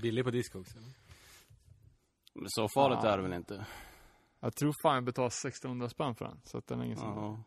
Billig 0.02 0.24
på 0.26 0.32
disco 0.32 0.60
också. 0.60 0.78
eller? 0.78 0.92
Men 2.34 2.46
Så 2.50 2.68
farligt 2.76 3.00
Ja. 3.04 3.10
är 3.10 3.18
det 3.18 3.24
väl 3.24 3.34
inte? 3.34 3.66
Jag 4.40 4.56
tror 4.56 4.74
fan 4.82 4.96
jag 4.96 5.04
betalade 5.04 5.28
1600 5.46 5.90
spänn 5.90 6.16
för 6.16 6.26
den, 6.26 6.42
så 6.44 6.58
att 6.58 6.68
den 6.68 6.80
är 6.80 6.86
ingen. 6.86 6.98
Ja. 7.00 7.44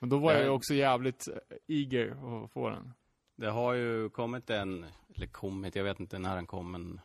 Och 0.00 0.08
då 0.08 0.18
var 0.18 0.32
jag 0.32 0.42
ju 0.42 0.48
också 0.48 0.74
jävligt 0.74 1.28
eh, 1.28 1.56
eager 1.66 2.10
att 2.44 2.52
få 2.52 2.70
den. 2.70 2.92
Det 3.36 3.50
har 3.50 3.72
ju 3.74 4.08
kommit 4.10 4.50
en, 4.50 4.86
eller 5.14 5.26
kommit, 5.26 5.76
jag 5.76 5.84
vet 5.84 6.00
inte 6.00 6.18
när 6.18 6.36
den 6.36 6.46
kom, 6.46 6.70
men 6.72 7.00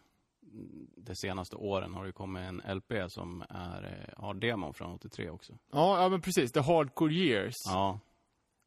de 0.98 1.16
senaste 1.16 1.56
åren 1.56 1.94
har 1.94 2.06
det 2.06 2.12
kommit 2.12 2.44
en 2.44 2.62
LP 2.78 2.94
som 3.10 3.44
är, 3.50 3.84
eh, 3.84 4.24
har 4.24 4.34
demon 4.34 4.74
från 4.74 4.92
83 4.94 5.30
också. 5.30 5.54
Ja, 5.72 6.02
ja 6.04 6.10
men 6.10 6.22
precis. 6.22 6.52
The 6.52 6.60
Hardcore 6.60 7.14
Years. 7.14 7.56
Ja, 7.66 8.00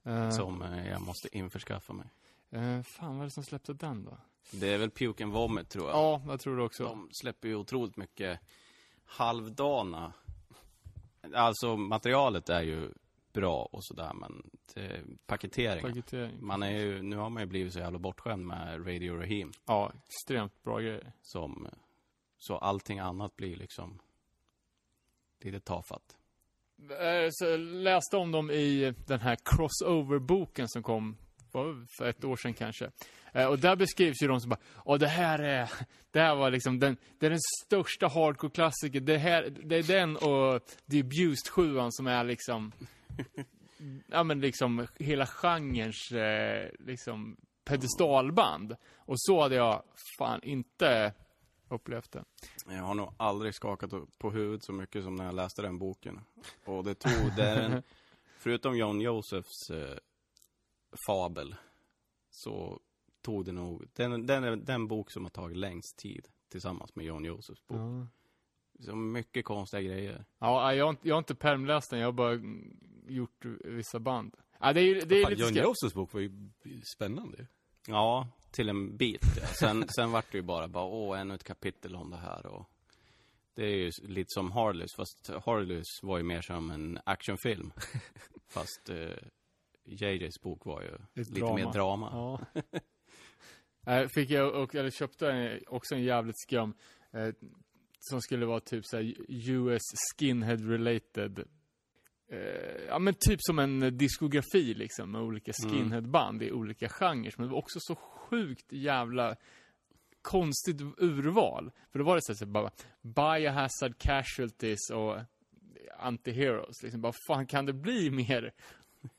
Eh, 0.04 0.30
som 0.30 0.62
eh, 0.62 0.88
jag 0.88 1.00
måste 1.02 1.36
införskaffa 1.38 1.92
mig. 1.92 2.06
eh, 2.50 2.82
fan, 2.82 3.12
vad 3.16 3.20
är 3.20 3.24
det 3.24 3.30
som 3.30 3.44
släppte 3.44 3.72
den 3.72 4.04
då? 4.04 4.18
Det 4.52 4.68
är 4.68 4.78
väl 4.78 4.90
Puke 4.90 5.24
and 5.24 5.32
Vomit 5.32 5.68
tror 5.70 5.88
jag. 5.88 5.96
Ja, 5.96 6.22
jag 6.26 6.40
tror 6.40 6.56
det 6.56 6.62
också. 6.62 6.84
De 6.84 7.08
släpper 7.12 7.48
ju 7.48 7.54
otroligt 7.56 7.96
mycket 7.96 8.40
halvdana. 9.04 10.12
Alltså 11.34 11.76
materialet 11.76 12.48
är 12.48 12.62
ju 12.62 12.90
bra 13.32 13.68
och 13.72 13.84
sådär, 13.84 14.12
men 14.14 14.50
det, 14.74 15.00
paketeringen. 15.26 15.90
Paketering. 15.94 16.46
Man 16.46 16.62
är 16.62 16.70
ju, 16.70 17.02
nu 17.02 17.16
har 17.16 17.30
man 17.30 17.42
ju 17.42 17.46
blivit 17.46 17.72
så 17.72 17.78
jävla 17.78 17.98
bortskämd 17.98 18.46
med 18.46 18.86
Radio 18.86 19.16
Rahim. 19.16 19.52
Ja, 19.66 19.92
extremt 20.08 20.62
bra 20.62 20.78
grejer. 20.78 21.12
Som, 21.22 21.68
så 22.38 22.56
allting 22.56 22.98
annat 22.98 23.36
blir 23.36 23.56
liksom 23.56 23.98
lite 25.40 25.60
tafatt. 25.60 26.16
Eh, 26.90 27.28
Så 27.30 27.44
jag 27.44 27.60
läste 27.60 28.16
om 28.16 28.32
dem 28.32 28.50
i 28.50 28.94
den 29.06 29.20
här 29.20 29.36
crossover-boken 29.44 30.68
som 30.68 30.82
kom 30.82 31.16
för 31.98 32.06
ett 32.08 32.24
år 32.24 32.36
sedan 32.36 32.54
kanske. 32.54 32.90
Eh, 33.32 33.46
Och 33.46 33.58
där 33.58 33.76
beskrivs 33.76 34.22
ju 34.22 34.28
de 34.28 34.40
som 34.40 34.50
bara, 34.50 34.60
åh 34.84 34.98
det 34.98 35.08
här 35.08 35.38
är, 35.38 35.70
det 36.10 36.20
här 36.20 36.34
var 36.34 36.50
liksom 36.50 36.78
den, 36.78 36.96
det 37.18 37.26
är 37.26 37.30
den 37.30 37.38
största 37.64 38.06
hardcore-klassiker. 38.06 39.00
Det 39.00 39.18
här, 39.18 39.50
det 39.64 39.76
är 39.76 39.82
den 39.82 40.16
och 40.16 40.60
The 40.90 41.00
Abused 41.00 41.48
7 41.50 41.76
som 41.90 42.06
är 42.06 42.24
liksom, 42.24 42.72
ja 44.06 44.22
men 44.22 44.40
liksom 44.40 44.86
hela 44.98 45.26
genrens 45.26 46.12
eh, 46.12 46.70
liksom 46.78 47.36
pedestalband. 47.64 48.76
Och 48.96 49.20
så 49.20 49.42
hade 49.42 49.54
jag 49.54 49.82
fan 50.18 50.42
inte 50.42 51.14
upplevt 51.68 52.12
det. 52.12 52.24
Jag 52.66 52.82
har 52.82 52.94
nog 52.94 53.14
aldrig 53.16 53.54
skakat 53.54 53.90
på 54.18 54.30
huvudet 54.30 54.64
så 54.64 54.72
mycket 54.72 55.04
som 55.04 55.14
när 55.14 55.24
jag 55.24 55.34
läste 55.34 55.62
den 55.62 55.78
boken. 55.78 56.20
Och 56.64 56.84
det 56.84 56.94
tog, 56.94 57.36
det 57.36 57.42
är 57.42 57.62
en, 57.62 57.82
förutom 58.38 58.76
John 58.76 59.00
Josephs 59.00 59.70
eh, 59.70 59.96
fabel, 61.06 61.54
så 62.30 62.80
tog 63.22 63.44
det 63.44 63.52
nog, 63.52 63.84
den, 63.92 64.26
den 64.26 64.44
är 64.44 64.56
den 64.56 64.88
bok 64.88 65.10
som 65.10 65.22
har 65.24 65.30
tagit 65.30 65.56
längst 65.56 65.96
tid 65.98 66.28
tillsammans 66.48 66.94
med 66.94 67.06
John 67.06 67.24
Josephs 67.24 67.66
bok. 67.66 67.78
Ja. 67.78 68.06
Så 68.80 68.96
mycket 68.96 69.44
konstiga 69.44 69.82
grejer. 69.82 70.24
Ja, 70.38 70.74
jag 70.74 70.84
har, 70.84 70.90
inte- 70.90 71.08
jag 71.08 71.14
har 71.14 71.18
inte 71.18 71.34
permläst 71.34 71.90
den, 71.90 71.98
jag 72.00 72.06
har 72.06 72.12
bara 72.12 72.38
gjort 73.08 73.44
vissa 73.64 74.00
band. 74.00 74.36
Ja, 74.60 74.72
det 74.72 74.80
är, 74.80 74.84
ju- 74.84 75.00
det 75.00 75.16
är 75.18 75.22
Fan, 75.22 75.30
lite 75.32 75.42
John. 75.42 75.54
Josephs 75.54 75.94
bok 75.94 76.12
var 76.12 76.20
ju 76.20 76.30
spännande. 76.96 77.46
Ja, 77.86 78.28
till 78.50 78.68
en 78.68 78.96
bit. 78.96 79.24
Ja. 79.40 79.46
Sen, 79.46 79.88
sen 79.88 80.12
vart 80.12 80.32
det 80.32 80.38
ju 80.38 80.42
bara, 80.42 80.68
bara, 80.68 80.84
åh, 80.84 81.20
ännu 81.20 81.34
ett 81.34 81.44
kapitel 81.44 81.96
om 81.96 82.10
det 82.10 82.16
här 82.16 82.46
och 82.46 82.68
det 83.54 83.64
är 83.64 83.76
ju 83.76 83.90
lite 84.02 84.26
som 84.28 84.50
Harleys, 84.52 84.94
fast 84.96 85.30
Harleys 85.46 85.86
var 86.02 86.18
ju 86.18 86.24
mer 86.24 86.40
som 86.40 86.70
en 86.70 86.98
actionfilm. 87.04 87.72
fast 88.48 88.90
eh, 88.90 89.16
JJs 89.84 90.40
bok 90.42 90.64
var 90.66 90.82
ju 90.82 90.88
Ett 90.94 91.28
lite 91.28 91.40
drama. 91.40 91.54
mer 91.54 91.72
drama. 91.72 92.10
Ja. 92.12 94.08
Fick 94.14 94.30
jag, 94.30 94.54
och, 94.62 94.74
eller 94.74 94.90
köpte 94.90 95.30
en, 95.32 95.60
också 95.66 95.94
en 95.94 96.02
jävligt 96.02 96.38
skum, 96.40 96.74
eh, 97.12 97.28
som 98.10 98.20
skulle 98.22 98.46
vara 98.46 98.60
typ 98.60 98.86
såhär 98.86 99.14
US 99.28 99.82
skinhead 100.18 100.56
related. 100.56 101.44
Eh, 102.28 102.84
ja 102.88 102.98
men 102.98 103.14
typ 103.18 103.38
som 103.42 103.58
en 103.58 103.98
diskografi 103.98 104.74
liksom, 104.74 105.10
med 105.10 105.20
olika 105.20 105.52
Mm. 105.64 105.72
skinheadband 105.74 106.42
i 106.42 106.52
olika 106.52 106.88
genrer. 106.88 107.34
Men 107.36 107.46
det 107.46 107.52
var 107.52 107.58
också 107.58 107.78
så 107.80 107.94
sjukt 107.94 108.72
jävla 108.72 109.36
konstigt 110.22 110.80
urval. 110.98 111.70
För 111.90 111.98
då 111.98 112.04
var 112.04 112.14
det 112.16 112.22
så 112.22 112.44
här, 112.44 112.52
bara 112.52 112.70
Biohazard 113.02 113.98
Casualties 113.98 114.90
och 114.90 115.18
Antiheroes. 115.98 116.82
Liksom, 116.82 117.00
bara 117.00 117.12
fan 117.26 117.46
kan 117.46 117.66
det 117.66 117.72
bli 117.72 118.10
mer 118.10 118.52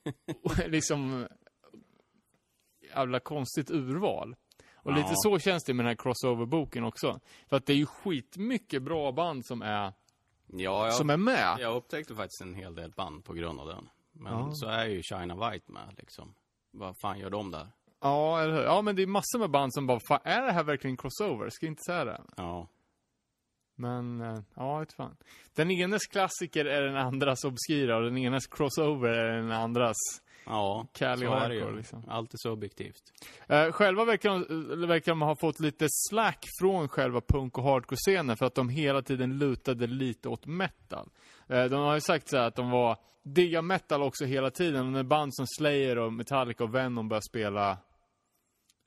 liksom 0.68 1.28
jävla 2.96 3.20
konstigt 3.20 3.72
urval. 3.72 4.36
Och 4.84 4.92
Ja. 4.92 4.96
lite 4.96 5.12
så 5.14 5.40
känns 5.40 5.64
det 5.64 5.74
med 5.74 5.86
den 5.86 5.90
här 5.90 5.96
crossover-boken 6.04 6.84
också. 6.84 7.20
För 7.50 7.58
att 7.58 7.66
det 7.66 7.74
är 7.74 7.78
ju 7.78 7.86
skitmycket 7.86 8.82
bra 8.84 9.12
band 9.12 9.46
som 9.46 9.62
är, 9.62 9.94
Ja, 10.48 10.86
jag, 10.86 10.94
som 10.94 11.10
är 11.10 11.18
med. 11.18 11.58
jag 11.60 11.76
upptäckte 11.76 12.16
faktiskt 12.16 12.42
en 12.42 12.54
hel 12.56 12.76
del 12.76 12.92
band 12.92 13.26
på 13.26 13.34
grund 13.34 13.60
av 13.60 13.68
den. 13.68 13.90
Men 14.12 14.34
Ja. 14.34 14.52
så 14.54 14.68
är 14.68 14.86
ju 14.86 15.02
China 15.04 15.50
White 15.50 15.72
med 15.72 15.94
liksom. 15.98 16.34
Vad 16.72 16.96
fan 17.02 17.20
gör 17.20 17.30
de 17.30 17.52
där? 17.52 17.68
Ja, 18.02 18.42
eller 18.42 18.54
hur? 18.54 18.64
Ja, 18.64 18.82
men 18.82 18.96
det 18.96 19.02
är 19.04 19.08
massor 19.08 19.40
med 19.40 19.50
band 19.50 19.74
som 19.74 19.88
bara, 19.88 20.00
fan, 20.08 20.20
är 20.24 20.42
det 20.42 20.52
här 20.52 20.64
verkligen 20.64 20.98
crossover? 20.98 21.50
Ska 21.50 21.66
jag 21.66 21.72
inte 21.72 21.84
säga 21.88 22.06
det? 22.06 22.22
Ja. 22.38 22.68
Men, 23.76 24.22
eh, 24.22 24.40
ja, 24.56 24.80
vet 24.80 24.94
fan. 24.94 25.18
Den 25.56 25.72
enes 25.72 26.08
klassiker 26.08 26.66
är 26.66 26.82
den 26.82 26.96
andras 26.98 27.44
obskyra 27.44 27.98
och 27.98 28.04
den 28.04 28.18
enes 28.18 28.48
crossover 28.48 29.10
är 29.10 29.34
den 29.38 29.52
andras 29.52 29.96
Ja, 30.46 30.88
Cali 30.94 31.26
så 31.26 31.34
är 31.34 31.50
det 31.50 31.56
ju. 31.56 31.76
liksom. 31.76 32.04
Allt 32.08 32.34
är 32.34 32.38
subjektivt. 32.38 33.04
Eh, 33.48 33.72
själva 33.72 34.06
verkar 34.06 34.30
de, 34.30 34.72
eller 34.72 34.88
verkar 34.88 35.12
de 35.12 35.22
ha 35.22 35.36
fått 35.36 35.60
lite 35.60 35.88
slack 35.90 36.46
från 36.60 36.88
själva 36.88 37.22
punk 37.22 37.58
och 37.58 37.64
hardcore-scenen 37.64 38.38
för 38.38 38.46
att 38.46 38.56
de 38.56 38.70
hela 38.70 39.02
tiden 39.02 39.38
lutade 39.38 39.88
lite 39.88 40.30
åt 40.30 40.46
metal. 40.46 41.10
Eh, 41.48 41.66
de 41.66 41.76
har 41.76 41.94
ju 41.94 42.02
sagt 42.02 42.30
så 42.30 42.38
här 42.38 42.48
att 42.48 42.56
de 42.56 42.70
var, 42.70 42.98
digga 43.24 43.62
metal 43.62 44.02
också 44.02 44.26
hela 44.26 44.50
tiden. 44.50 44.92
När 44.92 45.04
band 45.04 45.36
som 45.36 45.46
Slayer 45.48 45.98
och 45.98 46.14
Metallica 46.14 46.64
och 46.64 46.76
Venom 46.76 47.10
började 47.10 47.26
spela 47.30 47.78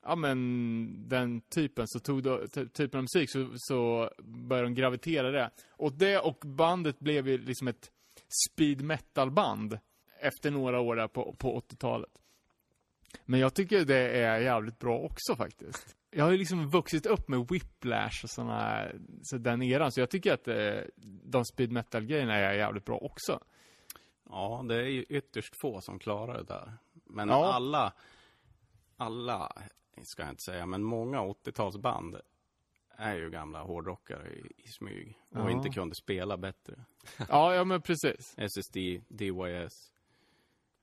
Ja 0.09 0.17
men 0.17 1.09
den 1.09 1.41
typen, 1.41 1.85
så 1.89 1.99
tog 2.01 2.23
då, 2.23 2.47
ty- 2.55 2.69
typen 2.69 2.99
av 2.99 3.03
musik 3.03 3.31
så, 3.31 3.51
så 3.57 4.11
började 4.25 4.69
de 4.69 4.75
gravitera 4.75 5.31
det. 5.31 5.51
Och 5.71 5.93
det 5.93 6.19
och 6.19 6.39
bandet 6.45 6.99
blev 6.99 7.29
ju 7.29 7.39
liksom 7.39 7.69
ett 7.69 7.91
speed 8.47 8.83
metal 8.83 9.31
band 9.31 9.79
efter 10.21 10.51
några 10.51 10.81
år 10.81 10.97
där 10.97 11.09
på, 11.09 11.35
på 11.39 11.61
80-talet. 11.61 12.11
Men 13.25 13.41
jag 13.41 13.55
tycker 13.55 13.85
det 13.85 13.97
är 14.21 14.39
jävligt 14.41 14.79
bra 14.79 14.99
också 14.99 15.37
faktiskt. 15.37 15.97
Jag 16.11 16.25
har 16.25 16.31
ju 16.33 16.39
liksom 16.39 16.69
vuxit 16.71 17.07
upp 17.07 17.29
med 17.29 17.47
Whiplash 17.51 18.25
och 18.25 18.31
såna 18.31 18.61
här, 18.61 18.99
så 19.23 19.39
den 19.39 19.63
eran, 19.63 19.93
så 19.93 20.01
jag 20.01 20.11
tycker 20.11 20.33
att 20.35 20.49
eh, 20.49 20.81
de 21.25 21.45
speed 21.45 21.73
metal-grejerna 21.73 22.35
är 22.35 22.53
jävligt 22.55 22.85
bra 22.85 22.99
också. 22.99 23.41
Ja, 24.31 24.65
det 24.69 24.75
är 24.75 24.87
ju 24.89 25.03
ytterst 25.03 25.61
få 25.61 25.81
som 25.81 25.99
klarar 25.99 26.35
det 26.39 26.45
där. 26.45 26.73
Men 27.05 27.29
Ja. 27.29 27.53
alla, 27.53 27.93
alla, 28.97 29.53
ska 30.03 30.23
jag 30.23 30.33
inte 30.33 30.43
säga, 30.43 30.67
men 30.67 30.83
många 30.83 31.21
80-talsband 31.21 32.21
är 32.97 33.15
ju 33.15 33.31
gamla 33.31 33.63
hårdrockare 33.63 34.29
i, 34.33 34.53
i 34.65 34.69
smyg. 34.69 35.19
Och 35.31 35.37
Ja. 35.41 35.51
inte 35.51 35.69
kunde 35.69 35.95
spela 35.95 36.37
bättre. 36.37 36.75
Ja, 37.29 37.55
ja 37.55 37.65
men 37.65 37.83
precis. 37.83 38.35
SSD, 38.39 38.77
DYS 39.09 39.93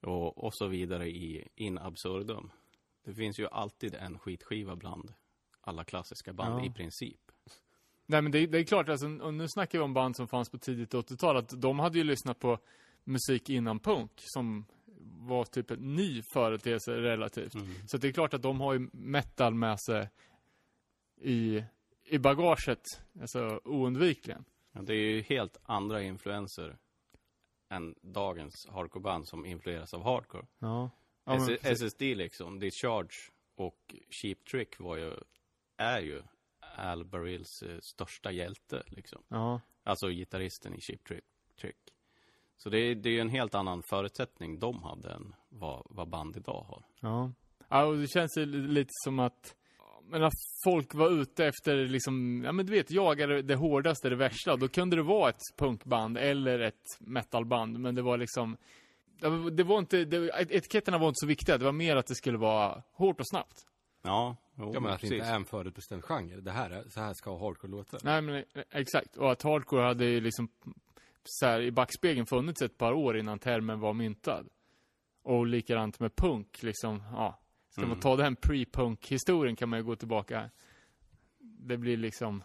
och, 0.05 0.43
och 0.43 0.55
så 0.55 0.67
vidare 0.67 1.09
i 1.09 1.47
in 1.55 1.77
absurdum. 1.77 2.51
Det 3.05 3.13
finns 3.13 3.39
ju 3.39 3.47
alltid 3.47 3.95
en 3.95 4.19
skitskiva 4.19 4.75
bland 4.75 5.13
alla 5.61 5.83
klassiska 5.83 6.33
band 6.33 6.61
Ja. 6.61 6.65
i 6.65 6.69
princip. 6.69 7.19
Nej 8.05 8.21
men 8.21 8.31
det, 8.31 8.47
det 8.47 8.57
är 8.57 8.63
klart, 8.63 8.89
alltså, 8.89 9.07
och 9.07 9.33
nu 9.33 9.47
snackar 9.47 9.79
vi 9.79 9.83
om 9.83 9.93
band 9.93 10.15
som 10.15 10.27
fanns 10.27 10.49
på 10.49 10.57
tidigt 10.57 10.93
80-tal, 10.93 11.37
att 11.37 11.61
de 11.61 11.79
hade 11.79 11.97
ju 11.97 12.03
lyssnat 12.03 12.39
på 12.39 12.59
musik 13.03 13.49
innan 13.49 13.79
punk, 13.79 14.11
som 14.15 14.65
var 15.27 15.45
typ 15.45 15.71
en 15.71 15.95
ny 15.95 16.21
företeelse 16.33 16.91
relativt. 16.91 17.55
Mm. 17.55 17.73
Så 17.87 17.97
det 17.97 18.07
är 18.07 18.11
klart 18.11 18.33
att 18.33 18.41
de 18.41 18.61
har 18.61 18.73
ju 18.73 18.89
metal 18.93 19.53
med 19.53 19.79
sig 19.79 20.09
i, 21.21 21.63
i 22.03 22.17
bagaget, 22.17 22.83
alltså 23.21 23.59
oundvikligen. 23.63 24.45
Ja, 24.71 24.81
det 24.81 24.93
är 24.93 25.11
ju 25.11 25.21
helt 25.21 25.57
andra 25.63 26.01
influenser 26.01 26.77
än 27.69 27.95
dagens 28.01 28.67
hardcoreband 28.71 29.27
som 29.27 29.45
influeras 29.45 29.93
av 29.93 30.03
hardcore. 30.03 30.45
Ja. 30.59 30.89
ja 31.23 31.39
men. 31.39 31.75
SSD 31.75 32.01
liksom, 32.01 32.59
Discharge 32.59 33.31
och 33.55 33.95
Cheap 34.09 34.45
Trick 34.51 34.79
var 34.79 34.97
ju, 34.97 35.13
är 35.77 35.99
ju 35.99 36.21
Al 36.77 37.05
Barills 37.05 37.63
eh, 37.63 37.79
största 37.79 38.31
hjälte 38.31 38.83
liksom. 38.87 39.23
ja. 39.27 39.61
Alltså 39.83 40.07
gitarristen 40.07 40.73
i 40.73 40.81
Cheap 40.81 41.03
Trick. 41.03 41.23
Trick. 41.61 41.93
Så 42.57 42.69
det 42.69 42.77
är, 42.77 42.95
det 42.95 43.09
är 43.09 43.13
ju 43.13 43.19
en 43.19 43.29
helt 43.29 43.55
annan 43.55 43.83
förutsättning 43.89 44.59
de 44.59 44.83
hade 44.83 45.13
än 45.13 45.35
vad, 45.49 45.87
vad 45.89 46.09
band 46.09 46.37
idag 46.37 46.65
har. 46.69 46.83
Ja. 46.99 47.31
ja, 47.69 47.85
och 47.85 47.97
det 47.97 48.07
känns 48.07 48.37
ju 48.37 48.45
lite 48.45 48.89
som 49.03 49.19
att 49.19 49.55
men 50.09 50.23
att 50.23 50.33
folk 50.63 50.93
var 50.93 51.09
ute 51.21 51.45
efter 51.45 51.75
liksom, 51.75 52.43
ja 52.45 52.51
men 52.51 52.65
du 52.65 52.71
vet, 52.71 52.91
jagade 52.91 53.41
det 53.41 53.55
hårdaste, 53.55 54.09
det 54.09 54.15
värsta. 54.15 54.55
Då 54.55 54.67
kunde 54.67 54.95
det 54.95 55.03
vara 55.03 55.29
ett 55.29 55.41
punkband 55.57 56.17
eller 56.17 56.59
ett 56.59 56.99
metalband, 56.99 57.79
men 57.79 57.95
det 57.95 58.01
var 58.01 58.17
liksom 58.17 58.57
det 59.51 59.63
var 59.63 59.79
inte, 59.79 60.05
det, 60.05 60.31
etiketterna 60.49 60.97
var 60.97 61.07
inte 61.07 61.19
så 61.19 61.27
viktiga, 61.27 61.57
det 61.57 61.65
var 61.65 61.71
mer 61.71 61.95
att 61.95 62.07
det 62.07 62.15
skulle 62.15 62.37
vara 62.37 62.83
hårt 62.93 63.19
och 63.19 63.27
snabbt. 63.27 63.65
Ja, 64.01 64.35
jo, 64.57 64.71
Ja, 64.73 64.79
men 64.79 64.91
att 64.91 65.01
det 65.01 65.07
inte 65.07 65.25
är 65.25 65.35
en 65.35 65.45
förutbestämd 65.45 66.03
genre. 66.03 66.41
Det 66.41 66.51
här 66.51 66.69
är, 66.69 66.89
så 66.89 66.99
här 66.99 67.13
ska 67.13 67.37
hardcore 67.37 67.71
låta. 67.71 67.97
Nej 68.03 68.21
men 68.21 68.43
exakt, 68.71 69.17
och 69.17 69.31
att 69.31 69.41
hardcore 69.41 69.83
hade 69.83 70.05
ju 70.05 70.21
liksom 70.21 70.49
så 71.23 71.45
här, 71.45 71.61
i 71.61 71.71
backspegeln 71.71 72.25
funnits 72.25 72.61
ett 72.61 72.77
par 72.77 72.93
år 72.93 73.17
innan 73.17 73.39
termen 73.39 73.79
var 73.79 73.93
myntad. 73.93 74.47
Och 75.23 75.47
likadant 75.47 75.99
med 75.99 76.15
punk, 76.15 76.63
liksom, 76.63 77.03
ja. 77.11 77.39
Ska 77.73 77.81
Mm. 77.81 77.89
man 77.89 77.99
ta 77.99 78.15
den 78.15 78.35
pre-punk-historien 78.35 79.55
kan 79.55 79.69
man 79.69 79.79
ju 79.79 79.83
gå 79.85 79.95
tillbaka. 79.95 80.49
Det 81.39 81.77
blir 81.77 81.97
liksom 81.97 82.43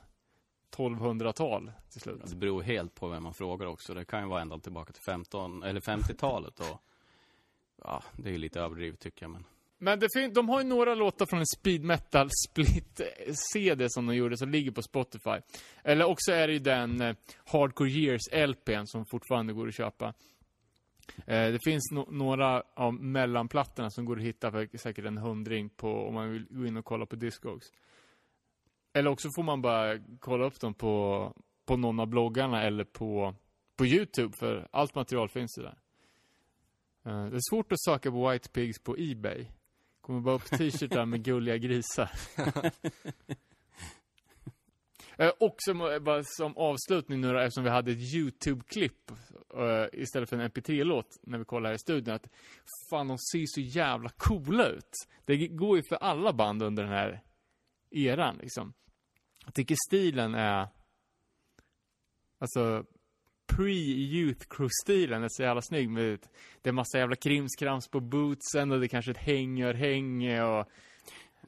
1200-tal 0.76 1.72
till 1.90 2.00
slut. 2.00 2.20
Det 2.24 2.36
beror 2.36 2.62
helt 2.62 2.94
på 2.94 3.08
vem 3.08 3.22
man 3.22 3.34
frågar 3.34 3.66
också. 3.66 3.94
Det 3.94 4.04
kan 4.04 4.22
ju 4.22 4.28
vara 4.28 4.40
ända 4.40 4.58
tillbaka 4.58 4.92
till 4.92 5.02
15 5.02 5.62
eller 5.62 5.80
50-talet 5.80 6.60
och 6.60 6.82
ja, 7.84 8.02
det 8.16 8.28
är 8.28 8.32
ju 8.32 8.38
lite 8.38 8.60
överdrivet 8.60 9.00
tycker 9.00 9.24
jag 9.24 9.30
men. 9.30 9.44
Men 9.80 9.98
det 9.98 10.08
fin- 10.14 10.32
de 10.32 10.48
har 10.48 10.60
ju 10.60 10.66
några 10.66 10.94
låtar 10.94 11.26
från 11.26 11.38
en 11.40 11.46
speed 11.46 11.84
metal 11.84 12.28
split 12.48 13.00
eh, 13.00 13.34
CD 13.52 13.86
som 13.90 14.06
de 14.06 14.16
gjorde 14.16 14.36
som 14.36 14.48
ligger 14.50 14.70
på 14.70 14.82
Spotify. 14.82 15.36
Eller 15.84 16.04
också 16.04 16.32
är 16.32 16.46
det 16.46 16.52
ju 16.52 16.58
den 16.58 17.00
eh, 17.00 17.16
Hardcore 17.44 17.90
Years 17.90 18.22
LPn 18.32 18.86
som 18.86 19.06
fortfarande 19.06 19.52
går 19.52 19.68
att 19.68 19.74
köpa. 19.74 20.14
Eh, 21.16 21.52
det 21.52 21.58
finns 21.64 21.92
no- 21.92 22.10
några 22.12 22.62
av 22.74 22.94
mellanplattorna 22.94 23.90
som 23.90 24.04
går 24.04 24.16
att 24.16 24.22
hitta 24.24 24.50
för 24.50 24.78
säkert 24.78 25.04
en 25.04 25.18
hundring 25.18 25.68
på 25.68 26.06
om 26.08 26.14
man 26.14 26.30
vill 26.32 26.46
gå 26.50 26.66
in 26.66 26.76
och 26.76 26.84
kolla 26.84 27.06
på 27.06 27.16
Discogs. 27.16 27.72
Eller 28.92 29.10
också 29.10 29.28
får 29.36 29.42
man 29.42 29.62
bara 29.62 29.98
kolla 30.20 30.44
upp 30.44 30.60
dem 30.60 30.74
på, 30.74 31.32
på 31.66 31.76
någon 31.76 32.00
av 32.00 32.06
bloggarna 32.06 32.62
eller 32.62 32.84
på, 32.84 33.34
på 33.76 33.86
Youtube 33.86 34.32
för 34.38 34.68
allt 34.72 34.94
material 34.94 35.28
finns 35.28 35.58
ju 35.58 35.62
där. 35.62 35.78
Eh, 37.06 37.26
Det 37.30 37.36
är 37.36 37.50
svårt 37.54 37.72
att 37.72 37.80
söka 37.80 38.10
på 38.10 38.30
White 38.30 38.48
Pigs 38.50 38.78
på 38.82 38.96
Ebay. 38.98 39.46
Kommer 40.00 40.20
bara 40.20 40.34
upp 40.34 40.44
t-shirtar 40.50 41.06
med 41.06 41.24
gulliga 41.24 41.56
grisar. 41.58 42.10
Eh, 45.18 45.32
Och 45.40 45.54
som, 45.58 45.80
eh, 45.80 45.98
bara 45.98 46.22
som 46.24 46.56
avslutning 46.56 47.20
nu 47.20 47.32
då, 47.32 47.38
eftersom 47.38 47.64
vi 47.64 47.70
hade 47.70 47.92
ett 47.92 48.14
YouTube-klipp 48.14 49.10
eh, 49.54 50.00
istället 50.00 50.28
för 50.28 50.36
en 50.36 50.50
MP3-låt 50.50 51.18
när 51.22 51.38
vi 51.38 51.44
kollade 51.44 51.68
här 51.68 51.74
i 51.74 51.78
studion, 51.78 52.14
att 52.14 52.28
fan, 52.90 53.08
de 53.08 53.18
ser 53.18 53.44
så 53.46 53.60
jävla 53.60 54.08
coola 54.16 54.66
ut. 54.68 54.92
Det 55.24 55.48
går 55.48 55.76
ju 55.76 55.82
för 55.88 55.96
alla 55.96 56.32
band 56.32 56.62
under 56.62 56.82
den 56.82 56.92
här 56.92 57.22
eran, 57.90 58.36
liksom. 58.36 58.72
Jag 59.44 59.54
tycker 59.54 59.76
stilen 59.88 60.34
är, 60.34 60.68
alltså, 62.40 62.84
pre-Youth 63.52 64.46
Crew-stilen 64.48 65.22
är 65.24 65.28
så 65.30 65.42
jävla 65.42 65.62
snygg 65.62 65.90
med 65.90 66.18
det 66.62 66.68
är 66.68 66.72
massa 66.72 66.98
jävla 66.98 67.16
krimskrams 67.16 67.88
på 67.88 68.00
bootsen 68.00 68.72
och 68.72 68.80
det 68.80 68.86
är 68.86 68.88
kanske 68.88 69.10
ett 69.10 69.16
hängörhänge 69.16 70.42
och 70.42 70.68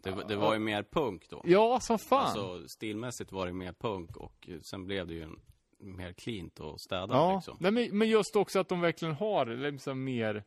det, 0.02 0.10
var- 0.10 0.24
det 0.28 0.36
var 0.36 0.52
ju 0.54 0.58
mer 0.60 0.82
punk 0.82 1.28
då. 1.30 1.42
Ja, 1.44 1.78
som 1.80 1.98
fan. 1.98 2.18
Alltså 2.26 2.68
stilmässigt 2.68 3.32
var 3.32 3.46
det 3.46 3.52
mer 3.52 3.72
punk 3.72 4.16
och 4.16 4.48
sen 4.70 4.84
blev 4.86 5.06
det 5.06 5.14
ju 5.14 5.22
en, 5.22 5.40
mer 5.78 6.12
cleant 6.12 6.60
och 6.60 6.80
städat 6.80 7.10
ja, 7.10 7.34
liksom. 7.34 7.56
nej, 7.60 7.72
men, 7.72 7.98
men 7.98 8.08
just 8.08 8.36
också 8.36 8.58
att 8.60 8.68
de 8.68 8.80
verkligen 8.80 9.14
har 9.14 9.46
liksom 9.46 10.04
mer 10.04 10.44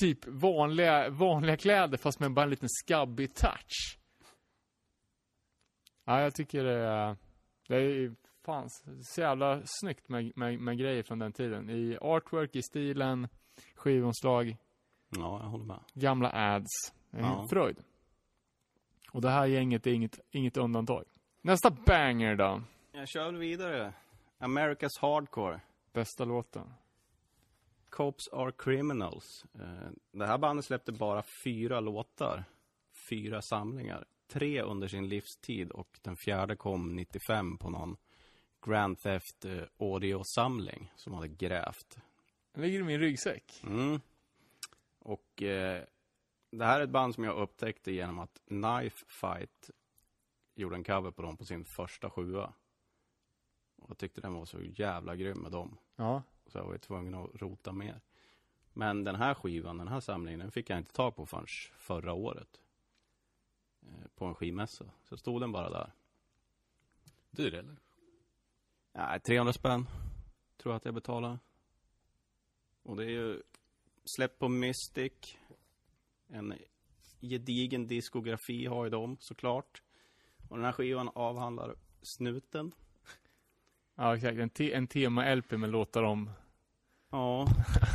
typ 0.00 0.26
vanliga, 0.26 1.10
vanliga 1.10 1.56
kläder 1.56 1.98
fast 1.98 2.20
med 2.20 2.32
bara 2.32 2.42
en 2.42 2.50
liten 2.50 2.68
skabbig 2.68 3.34
touch. 3.34 3.98
Ja, 6.04 6.20
jag 6.20 6.34
tycker 6.34 6.64
det 6.64 6.72
är, 6.78 7.16
det 7.68 7.76
är 7.76 8.14
fan 8.44 8.68
så 9.02 9.20
jävla 9.20 9.62
snyggt 9.64 10.08
med, 10.08 10.32
med, 10.36 10.58
med 10.60 10.78
grejer 10.78 11.02
från 11.02 11.18
den 11.18 11.32
tiden. 11.32 11.70
I 11.70 11.98
artwork, 12.00 12.56
i 12.56 12.62
stilen, 12.62 13.28
skivomslag, 13.74 14.56
Ja, 15.08 15.40
jag 15.42 15.48
håller 15.50 15.64
med. 15.64 15.80
gamla 15.94 16.30
ads. 16.32 16.94
En 17.10 17.24
Ja. 17.24 17.46
fröjd. 17.48 17.76
Och 19.12 19.20
det 19.20 19.30
här 19.30 19.46
gänget 19.46 19.86
är 19.86 19.92
inget, 19.92 20.20
inget 20.30 20.56
undantag. 20.56 21.04
Nästa 21.42 21.70
banger 21.70 22.36
då. 22.36 22.62
Jag 22.92 23.08
kör 23.08 23.24
väl 23.26 23.36
vidare. 23.36 23.92
America's 24.38 25.00
Hardcore. 25.00 25.60
Bästa 25.92 26.24
låten. 26.24 26.72
Cops 27.90 28.28
Are 28.28 28.52
Criminals. 28.52 29.44
Eh, 29.54 29.88
Det 30.12 30.26
här 30.26 30.38
bandet 30.38 30.64
släppte 30.64 30.92
bara 30.92 31.22
fyra 31.22 31.80
låtar. 31.80 32.44
Fyra 32.92 33.42
samlingar. 33.42 34.04
Tre 34.28 34.62
under 34.62 34.88
sin 34.88 35.08
livstid 35.08 35.70
och 35.70 35.98
den 36.02 36.16
fjärde 36.16 36.56
kom 36.56 36.96
95 36.96 37.58
på 37.58 37.70
någon 37.70 37.96
Grand 38.66 38.98
Theft 38.98 39.44
eh, 39.44 39.62
Audio-samling 39.78 40.92
som 40.96 41.14
hade 41.14 41.28
grävt. 41.28 41.98
Den 42.52 42.62
ligger 42.62 42.78
i 42.78 42.82
min 42.82 43.00
ryggsäck. 43.00 43.62
Mm. 43.66 44.00
Och 44.98 45.42
eh, 45.42 45.84
det 46.58 46.64
här 46.64 46.80
är 46.80 46.84
ett 46.84 46.90
band 46.90 47.14
som 47.14 47.24
jag 47.24 47.36
upptäckte 47.36 47.92
genom 47.92 48.18
att 48.18 48.40
Knife 48.46 49.04
Fight 49.08 49.70
gjorde 50.54 50.76
en 50.76 50.84
cover 50.84 51.10
på 51.10 51.22
dem 51.22 51.36
på 51.36 51.44
sin 51.44 51.64
första 51.64 52.10
sjua. 52.10 52.52
Och 53.76 53.90
jag 53.90 53.98
tyckte 53.98 54.20
den 54.20 54.34
var 54.34 54.44
så 54.44 54.60
jävla 54.60 55.16
grym 55.16 55.38
med 55.38 55.52
dem. 55.52 55.78
Ja. 55.96 56.22
Så 56.46 56.58
jag 56.58 56.64
var 56.64 56.72
ju 56.72 56.78
tvungen 56.78 57.14
att 57.14 57.30
rota 57.34 57.72
mer. 57.72 58.00
Men 58.72 59.04
den 59.04 59.14
här 59.14 59.34
skivan, 59.34 59.78
den 59.78 59.88
här 59.88 60.00
samlingen, 60.00 60.40
den 60.40 60.50
fick 60.50 60.70
jag 60.70 60.78
inte 60.78 60.92
tag 60.92 61.16
på 61.16 61.26
förrän 61.26 61.46
förra 61.78 62.12
året. 62.12 62.60
Eh, 63.82 64.08
På 64.14 64.24
en 64.24 64.34
skivmässa. 64.34 64.84
Så 65.02 65.16
stod 65.16 65.40
den 65.40 65.52
bara 65.52 65.70
där. 65.70 65.92
Dyr 67.30 67.54
eller? 67.54 67.76
Nej, 68.92 69.20
300 69.20 69.52
spänn. 69.52 69.86
Tror 70.56 70.72
jag 70.72 70.76
att 70.76 70.84
jag 70.84 70.94
betalade. 70.94 71.38
Och 72.82 72.96
det 72.96 73.04
är 73.04 73.08
ju 73.08 73.42
släppt 74.04 74.38
på 74.38 74.48
Mystic. 74.48 75.38
En 76.28 76.54
gedigen 77.20 77.86
diskografi 77.86 78.66
har 78.66 78.84
ju 78.84 78.90
de 78.90 79.16
såklart. 79.20 79.82
Och 80.48 80.56
den 80.56 80.64
här 80.64 80.72
skivan 80.72 81.10
avhandlar 81.14 81.74
snuten. 82.02 82.72
Ja, 83.94 84.16
exakt. 84.16 84.38
En, 84.38 84.50
te- 84.50 84.72
en 84.72 84.86
tema-LP 84.86 85.50
med 85.52 85.70
låtar 85.70 86.02
om, 86.02 86.30
Ja, 87.10 87.46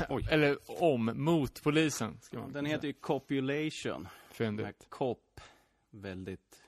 eller 0.29 0.57
om, 0.83 1.11
mot 1.15 1.63
polisen. 1.63 2.17
Ska 2.21 2.39
man 2.39 2.51
den 2.53 2.65
heter 2.65 2.87
ju 2.87 2.93
Copulation. 2.93 4.07
Fyndigt. 4.31 4.85
cop. 4.89 5.41
Väldigt 5.89 6.63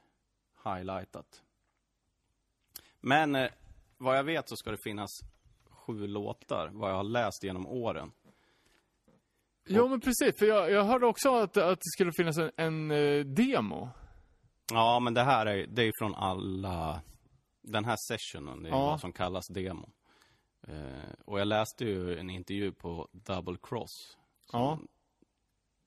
highlightat. 0.63 1.43
Men 2.99 3.35
eh, 3.35 3.49
vad 3.97 4.17
jag 4.17 4.23
vet 4.23 4.49
så 4.49 4.55
ska 4.55 4.71
det 4.71 4.77
finnas 4.77 5.21
sju 5.69 6.07
låtar, 6.07 6.69
vad 6.73 6.89
jag 6.91 6.95
har 6.95 7.03
läst 7.03 7.43
genom 7.43 7.67
åren. 7.67 8.11
Jo, 9.65 9.87
men 9.87 9.99
precis. 10.01 10.39
För 10.39 10.45
jag, 10.45 10.71
jag 10.71 10.83
hörde 10.83 11.05
också 11.05 11.35
att, 11.35 11.57
att 11.57 11.79
det 11.79 11.89
skulle 11.93 12.11
finnas 12.17 12.37
en, 12.37 12.51
en 12.57 12.91
eh, 12.91 13.25
demo. 13.25 13.89
Ja, 14.71 14.99
men 14.99 15.13
det 15.13 15.23
här 15.23 15.45
är, 15.45 15.67
det 15.67 15.83
är 15.83 15.91
från 15.99 16.15
alla, 16.15 17.01
den 17.61 17.85
här 17.85 17.97
sessionen, 18.07 18.63
det 18.63 18.69
är 18.69 18.73
Ja. 18.73 18.85
vad 18.85 18.99
som 18.99 19.13
kallas 19.13 19.47
demo. 19.47 19.89
Eh, 20.67 21.13
och 21.25 21.39
jag 21.39 21.47
läste 21.47 21.85
ju 21.85 22.19
en 22.19 22.29
intervju 22.29 22.71
på 22.71 23.07
Double 23.11 23.57
Cross. 23.63 24.17
Ja. 24.51 24.79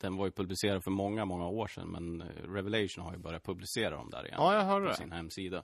Den 0.01 0.16
var 0.16 0.27
ju 0.27 0.33
publicerad 0.33 0.85
för 0.85 0.91
många, 0.91 1.24
många 1.24 1.47
år 1.49 1.66
sedan, 1.66 1.89
men 1.89 2.20
eh, 2.20 2.27
Revelation 2.53 3.05
har 3.05 3.12
ju 3.12 3.18
börjat 3.18 3.45
publicera 3.45 3.91
dem 3.97 4.11
där 4.11 4.24
igen. 4.27 4.37
Ja, 4.41 4.55
jag 4.55 4.64
hörde 4.64 4.85
på 4.85 4.91
det. 4.91 4.97
sin 4.97 5.12
hemsida. 5.12 5.62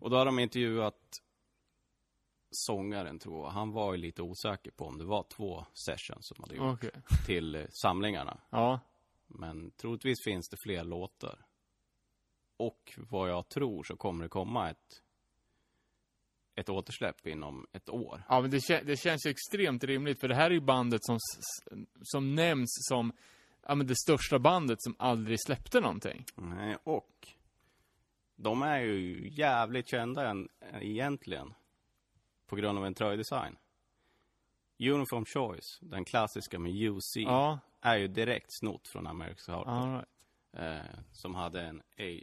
Och 0.00 0.10
då 0.10 0.16
har 0.16 0.24
de 0.26 0.38
intervjuat 0.38 1.20
sångaren, 2.50 3.18
tror 3.18 3.44
jag. 3.44 3.50
Han 3.50 3.72
var 3.72 3.92
ju 3.92 3.98
lite 3.98 4.22
osäker 4.22 4.70
på 4.70 4.84
om 4.84 4.98
det 4.98 5.04
var 5.04 5.22
två 5.22 5.66
sessions 5.72 6.28
som 6.28 6.36
hade 6.40 6.54
gjort 6.54 6.84
Okej. 6.84 7.02
till 7.26 7.54
eh, 7.54 7.64
samlingarna. 7.82 8.40
Ja. 8.50 8.80
Men 9.26 9.70
troligtvis 9.70 10.24
finns 10.24 10.48
det 10.48 10.56
fler 10.66 10.84
låtar. 10.84 11.38
Och 12.56 12.98
vad 13.10 13.30
jag 13.30 13.48
tror 13.48 13.84
så 13.84 13.96
kommer 13.96 14.24
det 14.24 14.28
komma 14.28 14.70
ett 14.70 15.02
ett 16.54 16.68
återsläpp 16.68 17.26
inom 17.26 17.66
ett 17.72 17.88
år. 17.88 18.22
Ja, 18.28 18.40
men 18.40 18.50
det, 18.50 18.82
det 18.86 18.96
känns 18.96 19.26
ju 19.26 19.30
extremt 19.30 19.84
rimligt, 19.84 20.20
för 20.20 20.28
det 20.28 20.34
här 20.34 20.46
är 20.46 20.54
ju 20.54 20.60
bandet 20.60 21.04
som, 21.04 21.18
som 22.02 22.34
nämns 22.34 22.70
som 22.88 23.12
ja, 23.66 23.74
men 23.74 23.86
det 23.86 23.96
största 23.96 24.38
bandet 24.38 24.82
som 24.82 24.96
aldrig 24.98 25.38
släppte 25.40 25.80
någonting. 25.80 26.24
Nej, 26.34 26.76
och 26.84 27.28
de 28.36 28.62
är 28.62 28.80
ju 28.80 29.28
jävligt 29.30 29.88
kända 29.88 30.30
än, 30.30 30.48
egentligen 30.80 31.54
på 32.50 32.56
grund 32.56 32.78
av 32.78 32.86
en 32.86 32.94
tröjdesign. 32.94 33.56
Uniform 34.92 35.24
Choice, 35.24 35.78
den 35.80 36.04
klassiska 36.04 36.58
med 36.58 36.72
UC, 36.72 37.16
Ja, 37.16 37.58
är 37.80 37.96
ju 37.96 38.08
direkt 38.08 38.46
snott 38.60 38.88
från 38.88 39.06
America's 39.08 39.50
Hardcore. 39.50 39.92
right. 39.96 40.08
Eh, 40.52 40.98
som 41.12 41.34
hade 41.34 41.62
en 41.62 41.80
A, 41.80 42.20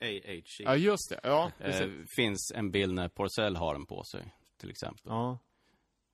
AHC. 0.00 0.60
ja 0.60 0.76
just 0.76 1.10
det. 1.10 1.20
Ja, 1.22 1.50
eh, 1.58 1.88
finns 2.16 2.52
en 2.54 2.70
bild 2.70 2.94
när 2.94 3.08
Porcell 3.08 3.56
har 3.56 3.74
den 3.74 3.86
på 3.86 4.04
sig, 4.04 4.34
till 4.56 4.70
exempel. 4.70 5.02
Ja. 5.12 5.38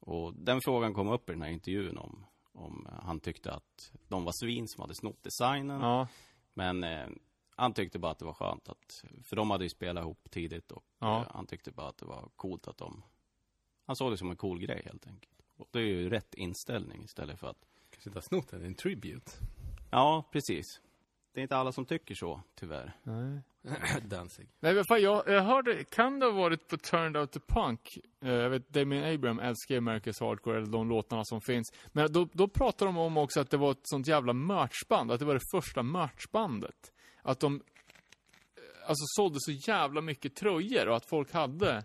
Och 0.01 0.35
den 0.35 0.61
frågan 0.65 0.95
kom 0.95 1.09
upp 1.09 1.29
i 1.31 1.33
den 1.33 1.43
här 1.43 1.51
intervjun 1.51 1.99
om, 1.99 2.27
om 2.53 2.89
han 3.03 3.21
tyckte 3.21 3.53
att 3.53 3.93
de 4.09 4.25
var 4.25 4.33
svin 4.33 4.69
som 4.69 4.81
hade 4.81 4.95
snott 4.95 5.23
designen. 5.23 5.81
Ja. 5.81 6.09
Men 6.55 6.85
eh, 6.85 7.07
han 7.57 7.73
tyckte 7.75 7.99
bara 7.99 8.13
att 8.13 8.19
det 8.19 8.25
var 8.25 8.35
skönt 8.35 8.69
att, 8.69 9.05
för 9.25 9.37
de 9.37 9.51
hade 9.51 9.65
ju 9.65 9.71
spelat 9.71 10.03
ihop 10.03 10.31
tidigt 10.31 10.73
och 10.73 10.85
Ja. 10.99 11.21
eh, 11.21 11.31
han 11.35 11.47
tyckte 11.47 11.71
bara 11.71 11.89
att 11.89 11.99
det 11.99 12.07
var 12.07 12.29
coolt 12.37 12.69
att 12.69 12.79
de, 12.79 13.03
han 13.87 13.97
såg 13.97 14.13
det 14.13 14.17
som 14.17 14.31
en 14.31 14.37
cool 14.37 14.59
grej 14.59 14.83
helt 14.85 15.07
enkelt. 15.07 15.33
Och 15.57 15.69
det 15.71 15.79
är 15.79 15.83
ju 15.85 16.11
rätt 16.11 16.35
inställning 16.35 17.05
istället 17.05 17.41
för 17.41 17.47
att, 17.47 17.59
Kanske 17.91 18.09
inte 18.11 18.17
har 18.17 18.23
snott 18.23 18.49
den, 18.51 18.61
det 18.61 18.67
är 18.67 18.69
en 18.69 18.75
tribute. 18.75 19.31
ja 19.91 20.29
precis. 20.33 20.81
Det 21.33 21.41
är 21.41 21.43
inte 21.43 21.57
alla 21.57 21.73
som 21.73 21.85
tycker 21.87 22.15
så, 22.15 22.41
tyvärr. 22.55 22.93
Nej. 23.03 23.41
Danzig. 24.05 24.49
Nej, 24.61 24.75
men 24.75 24.85
fan, 24.89 25.03
jag, 25.03 25.23
jag 25.27 25.43
hörde, 25.43 25.85
kan 25.85 26.19
det 26.21 26.27
ha 26.27 26.33
varit 26.33 26.69
på 26.69 26.77
Turned 26.77 27.17
Out 27.17 27.33
to 27.33 27.41
Punk? 27.47 27.99
Eh, 28.21 28.31
jag 28.33 28.51
vet, 28.51 28.69
Damien 28.69 29.15
Abraham 29.15 29.39
älskar 29.39 29.77
America's 29.77 30.21
Hardcore, 30.21 30.57
eller 30.57 30.67
de 30.67 30.89
låtarna 30.89 31.25
som 31.25 31.41
finns. 31.41 31.73
Men 31.93 32.13
då, 32.13 32.29
då 32.33 32.49
pratar 32.49 32.87
de 32.87 32.99
om 32.99 33.17
också 33.17 33.41
att 33.41 33.51
det 33.51 33.57
var 33.57 33.71
ett 33.71 33.81
sånt 33.83 34.07
jävla 34.07 34.33
merchband, 34.33 35.13
att 35.13 35.19
det 35.19 35.25
var 35.25 35.35
det 35.35 35.41
första 35.53 35.83
merchbandet. 35.83 36.93
Att 37.23 37.41
de, 37.41 37.55
eh, 37.55 38.89
alltså 38.89 39.05
sålde 39.07 39.37
så 39.41 39.53
jävla 39.53 40.01
mycket 40.01 40.35
tröjor 40.37 40.89
och 40.89 40.97
att 40.97 41.07
folk 41.07 41.33
hade 41.33 41.85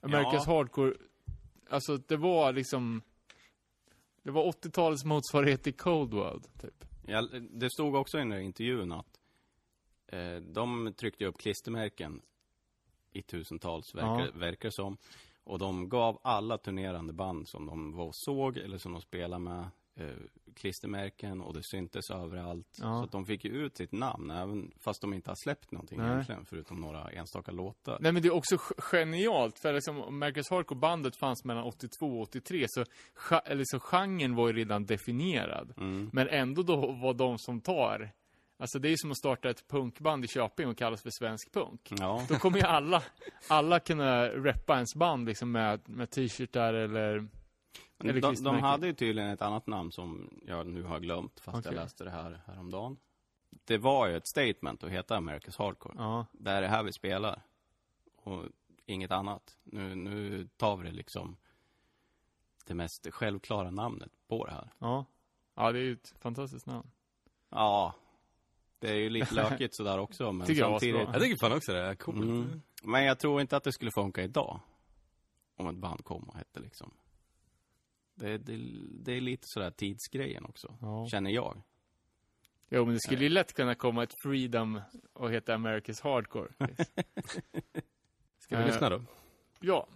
America's 0.00 0.42
Ja. 0.46 0.54
Hardcore. 0.54 0.94
Alltså 1.68 1.96
det 1.96 2.16
var 2.16 2.52
liksom, 2.52 3.02
det 4.22 4.30
var 4.30 4.52
80-talets 4.52 5.04
motsvarighet 5.04 5.62
till 5.62 5.74
Cold 5.76 6.14
World, 6.14 6.46
typ. 6.60 6.84
Ja, 7.06 7.22
det 7.50 7.70
stod 7.70 7.94
också 7.94 8.16
i 8.16 8.20
den 8.20 8.28
där 8.28 8.38
intervjun 8.38 8.92
att 8.92 9.20
eh, 10.06 10.36
de 10.36 10.94
tryckte 10.96 11.26
upp 11.26 11.38
klistermärken 11.38 12.22
i 13.12 13.22
tusentals, 13.22 13.94
verkar, 13.94 14.26
Ja. 14.26 14.30
verkar 14.34 14.70
som. 14.70 14.96
Och 15.44 15.58
de 15.58 15.88
gav 15.88 16.20
alla 16.22 16.58
turnerande 16.58 17.12
band 17.12 17.48
som 17.48 17.66
de 17.66 17.92
var 17.92 18.10
såg 18.12 18.56
eller 18.56 18.78
som 18.78 18.92
de 18.92 19.00
spelade 19.00 19.38
med 19.44 19.66
eh, 19.98 20.06
klistermärken 20.54 21.40
och 21.40 21.54
det 21.54 21.62
syntes 21.62 22.10
överallt. 22.10 22.78
Ja. 22.80 22.98
Så 22.98 23.04
att 23.04 23.12
de 23.12 23.26
fick 23.26 23.44
ju 23.44 23.50
ut 23.50 23.76
sitt 23.76 23.92
namn, 23.92 24.30
även 24.30 24.70
fast 24.80 25.00
de 25.00 25.14
inte 25.14 25.30
har 25.30 25.36
släppt 25.44 25.72
någonting 25.72 25.98
Nej. 25.98 26.10
egentligen, 26.10 26.44
förutom 26.44 26.80
några 26.80 27.10
enstaka 27.10 27.52
låtar. 27.52 27.98
Nej 28.00 28.12
men 28.12 28.22
det 28.22 28.28
är 28.28 28.34
också 28.34 28.58
genialt, 28.78 29.58
för 29.58 29.72
liksom 29.72 30.02
America's 30.02 30.50
Hardcore-bandet 30.50 31.16
fanns 31.16 31.44
mellan 31.44 31.64
82 31.64 32.06
och 32.06 32.20
83, 32.22 32.64
så 32.68 32.84
så 33.64 33.80
genren 33.80 34.34
var 34.34 34.48
ju 34.48 34.52
redan 34.52 34.86
definierad. 34.86 35.74
Mm. 35.76 36.10
Men 36.12 36.28
ändå 36.28 36.62
då 36.62 36.76
var 36.92 37.14
de 37.14 37.38
som 37.38 37.60
tar, 37.60 38.10
alltså 38.58 38.78
det 38.78 38.88
är 38.88 38.90
ju 38.90 38.96
som 38.96 39.10
att 39.10 39.18
starta 39.18 39.50
ett 39.50 39.68
punkband 39.68 40.24
i 40.24 40.28
Köping 40.28 40.68
och 40.68 40.78
kallas 40.78 41.02
för 41.02 41.10
svensk 41.18 41.52
punk. 41.52 41.92
Ja, 41.98 42.26
Då 42.28 42.34
kommer 42.34 42.58
ju 42.58 42.64
alla, 42.64 43.02
alla 43.48 43.80
kunna 43.80 44.28
reppa 44.28 44.74
ens 44.74 44.94
band 44.94 45.26
liksom 45.26 45.52
med, 45.52 45.80
med 45.88 46.10
t-shirtar 46.10 46.74
eller, 46.74 47.28
eller 47.98 48.20
de, 48.20 48.34
de 48.34 48.58
hade 48.60 48.86
ju 48.86 48.92
tydligen 48.92 49.30
ett 49.30 49.42
annat 49.42 49.66
namn 49.66 49.92
som 49.92 50.40
jag 50.46 50.66
nu 50.66 50.82
har 50.82 51.00
glömt, 51.00 51.40
fast 51.40 51.58
Okej. 51.58 51.72
jag 51.74 51.82
läste 51.82 52.04
det 52.04 52.10
här 52.10 52.40
häromdagen. 52.46 52.96
Det 53.64 53.78
var 53.78 54.06
ju 54.08 54.16
ett 54.16 54.26
statement 54.26 54.84
att 54.84 54.90
heta 54.90 55.16
America's 55.18 55.58
Hardcore. 55.58 55.94
ja, 55.98 56.26
Det 56.32 56.50
är 56.50 56.62
det 56.62 56.68
här 56.68 56.82
vi 56.82 56.92
spelar. 56.92 57.42
Och 58.16 58.44
inget 58.86 59.10
annat. 59.10 59.58
Nu, 59.64 59.94
nu 59.94 60.48
tar 60.56 60.76
vi 60.76 60.86
det 60.88 60.94
liksom 60.94 61.36
det 62.66 62.74
mest 62.74 63.06
självklara 63.10 63.70
namnet 63.70 64.12
på 64.28 64.44
det 64.46 64.52
här. 64.52 64.70
ja. 64.78 65.04
Ja, 65.54 65.72
det 65.72 65.78
är 65.78 65.82
ju 65.82 65.92
ett 65.92 66.14
fantastiskt 66.18 66.66
namn. 66.66 66.90
Ja, 67.50 67.94
det 68.78 68.90
är 68.90 68.94
ju 68.94 69.10
lite 69.10 69.34
lökigt 69.34 69.74
sådär 69.74 69.98
också. 69.98 70.32
Men 70.32 70.46
Tycker 70.46 70.60
jag 70.60 70.70
samtidigt... 70.70 71.04
bra. 71.04 71.12
Jag 71.12 71.22
tycker 71.22 71.36
fan 71.36 71.52
också 71.52 71.72
det 71.72 71.78
är 71.78 71.94
coolt. 71.94 72.18
Mm. 72.18 72.62
Men 72.82 73.04
jag 73.04 73.18
tror 73.18 73.40
inte 73.40 73.56
att 73.56 73.64
det 73.64 73.72
skulle 73.72 73.90
funka 73.90 74.22
idag. 74.22 74.60
Om 75.56 75.68
ett 75.68 75.76
band 75.76 76.04
kom 76.04 76.22
och 76.28 76.36
hette 76.36 76.60
liksom. 76.60 76.90
Det, 78.18 78.38
det, 78.38 78.56
det 79.04 79.12
är 79.12 79.20
lite 79.20 79.48
sådär 79.48 79.70
tidsgrejen 79.70 80.44
också. 80.44 80.76
Ja. 80.80 81.06
Känner 81.10 81.30
jag. 81.30 81.62
Jo, 82.70 82.84
men 82.84 82.94
det 82.94 83.00
skulle 83.00 83.22
ju 83.22 83.28
lätt 83.28 83.52
kunna 83.52 83.74
komma 83.74 84.02
ett 84.02 84.14
Freedom 84.14 84.80
och 85.12 85.30
heta 85.32 85.54
America's 85.56 86.02
Hardcore. 86.02 86.48
Ska 88.38 88.56
vi 88.56 88.62
Eh, 88.62 88.66
lyssna 88.66 88.90
då? 88.90 89.02
ja. 89.60 89.86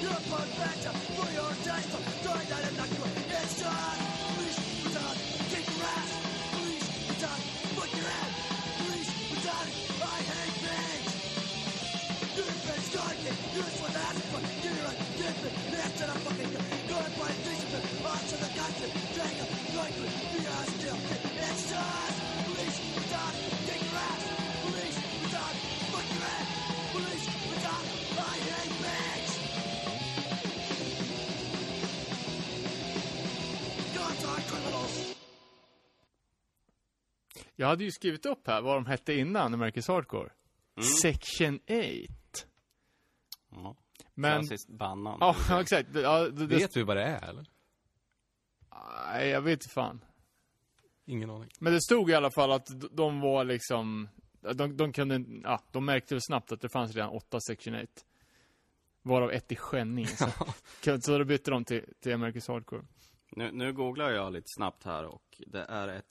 Your 0.00 0.20
perfection 0.28 0.92
for 1.16 1.28
your 1.32 1.52
taste 1.64 1.96
Joy 2.20 2.42
that 2.52 2.62
is 2.68 2.76
not 2.76 2.90
your 2.92 3.08
extract 3.32 4.00
Please 4.36 4.58
without 4.84 5.16
kick 5.48 5.64
your 5.72 5.84
ass 5.88 6.10
Please 6.52 6.86
without 7.08 7.40
put 7.72 7.90
your 7.96 8.10
ass 8.12 8.32
Please 8.76 9.08
without 9.32 9.68
I 10.04 10.18
hate 10.20 10.56
things 10.60 11.10
You're 12.36 12.44
a 12.44 12.58
bitch 12.60 12.88
gardening 12.92 13.38
You're 13.56 13.64
just 13.64 13.80
one 13.80 13.96
ass 13.96 14.18
but 14.28 14.44
you're 14.60 14.84
a 14.84 14.94
different 15.16 15.54
Left 15.72 15.94
to 15.96 16.04
the 16.04 16.16
fucking 16.28 16.52
good 16.92 17.10
by 17.16 17.32
the 17.32 17.40
decent 17.48 17.84
Arch 18.04 18.30
of 18.36 18.40
the 18.44 18.50
country 18.52 18.88
Jacob 19.16 19.48
Joyful 19.72 20.08
We 20.36 20.40
are 20.44 20.66
still 20.76 20.98
Jag 37.56 37.66
hade 37.66 37.84
ju 37.84 37.90
skrivit 37.90 38.26
upp 38.26 38.46
här 38.46 38.62
vad 38.62 38.76
de 38.76 38.86
hette 38.86 39.14
innan 39.14 39.54
America's 39.54 39.88
Hardcore. 39.88 40.30
Mm. 40.76 40.88
Section 41.02 41.56
8. 41.56 42.46
Ja. 43.50 43.76
Men, 44.14 44.40
Klassiskt 44.40 44.68
bandnamn. 44.68 45.18
ja 45.20 45.36
exakt. 45.60 45.88
Ja, 45.94 46.18
det, 46.18 46.46
det, 46.46 46.56
Vet 46.56 46.76
vi 46.76 46.82
vad 46.82 46.96
det 46.96 47.02
är 47.02 47.28
eller? 47.28 47.46
nej, 49.06 49.28
jag 49.28 49.40
vet 49.40 49.52
inte 49.52 49.68
fan. 49.68 50.04
Ingen 51.04 51.30
aning. 51.30 51.50
Men 51.58 51.72
det 51.72 51.80
stod 51.80 52.10
i 52.10 52.14
alla 52.14 52.30
fall 52.30 52.52
att 52.52 52.68
de 52.92 53.20
var 53.20 53.44
liksom, 53.44 54.08
de, 54.54 54.76
de 54.76 54.92
kunde, 54.92 55.24
ja, 55.42 55.60
de 55.72 55.84
märkte 55.84 56.14
väl 56.14 56.22
snabbt 56.22 56.52
att 56.52 56.60
det 56.60 56.68
fanns 56.68 56.94
redan 56.94 57.10
åtta 57.10 57.40
Section 57.40 57.74
8. 57.74 57.86
Varav 59.02 59.32
ett 59.32 59.52
i 59.52 59.56
Skänninge. 59.56 60.08
Så, 60.08 61.00
så 61.00 61.18
då 61.18 61.24
bytte 61.24 61.50
de 61.50 61.64
till, 61.64 61.84
till 62.00 62.12
America's 62.12 62.52
Hardcore. 62.52 62.82
Nu, 63.30 63.50
nu 63.52 63.72
googlar 63.72 64.10
jag 64.10 64.32
lite 64.32 64.46
snabbt 64.56 64.84
här 64.84 65.04
och 65.04 65.42
det 65.46 65.64
är 65.68 65.88
ett, 65.88 66.06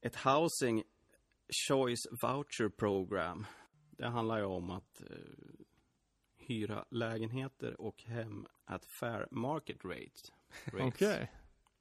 ett 0.00 0.16
Housing 0.16 0.82
Choice 1.68 2.06
Voucher 2.22 2.68
Program. 2.68 3.46
Det 3.90 4.06
handlar 4.06 4.38
ju 4.38 4.44
om 4.44 4.70
att 4.70 5.00
eh, 5.00 5.16
hyra 6.36 6.84
lägenheter 6.90 7.80
och 7.80 8.02
hem 8.02 8.46
at 8.64 8.84
fair 9.00 9.28
market 9.30 9.84
rates. 9.84 10.32
Okej. 10.80 11.32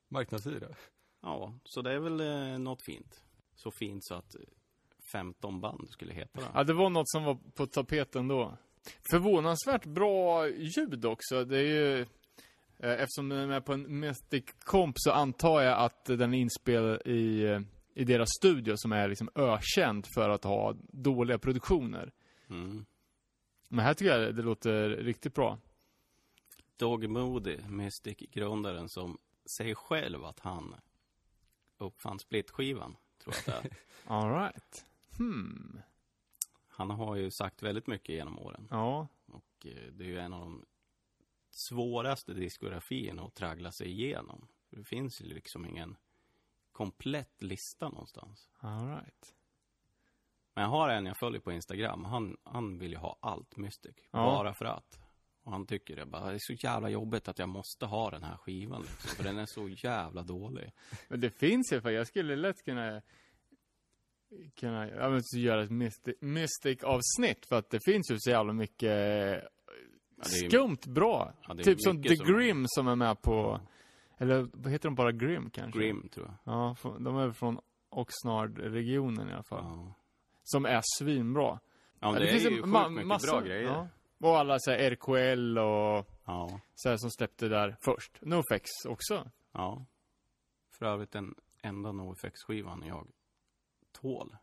Marknadshyra. 0.07 0.75
Ja, 1.21 1.59
så 1.63 1.81
det 1.81 1.91
är 1.91 1.99
väl 1.99 2.19
eh, 2.19 2.59
något 2.59 2.81
fint. 2.81 3.23
Så 3.55 3.71
fint 3.71 4.05
så 4.05 4.15
att 4.15 4.35
eh, 4.35 4.41
15 5.11 5.61
band 5.61 5.89
skulle 5.89 6.13
heta 6.13 6.39
det. 6.39 6.47
Ja, 6.53 6.63
det 6.63 6.73
var 6.73 6.89
något 6.89 7.09
som 7.09 7.23
var 7.23 7.35
på 7.55 7.67
tapeten 7.67 8.27
då. 8.27 8.57
Förvånansvärt 9.11 9.85
bra 9.85 10.49
ljud 10.49 11.05
också. 11.05 11.45
Det 11.45 11.57
är 11.57 11.63
ju, 11.63 12.01
eh, 12.79 13.01
eftersom 13.01 13.29
den 13.29 13.51
är 13.51 13.61
på 13.61 13.73
en 13.73 13.99
Mystic 13.99 14.43
Comp 14.59 14.95
så 14.97 15.11
antar 15.11 15.61
jag 15.61 15.79
att 15.79 16.05
den 16.05 16.33
är 16.33 16.37
inspelad 16.37 17.07
i, 17.07 17.43
eh, 17.43 17.59
i 17.93 18.03
deras 18.03 18.29
studio 18.29 18.77
som 18.77 18.91
är 18.91 19.07
liksom 19.07 19.29
ökänd 19.35 20.07
för 20.15 20.29
att 20.29 20.43
ha 20.43 20.75
dåliga 20.81 21.39
produktioner. 21.39 22.11
Mm. 22.49 22.85
Men 23.67 23.85
här 23.85 23.93
tycker 23.93 24.19
jag 24.19 24.35
det 24.35 24.41
låter 24.41 24.89
riktigt 24.89 25.33
bra. 25.33 25.57
Dog 26.77 27.09
Moody, 27.09 27.57
Mystic-grundaren 27.67 28.89
som 28.89 29.17
säger 29.57 29.75
själv 29.75 30.25
att 30.25 30.39
han 30.39 30.75
uppfann 31.77 32.19
splitskivan, 32.19 32.95
tror 33.23 33.35
jag 33.45 33.55
det 33.63 33.69
är. 33.69 33.75
All 34.05 34.33
right. 34.33 34.85
Hmm. 35.17 35.81
Han 36.67 36.89
har 36.89 37.15
ju 37.15 37.31
sagt 37.31 37.63
väldigt 37.63 37.87
mycket 37.87 38.15
genom 38.15 38.39
åren. 38.39 38.67
Ja. 38.71 39.07
Och 39.25 39.65
eh, 39.65 39.91
det 39.91 40.03
är 40.03 40.07
ju 40.07 40.19
en 40.19 40.33
av 40.33 40.41
de 40.41 40.65
svåraste 41.49 42.33
diskografierna 42.33 43.23
att 43.23 43.35
traggla 43.35 43.71
sig 43.71 43.87
igenom. 43.87 44.47
Det 44.69 44.83
finns 44.83 45.21
ju 45.21 45.25
liksom 45.25 45.65
ingen 45.65 45.95
komplett 46.79 47.41
lista 47.43 47.89
någonstans. 47.89 48.49
All 48.57 48.87
right. 48.87 49.35
Men 50.55 50.63
jag 50.63 50.71
har 50.71 50.89
en 50.89 51.05
jag 51.05 51.17
följer 51.19 51.41
på 51.41 51.51
Instagram. 51.51 52.05
Han, 52.05 52.37
han 52.43 52.77
vill 52.79 52.91
ju 52.91 52.97
ha 52.97 53.17
allt 53.21 53.57
Mystic. 53.57 53.95
Ja. 54.11 54.17
Bara 54.17 54.53
för 54.53 54.65
att. 54.65 54.99
Och 55.43 55.51
han 55.51 55.65
tycker 55.65 55.95
det 55.95 56.05
bara, 56.05 56.25
det 56.25 56.33
är 56.33 56.39
så 56.39 56.53
jävla 56.53 56.89
jobbigt 56.89 57.27
att 57.27 57.39
jag 57.39 57.49
måste 57.49 57.85
ha 57.85 58.09
den 58.09 58.23
här 58.23 58.37
skivan 58.37 58.81
liksom, 58.81 59.09
För 59.15 59.23
den 59.23 59.37
är 59.37 59.45
så 59.45 59.69
jävla 59.69 60.23
dålig. 60.23 60.71
Men 61.07 61.19
det 61.19 61.29
finns 61.29 61.73
ju, 61.73 61.81
för 61.81 61.89
jag 61.89 62.07
skulle 62.07 62.35
lätt 62.35 62.65
kunna 62.65 63.01
kunna 64.55 64.89
ja, 64.89 65.09
men, 65.09 65.23
så 65.23 65.37
göra 65.37 65.63
ett 65.63 65.71
Mystic, 65.71 66.15
Mystic 66.21 66.83
avsnitt 66.83 67.45
för 67.45 67.55
att 67.55 67.69
det 67.69 67.79
finns 67.85 68.11
ju 68.11 68.15
så 68.19 68.29
jävla 68.29 68.53
mycket 68.53 68.91
Ja, 70.17 70.23
skumt 70.23 70.87
bra. 70.87 71.33
Ja, 71.47 71.55
typ 71.55 71.81
som 71.81 72.03
The 72.03 72.15
som- 72.15 72.25
Grim 72.25 72.65
som 72.67 72.87
är 72.87 72.95
med 72.95 73.21
på, 73.21 73.61
eller 74.21 74.47
vad 74.53 74.71
heter 74.71 74.89
de 74.89 74.95
bara 74.95 75.11
Grim 75.11 75.49
kanske? 75.49 75.79
Grim, 75.79 76.09
tror 76.09 76.25
jag. 76.43 76.53
Ja, 76.55 76.75
de 76.99 77.17
är 77.17 77.31
från 77.31 77.59
Oxnard-regionen 77.89 79.29
i 79.29 79.33
alla 79.33 79.43
fall. 79.43 79.63
Ja. 79.63 79.93
Som 80.43 80.65
är 80.65 80.81
svinbra. 80.99 81.59
Ja, 81.99 82.11
det, 82.11 82.27
är 82.27 82.31
finns 82.31 82.43
ju 82.43 82.47
en 82.47 82.53
sjukt 82.55 82.67
ma- 82.67 82.89
mycket 82.89 83.07
massa- 83.07 83.31
bra 83.31 83.41
grejer. 83.41 83.63
Ja. 83.69 83.87
Och 84.19 84.37
alla 84.37 84.59
så 84.59 84.71
här 84.71 84.77
RKL 84.91 85.57
och 85.57 86.05
Ja. 86.25 86.59
så 86.75 86.89
här 86.89 86.97
som 86.97 87.11
släppte 87.11 87.47
där 87.47 87.75
först. 87.81 88.17
NoFX 88.21 88.69
också. 88.87 89.29
ja. 89.51 89.85
För 90.79 90.85
övrigt 90.85 91.11
den 91.11 91.35
enda 91.61 91.91
NoFX-skivan 91.91 92.83
jag 92.87 93.07
hål. 94.01 94.35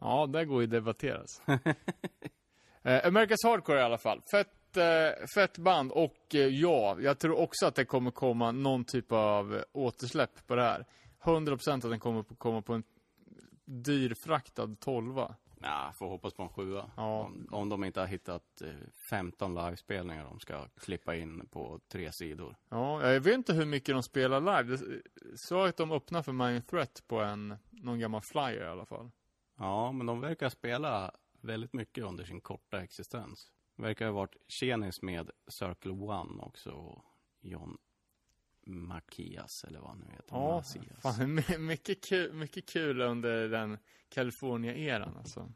Ja, 0.00 0.26
det 0.26 0.44
går 0.44 0.60
ju 0.62 0.64
att 0.66 0.70
debatteras. 0.70 1.42
eh, 1.46 3.04
America's 3.06 3.44
Hardcore 3.44 3.78
i 3.78 3.82
alla 3.82 3.98
fall. 3.98 4.22
Fett, 4.32 4.48
eh, 4.76 5.26
fett 5.34 5.58
band 5.58 5.92
och 5.92 6.34
eh, 6.34 6.40
ja, 6.40 6.96
jag 7.00 7.18
tror 7.18 7.38
också 7.38 7.66
att 7.66 7.74
det 7.74 7.84
kommer 7.84 8.10
komma 8.10 8.52
någon 8.52 8.84
typ 8.84 9.12
av 9.12 9.54
eh, 9.54 9.62
återsläpp 9.72 10.46
på 10.46 10.54
det 10.54 10.62
här. 10.62 10.86
100% 11.22 11.74
att 11.74 11.82
den 11.82 12.00
kommer 12.00 12.22
komma 12.22 12.62
på 12.62 12.72
en 12.72 12.82
dyrfraktad 13.64 14.76
tolva. 14.80 15.34
Ja, 15.62 15.92
får 15.98 16.08
hoppas 16.08 16.34
på 16.34 16.42
en 16.42 16.48
sjua. 16.48 16.90
Ja. 16.96 17.20
Om, 17.20 17.48
om 17.50 17.68
de 17.68 17.84
inte 17.84 18.00
har 18.00 18.06
hittat 18.06 18.62
eh, 18.62 18.68
15 19.10 19.54
livespelningar 19.54 20.24
de 20.24 20.40
ska 20.40 20.68
klippa 20.80 21.16
in 21.16 21.48
på 21.50 21.80
tre 21.88 22.12
sidor. 22.12 22.56
Ja, 22.68 23.12
jag 23.12 23.20
vet 23.20 23.34
inte 23.34 23.52
hur 23.52 23.66
mycket 23.66 23.94
de 23.94 24.02
spelar 24.02 24.40
live. 24.40 24.78
Sa 25.36 25.68
att 25.68 25.76
de 25.76 25.92
öppnar 25.92 26.22
för 26.22 26.32
Mind 26.32 26.66
Threat 26.66 27.02
på 27.06 27.20
en, 27.20 27.56
någon 27.70 27.98
gammal 27.98 28.20
flyer 28.32 28.64
i 28.64 28.68
alla 28.68 28.86
fall. 28.86 29.10
Ja, 29.58 29.92
men 29.92 30.06
de 30.06 30.20
verkar 30.20 30.48
spela 30.48 31.10
väldigt 31.40 31.72
mycket 31.72 32.04
under 32.04 32.24
sin 32.24 32.40
korta 32.40 32.82
existens. 32.82 33.52
Verkar 33.76 34.06
ha 34.06 34.12
varit 34.12 34.36
tjenis 34.48 35.02
med 35.02 35.30
Circle 35.48 35.92
One 35.92 36.42
också 36.42 36.70
och 36.70 37.04
John 37.40 37.78
Macias 38.66 39.64
eller 39.64 39.80
vad 39.80 39.88
han 39.90 39.98
nu 39.98 40.06
heter. 40.10 40.24
Ja, 40.36 40.56
Macias. 40.56 41.02
fan, 41.02 41.34
my- 41.34 41.58
mycket 41.58 42.04
kul, 42.04 42.32
mycket 42.32 42.66
kul 42.68 43.00
under 43.00 43.48
den 43.48 43.78
California-eran 44.08 45.16
alltså. 45.16 45.52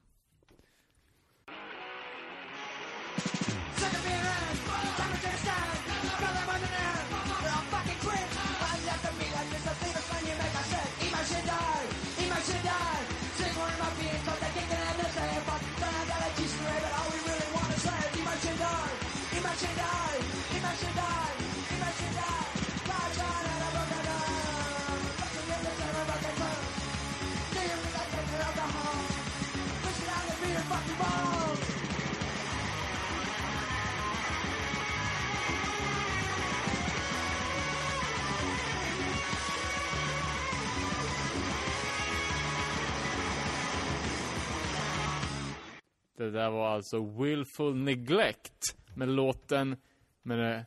Det 46.20 46.30
där 46.30 46.50
var 46.50 46.68
alltså 46.68 47.04
Willful 47.04 47.76
Neglect 47.76 48.76
med 48.94 49.08
låten 49.08 49.76
med 50.22 50.38
den 50.38 50.64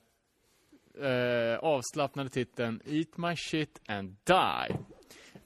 eh, 1.06 1.60
avslappnade 1.60 2.30
titeln 2.30 2.82
Eat 2.86 3.18
My 3.18 3.36
Shit 3.36 3.82
and 3.88 4.16
Die. 4.24 4.78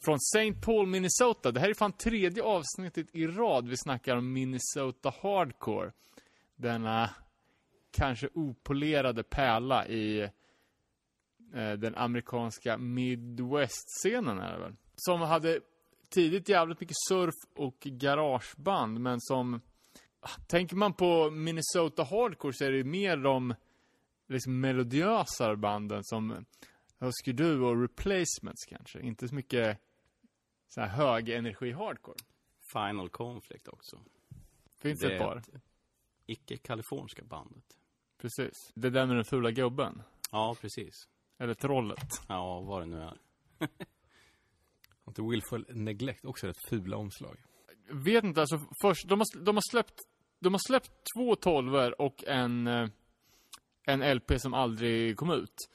Från 0.05 0.15
St. 0.15 0.53
Paul, 0.53 0.87
Minnesota. 0.87 1.51
Det 1.51 1.59
här 1.59 1.69
är 1.69 1.73
fan 1.73 1.91
tredje 1.91 2.43
avsnittet 2.43 3.07
i 3.15 3.27
rad 3.27 3.67
vi 3.67 3.77
snackar 3.77 4.17
om 4.17 4.33
Minnesota 4.33 5.13
Hardcore. 5.21 5.91
Denna 6.55 7.09
kanske 7.91 8.29
opolerade 8.33 9.23
pärla 9.23 9.87
i 9.87 10.21
eh, 11.53 11.73
den 11.77 11.95
amerikanska 11.95 12.77
Midwest-scenen 12.77 14.39
är 14.39 14.53
det 14.53 14.59
väl. 14.59 14.75
Som 14.95 15.21
hade 15.21 15.59
tidigt 16.09 16.49
jävligt 16.49 16.81
mycket 16.81 16.97
surf 17.09 17.35
och 17.55 17.79
garageband, 17.79 18.99
men 18.99 19.21
som 19.21 19.61
Tänker 20.47 20.75
man 20.75 20.93
på 20.93 21.29
Minnesota 21.31 22.03
Hardcore 22.03 22.53
så 22.53 22.63
är 22.65 22.71
det 22.71 22.83
mer 22.83 23.17
de 23.17 23.55
liksom 24.27 24.59
melodiösare 24.59 25.57
banden 25.57 26.03
som 26.03 26.45
Husker 26.99 27.33
Du 27.33 27.61
och 27.61 27.81
Replacements 27.81 28.65
kanske. 28.67 29.01
Inte 29.01 29.27
så 29.27 29.35
mycket 29.35 29.79
så 30.67 30.81
här 30.81 30.87
hög 30.87 31.29
energi 31.29 31.71
hardcore. 31.71 32.17
Final 32.73 33.09
Conflict 33.09 33.67
också. 33.67 33.99
Finns 34.81 34.99
Det 34.99 35.13
ett 35.15 35.21
par. 35.21 35.43
icke-kaliforniska 36.25 37.23
bandet. 37.23 37.77
Precis. 38.17 38.71
Det 38.75 38.89
där 38.89 39.05
med 39.05 39.15
den 39.15 39.25
fula 39.25 39.51
gubben. 39.51 40.01
Ja, 40.31 40.55
precis. 40.61 40.93
Eller 41.37 41.53
trollet. 41.53 42.21
Ja, 42.27 42.61
vad 42.61 42.81
det 42.81 42.85
nu 42.85 42.97
är. 42.97 43.17
Har 45.03 45.11
inte 45.11 45.21
Willful 45.21 45.65
Neglect 45.69 46.25
också 46.25 46.47
rätt 46.47 46.69
fula 46.69 46.97
omslag? 46.97 47.37
Vet 47.91 48.23
inte, 48.23 48.41
alltså 48.41 48.59
först, 48.81 49.07
de 49.07 49.19
har, 49.19 49.43
de 49.43 49.55
har 49.55 49.71
släppt, 49.71 50.01
de 50.39 50.53
har 50.53 50.59
släppt 50.67 50.91
två 51.15 51.35
tolvor 51.35 52.01
och 52.01 52.23
en, 52.27 52.67
eh, 52.67 52.89
en 53.83 54.15
LP 54.15 54.39
som 54.39 54.53
aldrig 54.53 55.17
kom 55.17 55.31
ut. 55.31 55.69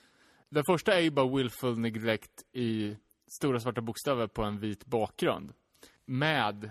Den 0.49 0.65
första 0.67 0.95
är 0.95 1.01
ju 1.01 1.11
bara 1.11 1.37
Willful 1.37 1.79
Neglect 1.79 2.43
i 2.53 2.97
stora 3.39 3.61
svarta 3.61 3.81
bokstäver 3.81 4.27
på 4.27 4.43
en 4.43 4.59
vit 4.59 4.87
bakgrund. 4.87 5.53
Med 6.05 6.71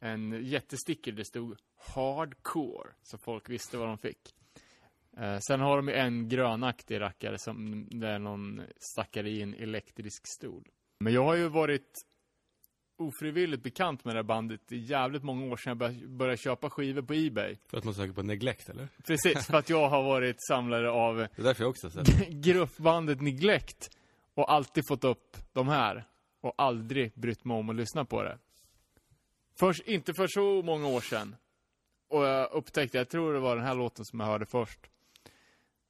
en 0.00 0.44
jättesticker 0.44 1.12
det 1.12 1.24
stod 1.24 1.56
Hardcore, 1.94 2.90
så 3.02 3.18
folk 3.18 3.50
visste 3.50 3.76
vad 3.76 3.88
de 3.88 3.98
fick. 3.98 4.34
Eh, 5.16 5.38
sen 5.38 5.60
har 5.60 5.76
de 5.76 5.88
ju 5.88 5.94
en 5.94 6.28
grönaktig 6.28 7.00
rackare 7.00 7.38
som, 7.38 7.86
där 7.90 8.18
någon 8.18 8.62
stackar 8.94 9.26
i 9.26 9.42
en 9.42 9.54
elektrisk 9.54 10.22
stol. 10.26 10.68
Men 11.00 11.12
jag 11.12 11.24
har 11.24 11.34
ju 11.34 11.48
varit 11.48 11.92
ofrivilligt 13.00 13.62
bekant 13.62 14.04
med 14.04 14.14
det 14.14 14.18
här 14.18 14.22
bandet 14.22 14.72
i 14.72 14.76
jävligt 14.78 15.22
många 15.22 15.52
år 15.52 15.56
sedan 15.56 15.70
jag 15.70 15.78
började, 15.78 16.06
började 16.08 16.36
köpa 16.36 16.70
skivor 16.70 17.02
på 17.02 17.14
Ebay. 17.14 17.56
För 17.70 17.78
att 17.78 17.84
man 17.84 17.94
söker 17.94 18.12
på 18.12 18.22
Neglect, 18.22 18.68
eller? 18.68 18.88
Precis, 19.06 19.46
för 19.46 19.54
att 19.54 19.70
jag 19.70 19.88
har 19.88 20.02
varit 20.02 20.36
samlare 20.48 20.90
av 20.90 21.16
Det 21.16 21.28
är 21.36 21.42
därför 21.42 21.62
jag 21.62 21.70
också 21.70 21.86
har 21.86 22.04
sett 22.04 22.28
gruppbandet 22.28 23.20
Neglect 23.20 23.90
och 24.34 24.52
alltid 24.52 24.84
fått 24.88 25.04
upp 25.04 25.36
de 25.52 25.68
här 25.68 26.04
och 26.40 26.54
aldrig 26.58 27.12
brytt 27.14 27.44
mig 27.44 27.56
om 27.56 27.68
att 27.70 27.76
lyssna 27.76 28.04
på 28.04 28.22
det. 28.22 28.38
Först, 29.60 29.88
inte 29.88 30.14
för 30.14 30.26
så 30.28 30.62
många 30.62 30.86
år 30.86 31.00
sedan. 31.00 31.36
Och 32.08 32.24
jag 32.24 32.52
upptäckte, 32.52 32.98
jag 32.98 33.08
tror 33.08 33.32
det 33.32 33.40
var 33.40 33.56
den 33.56 33.64
här 33.64 33.74
låten 33.74 34.04
som 34.04 34.20
jag 34.20 34.26
hörde 34.26 34.46
först. 34.46 34.80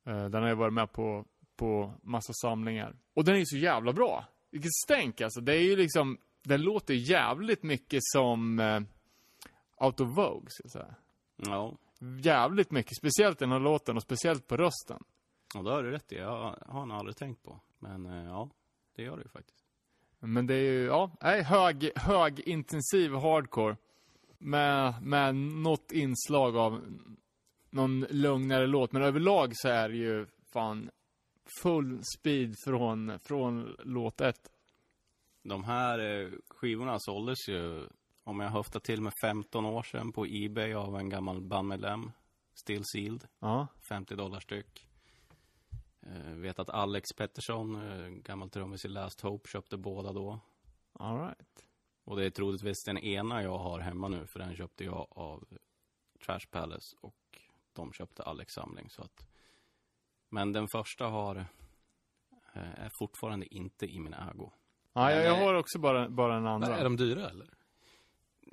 Eh, 0.07 0.29
Den 0.29 0.43
har 0.43 0.49
jag 0.49 0.57
varit 0.57 0.73
med 0.75 0.93
på, 0.93 1.25
på 1.57 1.95
massa 2.03 2.33
samlingar. 2.33 2.97
Och 3.15 3.25
den 3.25 3.35
är 3.35 3.39
ju 3.39 3.47
så 3.47 3.57
jävla 3.57 3.93
bra. 3.93 4.25
Vilket 4.51 4.73
stänk 4.85 5.21
alltså. 5.21 5.41
Det 5.41 5.53
är 5.57 5.63
ju 5.63 5.77
liksom, 5.77 6.19
den 6.43 6.63
låter 6.63 6.95
jävligt 6.95 7.63
mycket 7.63 8.01
som 8.03 8.59
uh, 8.59 8.83
Out 9.81 10.01
of 10.01 10.09
Vogue, 10.09 10.51
ska 10.51 10.63
jag 10.65 10.71
säga. 10.73 10.95
Ja, 11.37 11.77
Jävligt 12.01 12.71
mycket, 12.71 12.97
speciellt 12.97 13.39
den 13.39 13.53
här 13.53 13.61
låten 13.61 13.97
och 13.97 14.03
speciellt 14.03 14.47
på 14.47 14.57
rösten. 14.57 15.03
och 15.57 15.65
det 15.65 15.71
har 15.71 15.83
du 15.83 15.91
rätt 15.91 16.13
i. 16.13 16.17
Jag 16.17 16.57
har 16.67 16.87
nog 16.87 16.97
aldrig 16.97 17.17
tänkt 17.17 17.43
på. 17.43 17.61
Men 17.79 18.07
eh, 18.07 18.25
ja, 18.25 18.51
det 18.97 19.03
gör 19.03 19.17
det 19.17 19.23
ju 19.23 19.29
faktiskt. 19.29 19.65
Men 20.21 20.47
det 20.47 20.55
är 20.55 20.73
ju, 20.73 20.85
ja, 20.85 21.11
nej, 21.21 21.43
hög, 21.43 21.91
hög 21.97 22.41
intensiv 22.41 23.15
hardcore. 23.15 23.77
Med, 24.39 25.03
med 25.03 25.35
något 25.35 25.93
inslag 25.93 26.57
av 26.57 26.99
någon 27.71 28.01
lugnare 28.01 28.67
låt. 28.67 28.93
Men 28.93 29.03
överlag 29.03 29.53
så 29.55 29.69
är 29.69 29.89
det 29.89 29.97
ju 29.97 30.27
fan 30.53 30.91
full 31.63 32.01
speed 32.19 32.55
från, 32.65 33.19
från 33.19 33.77
låt 33.85 34.21
ett. 34.21 34.51
De 35.49 35.65
här 35.65 35.99
eh, 35.99 36.31
skivorna 36.49 36.97
såldes 36.99 37.49
ju, 37.49 37.89
om 38.25 38.41
jag 38.41 38.51
höftar 38.51 38.81
till 38.81 39.03
med 39.03 39.13
15 39.23 39.65
år 39.65 39.83
sedan 39.83 40.13
på 40.13 40.27
Ebay 40.27 40.75
av 40.75 40.97
en 40.97 41.09
gammal 41.09 41.41
bandmedlem. 41.41 42.11
Still 42.55 42.85
sealed, 42.85 43.27
Ja. 43.39 43.67
50 43.89 44.17
dollar 44.17 44.41
styck. 44.41 44.89
Eh, 46.03 46.33
vet 46.33 46.59
att 46.59 46.71
Alex 46.71 47.13
Pettersson, 47.17 47.91
eh, 47.91 48.09
gammal 48.09 48.51
trummis 48.51 48.85
i 48.85 48.89
Last 48.89 49.21
Hope, 49.21 49.49
köpte 49.49 49.77
båda 49.77 50.13
då. 50.13 50.41
All 50.93 51.21
right. 51.21 51.65
Och 52.05 52.17
det 52.17 52.27
är 52.27 52.31
troligtvis 52.31 52.85
den 52.85 52.99
ena 52.99 53.43
jag 53.43 53.59
har 53.59 53.81
hemma 53.81 54.09
nu, 54.09 54.27
för 54.27 54.39
den 54.39 54.57
köpte 54.57 54.85
jag 54.85 55.07
av 55.11 55.45
Trash 56.27 56.47
Palace 56.51 56.97
och 57.01 57.41
de 57.73 57.93
köpte 57.93 58.23
Alex 58.23 58.53
samling. 58.53 58.91
Så 58.91 59.03
att... 59.03 59.29
Men 60.29 60.53
den 60.53 60.69
första 60.73 61.07
har, 61.07 61.47
är 62.53 62.91
fortfarande 62.99 63.55
inte 63.55 63.87
i 63.87 64.01
min 64.01 64.15
ägo. 64.15 64.53
Ja, 64.99 65.13
jag, 65.13 65.25
jag 65.25 65.35
har 65.35 65.55
också 65.55 65.79
bara, 65.79 66.09
bara 66.09 66.35
den 66.35 66.47
andra. 66.47 66.77
Är 66.79 66.85
de 66.85 66.97
dyra, 66.97 67.31
eller? 67.31 67.47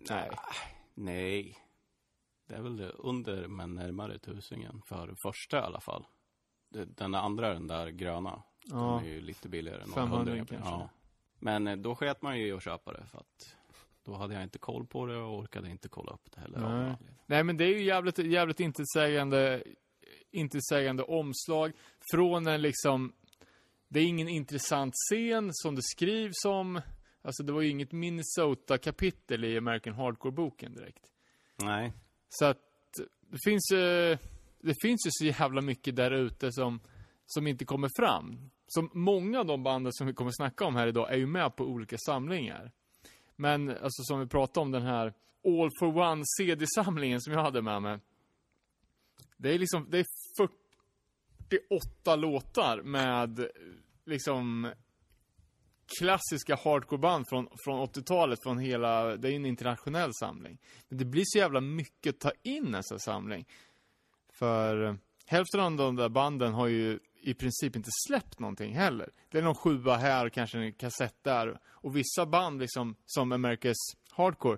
Nej. 0.09 0.29
Nej. 0.93 1.57
Det 2.47 2.55
är 2.55 2.61
väl 2.61 2.77
det 2.77 2.89
under, 2.89 3.47
men 3.47 3.75
närmare 3.75 4.19
tusingen. 4.19 4.81
För 4.85 5.15
första 5.23 5.57
i 5.57 5.61
alla 5.61 5.79
fall. 5.79 6.05
Den 6.69 7.15
andra, 7.15 7.53
den 7.53 7.67
där 7.67 7.87
gröna, 7.89 8.43
Ja. 8.65 8.77
den 9.01 9.09
är 9.11 9.13
ju 9.15 9.21
lite 9.21 9.49
billigare. 9.49 9.79
några 9.79 9.93
500 9.93 10.17
hundringar. 10.17 10.45
kanske. 10.45 10.69
Ja. 10.71 10.89
Men 11.39 11.67
eh, 11.67 11.75
då 11.77 11.95
sket 11.95 12.21
man 12.21 12.39
ju 12.39 12.47
i 12.47 12.51
att 12.51 12.63
köpa 12.63 12.93
det 12.93 13.05
för 13.11 13.17
att 13.17 13.55
då 14.03 14.13
hade 14.13 14.33
jag 14.33 14.43
inte 14.43 14.57
koll 14.59 14.85
på 14.87 15.05
det 15.05 15.17
och 15.17 15.37
orkade 15.39 15.69
inte 15.69 15.89
kolla 15.89 16.11
upp 16.11 16.31
det 16.35 16.41
heller. 16.41 16.59
Nej. 16.59 16.95
Nej, 17.25 17.43
men 17.43 17.57
det 17.57 17.63
är 17.65 17.69
ju 17.69 17.83
jävligt, 17.83 18.17
jävligt 18.17 18.59
intetsägande, 18.59 19.63
intetsägande 20.31 21.03
omslag. 21.03 21.71
Från 22.11 22.47
en 22.47 22.61
liksom, 22.61 23.13
det 23.95 24.01
är 24.01 24.07
ingen 24.07 24.27
intressant 24.27 24.93
scen 25.09 25.49
som 25.53 25.75
det 25.75 25.81
skrivs 25.83 26.45
om. 26.45 26.81
Alltså 27.21 27.43
det 27.43 27.53
var 27.53 27.61
ju 27.61 27.69
inget 27.69 27.91
Minnesota-kapitel 27.91 29.45
i 29.45 29.57
American 29.57 29.93
Hardcore-boken 29.93 30.73
direkt. 30.73 31.03
Nej. 31.63 31.93
Så 32.29 32.45
att 32.45 32.57
det 33.29 33.37
finns 33.45 33.71
ju, 33.71 34.17
det 34.59 34.75
finns 34.81 35.07
ju 35.07 35.11
så 35.11 35.25
jävla 35.25 35.61
mycket 35.61 35.95
där 35.95 36.11
ute 36.11 36.51
som, 36.51 36.79
som 37.25 37.47
inte 37.47 37.65
kommer 37.65 37.89
fram. 37.95 38.49
Som 38.67 38.89
många 38.93 39.39
av 39.39 39.45
de 39.45 39.63
banden 39.63 39.93
som 39.93 40.07
vi 40.07 40.13
kommer 40.13 40.31
snacka 40.31 40.65
om 40.65 40.75
här 40.75 40.87
idag 40.87 41.13
är 41.13 41.17
ju 41.17 41.27
med 41.27 41.55
på 41.55 41.63
olika 41.63 41.97
samlingar. 41.97 42.71
Men 43.35 43.69
alltså 43.69 44.03
som 44.03 44.19
vi 44.19 44.27
pratade 44.27 44.61
om 44.61 44.71
den 44.71 44.83
här 44.83 45.13
All 45.45 45.69
for 45.79 45.97
One 45.97 46.23
CD-samlingen 46.37 47.21
som 47.21 47.33
jag 47.33 47.43
hade 47.43 47.61
med 47.61 47.81
mig. 47.81 47.99
Det 49.37 49.53
är 49.53 49.59
liksom, 49.59 49.87
det 49.89 49.99
är 49.99 50.05
48 51.49 52.15
låtar 52.15 52.81
med 52.81 53.49
liksom 54.05 54.71
klassiska 55.99 56.55
hardcoreband 56.63 57.25
från, 57.29 57.47
från 57.65 57.87
80-talet, 57.87 58.43
från 58.43 58.57
hela, 58.57 59.17
det 59.17 59.27
är 59.27 59.29
ju 59.29 59.35
en 59.35 59.45
internationell 59.45 60.11
samling. 60.13 60.57
Men 60.87 60.97
det 60.97 61.05
blir 61.05 61.23
så 61.25 61.37
jävla 61.37 61.61
mycket 61.61 62.15
att 62.15 62.19
ta 62.19 62.31
in 62.43 62.75
en 62.75 62.83
samling. 62.83 63.45
För 64.29 64.83
eh, 64.83 64.95
hälften 65.25 65.59
av 65.59 65.71
de 65.71 65.95
där 65.95 66.09
banden 66.09 66.53
har 66.53 66.67
ju 66.67 66.99
i 67.21 67.33
princip 67.33 67.75
inte 67.75 67.89
släppt 68.07 68.39
någonting 68.39 68.73
heller. 68.73 69.09
Det 69.29 69.37
är 69.37 69.41
någon 69.41 69.55
sjua 69.55 69.95
här, 69.95 70.29
kanske 70.29 70.57
en 70.57 70.73
kassett 70.73 71.23
där. 71.23 71.59
Och 71.65 71.95
vissa 71.95 72.25
band 72.25 72.59
liksom, 72.59 72.95
som 73.05 73.33
America's 73.33 73.95
Hardcore, 74.11 74.57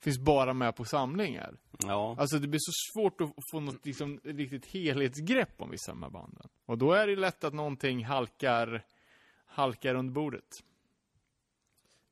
finns 0.00 0.18
bara 0.18 0.52
med 0.54 0.76
på 0.76 0.84
samlingar. 0.84 1.56
Ja. 1.78 2.16
Alltså 2.18 2.38
det 2.38 2.48
blir 2.48 2.60
så 2.62 2.72
svårt 2.94 3.20
att 3.20 3.32
få 3.50 3.60
något 3.60 3.86
liksom, 3.86 4.20
riktigt 4.24 4.66
helhetsgrepp 4.66 5.62
om 5.62 5.70
vissa 5.70 5.92
av 5.92 5.96
de 5.96 6.02
här 6.02 6.10
banden. 6.10 6.48
Och 6.66 6.78
då 6.78 6.92
är 6.92 7.06
det 7.06 7.16
lätt 7.16 7.44
att 7.44 7.54
någonting 7.54 8.04
halkar, 8.04 8.84
halkar 9.44 9.94
under 9.94 10.12
bordet. 10.12 10.62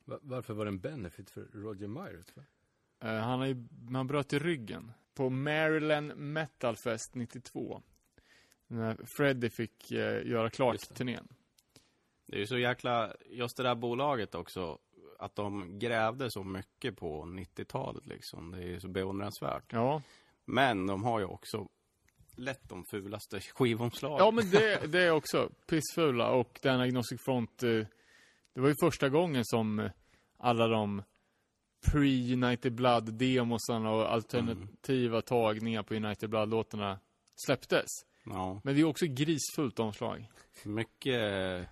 Va- 0.05 0.18
Varför 0.22 0.55
var 0.55 0.64
det 0.64 0.68
en 0.68 0.78
benefit 0.78 1.30
för 1.30 1.49
Roger 1.53 1.89
Myers? 1.89 2.26
Va? 2.36 2.43
Eh, 3.01 3.20
han, 3.20 3.39
har 3.39 3.47
ju, 3.47 3.66
han 3.93 4.07
bröt 4.07 4.32
i 4.32 4.39
ryggen 4.39 4.93
på 5.14 5.30
Maryland 5.30 6.16
Metal 6.16 6.76
Fest 6.76 7.14
92. 7.14 7.82
När 8.66 8.97
Freddie 9.07 9.51
fick 9.51 9.91
eh, 9.91 10.26
göra 10.26 10.51
klart 10.51 10.89
det. 10.89 10.95
turnén. 10.95 11.28
Det 12.26 12.36
är 12.36 12.41
ju 12.41 12.47
så 12.47 12.59
jäkla, 12.59 13.12
just 13.30 13.57
det 13.57 13.62
där 13.62 13.74
bolaget 13.74 14.34
också, 14.34 14.78
att 15.19 15.35
de 15.37 15.79
grävde 15.79 16.31
så 16.31 16.45
mycket 16.45 16.97
på 16.97 17.23
90-talet 17.25 18.07
liksom. 18.07 18.51
Det 18.51 18.59
är 18.59 18.66
ju 18.66 18.81
så 18.81 18.89
beundransvärt. 18.89 19.73
Ja, 19.73 20.03
Men 20.45 20.87
de 20.87 21.05
har 21.05 21.19
ju 21.19 21.25
också 21.25 21.66
lätt 22.37 22.69
de 22.69 22.85
fulaste 22.85 23.41
skivomslagen. 23.55 24.19
ja 24.25 24.31
men 24.31 24.51
det, 24.51 24.93
det 24.93 25.03
är 25.03 25.11
också 25.11 25.51
pissfula 25.66 26.31
och 26.31 26.59
den 26.62 26.81
Agnostic 26.81 27.21
Front, 27.25 27.62
eh, 27.62 27.71
det 28.55 28.61
var 28.61 28.69
ju 28.69 28.75
första 28.83 29.09
gången 29.09 29.45
som 29.45 29.79
eh, 29.81 29.91
alla 30.37 30.66
de 30.69 31.03
pre-United 31.87 32.71
Blood-demosarna 32.71 33.91
och 33.91 34.12
alternativa 34.12 35.23
tagningar 35.23 35.83
på 35.83 35.95
United 35.95 36.31
Blood-låtarna 36.31 36.99
släpptes. 37.47 37.87
Ja, 38.25 38.61
Men 38.64 38.75
det 38.75 38.81
är 38.81 38.85
också 38.85 39.07
grisfullt 39.07 39.79
omslag. 39.79 40.29
mycket 40.64 41.69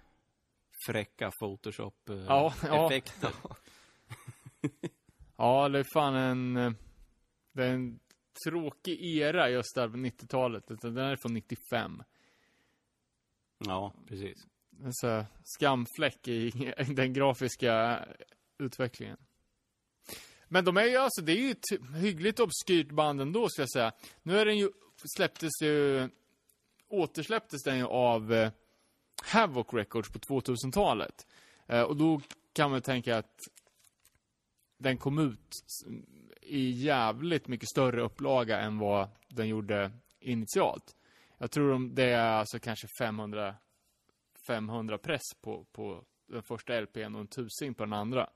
eh, 0.89 0.93
fräcka 0.93 1.25
Ja, 1.25 1.31
ja. 1.31 1.33
Photoshop-effekter. 1.41 3.31
Ja, 5.39 5.69
det 5.69 5.79
är 5.79 5.85
fan 5.93 6.15
en... 6.15 6.57
eh, 6.57 6.73
Det 7.53 7.65
är 7.65 7.73
en 7.73 7.99
tråkig 8.47 9.05
era 9.19 9.51
just 9.51 9.75
där 9.75 9.89
på 9.89 9.97
90-talet. 9.97 10.71
utan 10.71 10.95
Den 10.95 11.05
är 11.05 11.17
från 11.17 11.35
95. 11.35 12.03
ja, 13.67 13.93
precis. 14.09 14.47
En 14.85 14.93
så 14.93 15.25
skamfläck 15.45 16.29
i 16.29 16.51
den 16.97 17.13
grafiska 17.13 18.05
utvecklingen. 18.59 19.17
Men 20.49 20.65
de 20.65 20.77
är 20.77 20.85
ju 20.85 20.97
alltså, 20.97 21.23
det 21.23 21.33
är 21.33 21.37
ju 21.41 21.51
ett 21.51 21.95
hyggligt 22.03 22.41
obskyrt 22.41 22.91
band 22.93 23.21
ändå 23.21 23.49
ska 23.49 23.63
jag 23.63 23.71
säga. 23.73 23.93
Nu 24.23 24.39
är 24.39 24.47
den 24.47 24.59
ju, 24.59 24.71
släpptes 25.17 25.53
ju, 25.63 26.09
återsläpptes 26.89 27.63
den 27.63 27.79
ju 27.79 27.85
av 27.85 28.33
eh, 28.33 28.51
Havoc 29.25 29.67
Records 29.73 30.11
på 30.13 30.19
2000-talet. 30.19 31.27
Eh, 31.67 31.83
och 31.83 31.97
då 31.97 32.21
kan 32.53 32.71
man 32.71 32.83
tänka 32.83 33.19
att 33.19 33.49
den 34.79 34.99
kom 34.99 35.19
ut 35.19 35.57
i 36.43 36.71
jävligt 36.71 37.49
mycket 37.49 37.69
större 37.69 38.03
upplaga 38.03 38.61
än 38.61 38.79
vad 38.79 39.09
den 39.29 39.49
gjorde 39.49 39.91
initialt. 40.21 40.97
Jag 41.39 41.51
tror 41.51 41.71
de, 41.73 41.95
det 41.95 42.05
är 42.05 42.31
alltså 42.33 42.59
kanske 42.59 42.87
500 42.99 43.55
500 44.47 44.99
press 44.99 45.35
på, 45.41 45.65
på 45.73 46.05
den 46.27 46.43
första 46.43 46.81
LPn 46.81 47.15
och 47.15 47.21
en 47.21 47.27
tusing 47.27 47.75
på 47.75 47.85
den 47.85 47.93
andra. 47.93 48.31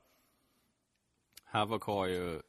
Havoc 1.43 1.83
har 1.83 2.07
ju 2.07 2.41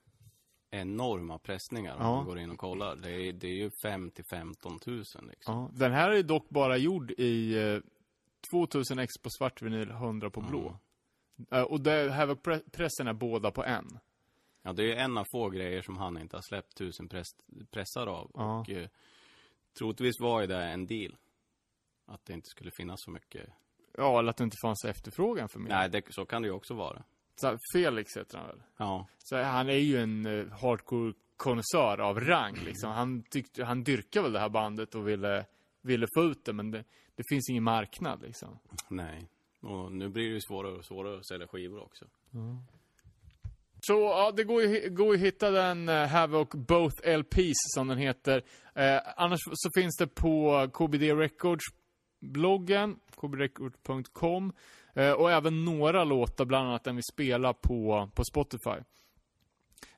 enorma 0.70 1.39
pressningar 1.39 1.95
om 1.97 2.03
Ja. 2.03 2.16
man 2.16 2.24
går 2.24 2.39
in 2.39 2.51
och 2.51 2.59
kollar. 2.59 2.97
Det 2.97 3.11
är, 3.11 3.33
det 3.33 3.47
är 3.47 3.55
ju 3.55 3.70
5 3.83 4.11
till 4.11 4.24
15 4.24 4.78
000 4.87 4.97
liksom. 4.99 5.22
Ja, 5.45 5.70
den 5.74 5.93
här 5.93 6.11
är 6.11 6.22
dock 6.22 6.49
bara 6.49 6.76
gjord 6.76 7.11
i 7.11 7.55
eh, 7.59 7.78
2000 8.51 8.99
ex 8.99 9.12
på 9.22 9.30
svart 9.30 9.62
vinyl, 9.62 9.90
100 9.90 10.30
på 10.30 10.40
blå. 10.40 10.76
Eh, 11.51 11.62
och 11.62 11.80
det, 11.80 12.11
Havoc-pressen 12.11 13.07
är 13.07 13.12
båda 13.12 13.51
på 13.51 13.64
en. 13.64 13.99
Ja, 14.62 14.72
det 14.72 14.93
är 14.93 14.97
en 14.97 15.18
av 15.18 15.24
få 15.32 15.51
grejer 15.51 15.82
som 15.82 15.97
han 15.97 16.18
inte 16.18 16.36
har 16.36 16.43
släppt 16.43 16.76
tusen 16.76 17.09
press, 17.09 17.26
pressar 17.70 18.07
av. 18.07 18.30
Ja. 18.34 18.61
Och 18.61 18.70
eh, 18.70 18.88
troligtvis 19.78 20.20
var 20.20 20.40
ju 20.40 20.47
det 20.47 20.64
en 20.64 20.86
deal. 20.86 21.16
Att 22.07 22.24
det 22.24 22.32
inte 22.32 22.49
skulle 22.49 22.70
finnas 22.76 23.01
så 23.03 23.11
mycket. 23.11 23.49
Ja, 23.97 24.18
eller 24.18 24.30
att 24.30 24.36
det 24.36 24.45
inte 24.45 24.57
fanns 24.62 24.84
efterfrågan 24.84 25.49
för 25.49 25.59
mer. 25.59 25.70
Nej, 25.70 25.90
det, 25.90 26.03
så 26.11 26.24
kan 26.24 26.43
det 26.43 26.49
ju 26.49 26.55
också 26.55 26.74
vara. 26.74 27.03
Så 27.34 27.47
här, 27.47 27.59
Felix 27.74 28.16
heter 28.16 28.38
han 28.38 28.47
väl? 28.47 28.62
Ja, 28.76 29.07
Så 29.18 29.43
han 29.43 29.68
är 29.68 29.72
ju 29.72 29.97
en 29.97 30.26
uh, 30.26 30.53
hardcore 30.53 31.12
konnässör 31.36 32.01
av 32.01 32.20
rang 32.20 32.55
liksom. 32.55 32.90
Han, 32.90 33.22
tyckte, 33.22 33.64
han 33.64 33.84
dyrkade 33.84 34.22
väl 34.22 34.32
det 34.32 34.40
här 34.40 34.49
bandet 34.49 34.95
och 34.95 35.09
ville, 35.09 35.47
ville 35.80 36.07
få 36.16 36.24
ut 36.24 36.45
det, 36.45 36.53
men 36.53 36.70
det, 36.70 36.84
det 37.17 37.23
finns 37.29 37.51
ingen 37.51 37.63
marknad 37.63 38.23
liksom. 38.23 38.59
nej. 38.89 39.29
Och 39.61 39.93
nu 39.93 40.09
blir 40.09 40.25
det 40.25 40.35
ju 40.35 40.41
svårare 40.41 40.73
och 40.73 40.85
svårare 40.85 41.19
att 41.19 41.27
sälja 41.27 41.47
skivor 41.47 41.83
också. 41.83 42.05
Så 43.81 43.93
ja, 43.93 44.33
det 44.37 44.45
går 44.45 44.63
ju, 44.63 44.91
går 44.91 45.07
ju 45.07 45.15
att 45.15 45.27
hitta 45.27 45.51
den 45.51 45.89
uh, 45.89 46.07
Havoc 46.07 46.49
Both 46.53 47.09
LPs 47.19 47.59
som 47.75 47.89
den 47.89 47.99
heter. 47.99 48.43
Eh, 48.75 49.01
annars 49.17 49.41
så 49.53 49.71
finns 49.81 49.97
det 49.97 50.07
på 50.07 50.69
KBD 50.73 51.03
Records 51.03 51.65
bloggen, 52.21 52.97
kbdrecords.com 53.17 54.53
eh, 54.95 55.13
och 55.13 55.31
även 55.31 55.65
några 55.65 56.05
låtar, 56.05 56.45
bland 56.45 56.69
annat 56.69 56.85
den 56.85 56.97
vi 56.97 57.03
spelar 57.13 57.53
på, 57.53 58.11
på 58.15 58.25
Spotify. 58.25 58.85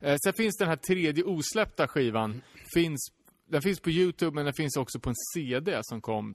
Eh, 0.01 0.17
sen 0.25 0.33
finns 0.33 0.57
den 0.57 0.69
här 0.69 0.77
tredje 0.77 1.25
osläppta 1.25 1.89
skivan, 1.89 2.43
finns, 2.75 3.13
den 3.47 3.63
finns 3.63 3.81
på 3.81 3.91
Youtube 3.91 4.35
men 4.35 4.45
den 4.45 4.55
finns 4.55 4.77
också 4.77 5.01
på 5.01 5.11
en 5.11 5.17
CD 5.35 5.79
som 5.83 6.01
kom 6.01 6.35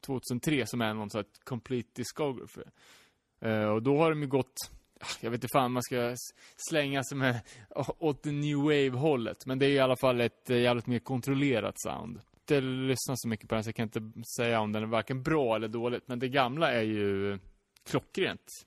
2003 0.00 0.66
som 0.66 0.80
är 0.80 0.94
någon 0.94 1.10
sån 1.10 1.18
här 1.18 1.26
complete 1.44 1.90
discography. 1.94 2.62
Eh, 3.40 3.68
och 3.68 3.82
då 3.82 3.98
har 3.98 4.10
de 4.10 4.22
ju 4.22 4.28
gått 4.28 4.70
Ah, 5.00 5.06
jag 5.20 5.30
vet 5.30 5.38
inte 5.38 5.52
fan 5.52 5.72
man 5.72 5.82
ska 5.82 6.16
slänga 6.56 7.04
sig 7.04 7.18
med 7.18 7.40
åt 7.98 8.22
the 8.22 8.30
new 8.30 8.56
wave-hållet. 8.56 9.46
Men 9.46 9.58
det 9.58 9.66
är 9.66 9.70
i 9.70 9.78
alla 9.78 9.96
fall 9.96 10.20
ett 10.20 10.50
eh, 10.50 10.58
jävligt 10.58 10.86
mer 10.86 10.98
kontrollerat 10.98 11.74
sound. 11.76 12.20
Jag 12.48 12.56
har 12.56 12.62
inte 12.62 12.70
lyssnat 12.70 13.20
så 13.20 13.28
mycket 13.28 13.48
på 13.48 13.54
den 13.54 13.64
så 13.64 13.68
jag 13.68 13.74
kan 13.74 13.82
inte 13.82 14.12
säga 14.36 14.60
om 14.60 14.72
den 14.72 14.82
är 14.82 14.86
varken 14.86 15.22
bra 15.22 15.56
eller 15.56 15.68
dåligt. 15.68 16.08
Men 16.08 16.18
det 16.18 16.28
gamla 16.28 16.72
är 16.72 16.82
ju 16.82 17.38
klockrent. 17.84 18.66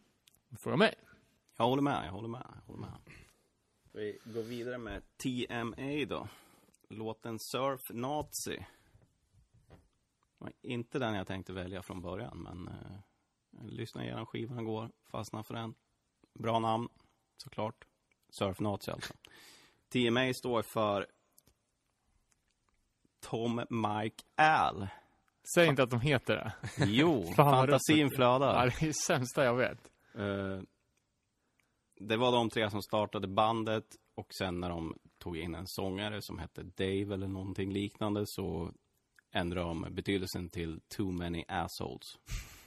Fråga 0.64 0.78
mig. 0.78 0.96
Jag 1.58 1.66
håller 1.66 1.82
med, 1.82 2.04
jag 2.06 2.12
håller 2.12 2.28
med, 2.28 2.46
jag 2.56 2.74
håller 2.74 2.80
med. 2.80 2.92
Vi 3.92 4.18
går 4.24 4.44
vidare 4.44 4.78
med 4.78 5.02
TMA 5.18 6.06
då. 6.08 6.28
Låten 6.90 7.40
Surf 7.40 7.82
Nazi. 7.90 8.66
Var 10.40 10.53
inte 10.61 10.99
den 10.99 11.16
jag 11.16 11.28
tänkte 11.28 11.53
välja 11.53 11.82
från 11.82 12.02
början, 12.02 12.38
men 12.38 12.68
eh, 12.68 12.99
jag 13.49 13.72
lyssnar 13.72 14.03
igenom 14.03 14.26
skivan 14.26 14.60
igår, 14.60 14.91
fastnade 15.11 15.44
för 15.44 15.53
den. 15.53 15.76
Bra 16.34 16.60
namn, 16.60 16.90
såklart. 17.38 17.86
Surf 18.30 18.60
Nazi 18.60 18.91
alltså. 18.91 19.14
TMA 19.90 20.34
står 20.34 20.61
för 20.61 21.07
Tom 23.20 23.56
Mike 23.70 24.24
Al. 24.36 24.88
Säg 25.53 25.68
inte 25.68 25.84
att 25.84 25.90
de 25.90 26.02
heter 26.02 26.36
det. 26.36 26.53
Jo, 26.86 27.24
Fan, 27.36 27.52
fantasin 27.52 28.10
flödar. 28.10 28.56
Ja, 28.56 28.66
det 28.66 28.82
är 28.82 28.88
det 28.88 28.94
sämsta 28.94 29.44
jag 29.44 29.56
vet. 29.56 29.91
Eh, 30.16 30.61
det 31.95 32.18
var 32.18 32.32
de 32.32 32.49
tre 32.49 32.70
som 32.70 32.82
startade 32.82 33.28
bandet 33.28 33.86
och 34.16 34.34
sen 34.34 34.60
när 34.60 34.70
de 34.70 34.98
tog 35.18 35.38
in 35.38 35.56
en 35.56 35.68
sångare 35.68 36.22
som 36.22 36.40
hette 36.40 36.64
Dave 36.64 37.14
eller 37.14 37.28
någonting 37.28 37.74
liknande 37.74 38.24
så 38.26 38.74
ändrade 39.32 39.68
de 39.68 39.88
betydelsen 39.90 40.50
till 40.50 40.82
Too 40.88 41.12
Many 41.12 41.46
Assholes. 41.48 42.18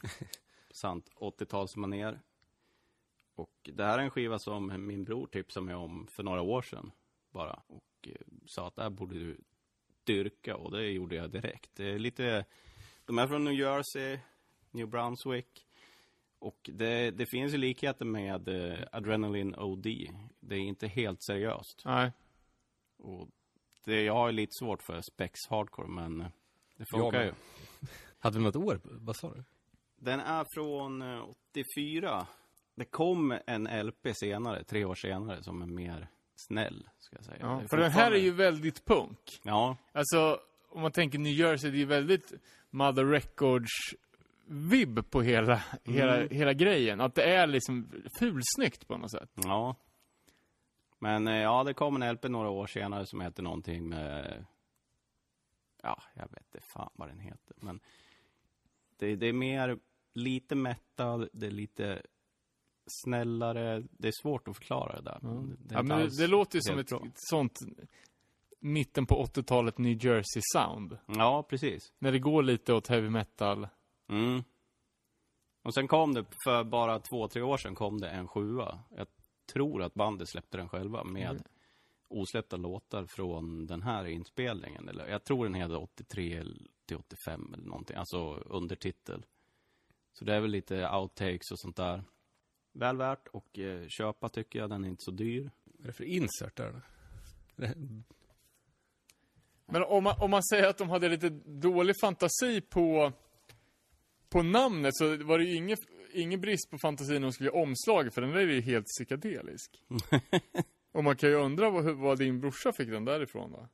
Sant 0.71 1.11
80-talsmanér. 1.17 2.21
Och 3.35 3.71
det 3.73 3.85
här 3.85 3.99
är 3.99 4.03
en 4.03 4.11
skiva 4.11 4.39
som 4.39 4.87
min 4.87 5.05
bror 5.05 5.27
tipsade 5.27 5.67
mig 5.67 5.75
om 5.75 6.07
för 6.07 6.23
några 6.23 6.43
år 6.43 6.63
sedan 6.63 6.93
bara. 7.31 7.63
Och 7.67 8.09
eh, 8.09 8.13
sa 8.47 8.67
att 8.67 8.77
det 8.77 8.83
här 8.83 8.91
borde 8.91 9.15
du 9.15 9.41
dyrka 10.05 10.57
och 10.57 10.71
det 10.71 10.91
gjorde 10.91 11.15
jag 11.15 11.31
direkt. 11.31 11.71
Det 11.75 11.85
är 11.85 11.99
lite, 11.99 12.45
de 13.05 13.19
är 13.19 13.27
från 13.27 13.45
New 13.45 13.55
Jersey, 13.55 14.19
New 14.71 14.89
Brunswick. 14.89 15.67
Och 16.39 16.71
det, 16.73 17.11
det 17.11 17.27
finns 17.27 17.55
ju 17.55 17.57
likheter 17.57 18.05
med 18.05 18.49
eh, 18.49 18.79
Adrenaline 18.93 19.55
OD. 19.55 19.87
Det 20.41 20.55
är 20.55 20.61
inte 20.61 20.87
helt 20.87 21.23
seriöst. 21.23 21.83
Nej. 21.85 22.13
Och 22.99 23.29
det, 23.85 24.03
jag 24.03 24.15
har 24.15 24.33
lite 24.33 24.55
svårt 24.55 24.83
för 24.83 25.01
Spex 25.01 25.47
Hardcore, 25.49 25.89
men 25.89 26.21
eh, 26.21 26.27
det 26.83 26.99
funkar 26.99 27.19
med. 27.19 27.27
ju. 27.27 27.33
Hade 28.19 28.39
vi 28.39 28.45
något 28.45 28.57
år? 28.57 28.81
Vad 28.85 29.17
sa 29.17 29.35
du? 29.35 29.45
Den 29.97 30.21
är 30.21 30.47
från 30.55 31.03
eh, 31.03 31.25
84. 31.51 32.27
Det 32.75 32.85
kom 32.85 33.39
en 33.47 33.87
LP 33.87 34.09
senare, 34.17 34.65
tre 34.65 34.85
år 34.85 34.95
senare, 34.95 35.43
som 35.43 35.63
är 35.63 35.67
mer 35.67 36.09
snäll, 36.37 36.89
ska 36.99 37.17
jag 37.17 37.25
säga. 37.25 37.37
Ja, 37.41 37.63
för 37.71 37.77
den 37.77 37.91
här 37.91 38.13
är 38.13 38.17
ju 38.21 38.31
väldigt 38.31 38.85
punk. 38.85 39.19
Ja, 39.43 39.77
Alltså, 39.93 40.41
om 40.69 40.83
man 40.83 40.93
tänker 40.93 41.19
New 41.19 41.33
Jersey, 41.33 41.71
det 41.71 41.77
är 41.77 41.79
ju 41.79 41.85
väldigt 41.85 42.33
Mother 42.71 43.05
Records-vibb 43.05 45.11
på 45.11 45.23
hela, 45.23 45.63
hela, 45.85 46.17
Mm. 46.17 46.29
hela 46.37 46.53
grejen. 46.53 47.01
Att 47.01 47.15
det 47.15 47.35
är 47.35 47.47
liksom 47.47 47.89
fulsnyggt 48.19 48.89
på 48.89 48.97
något 48.97 49.11
sätt. 49.11 49.31
ja. 49.37 49.77
Men 50.99 51.29
eh, 51.29 51.37
ja, 51.37 51.65
det 51.65 51.75
kom 51.75 52.03
en 52.03 52.15
LP 52.15 52.29
några 52.29 52.49
år 52.49 52.67
senare 52.67 53.07
som 53.07 53.21
heter 53.21 53.43
någonting 53.43 53.89
med... 53.89 54.45
Ja, 55.83 56.03
jag 56.15 56.29
vet 56.31 56.45
inte 56.55 56.61
fan 56.75 56.91
vad 56.95 57.09
den 57.09 57.19
heter. 57.19 57.57
Men 57.61 57.81
det, 58.97 59.17
det 59.17 59.27
är 59.27 59.33
mer 59.33 59.79
lite 60.15 60.55
metal, 60.55 61.29
det 61.33 61.47
är 61.47 61.51
lite 61.51 62.03
snällare. 63.05 63.83
Det 63.91 64.09
är 64.09 64.13
svårt 64.23 64.49
att 64.49 64.57
förklara 64.57 64.97
det 64.97 65.03
där. 65.03 65.19
men 65.23 65.57
Det, 65.61 65.75
är 65.75 65.79
ja, 65.79 65.83
men 65.83 65.99
det, 65.99 66.17
det 66.19 66.27
låter 66.27 66.57
ju 66.59 66.63
som 66.63 66.79
ett 66.79 66.89
bra. 66.89 67.03
sånt 67.15 67.59
mitten 68.61 69.07
på 69.07 69.25
80-talet 69.25 69.79
New 69.79 70.05
Jersey-sound. 70.05 70.99
Ja, 71.07 71.43
precis. 71.49 71.93
När 71.99 72.13
det 72.13 72.19
går 72.19 72.43
lite 72.43 72.75
åt 72.75 72.89
heavy 72.89 73.09
metal. 73.11 73.69
Mm. 74.09 74.43
Och 75.63 75.75
sen 75.75 75.89
kom 75.89 76.15
det, 76.15 76.25
för 76.45 76.65
bara 76.65 76.99
två, 76.99 77.29
tre 77.29 77.43
år 77.43 77.57
sedan 77.57 77.75
kom 77.75 78.01
det 78.01 78.11
en 78.11 78.29
sjua. 78.29 78.79
Jag 78.97 79.07
tror 79.53 79.83
att 79.83 79.95
bandet 79.95 80.29
släppte 80.29 80.57
den 80.57 80.69
själva 80.69 81.05
med 81.05 81.31
Mm. 81.31 81.43
Osläppta 82.13 82.57
låtar 82.57 83.07
från 83.07 83.67
den 83.67 83.83
här 83.83 84.05
inspelningen. 84.05 84.89
Eller, 84.89 85.09
jag 85.09 85.25
tror 85.25 85.45
den 85.45 85.55
heter 85.55 85.83
83 85.83 86.45
till 86.87 86.97
85 86.97 87.55
eller 87.55 87.65
någonting, 87.65 87.97
alltså 87.97 88.35
undertitel. 88.35 89.25
Så 90.13 90.25
det 90.25 90.35
är 90.35 90.41
väl 90.41 90.51
lite 90.51 90.91
outtakes 90.91 91.51
och 91.51 91.61
sånt 91.61 91.77
där. 91.77 92.05
Väl 92.73 92.97
värt 92.97 93.29
och 93.29 93.59
eh, 93.59 93.89
köpa 93.89 94.29
tycker 94.29 94.59
jag, 94.59 94.71
den 94.71 94.85
är 94.85 94.89
inte 94.89 95.03
så 95.03 95.11
dyr. 95.11 95.51
Vad 95.65 95.85
är 95.85 95.87
det 95.87 95.93
för 95.93 96.05
insert 96.05 96.57
där? 96.57 96.83
Men 99.67 99.83
om 99.83 100.05
man, 100.05 100.15
om 100.21 100.31
man 100.31 100.43
säger 100.43 100.69
att 100.69 100.79
de 100.79 100.91
hade 100.91 101.09
lite 101.09 101.29
dålig 101.47 101.95
fantasi 102.01 102.61
på, 102.61 103.13
på 104.29 104.43
namnet 104.43 104.95
så 104.95 105.17
var 105.25 105.39
det 105.39 105.45
ju 105.45 105.57
ingen, 105.57 105.77
ingen 106.13 106.41
brist 106.41 106.71
på 106.71 106.79
fantasi 106.79 107.13
när 107.13 107.21
de 107.21 107.33
skulle 107.33 107.49
göra 107.51 107.63
omslaget, 107.63 108.15
för 108.15 108.21
den 108.21 108.31
där 108.31 108.39
är 108.39 108.47
ju 108.47 108.61
helt 108.61 108.87
psykedelisk. 108.87 109.83
Och 110.93 111.05
man 111.05 111.17
kan 111.17 111.29
ju 111.29 111.37
undra 111.37 111.71
vad, 111.71 111.85
vad 111.85 112.19
din 112.19 112.41
brorsa 112.41 112.73
fick 112.73 112.89
den 112.89 113.05
därifrån 113.05 113.53
då? 113.53 113.69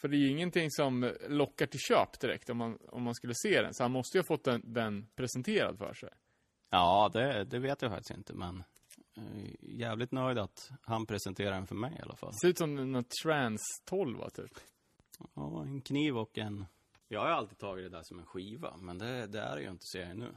För 0.00 0.08
det 0.08 0.16
är 0.16 0.18
ju 0.18 0.28
ingenting 0.28 0.70
som 0.70 1.12
lockar 1.28 1.66
till 1.66 1.80
köp 1.80 2.20
direkt 2.20 2.50
om 2.50 2.56
man, 2.56 2.78
om 2.88 3.02
man 3.02 3.14
skulle 3.14 3.34
se 3.34 3.62
den. 3.62 3.74
Så 3.74 3.84
han 3.84 3.92
måste 3.92 4.18
ju 4.18 4.22
ha 4.22 4.26
fått 4.26 4.44
den, 4.44 4.62
den 4.64 5.06
presenterad 5.16 5.78
för 5.78 5.94
sig. 5.94 6.10
Ja, 6.70 7.10
det, 7.12 7.44
det 7.44 7.58
vet 7.58 7.82
jag 7.82 7.90
faktiskt 7.90 8.18
inte, 8.18 8.34
men 8.34 8.64
eh, 9.16 9.54
jävligt 9.60 10.12
nöjd 10.12 10.38
att 10.38 10.70
han 10.82 11.06
presenterar 11.06 11.52
den 11.52 11.66
för 11.66 11.74
mig 11.74 11.96
i 11.98 12.02
alla 12.02 12.16
fall. 12.16 12.32
Det 12.32 12.38
ser 12.38 12.48
ut 12.48 12.58
som 12.58 12.78
en 12.78 13.04
trans 13.22 13.60
12 13.84 14.18
va, 14.18 14.30
typ. 14.30 14.52
Ja, 15.34 15.62
en 15.62 15.80
kniv 15.80 16.18
och 16.18 16.38
en... 16.38 16.66
Jag 17.08 17.20
har 17.20 17.28
ju 17.28 17.34
alltid 17.34 17.58
tagit 17.58 17.90
det 17.90 17.96
där 17.96 18.02
som 18.02 18.18
en 18.18 18.26
skiva, 18.26 18.76
men 18.76 18.98
det, 18.98 19.26
det 19.26 19.40
är 19.40 19.56
det 19.56 19.62
ju 19.62 19.70
inte 19.70 19.86
ser 19.92 20.08
jag 20.08 20.16
nu. 20.16 20.36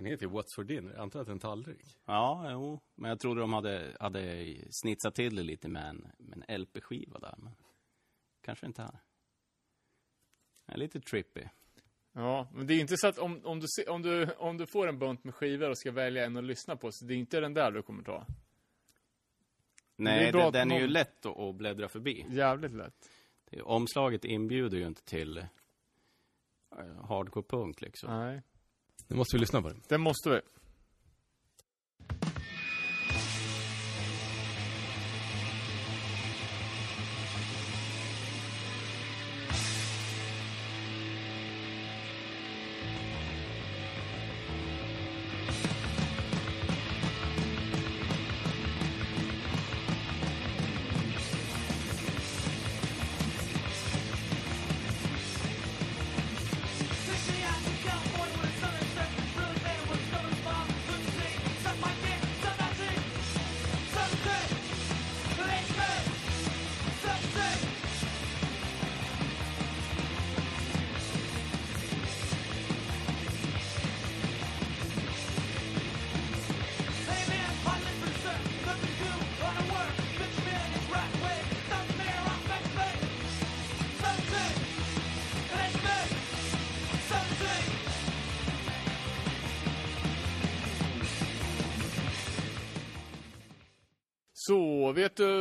Den 0.00 0.06
heter 0.06 0.26
ju 0.26 0.32
What's 0.32 0.54
for 0.54 0.64
dinner. 0.64 0.92
Jag 0.92 1.02
antar 1.02 1.20
att 1.20 1.26
det 1.26 1.30
är 1.30 1.34
en 1.34 1.38
tallrik. 1.38 1.98
Ja, 2.04 2.50
jo, 2.50 2.80
men 2.94 3.08
jag 3.08 3.20
trodde 3.20 3.40
de 3.40 3.52
hade, 3.52 3.96
hade 4.00 4.54
snitsat 4.70 5.14
till 5.14 5.36
det 5.36 5.42
lite 5.42 5.68
med 5.68 5.88
en, 5.88 6.12
med 6.18 6.44
en 6.46 6.60
LP-skiva 6.60 7.18
där, 7.18 7.34
men 7.38 7.52
kanske 8.40 8.66
inte 8.66 8.82
här. 8.82 8.98
Det 10.66 10.72
är 10.72 10.76
lite 10.76 11.00
trippy. 11.00 11.40
Ja, 12.12 12.48
men 12.52 12.66
det 12.66 12.74
är 12.74 12.80
inte 12.80 12.96
så 12.96 13.06
att 13.08 13.18
om, 13.18 13.40
om, 13.44 13.60
du, 13.60 13.66
om, 13.88 14.02
du, 14.02 14.32
om 14.32 14.56
du 14.56 14.66
får 14.66 14.88
en 14.88 14.98
bunt 14.98 15.24
med 15.24 15.34
skivor 15.34 15.70
och 15.70 15.78
ska 15.78 15.92
välja 15.92 16.24
en 16.24 16.36
att 16.36 16.44
lyssna 16.44 16.76
på, 16.76 16.92
så 16.92 17.04
det 17.04 17.14
är 17.14 17.18
inte 17.18 17.40
den 17.40 17.54
där 17.54 17.70
du 17.70 17.82
kommer 17.82 18.02
ta. 18.02 18.26
Nej, 19.96 20.28
är 20.28 20.46
att 20.46 20.52
den 20.52 20.72
är 20.72 20.80
ju 20.80 20.88
lätt 20.88 21.26
att, 21.26 21.38
att 21.38 21.54
bläddra 21.54 21.88
förbi. 21.88 22.26
Jävligt 22.30 22.72
lätt. 22.72 23.10
Det, 23.44 23.62
omslaget 23.62 24.24
inbjuder 24.24 24.78
ju 24.78 24.86
inte 24.86 25.04
till 25.04 25.38
eh, 25.38 27.04
hardcore 27.08 27.44
punk 27.48 27.80
liksom. 27.80 28.10
Nej. 28.10 28.42
Nu 29.10 29.16
måste 29.16 29.36
vi 29.36 29.40
lyssna 29.40 29.62
på 29.62 29.68
den. 29.68 29.80
Det 29.88 29.98
måste 29.98 30.30
vi. 30.30 30.40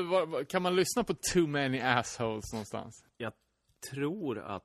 Var, 0.10 0.26
var, 0.26 0.44
kan 0.44 0.61
man 0.61 0.76
lyssna 0.76 1.03
på 1.03 1.14
Too 1.34 1.48
Many 1.48 1.80
Assholes 1.80 2.53
någonstans? 2.53 3.06
Jag 3.18 3.34
tror 3.91 4.40
att 4.40 4.64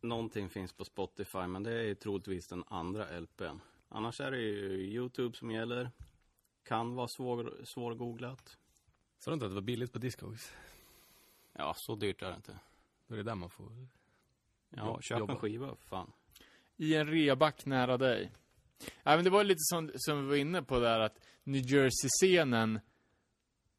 någonting 0.00 0.48
finns 0.50 0.72
på 0.72 0.84
Spotify, 0.84 1.46
men 1.46 1.62
det 1.62 1.72
är 1.72 1.82
ju 1.82 1.94
troligtvis 1.94 2.48
den 2.48 2.64
andra 2.66 3.20
LPn. 3.20 3.60
Annars 3.88 4.20
är 4.20 4.30
det 4.30 4.38
ju 4.40 4.80
YouTube 4.80 5.36
som 5.36 5.50
gäller. 5.50 5.90
Kan 6.64 6.94
vara 6.94 7.08
svår, 7.16 7.54
svårgooglat. 7.64 8.56
Sa 9.18 9.30
du 9.30 9.34
inte 9.34 9.46
att 9.46 9.50
det 9.50 9.54
var 9.54 9.62
billigt 9.62 9.92
på 9.92 9.98
Discogs? 9.98 10.52
Ja, 11.52 11.74
så 11.76 11.94
dyrt 11.96 12.22
är 12.22 12.28
det 12.30 12.36
inte. 12.36 12.58
Då 13.06 13.14
är 13.14 13.16
det 13.18 13.24
där 13.24 13.34
man 13.34 13.50
får... 13.50 13.72
Ja, 14.70 14.86
Jobb- 14.86 15.02
köp 15.02 15.18
jobba. 15.18 15.32
en 15.32 15.38
skiva, 15.38 15.76
fan. 15.76 16.12
I 16.76 16.94
en 16.94 17.06
reback 17.06 17.66
nära 17.66 17.96
dig. 17.98 18.32
Ja, 19.02 19.16
men 19.16 19.24
det 19.24 19.30
var 19.30 19.44
lite 19.44 19.58
som, 19.60 19.90
som 19.94 20.22
vi 20.22 20.28
var 20.28 20.36
inne 20.36 20.62
på 20.62 20.80
där 20.80 21.00
att 21.00 21.18
New 21.44 21.62
Jersey-scenen, 21.66 22.80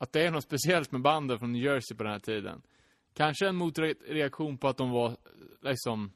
att 0.02 0.12
det 0.12 0.22
är 0.22 0.32
något 0.32 0.44
speciellt 0.44 0.92
med 0.92 1.02
banden 1.02 1.40
från 1.40 1.52
New 1.52 1.64
Jersey 1.64 1.98
på 1.98 2.04
den 2.04 2.12
här 2.12 2.20
tiden. 2.20 2.62
Kanske 3.14 3.48
en 3.48 3.56
motreaktion 3.56 4.58
på 4.58 4.68
att 4.68 4.78
de 4.78 4.92
var 4.92 5.18
liksom 5.62 6.12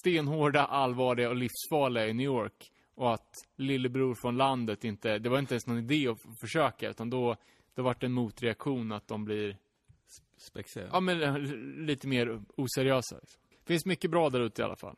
stenhårda, 0.00 0.64
allvarliga 0.64 1.28
och 1.28 1.36
livsfarliga 1.36 2.06
i 2.06 2.12
New 2.12 2.24
York. 2.24 2.70
Och 2.94 3.14
att 3.14 3.34
lillebror 3.56 4.14
från 4.14 4.36
landet 4.36 4.84
inte, 4.84 5.18
det 5.18 5.28
var 5.28 5.38
inte 5.38 5.54
ens 5.54 5.66
någon 5.66 5.78
idé 5.78 6.08
att 6.08 6.18
försöka, 6.40 6.90
utan 6.90 7.10
då, 7.10 7.36
då 7.74 7.82
vart 7.82 8.00
det 8.00 8.06
en 8.06 8.12
motreaktion 8.12 8.92
att 8.92 9.08
de 9.08 9.24
blir 9.24 9.56
Spexiga. 10.36 10.88
Ja, 10.92 11.00
men 11.00 11.22
eh, 11.22 11.38
lite 11.86 12.06
mer 12.08 12.42
oseriösa. 12.56 13.16
Liksom. 13.20 13.40
Finns 13.64 13.86
mycket 13.86 14.10
bra 14.10 14.30
där 14.30 14.40
ute 14.40 14.62
i 14.62 14.64
alla 14.64 14.76
fall. 14.76 14.96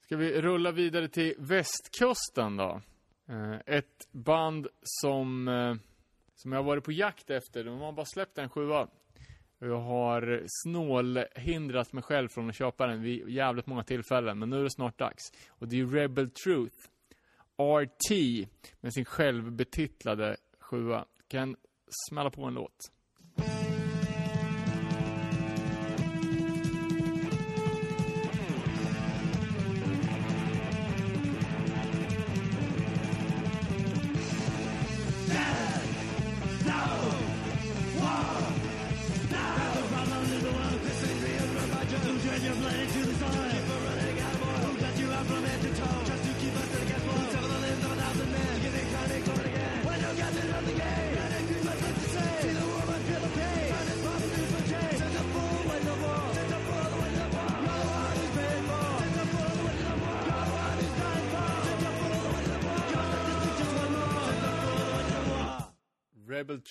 Ska 0.00 0.16
vi 0.16 0.42
rulla 0.42 0.72
vidare 0.72 1.08
till 1.08 1.34
västkusten 1.38 2.56
då? 2.56 2.80
Eh, 3.28 3.76
ett 3.76 4.08
band 4.12 4.68
som, 4.82 5.48
eh, 5.48 5.74
som 6.34 6.52
jag 6.52 6.58
har 6.58 6.64
varit 6.64 6.84
på 6.84 6.92
jakt 6.92 7.30
efter. 7.30 7.64
De 7.64 7.80
har 7.80 7.92
bara 7.92 8.06
släppt 8.06 8.38
en 8.38 8.48
sjua. 8.48 8.88
Och 9.58 9.66
Jag 9.66 9.80
har 9.80 10.42
snålhindrat 10.46 11.92
mig 11.92 12.02
själv 12.02 12.28
från 12.28 12.48
att 12.48 12.56
köpa 12.56 12.86
den 12.86 13.02
vid 13.02 13.28
jävligt 13.28 13.66
många 13.66 13.84
tillfällen. 13.84 14.38
Men 14.38 14.50
nu 14.50 14.58
är 14.58 14.62
det 14.62 14.70
snart 14.70 14.98
dags. 14.98 15.22
Och 15.48 15.68
det 15.68 15.76
är 15.76 15.78
ju 15.78 15.94
Rebel 15.94 16.30
Truth. 16.30 16.76
RT. 17.58 18.10
Med 18.80 18.94
sin 18.94 19.04
självbetitlade 19.04 20.36
sjua. 20.60 21.04
Kan 21.28 21.56
smälla 22.10 22.30
på 22.30 22.44
en 22.44 22.54
låt. 22.54 22.93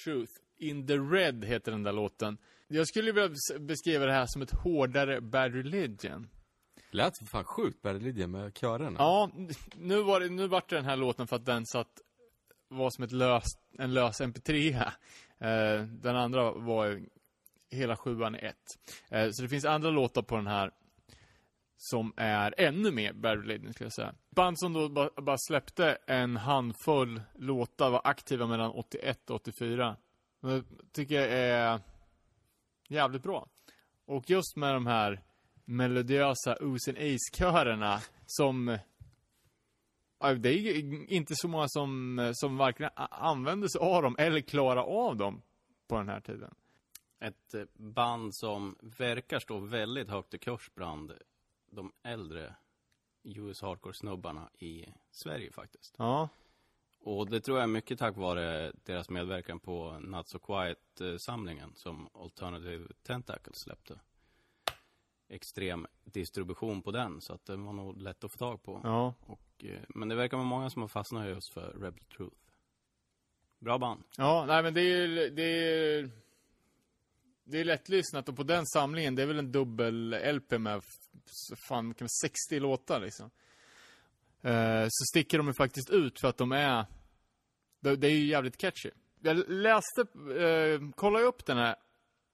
Truth. 0.03 0.31
In 0.57 0.88
the 0.88 0.97
Red 0.97 1.45
heter 1.45 1.71
den 1.71 1.84
där 1.84 1.93
låten. 1.93 2.38
Jag 2.67 2.88
skulle 2.88 3.11
vilja 3.11 3.27
bes- 3.30 3.59
beskriva 3.59 4.05
det 4.05 4.11
här 4.11 4.25
som 4.25 4.41
ett 4.41 4.51
hårdare 4.51 5.21
Bad 5.21 5.53
Religion. 5.53 6.30
Lät 6.91 7.17
för 7.17 7.25
fan 7.25 7.43
sjukt 7.43 7.81
Bad 7.81 7.93
Religion 7.95 8.31
med 8.31 8.53
körerna. 8.57 8.95
Ja, 8.99 9.31
nu 9.75 10.01
var 10.01 10.19
det, 10.19 10.30
nu 10.30 10.47
vart 10.47 10.69
det 10.69 10.75
den 10.75 10.85
här 10.85 10.97
låten 10.97 11.27
för 11.27 11.35
att 11.35 11.45
den 11.45 11.65
satt, 11.65 12.01
var 12.67 12.89
som 12.89 13.03
ett 13.03 13.11
löst, 13.11 13.59
en 13.80 13.93
lös 13.93 14.21
mp3. 14.21 14.75
Eh, 15.39 15.84
den 15.85 16.15
andra 16.15 16.51
var 16.51 17.01
hela 17.71 17.95
sjuan 17.97 18.35
i 18.35 18.39
ett. 18.39 18.80
Eh, 19.09 19.30
så 19.31 19.41
det 19.41 19.49
finns 19.49 19.65
andra 19.65 19.89
låtar 19.89 20.21
på 20.21 20.35
den 20.35 20.47
här 20.47 20.71
som 21.84 22.14
är 22.18 22.53
ännu 22.57 22.91
mer 22.91 23.14
Bad 23.14 23.47
Religion 23.47 23.73
skulle 23.73 23.85
jag 23.85 23.93
säga. 23.93 24.15
Band 24.30 24.60
som 24.60 24.73
då 24.73 24.89
bara, 24.89 25.10
bara 25.22 25.38
släppte 25.38 25.97
en 26.07 26.38
handfull 26.38 27.22
låtar, 27.35 27.89
var 27.89 28.01
aktiva 28.03 28.47
mellan 28.47 28.72
81 28.72 29.30
och 29.30 29.35
84. 29.35 29.95
Det 30.41 30.64
tycker 30.91 31.15
jag 31.15 31.30
är 31.31 31.80
jävligt 32.88 33.23
bra. 33.23 33.47
Och 34.05 34.30
just 34.30 34.55
med 34.55 34.73
de 34.73 34.88
här 34.88 35.23
melodiösa 35.65 36.55
Ooze 36.61 36.91
and 36.91 36.97
Ace-körerna 36.97 37.99
som 38.26 38.77
det 40.38 40.49
är 40.49 40.53
ju 40.53 41.05
inte 41.07 41.34
så 41.35 41.47
många 41.47 41.68
som, 41.68 42.31
som 42.34 42.57
varken 42.57 42.89
använder 43.10 43.68
sig 43.68 43.81
av 43.81 44.03
dem 44.03 44.15
eller 44.19 44.41
klarar 44.41 44.84
av 44.84 45.18
dem 45.18 45.41
på 45.88 45.97
den 45.97 46.10
här 46.10 46.19
tiden. 46.19 46.55
Ett 47.19 47.53
eh, 47.53 47.64
band 47.73 48.35
som 48.35 48.76
verkar 48.81 49.39
stå 49.39 49.60
väldigt 49.60 50.10
högt 50.10 50.34
i 50.34 50.38
kurs 50.38 50.72
bland 50.76 51.11
de 51.74 51.91
äldre 52.04 52.56
US 53.24 53.62
Hardcore-snubbarna 53.62 54.50
i 54.60 54.86
Sverige 55.12 55.52
faktiskt. 55.52 55.95
Ja. 55.98 56.30
Och 57.00 57.30
det 57.30 57.41
tror 57.41 57.58
jag 57.58 57.64
är 57.64 57.68
mycket 57.68 58.00
tack 58.00 58.18
vare 58.18 58.72
deras 58.84 59.10
medverkan 59.10 59.60
på 59.60 60.00
Not 60.00 60.28
So 60.28 60.40
Quiet-samlingen 60.40 61.76
som 61.76 62.10
Alternative 62.14 62.88
Tentacles 63.04 63.58
släppte. 63.60 64.00
Extrem 65.28 65.88
distribution 66.04 66.82
på 66.82 66.91
den, 66.91 67.22
så 67.22 67.34
att 67.34 67.45
den 67.45 67.66
var 67.66 67.74
nog 67.74 67.98
lätt 67.98 68.24
att 68.24 68.32
få 68.32 68.38
tag 68.38 68.64
på. 68.64 68.82
Ja. 68.84 69.14
Och, 69.20 69.66
eh, 69.66 69.82
men 69.90 70.10
det 70.10 70.16
verkar 70.16 70.38
vara 70.38 70.48
många 70.48 70.70
som 70.70 70.82
har 70.82 70.90
fastnat 70.90 71.28
just 71.28 71.50
för 71.54 71.72
Rebel 71.74 72.04
Truth. 72.18 72.36
Bra 73.60 73.78
band. 73.78 74.04
Ja, 74.18 74.45
nej 74.48 74.64
men 74.64 74.74
det 74.74 74.82
är 74.82 75.08
ju- 75.08 75.30
det 75.30 75.44
är 75.44 76.10
det 77.44 77.60
är 77.60 77.65
lättlyssnat 77.65 78.30
och 78.30 78.36
på 78.36 78.44
den 78.44 78.65
samlingen, 78.65 79.15
det 79.15 79.22
är 79.22 79.26
väl 79.26 79.40
en 79.40 79.52
dubbel-LP 79.52 80.57
med 80.57 80.82
fan, 81.68 81.94
kan 81.94 82.10
60 82.10 82.60
låtar 82.60 82.99
liksom. 82.99 83.32
Eh, 84.41 84.84
så 84.84 85.06
sticker 85.11 85.38
de 85.38 85.48
ju 85.48 85.53
faktiskt 85.53 85.90
ut 85.90 86.20
för 86.20 86.28
att 86.28 86.38
de 86.38 86.52
är, 86.52 86.86
det, 87.80 87.95
det 87.95 88.07
är 88.07 88.11
ju 88.11 88.28
jävligt 88.28 88.57
catchy. 88.57 88.90
Jag 89.22 89.49
läste, 89.49 90.02
eh, 90.38 90.91
kollade 90.95 91.26
upp 91.26 91.45
den 91.45 91.57
här, 91.57 91.76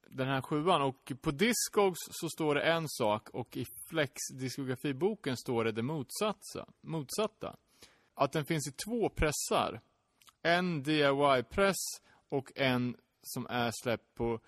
den 0.09 0.27
här 0.27 0.41
sjuan 0.41 0.81
och 0.81 1.11
på 1.21 1.31
Discogs 1.31 1.99
så 2.11 2.29
står 2.29 2.55
det 2.55 2.61
en 2.61 2.85
sak 2.87 3.29
och 3.29 3.57
i 3.57 3.65
Flex 3.89 4.13
diskografiboken 4.33 5.37
står 5.37 5.63
det 5.63 5.71
det 5.71 5.83
motsatsa, 5.83 6.65
motsatta. 6.81 7.55
Att 8.13 8.31
den 8.31 8.45
finns 8.45 8.67
i 8.67 8.71
två 8.71 9.09
pressar. 9.09 9.81
En 10.41 10.83
DIY-press 10.83 11.75
och 12.29 12.51
en 12.55 12.95
som 13.23 13.47
är 13.49 13.71
släppt 13.83 14.15
på 14.15 14.39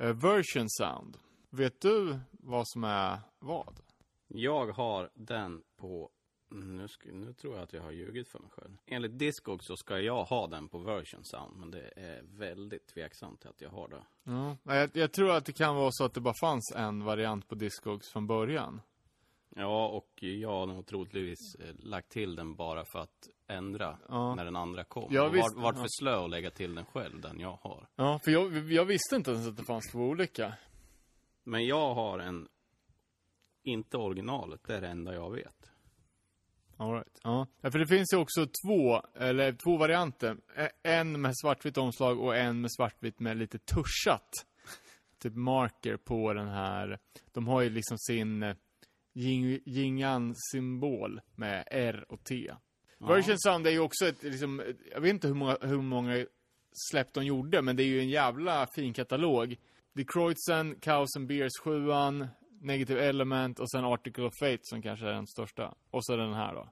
Version 0.00 0.68
Sound. 0.68 1.16
Vet 1.50 1.80
du 1.80 2.18
vad 2.30 2.68
som 2.68 2.84
är 2.84 3.18
vad? 3.38 3.80
Jag 4.28 4.66
har 4.66 5.10
den 5.14 5.62
på, 5.76 6.10
nu, 6.50 6.88
ska, 6.88 7.08
nu 7.12 7.32
tror 7.32 7.54
jag 7.54 7.62
att 7.62 7.72
jag 7.72 7.82
har 7.82 7.90
ljugit 7.90 8.28
för 8.28 8.38
mig 8.38 8.50
själv. 8.50 8.76
Enligt 8.86 9.18
Discog 9.18 9.64
så 9.64 9.76
ska 9.76 10.00
jag 10.00 10.24
ha 10.24 10.46
den 10.46 10.68
på 10.68 10.78
version 10.78 11.24
sound, 11.24 11.56
men 11.56 11.70
det 11.70 11.92
är 11.96 12.22
väldigt 12.22 12.86
tveksamt 12.86 13.46
att 13.46 13.60
jag 13.60 13.70
har 13.70 13.88
det. 13.88 14.02
Ja. 14.24 14.56
Jag, 14.62 14.90
jag 14.96 15.12
tror 15.12 15.30
att 15.30 15.44
det 15.44 15.52
kan 15.52 15.76
vara 15.76 15.92
så 15.92 16.04
att 16.04 16.14
det 16.14 16.20
bara 16.20 16.34
fanns 16.40 16.72
en 16.76 17.04
variant 17.04 17.48
på 17.48 17.54
Discogs 17.54 18.08
från 18.08 18.26
början. 18.26 18.80
Ja, 19.56 19.88
och 19.88 20.22
jag 20.22 20.48
har 20.48 20.66
nog 20.66 20.86
troligtvis 20.86 21.54
eh, 21.54 21.74
lagt 21.78 22.08
till 22.08 22.36
den 22.36 22.56
bara 22.56 22.84
för 22.84 22.98
att 22.98 23.28
ändra 23.50 23.98
Ja. 24.08 24.34
när 24.34 24.44
den 24.44 24.56
andra 24.56 24.84
kom. 24.84 25.08
Ja, 25.10 25.22
och 25.26 25.34
visst. 25.34 25.56
varit 25.56 25.76
Ja. 25.76 25.82
för 25.82 25.88
slö 26.02 26.24
att 26.24 26.30
lägga 26.30 26.50
till 26.50 26.74
den 26.74 26.84
själv, 26.84 27.20
den 27.20 27.40
jag 27.40 27.58
har. 27.62 27.88
Ja, 27.96 28.20
för 28.24 28.30
jag, 28.30 28.72
jag 28.72 28.84
visste 28.84 29.16
inte 29.16 29.30
ens 29.30 29.48
att 29.48 29.56
det 29.56 29.64
fanns 29.64 29.92
två 29.92 29.98
olika. 29.98 30.54
Men 31.44 31.66
jag 31.66 31.94
har 31.94 32.18
en, 32.18 32.48
inte 33.62 33.96
originalet, 33.96 34.60
det 34.66 34.76
är 34.76 34.80
det 34.80 34.88
enda 34.88 35.14
jag 35.14 35.30
vet. 35.30 35.70
All 36.76 36.92
right. 36.92 37.20
Ja. 37.22 37.46
ja, 37.60 37.70
för 37.70 37.78
det 37.78 37.86
finns 37.86 38.12
ju 38.14 38.16
också 38.18 38.46
två, 38.66 39.02
eller 39.14 39.52
två 39.52 39.76
varianter. 39.76 40.36
En 40.82 41.20
med 41.20 41.32
svartvitt 41.38 41.76
omslag 41.78 42.20
och 42.20 42.36
en 42.36 42.60
med 42.60 42.72
svartvitt 42.72 43.20
med 43.20 43.36
lite 43.36 43.58
tuschat. 43.58 44.46
Typ 45.18 45.34
marker 45.34 45.96
på 45.96 46.32
den 46.32 46.48
här. 46.48 46.98
De 47.32 47.48
har 47.48 47.60
ju 47.60 47.70
liksom 47.70 47.98
sin 47.98 48.42
eh, 48.42 48.54
yin- 49.14 49.60
yin-yang-symbol 49.66 51.20
med 51.34 51.64
R 51.70 52.04
och 52.08 52.24
T. 52.24 52.52
Version 53.08 53.38
Sound 53.38 53.66
är 53.66 53.70
ju 53.70 53.80
också 53.80 54.06
ett, 54.06 54.22
liksom, 54.22 54.62
jag 54.92 55.00
vet 55.00 55.10
inte 55.10 55.28
hur 55.28 55.34
många, 55.34 55.56
hur 55.60 55.82
många 55.82 56.26
släpp 56.90 57.12
de 57.12 57.24
gjorde, 57.24 57.62
men 57.62 57.76
det 57.76 57.82
är 57.82 57.86
ju 57.86 58.00
en 58.00 58.08
jävla 58.08 58.66
fin 58.66 58.92
katalog. 58.92 59.56
The 59.96 60.04
Kreutzen, 60.04 60.80
Chaos 60.82 61.16
and 61.16 61.26
Beers 61.26 61.52
7 61.62 61.86
Negative 62.60 63.08
Element 63.08 63.60
och 63.60 63.70
sen 63.70 63.84
Article 63.84 64.24
of 64.24 64.34
Fate 64.40 64.60
som 64.62 64.82
kanske 64.82 65.06
är 65.06 65.12
den 65.12 65.26
största. 65.26 65.74
Och 65.90 66.04
så 66.04 66.16
den 66.16 66.34
här 66.34 66.54
då. 66.54 66.68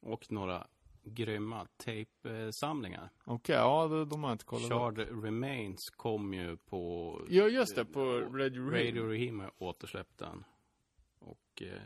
Och 0.00 0.32
några 0.32 0.66
grymma 1.04 1.66
tejpsamlingar. 1.76 3.10
Okej, 3.24 3.56
ja, 3.56 3.88
de, 3.88 4.08
de 4.08 4.22
har 4.22 4.30
jag 4.30 4.34
inte 4.34 4.44
kollat. 4.44 4.64
upp. 4.64 4.70
Shard 4.70 5.24
Remains 5.24 5.90
kom 5.96 6.34
ju 6.34 6.56
på 6.56 7.20
Ja, 7.28 7.48
just 7.48 7.76
det, 7.76 7.84
på 7.84 8.04
Radio 8.20 8.70
Ring. 8.70 8.88
Radio 8.88 9.08
Rahim 9.08 9.42
återsläppte 9.58 10.24
den. 10.24 10.44
Och 11.18 11.62
eh, 11.62 11.82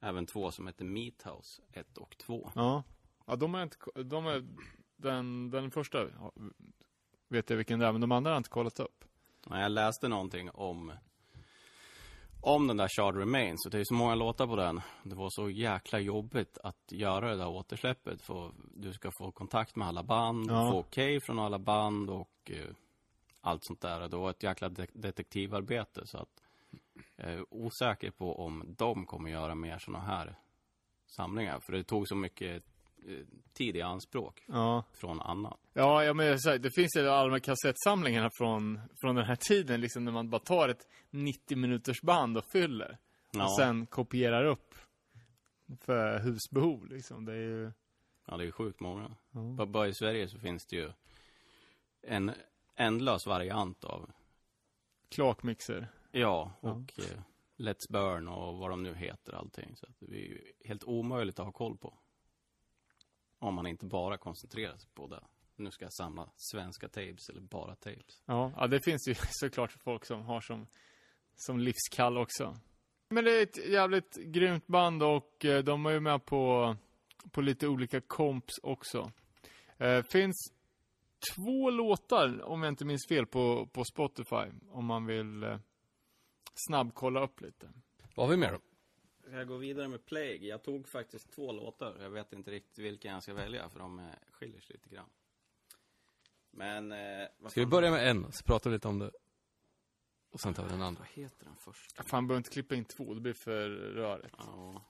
även 0.00 0.26
två 0.26 0.50
som 0.50 0.66
heter 0.66 0.84
Meat 0.84 1.22
House 1.26 1.62
1 1.72 1.98
och 1.98 2.16
2. 2.18 2.50
Ja. 2.54 2.82
Ja, 3.26 3.36
de 3.36 3.54
har 3.54 3.62
inte, 3.62 3.76
de 4.04 4.26
är, 4.26 4.46
den, 4.96 5.50
den 5.50 5.70
första 5.70 6.06
vet 7.28 7.50
jag 7.50 7.56
vilken 7.56 7.78
det 7.78 7.86
är, 7.86 7.92
men 7.92 8.00
de 8.00 8.12
andra 8.12 8.30
har 8.30 8.36
inte 8.36 8.50
kollat 8.50 8.80
upp. 8.80 9.04
Ja, 9.50 9.60
Jag 9.60 9.72
läste 9.72 10.08
någonting 10.08 10.50
om 10.50 10.92
om 12.42 12.66
den 12.66 12.76
där 12.76 12.88
Shard 12.88 13.16
Remains, 13.16 13.66
och 13.66 13.70
det 13.70 13.78
är 13.80 13.84
så 13.84 13.94
många 13.94 14.14
låtar 14.14 14.46
på 14.46 14.56
den. 14.56 14.80
Det 15.02 15.14
var 15.14 15.28
så 15.30 15.50
jäkla 15.50 15.98
jobbigt 15.98 16.58
att 16.62 16.92
göra 16.92 17.30
det 17.30 17.36
där 17.36 17.48
återsläppet. 17.48 18.22
För 18.22 18.52
du 18.74 18.92
ska 18.92 19.10
få 19.10 19.32
kontakt 19.32 19.76
med 19.76 19.88
alla 19.88 20.02
band, 20.02 20.50
Ja. 20.50 20.70
få 20.72 20.78
okej 20.78 21.20
från 21.20 21.38
alla 21.38 21.58
band 21.58 22.10
och 22.10 22.50
eh, 22.50 22.74
allt 23.40 23.64
sånt 23.64 23.80
där. 23.80 24.08
Det 24.08 24.16
var 24.16 24.30
ett 24.30 24.42
jäkla 24.42 24.68
de- 24.68 24.86
detektivarbete. 24.94 26.06
Så 26.06 26.18
att 26.18 26.42
jag 27.16 27.30
är 27.32 27.44
osäker 27.54 28.10
på 28.10 28.44
om 28.44 28.74
de 28.78 29.06
kommer 29.06 29.30
göra 29.30 29.54
mer 29.54 29.78
såna 29.78 30.00
här 30.00 30.34
samlingar. 31.06 31.60
För 31.60 31.72
det 31.72 31.84
tog 31.84 32.08
så 32.08 32.14
mycket 32.16 32.62
eh, 33.08 33.26
tid 33.52 33.76
i 33.76 33.82
anspråk 33.82 34.44
Ja. 34.48 34.84
från 34.92 35.20
annat. 35.20 35.58
Ja, 35.72 36.04
ja 36.04 36.14
men 36.14 36.26
här, 36.26 36.58
det 36.58 36.70
finns 36.74 36.96
ju 36.96 37.08
alla 37.08 37.30
de 37.30 37.40
kassettsamlingarna 37.40 38.30
från, 38.38 38.80
från 39.00 39.14
den 39.16 39.24
här 39.24 39.36
tiden, 39.36 39.80
liksom 39.80 40.04
när 40.04 40.12
man 40.12 40.30
bara 40.30 40.40
tar 40.40 40.68
ett 40.68 40.86
90 41.10 41.56
minuters 41.56 42.00
band 42.02 42.36
och 42.38 42.44
fyller. 42.52 42.98
Ja. 43.32 43.44
Och 43.44 43.56
sen 43.56 43.86
kopierar 43.86 44.44
upp 44.44 44.74
för 45.80 46.18
husbehov 46.18 46.86
liksom. 46.86 47.24
Det 47.24 47.32
är 47.32 47.36
ju... 47.36 47.72
Ja, 48.26 48.36
det 48.36 48.46
är 48.46 48.50
sjukt 48.50 48.80
många. 48.80 49.16
Ja. 49.30 49.40
Bara- 49.40 49.66
Bara 49.66 49.88
i 49.88 49.94
Sverige 49.94 50.28
så 50.28 50.38
finns 50.38 50.66
det 50.66 50.76
ju 50.76 50.90
en 52.02 52.32
ändlös 52.76 53.26
variant 53.26 53.84
av, 53.84 54.10
Klakmixer. 55.08 55.88
Ja, 56.12 56.52
Ja. 56.60 56.70
och 56.70 56.98
eh, 56.98 57.20
Let's 57.56 57.90
Burn 57.92 58.28
och 58.28 58.58
vad 58.58 58.70
de 58.70 58.82
nu 58.82 58.94
heter 58.94 59.32
allting. 59.32 59.76
Så 59.76 59.86
att 59.86 59.94
det 59.98 60.16
är 60.16 60.28
ju 60.28 60.52
helt 60.64 60.84
omöjligt 60.84 61.38
att 61.38 61.44
ha 61.44 61.52
koll 61.52 61.76
på. 61.76 61.98
Om 63.38 63.54
man 63.54 63.66
inte 63.66 63.86
bara 63.86 64.18
koncentrerar 64.18 64.76
sig 64.76 64.90
på 64.94 65.06
det. 65.06 65.24
Nu 65.56 65.70
ska 65.70 65.84
jag 65.84 65.92
samla 65.92 66.30
svenska 66.36 66.88
tapes 66.88 67.28
eller 67.28 67.40
bara 67.40 67.74
tapes. 67.74 68.22
Ja, 68.26 68.52
ja, 68.56 68.66
det 68.66 68.80
finns 68.84 69.08
ju 69.08 69.14
såklart 69.30 69.72
folk 69.72 70.04
som 70.04 70.22
har 70.22 70.40
som, 70.40 70.66
som 71.36 71.58
livskall 71.60 72.18
också. 72.18 72.56
Men 73.08 73.24
det 73.24 73.30
är 73.38 73.42
ett 73.42 73.68
jävligt 73.68 74.16
grymt 74.16 74.66
band 74.66 75.02
och 75.02 75.44
eh, 75.44 75.64
de 75.64 75.86
är 75.86 75.90
ju 75.90 76.00
med 76.00 76.24
på, 76.24 76.76
på 77.30 77.40
lite 77.40 77.68
olika 77.68 78.00
komps 78.00 78.58
också. 78.62 79.12
Eh, 79.78 80.02
finns 80.02 80.52
två 81.36 81.70
låtar, 81.70 82.42
om 82.42 82.62
jag 82.62 82.72
inte 82.72 82.84
minns 82.84 83.06
fel, 83.08 83.26
på, 83.26 83.66
på 83.66 83.84
Spotify. 83.84 84.46
Om 84.70 84.84
man 84.86 85.06
vill 85.06 85.42
eh, 85.42 85.58
snabbkolla 86.54 87.24
upp 87.24 87.40
lite. 87.40 87.70
Vad 88.14 88.26
har 88.26 88.30
vi 88.30 88.36
mer 88.36 88.52
då? 88.52 88.60
Ska 89.20 89.38
jag 89.38 89.48
gå 89.48 89.56
vidare 89.56 89.88
med 89.88 90.04
Plague? 90.04 90.48
Jag 90.48 90.62
tog 90.62 90.88
faktiskt 90.88 91.30
två 91.30 91.52
låtar. 91.52 91.96
Jag 92.00 92.10
vet 92.10 92.32
inte 92.32 92.50
riktigt 92.50 92.78
vilken 92.78 93.12
jag 93.12 93.22
ska 93.22 93.34
välja 93.34 93.68
för 93.68 93.78
de 93.78 93.98
eh, 93.98 94.04
skiljer 94.32 94.60
sig 94.60 94.74
lite 94.74 94.88
grann. 94.88 95.08
Men... 96.50 96.92
Eh, 96.92 97.28
vad 97.38 97.50
Ska 97.50 97.60
vi 97.60 97.66
börja 97.66 97.90
med 97.90 98.10
en, 98.10 98.32
så 98.32 98.44
pratar 98.44 98.70
vi 98.70 98.76
lite 98.76 98.88
om 98.88 98.98
det. 98.98 99.10
Och 100.30 100.40
sen 100.40 100.54
tar 100.54 100.64
vi 100.64 100.70
den 100.70 100.82
andra. 100.82 101.00
Vad 101.00 101.24
heter 101.24 101.44
den 101.44 101.56
första? 101.56 102.02
Fan, 102.02 102.26
behöver 102.26 102.38
inte 102.38 102.50
klippa 102.50 102.74
in 102.74 102.84
två, 102.84 103.14
det 103.14 103.20
blir 103.20 103.32
för 103.32 103.70
rörigt. 103.70 104.34
Ja. 104.38 104.82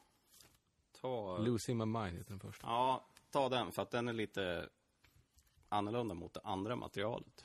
Ta... 1.01 1.39
Losing 1.39 1.79
my 1.79 1.85
mind 1.85 2.17
heter 2.17 2.31
den 2.31 2.41
första. 2.41 2.67
Ja, 2.67 3.07
ta 3.31 3.49
den 3.49 3.73
för 3.73 3.83
att 3.83 3.91
den 3.91 4.09
är 4.09 4.13
lite 4.13 4.69
annorlunda 5.69 6.15
mot 6.15 6.35
det 6.35 6.41
andra 6.45 6.77
materialet. 6.77 7.45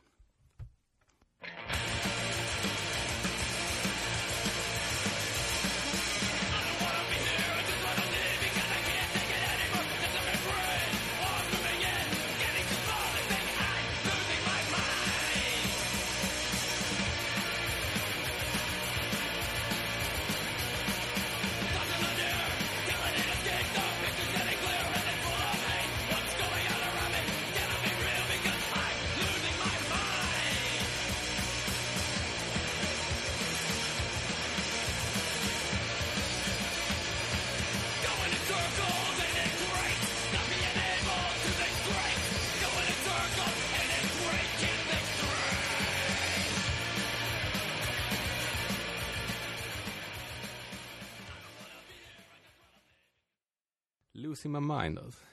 Losing 54.46 54.52
my 54.52 54.76
mind 54.76 55.00
alltså. 55.00 55.26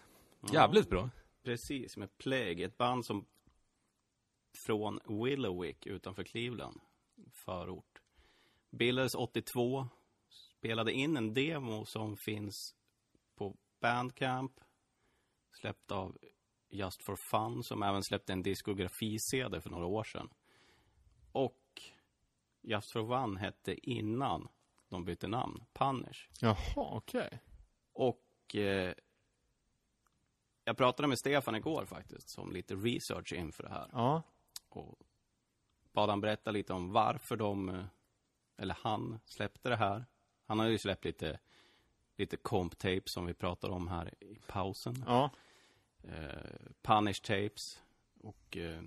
Jävligt 0.52 0.90
bra. 0.90 1.10
Precis, 1.42 1.96
med 1.96 2.18
Plague. 2.18 2.66
Ett 2.66 2.78
band 2.78 3.06
som 3.06 3.26
från 4.54 5.00
Willowick 5.04 5.86
utanför 5.86 6.24
Cleveland, 6.24 6.80
förort. 7.32 8.00
Bildades 8.70 9.14
82, 9.14 9.88
spelade 10.30 10.92
in 10.92 11.16
en 11.16 11.34
demo 11.34 11.84
som 11.84 12.16
finns 12.16 12.74
på 13.34 13.56
Bandcamp, 13.80 14.52
släppt 15.60 15.90
av 15.90 16.18
Just 16.68 17.02
for 17.02 17.16
Fun, 17.16 17.62
som 17.62 17.82
även 17.82 18.02
släppte 18.02 18.32
en 18.32 18.42
diskografi-CD 18.42 19.60
för 19.60 19.70
några 19.70 19.86
år 19.86 20.04
sedan. 20.04 20.28
Och 21.32 21.82
Just 22.60 22.92
for 22.92 23.06
Fun 23.08 23.36
hette 23.36 23.90
innan 23.90 24.48
de 24.88 25.04
bytte 25.04 25.28
namn, 25.28 25.64
Punish. 25.72 26.28
Jaha, 26.40 26.56
okej. 26.74 27.40
Och 27.92 28.31
eh, 28.54 28.94
jag 30.64 30.76
pratade 30.76 31.08
med 31.08 31.18
Stefan 31.18 31.54
igår 31.54 31.84
faktiskt, 31.84 32.28
som 32.28 32.52
lite 32.52 32.74
research 32.74 33.32
inför 33.32 33.62
det 33.62 33.68
här. 33.68 33.88
Ja. 33.92 34.22
Och 34.68 34.98
bad 35.92 36.10
han 36.10 36.20
berätta 36.20 36.50
lite 36.50 36.72
om 36.72 36.92
varför 36.92 37.36
de, 37.36 37.68
eh, 37.68 37.84
eller 38.56 38.76
han, 38.80 39.20
släppte 39.24 39.68
det 39.68 39.76
här. 39.76 40.04
Han 40.46 40.58
har 40.58 40.66
ju 40.66 40.78
släppt 40.78 41.04
lite, 41.04 41.38
lite 42.16 42.36
comp-tapes 42.36 43.08
som 43.08 43.26
vi 43.26 43.34
pratade 43.34 43.74
om 43.74 43.88
här 43.88 44.14
i 44.20 44.38
pausen. 44.46 45.04
Ja. 45.06 45.30
Eh, 46.02 46.70
punish 46.82 47.22
tapes. 47.22 47.82
Och 48.20 48.56
eh, 48.56 48.82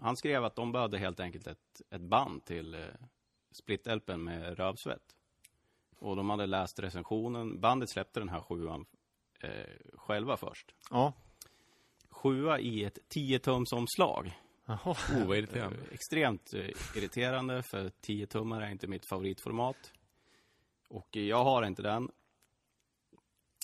han 0.00 0.16
skrev 0.16 0.44
att 0.44 0.56
de 0.56 0.72
behövde 0.72 0.98
helt 0.98 1.20
enkelt 1.20 1.46
ett, 1.46 1.82
ett 1.90 2.00
band 2.00 2.44
till 2.44 2.74
eh, 2.74 2.80
Split-LPn 3.50 4.16
med 4.16 4.58
rövsvett. 4.58 5.16
Och 5.98 6.16
de 6.16 6.30
hade 6.30 6.46
läst 6.46 6.78
recensionen. 6.78 7.60
Bandet 7.60 7.90
släppte 7.90 8.20
den 8.20 8.28
här 8.28 8.40
sjuan 8.40 8.86
eh, 9.40 9.50
själva 9.94 10.36
först. 10.36 10.74
Ja. 10.90 11.12
Sjua 12.10 12.58
i 12.58 12.84
ett 12.84 12.98
10-tums 13.14 13.72
omslag. 13.74 14.38
Jaha. 14.66 14.90
Oh, 15.12 15.26
vad 15.26 15.38
irriterande. 15.38 15.76
Eh, 15.78 15.92
Extremt 15.92 16.54
eh, 16.54 16.68
irriterande 16.96 17.62
för 17.62 17.90
10 18.00 18.26
tummar 18.26 18.60
är 18.62 18.70
inte 18.70 18.86
mitt 18.86 19.08
favoritformat. 19.08 19.92
Och 20.88 21.16
jag 21.16 21.44
har 21.44 21.62
inte 21.62 21.82
den. 21.82 22.10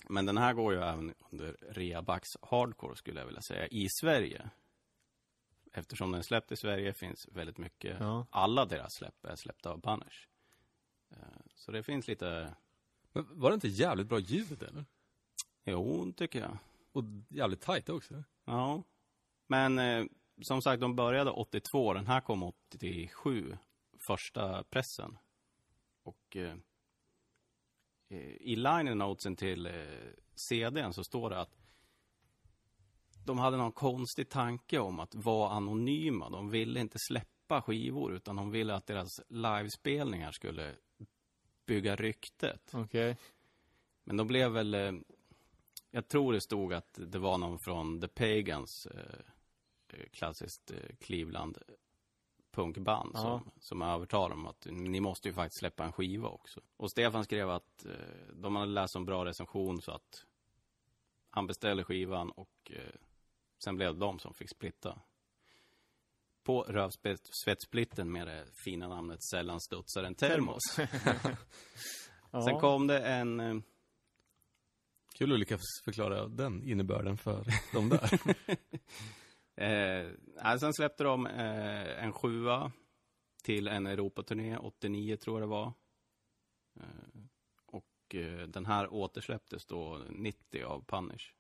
Men 0.09 0.27
den 0.27 0.37
här 0.39 0.53
går 0.53 0.75
ju 0.75 0.81
även 0.81 1.15
under 1.31 1.57
Reabax 1.61 2.29
Hardcore 2.43 2.97
skulle 2.97 3.21
jag 3.21 3.27
vilja 3.27 3.43
säga, 3.43 3.67
i 3.67 3.87
Sverige. 4.01 4.51
Eftersom 5.73 6.13
den 6.13 6.23
släppt 6.25 6.53
i 6.53 6.57
Sverige 6.57 6.93
finns 6.93 7.29
väldigt 7.33 7.59
mycket, 7.59 7.97
Ja. 8.01 8.27
alla 8.31 8.65
deras 8.65 8.95
släpp 8.95 9.25
är 9.25 9.37
släppta 9.37 9.71
av 9.71 9.81
Punish. 9.81 10.29
Eh, 11.17 11.41
Så 11.55 11.73
det 11.73 11.83
finns 11.83 12.09
lite, 12.09 12.55
Men 13.13 13.27
var 13.41 13.51
det 13.51 13.55
inte 13.55 13.69
jävligt 13.69 14.07
bra 14.09 14.19
ljud 14.19 14.63
eller? 14.63 14.85
jo, 15.65 16.13
tycker 16.13 16.41
jag. 16.41 16.59
Och 16.93 17.05
jävligt 17.29 17.61
tajt 17.61 17.89
också. 17.89 18.25
Ja. 18.45 18.83
Men 19.47 19.79
eh, 19.79 20.05
som 20.43 20.63
sagt, 20.63 20.81
de 20.81 20.97
började 20.97 21.31
82. 21.31 21.95
Den 21.95 22.07
här 22.07 22.21
kom 22.21 22.43
87. 22.43 23.57
Första 24.07 24.65
pressen. 24.65 25.19
Och 26.03 26.37
eh, 26.37 26.57
eh, 28.09 28.19
i 28.41 28.57
liner 28.57 28.95
notesen 28.95 29.37
till 29.37 29.67
eh, 29.67 29.73
CDn 30.35 30.93
så 30.93 31.05
står 31.05 31.31
det 31.31 31.41
att 31.41 31.57
de 33.25 33.39
hade 33.39 33.57
någon 33.57 33.73
konstig 33.73 34.29
tanke 34.29 34.79
om 34.79 35.01
att 35.01 35.15
vara 35.15 35.51
anonyma. 35.51 36.31
De 36.31 36.51
ville 36.51 36.81
inte 36.81 36.99
släppa 36.99 37.63
skivor 37.63 38.13
utan 38.15 38.37
de 38.37 38.51
ville 38.51 38.75
att 38.75 38.87
deras 38.87 39.21
livespelningar 39.29 40.33
skulle 40.33 40.75
bygga 41.67 41.97
ryktet. 41.97 42.71
Okej. 42.75 43.17
Men 44.05 44.17
de 44.17 44.27
blev 44.27 44.51
väl... 44.53 44.75
Eh, 44.75 44.93
jag 45.91 46.09
tror 46.09 46.33
det 46.33 46.41
stod 46.41 46.73
att 46.75 46.99
det 47.03 47.19
var 47.19 47.39
någon 47.39 47.59
från 47.59 48.01
The 48.01 48.09
Pagans, 48.09 48.87
eh, 48.87 49.19
eh, 49.89 50.07
klassiskt 50.13 50.71
eh, 50.71 50.97
Cleveland 51.01 51.59
punkband 52.51 53.11
Ja. 53.15 53.21
som, 53.21 53.51
som 53.61 53.83
övertalade 53.83 54.35
dem 54.35 54.47
att 54.47 54.67
ni 54.71 55.01
måste 55.01 55.29
ju 55.29 55.35
faktiskt 55.35 55.59
släppa 55.59 55.85
en 55.85 55.93
skiva 55.93 56.29
också. 56.29 56.61
Och 56.77 56.91
Stefan 56.91 57.25
skrev 57.25 57.51
att 57.51 57.85
eh, 57.85 57.93
de 58.35 58.57
hade 58.57 58.73
läst 58.73 58.97
en 58.97 59.05
bra 59.05 59.25
recension 59.25 59.83
så 59.83 59.93
att 59.93 60.27
han 61.31 61.47
beställde 61.47 61.85
skivan 61.85 62.31
och 62.31 62.71
eh, 62.71 62.95
sen 63.59 63.77
blev 63.77 63.95
det 63.95 64.01
de 64.01 64.19
som 64.19 64.35
fick 64.35 64.51
splitta. 64.51 64.99
På 66.45 66.63
rövsvettsplitten 66.63 68.13
med 68.13 68.27
det 68.27 68.45
fina 68.65 68.89
namnet 68.89 69.25
Sällan 69.25 69.61
studsar 69.61 70.05
en 70.05 70.15
termos. 70.15 70.63
Ja. 72.31 72.45
Sen 72.45 72.61
kom 72.61 72.87
det 72.87 73.01
en... 73.01 73.41
Eh, 73.41 73.57
Kul 75.19 75.33
att 75.33 75.39
lyckas 75.39 75.61
förklara 75.85 76.29
den 76.29 76.63
innebörden 76.65 77.19
för 77.19 77.45
de 77.73 77.89
där. 77.89 78.21
Eh, 79.57 80.59
sen 80.59 80.75
släppte 80.75 81.05
de 81.05 81.27
eh, 81.27 82.05
en 82.05 82.13
sjua 82.13 82.73
till 83.43 83.69
en 83.69 83.87
Europaturné, 83.87 84.57
89 84.57 85.17
tror 85.17 85.41
jag 85.41 85.49
det 85.49 85.51
var. 85.51 85.73
Eh, 86.81 87.21
och 87.67 88.15
eh, 88.15 88.47
den 88.49 88.67
här 88.67 88.93
återsläpptes 88.93 89.67
då 89.67 90.03
90 90.11 90.65
av 90.65 90.85
Punish. 90.85 91.35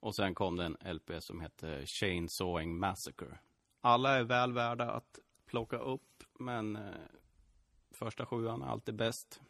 Och 0.00 0.16
sen 0.16 0.34
kom 0.34 0.56
det 0.56 0.64
en 0.64 0.94
LP 0.94 1.10
som 1.18 1.40
hette 1.40 1.86
Chainsawing 1.86 2.78
Massacre. 2.78 3.38
Alla 3.80 4.18
är 4.18 4.24
väl 4.24 4.52
värda 4.52 4.90
att 4.90 5.18
plocka 5.46 5.76
upp, 5.76 6.22
men 6.38 6.76
eh, 6.76 6.82
första 7.98 8.26
sjuan 8.26 8.62
är 8.62 8.66
alltid 8.66 8.94
bäst. 8.94 9.40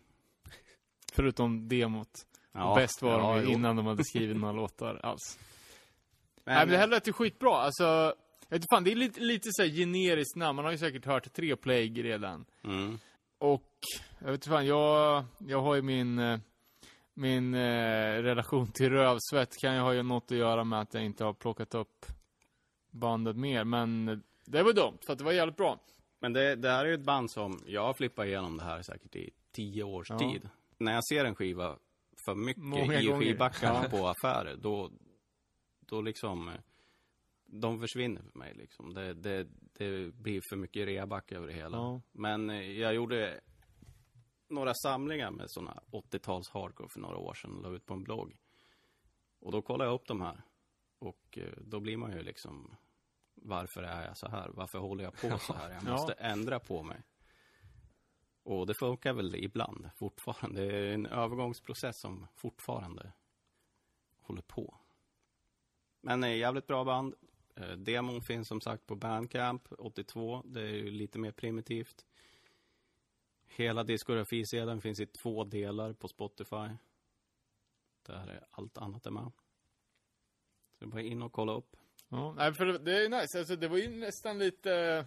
Förutom 1.12 1.69
demot. 1.69 2.11
och 2.52 2.77
bäst 2.77 3.02
var 3.02 3.11
ja, 3.11 3.35
de 3.36 3.47
ju 3.47 3.52
innan 3.52 3.77
de 3.77 3.86
hade 3.86 4.05
skrivit 4.05 4.36
några 4.36 4.52
låtar 4.62 5.01
alls. 5.02 5.39
Men, 6.44 6.55
Nej 6.55 6.66
men 6.66 6.73
det 6.73 6.78
här 6.78 6.86
lät 6.86 7.09
ju 7.09 7.12
skitbra. 7.12 7.57
Alltså, 7.57 7.85
jag 8.48 8.59
vet 8.59 8.65
fan, 8.70 8.85
det 8.85 8.93
är 8.93 8.97
lite, 8.97 9.20
lite 9.20 9.48
så 9.52 9.62
generiskt 9.62 10.36
namn. 10.36 10.57
Man 10.57 10.65
har 10.65 10.73
ju 10.73 10.78
säkert 10.78 11.07
hört 11.07 11.32
tre 11.32 11.57
Plague 11.57 12.02
redan. 12.02 12.44
mm, 12.65 12.98
Och, 13.39 13.70
jag 14.19 14.27
vet 14.27 14.35
inte 14.35 14.48
fan, 14.48 14.66
jag, 14.66 15.24
jag 15.39 15.62
har 15.62 15.74
ju 15.74 15.82
min, 15.82 16.19
eh, 16.19 16.39
min 17.15 17.55
eh, 17.55 18.23
relation 18.23 18.73
till 18.73 18.90
rövsvett 18.90 19.57
kan 19.61 19.74
ju 19.74 19.81
ha 19.81 19.94
ju 19.94 20.02
något 20.02 20.32
att 20.32 20.39
göra 20.39 20.65
med 20.65 20.81
att 20.81 20.94
jag 20.94 21.05
inte 21.05 21.24
har 21.24 21.32
plockat 21.32 21.74
upp 21.74 22.07
bandet 22.90 23.36
mer. 23.36 23.64
Men 23.64 24.06
det 24.44 24.62
var 24.62 24.72
dumt, 24.72 24.98
för 25.06 25.12
att 25.12 25.18
det 25.18 25.24
var 25.24 25.32
jävligt 25.32 25.56
bra. 25.56 25.80
Men 26.18 26.32
det, 26.32 26.56
det 26.56 26.68
här 26.70 26.84
är 26.84 26.88
ju 26.88 26.94
ett 26.94 27.04
band 27.04 27.30
som, 27.30 27.62
jag 27.66 27.82
har 27.82 27.94
flippat 27.94 28.26
igenom 28.26 28.56
det 28.56 28.64
här 28.64 28.82
säkert 28.82 29.16
i 29.16 29.30
tio 29.52 29.82
års 29.84 30.10
Ja. 30.10 30.18
tid. 30.18 30.48
När 30.78 30.92
jag 30.94 31.04
ser 31.06 31.24
en 31.24 31.34
skiva 31.34 31.78
för 32.24 32.34
mycket 32.34 32.62
Många 32.62 33.00
i 33.00 33.06
gånger. 33.06 33.20
skivbackarna 33.26 33.88
på 33.88 34.06
affärer, 34.08 34.56
då, 34.56 34.90
då 35.80 36.00
liksom, 36.02 36.48
eh, 36.48 36.54
de 37.46 37.80
försvinner 37.80 38.22
för 38.22 38.38
mig 38.38 38.54
liksom. 38.54 38.94
Det, 38.94 39.14
det, 39.14 39.46
det 39.72 40.14
blir 40.14 40.40
för 40.50 40.56
mycket 40.56 40.86
reaback 40.86 41.32
över 41.32 41.46
det 41.46 41.52
hela. 41.52 41.76
Ja. 41.76 42.00
Men 42.12 42.50
eh, 42.50 42.70
jag 42.70 42.94
gjorde 42.94 43.40
några 44.48 44.74
samlingar 44.74 45.30
med 45.30 45.50
sådana 45.50 45.82
80-tals 45.92 46.48
hardcore 46.50 46.88
för 46.92 47.00
några 47.00 47.16
år 47.16 47.34
sedan 47.34 47.56
och 47.56 47.62
la 47.62 47.76
ut 47.76 47.86
på 47.86 47.94
en 47.94 48.02
blogg. 48.02 48.36
Och 49.40 49.52
då 49.52 49.62
kollade 49.62 49.90
jag 49.90 49.94
upp 49.94 50.06
de 50.06 50.20
här. 50.20 50.42
Och 51.01 51.39
eh, 51.39 51.52
då 51.60 51.81
blir 51.81 51.97
man 51.97 52.12
ju 52.12 52.22
liksom, 52.22 52.77
varför 53.35 53.82
är 53.82 54.06
jag 54.06 54.16
så 54.16 54.28
här? 54.28 54.48
Varför 54.55 54.78
håller 54.78 55.05
jag 55.05 55.12
på 55.12 55.39
så 55.39 55.52
här? 55.52 55.70
Jag 55.72 55.82
Ja. 55.85 55.93
måste 55.93 56.12
ändra 56.12 56.60
på 56.60 56.82
mig. 56.82 57.02
Och 58.43 58.66
det 58.66 58.74
funkar 58.74 59.12
väl 59.12 59.35
ibland 59.35 59.90
fortfarande. 59.97 60.60
Det 60.66 60.77
är 60.78 60.94
en 60.94 61.06
övergångsprocess 61.06 62.01
som 62.01 62.27
fortfarande 62.36 63.12
håller 64.20 64.43
på. 64.43 64.77
Men 66.01 66.24
eh, 66.24 66.36
jävligt 66.36 66.66
bra 66.66 66.85
band. 66.85 67.14
Eh, 67.56 67.72
demon 67.72 68.22
finns 68.22 68.48
som 68.48 68.60
sagt 68.60 68.86
på 68.86 68.97
Bandcamp 68.97 69.62
82. 69.78 70.43
Det 70.44 70.60
är 70.62 70.66
ju 70.74 70.90
lite 70.90 71.18
mer 71.18 71.32
primitivt. 71.32 72.06
Hela 73.47 73.85
diskografisedeln 73.85 74.81
finns 74.81 75.01
i 75.01 75.06
två 75.06 75.44
delar 75.44 75.93
på 75.93 76.09
Spotify. 76.09 76.68
Där 78.02 78.27
är 78.27 78.44
allt 78.51 78.78
annat 78.78 79.06
är 79.06 79.10
med. 79.10 79.32
Så 80.81 80.85
det 80.86 80.90
bara 80.90 81.02
in 81.02 81.23
och 81.23 81.32
kolla 81.32 81.52
upp. 81.52 81.77
Ja, 82.09 82.35
nej, 82.36 82.55
för 82.55 82.66
det, 82.66 83.05
är 83.05 83.09
nice. 83.09 83.39
Alltså, 83.39 83.57
det 83.57 83.69
var 83.69 83.77
ju 83.77 83.89
nästan 83.89 84.39
lite 84.39 85.05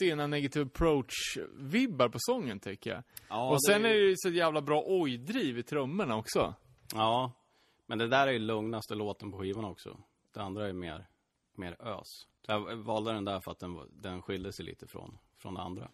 sena 0.00 0.26
negative 0.26 0.64
approach-vibbar 0.64 2.08
på 2.08 2.18
sången, 2.20 2.60
tycker 2.60 2.90
jag. 2.90 3.02
Ja, 3.28 3.50
och 3.50 3.64
sen 3.64 3.84
är 3.84 3.88
det 3.88 4.08
ju 4.08 4.14
så 4.16 4.28
jävla 4.30 4.62
bra 4.62 4.82
oj-driv 4.86 5.58
i 5.58 5.62
trummorna 5.62 6.16
också. 6.16 6.54
Ja, 6.94 7.32
men 7.86 7.98
det 7.98 8.08
där 8.08 8.26
är 8.26 8.32
ju 8.32 8.38
lugnaste 8.38 8.94
låten 8.94 9.30
på 9.32 9.38
skivan 9.38 9.64
också. 9.64 10.00
Det 10.34 10.40
andra 10.42 10.68
är 10.68 10.72
mer, 10.72 11.06
mer 11.54 11.82
ös. 11.82 12.06
Så 12.46 12.52
jag 12.52 12.76
valde 12.76 13.12
den 13.12 13.24
där 13.24 13.40
för 13.44 13.50
att 13.50 13.58
den, 13.58 13.74
var- 13.74 13.88
den 13.90 14.22
skilde 14.22 14.52
sig 14.52 14.64
lite 14.64 14.86
från, 14.86 15.18
från 15.38 15.54
det 15.54 15.60
andra. 15.60 15.90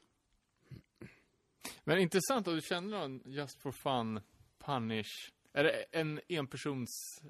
Men 1.84 1.98
intressant 1.98 2.48
att 2.48 2.54
du 2.54 2.60
kände 2.60 2.98
någon 2.98 3.22
Just 3.24 3.62
for 3.62 3.72
Fun, 3.72 4.20
Punish. 4.58 5.30
Är 5.52 5.64
det 5.64 5.70
en 5.92 6.20
enpersons 6.28 7.20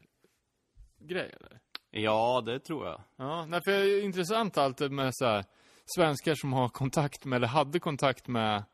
grej 0.99 1.35
eller? 1.41 1.61
Ja, 1.97 2.41
det 2.47 2.59
tror 2.59 2.87
jag. 2.87 3.01
Ja, 3.16 3.47
nej, 3.47 3.61
för 3.65 3.71
det 3.71 3.79
är 3.79 4.05
intressant 4.05 4.59
alltid 4.59 4.91
med 4.93 5.11
så 5.15 5.25
här, 5.27 5.45
svenskar 5.97 6.35
som 6.35 6.53
har 6.53 6.69
kontakt 6.69 7.25
med, 7.25 7.37
eller 7.37 7.47
hade 7.49 7.81
kontakt 7.81 8.29
med 8.29 8.65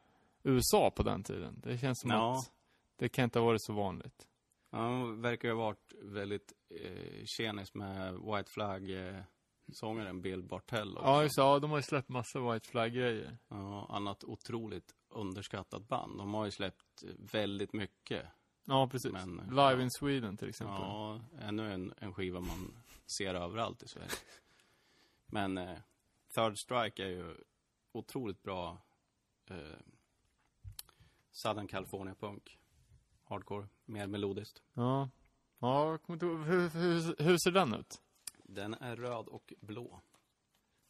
USA 0.43 0.91
på 0.91 1.03
den 1.03 1.23
tiden. 1.23 1.61
Det 1.63 1.79
känns 1.79 2.01
som 2.01 2.11
Ja. 2.11 2.33
att 2.33 2.53
det 2.99 3.09
kan 3.09 3.25
inte 3.25 3.39
ha 3.39 3.47
varit 3.47 3.63
så 3.63 3.73
vanligt. 3.73 4.27
Han 4.71 5.21
verkar 5.23 5.49
ju 5.49 5.55
ha 5.55 5.63
varit 5.65 5.93
väldigt 6.03 6.53
eh, 6.81 7.25
tjenis 7.27 7.75
med 7.75 8.13
White 8.15 8.51
Flag-sångaren 8.51 10.21
Bill 10.23 10.43
Bartell 10.43 10.97
också. 10.97 11.09
Ja, 11.09 11.23
just. 11.23 11.39
Ja, 11.39 11.59
de 11.59 11.71
har 11.71 11.79
ju 11.79 11.83
släppt 11.83 12.09
massa 12.09 12.53
White 12.53 12.69
Flag-grejer. 12.69 13.39
Ja, 13.49 13.87
annat 13.91 14.25
otroligt 14.25 14.95
underskattat 15.15 15.89
band. 15.89 16.19
De 16.19 16.35
har 16.35 16.45
ju 16.45 16.51
släppt 16.51 17.03
väldigt 17.33 17.73
mycket. 17.73 18.27
Ja, 18.65 18.89
precis. 18.89 19.13
Men, 19.13 19.37
Live 19.49 19.63
ja. 19.73 19.83
in 19.83 19.91
Sweden 19.91 20.37
till 20.37 20.49
exempel. 20.49 20.77
Ja, 20.83 21.21
ännu 21.41 21.73
en, 21.73 21.95
en 21.99 22.15
skiva 22.15 22.41
man 22.41 22.77
ser 23.19 23.35
överallt 23.35 23.82
i 23.82 23.89
Sverige. 23.89 24.11
Men 25.27 25.59
eh, 25.59 25.78
Third 26.35 26.59
Strike 26.59 27.05
är 27.05 27.09
ju 27.09 27.37
otroligt 27.93 28.43
bra 28.43 28.78
eh, 29.51 29.57
Southern 31.31 31.66
California 31.69 32.15
punk. 32.15 32.59
Hardcore, 33.24 33.69
mer 33.85 34.07
melodiskt. 34.07 34.62
Ja. 34.74 35.11
Ja. 35.59 35.99
Hur, 36.07 36.45
hur, 36.45 37.23
hur 37.23 37.39
ser 37.39 37.51
den 37.51 37.74
ut? 37.74 38.03
Den 38.45 38.74
är 38.74 38.97
röd 38.97 39.28
och 39.28 39.53
blå. 39.61 40.01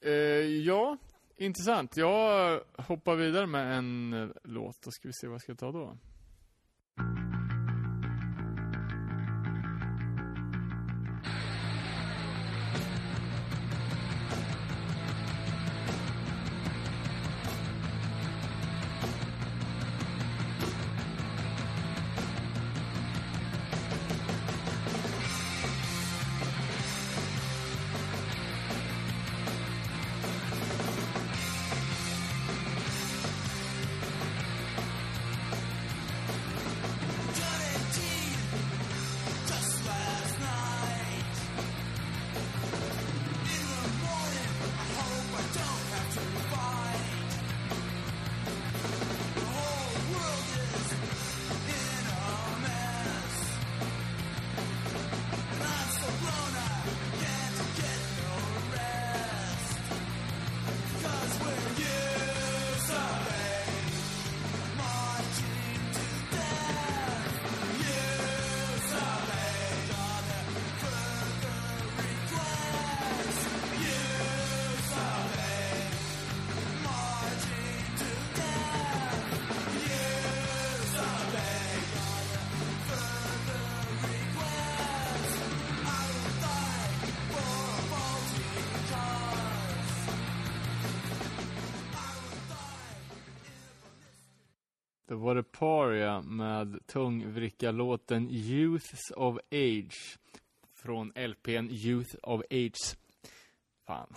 Eh, 0.00 0.12
ja, 0.12 0.96
intressant. 1.36 1.96
Jag 1.96 2.60
hoppar 2.78 3.16
vidare 3.16 3.46
med 3.46 3.78
en 3.78 4.12
eh, 4.12 4.28
låt. 4.44 4.82
Då 4.82 4.90
ska 4.90 5.08
vi 5.08 5.12
se 5.12 5.26
vad 5.26 5.34
jag 5.34 5.42
ska 5.42 5.54
ta 5.54 5.72
då. 5.72 5.98
Paria 95.60 96.22
med 96.22 96.86
tungvrickarlåten 96.86 98.30
Youths 98.30 99.10
of 99.16 99.38
Age 99.52 100.18
från 100.74 101.12
LPn 101.14 101.70
Youth 101.70 102.16
of 102.22 102.42
Age. 102.50 102.96
Fan. 103.86 104.14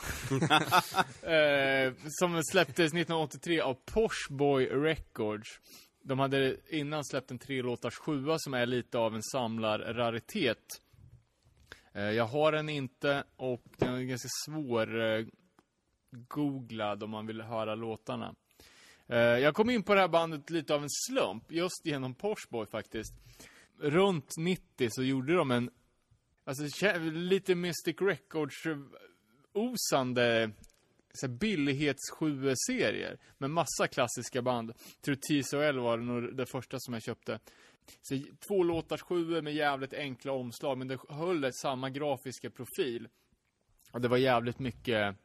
eh, 1.34 1.94
som 2.08 2.44
släpptes 2.44 2.94
1983 2.94 3.62
av 3.62 3.74
Poshboy 3.74 4.66
Records. 4.66 5.60
De 6.04 6.20
hade 6.20 6.58
innan 6.70 7.06
släppt 7.06 7.32
en 7.32 7.40
tre 7.40 7.62
låtars 7.62 7.96
sjua 7.96 8.40
som 8.40 8.54
är 8.54 8.66
lite 8.66 8.98
av 8.98 9.16
en 9.16 9.24
samlarraritet. 9.24 10.82
Eh, 11.94 12.04
jag 12.04 12.26
har 12.26 12.52
den 12.52 12.70
inte 12.70 13.24
och 13.36 13.64
den 13.78 13.96
är 13.96 14.02
ganska 14.02 14.30
svår 14.46 15.02
eh, 15.02 15.26
googlad 16.12 17.04
om 17.04 17.10
man 17.10 17.28
vill 17.28 17.42
höra 17.42 17.76
låtarna. 17.76 18.36
Eh, 19.14 19.20
jag 19.20 19.56
kom 19.56 19.70
in 19.70 19.84
på 19.84 19.94
det 19.94 20.02
här 20.02 20.08
bandet 20.08 20.50
lite 20.50 20.76
av 20.76 20.84
en 20.84 20.90
slump, 20.90 21.52
just 21.52 21.86
genom 21.86 22.16
Porsboy 22.16 22.66
faktiskt. 22.66 23.14
Runt 23.80 24.34
90 24.38 24.90
så 24.92 25.04
gjorde 25.04 25.36
de 25.36 25.52
en, 25.52 25.70
alltså 26.46 27.00
lite 27.00 27.56
Mystic 27.56 28.02
Records 28.02 28.56
osande, 29.54 30.52
billighets-7-serier 31.28 33.18
med 33.38 33.50
massa 33.50 33.88
klassiska 33.88 34.42
band. 34.42 34.70
Jag 34.70 35.02
tror 35.02 35.16
TSOL 35.16 35.80
var 35.80 35.98
nog 35.98 36.38
det 36.38 36.46
första 36.46 36.78
som 36.80 36.94
jag 36.94 37.04
köpte. 37.04 37.40
Så 38.02 38.22
två 38.48 38.64
låtars 38.64 39.02
sjuor 39.02 39.42
med 39.42 39.54
jävligt 39.54 39.94
enkla 39.94 40.32
omslag, 40.32 40.78
men 40.78 40.88
det 40.88 41.00
höll 41.10 41.54
samma 41.54 41.90
grafiska 41.90 42.50
profil. 42.50 43.08
Och 43.92 44.02
det 44.02 44.08
var 44.08 44.18
jävligt 44.18 44.60
mycket 44.60 45.16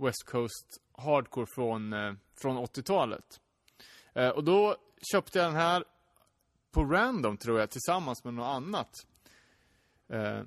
West 0.00 0.24
Coast 0.26 0.78
hardcore 0.92 1.46
från, 1.54 1.92
eh, 1.92 2.12
från 2.42 2.56
80-talet. 2.56 3.40
Eh, 4.14 4.28
och 4.28 4.44
då 4.44 4.76
köpte 5.12 5.38
jag 5.38 5.46
den 5.46 5.56
här 5.56 5.84
på 6.70 6.84
random 6.84 7.36
tror 7.36 7.60
jag, 7.60 7.70
tillsammans 7.70 8.24
med 8.24 8.34
något 8.34 8.46
annat. 8.46 9.06
Eh, 10.08 10.42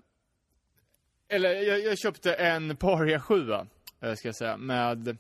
eller 1.28 1.50
jag, 1.50 1.80
jag 1.80 1.98
köpte 2.00 2.34
en 2.34 2.78
Paria 2.78 3.20
7 3.20 3.52
eh, 3.52 3.66
ska 4.16 4.28
jag 4.28 4.36
säga, 4.36 4.58
med, 4.58 5.18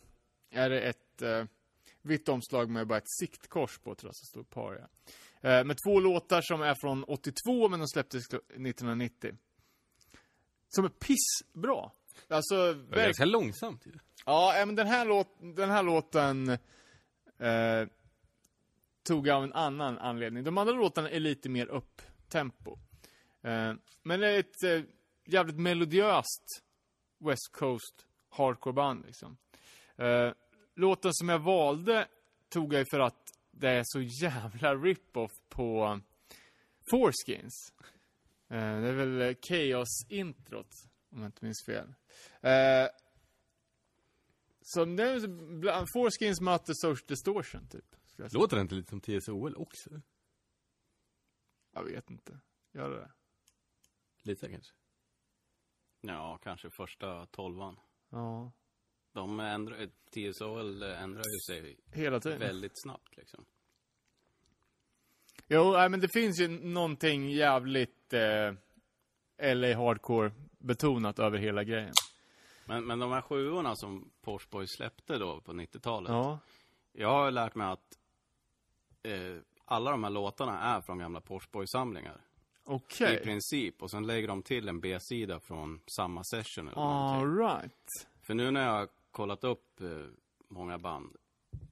är 0.49 0.69
det 0.69 0.81
ett 0.81 1.21
eh, 1.21 1.45
vitt 2.01 2.29
omslag 2.29 2.69
med 2.69 2.87
bara 2.87 2.97
ett 2.97 3.11
siktkors 3.19 3.77
på 3.77 3.95
tror 3.95 4.09
jag, 4.09 4.15
så 4.15 4.25
står 4.25 4.43
Paria. 4.43 4.87
Eh, 5.41 5.63
med 5.63 5.77
två 5.85 5.99
låtar 5.99 6.41
som 6.41 6.61
är 6.61 6.75
från 6.81 7.03
82, 7.03 7.69
men 7.69 7.79
de 7.79 7.87
släpptes 7.87 8.23
1990. 8.27 9.37
Som 10.69 10.85
är 10.85 10.89
pissbra. 10.89 11.91
Alltså, 12.27 12.73
Det 12.73 12.95
var 12.95 13.03
ganska 13.03 13.25
långsamt 13.25 13.85
ju. 13.85 13.91
Ja, 14.25 14.63
men 14.65 14.75
den 14.75 14.87
här, 14.87 15.05
låt, 15.05 15.27
den 15.39 15.69
här 15.69 15.83
låten 15.83 16.49
eh, 17.39 17.87
tog 19.03 19.27
jag 19.27 19.37
av 19.37 19.43
en 19.43 19.53
annan 19.53 19.97
anledning. 19.97 20.43
De 20.43 20.57
andra 20.57 20.73
låtarna 20.73 21.09
är 21.09 21.19
lite 21.19 21.49
mer 21.49 21.67
upp-tempo. 21.67 22.77
Eh, 23.41 23.73
men 24.03 24.19
det 24.19 24.29
är 24.29 24.39
ett 24.39 24.63
eh, 24.63 24.81
jävligt 25.25 25.59
melodiöst 25.59 26.63
West 27.19 27.51
Coast 27.51 28.05
hardcore-band 28.29 29.05
liksom. 29.05 29.37
Eh, 29.95 30.31
låten 30.75 31.13
som 31.13 31.29
jag 31.29 31.39
valde 31.39 32.07
tog 32.49 32.73
jag 32.73 32.89
för 32.89 32.99
att 32.99 33.33
det 33.51 33.69
är 33.69 33.83
så 33.85 34.01
jävla 34.01 34.75
rip-off 34.75 35.31
på 35.49 35.99
Foreskins. 36.89 37.73
Eh, 38.49 38.81
det 38.81 38.87
är 38.87 38.93
väl 38.93 39.35
Chaos-introt, 39.35 40.71
om 41.11 41.19
jag 41.21 41.27
inte 41.27 41.45
minns 41.45 41.65
fel. 41.65 41.93
Eh, 42.43 42.87
så 44.61 44.85
det 44.85 45.03
är 45.03 45.27
bland- 45.59 45.87
Foreskins 45.93 46.41
möter 46.41 46.73
Social 46.73 47.07
Distortion, 47.07 47.67
typ. 47.67 47.95
Låter 48.33 48.55
det 48.57 48.61
inte 48.61 48.75
lite 48.75 48.89
som 48.89 49.01
TSOL 49.01 49.55
också? 49.55 49.89
Jag 51.71 51.83
vet 51.83 52.09
inte. 52.09 52.39
Gör 52.73 52.89
det? 52.89 53.11
Lite 54.23 54.49
kanske. 54.49 54.73
Ja, 56.01 56.39
kanske 56.43 56.69
första 56.69 57.25
tolvan. 57.25 57.79
Ja. 58.09 58.51
De 59.13 59.39
ändrar, 59.39 59.89
TSOL 60.11 60.83
ändrar 60.83 61.23
ju 61.33 61.39
sig 61.47 61.77
Hela 61.91 62.19
tiden. 62.19 62.39
väldigt 62.39 62.81
snabbt 62.81 63.17
liksom. 63.17 63.45
Jo, 65.47 65.71
nej, 65.71 65.89
men 65.89 65.99
det 65.99 66.07
finns 66.13 66.39
ju 66.39 66.47
någonting 66.47 67.29
jävligt 67.31 68.13
eh, 68.13 68.53
LA 69.55 69.75
Hardcore 69.75 70.31
betonat 70.59 71.19
över 71.19 71.37
hela 71.37 71.63
grejen. 71.63 71.93
Men, 72.65 72.85
men 72.85 72.99
de 72.99 73.11
här 73.11 73.21
sjuorna 73.21 73.75
som 73.75 74.11
Porsche 74.21 74.47
Boys 74.49 74.69
släppte 74.71 75.17
då 75.17 75.41
på 75.41 75.51
90-talet. 75.53 76.11
Ja. 76.11 76.39
Jag 76.91 77.09
har 77.09 77.31
lärt 77.31 77.55
mig 77.55 77.67
att 77.67 77.97
eh, 79.03 79.37
alla 79.65 79.91
de 79.91 80.03
här 80.03 80.11
låtarna 80.11 80.59
är 80.61 80.81
från 80.81 80.97
gamla 80.99 81.21
Porsche 81.21 81.49
Boys-samlingar. 81.51 82.21
Okej. 82.63 83.15
I 83.15 83.23
princip. 83.23 83.81
Och 83.83 83.91
sen 83.91 84.07
lägger 84.07 84.27
de 84.27 84.41
till 84.41 84.69
en 84.69 84.79
B-sida 84.79 85.39
från 85.39 85.81
samma 85.95 86.23
session 86.23 86.67
eller. 86.67 86.81
All 86.81 87.37
right. 87.37 88.07
För 88.21 88.33
nu 88.33 88.51
när 88.51 88.65
jag 88.65 88.71
har 88.71 88.87
kollat 89.11 89.43
upp 89.43 89.81
eh, 89.81 89.87
många 90.47 90.77
band, 90.77 91.15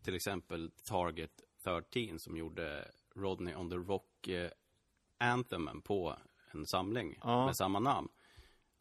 till 0.04 0.16
exempel 0.16 0.72
Target 0.90 1.32
13 1.64 2.20
som 2.20 2.38
gjorde 2.38 2.92
Rodney 3.16 3.56
on 3.56 3.70
the 3.70 3.76
Rock 3.76 4.28
eh, 4.28 4.52
Anthemen 5.18 5.82
på 5.82 6.16
en 6.52 6.66
samling 6.68 7.20
Ja. 7.24 7.46
med 7.46 7.58
samma 7.58 7.80
namn. 7.80 8.08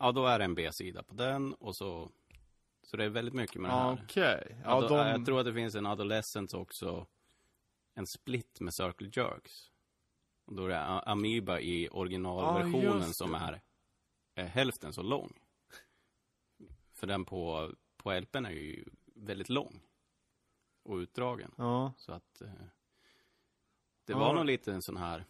Ja, 0.01 0.13
då 0.13 0.27
är 0.27 0.39
det 0.39 0.45
en 0.45 0.55
B-sida 0.55 1.03
på 1.03 1.15
den 1.15 1.55
och 1.55 1.77
så, 1.77 2.11
så 2.83 2.97
det 2.97 3.05
är 3.05 3.09
väldigt 3.09 3.35
mycket 3.35 3.61
med 3.61 3.71
det 3.71 3.75
här. 3.75 4.01
Okej. 4.05 4.57
Ja, 4.65 4.71
Ado- 4.83 4.89
de... 4.89 4.95
Jag 5.09 5.27
tror 5.27 5.39
att 5.41 5.47
det 5.47 5.55
finns 5.55 5.75
en 5.75 5.87
Adolescence 5.87 6.57
också, 6.57 7.07
en 7.95 8.07
split 8.07 8.61
med 8.61 8.75
Circle 8.75 9.11
Jerks. 9.13 9.71
Och 10.45 10.55
då 10.55 10.65
är 10.65 10.69
det 10.69 10.81
Amoeba 10.85 11.61
i 11.61 11.85
Ja, 11.85 11.91
originalversionen 11.93 12.99
just 12.99 13.15
som 13.19 13.35
är, 13.35 13.61
är 14.35 14.45
hälften 14.47 14.93
så 14.93 15.03
lång. 15.03 15.33
För 16.93 17.07
den 17.07 17.25
på, 17.25 17.71
på 17.97 18.13
LPn 18.21 18.47
är 18.47 18.51
ju 18.51 18.85
väldigt 19.15 19.49
lång. 19.49 19.81
Och 20.83 20.97
utdragen. 20.97 21.55
Ja, 21.59 21.93
Så 21.97 22.13
att 22.13 22.41
eh, 22.41 22.49
det 24.05 24.13
Ja. 24.13 24.19
var 24.19 24.35
nog 24.35 24.45
lite 24.45 24.73
en 24.73 24.83
sån 24.83 24.97
här, 24.97 25.25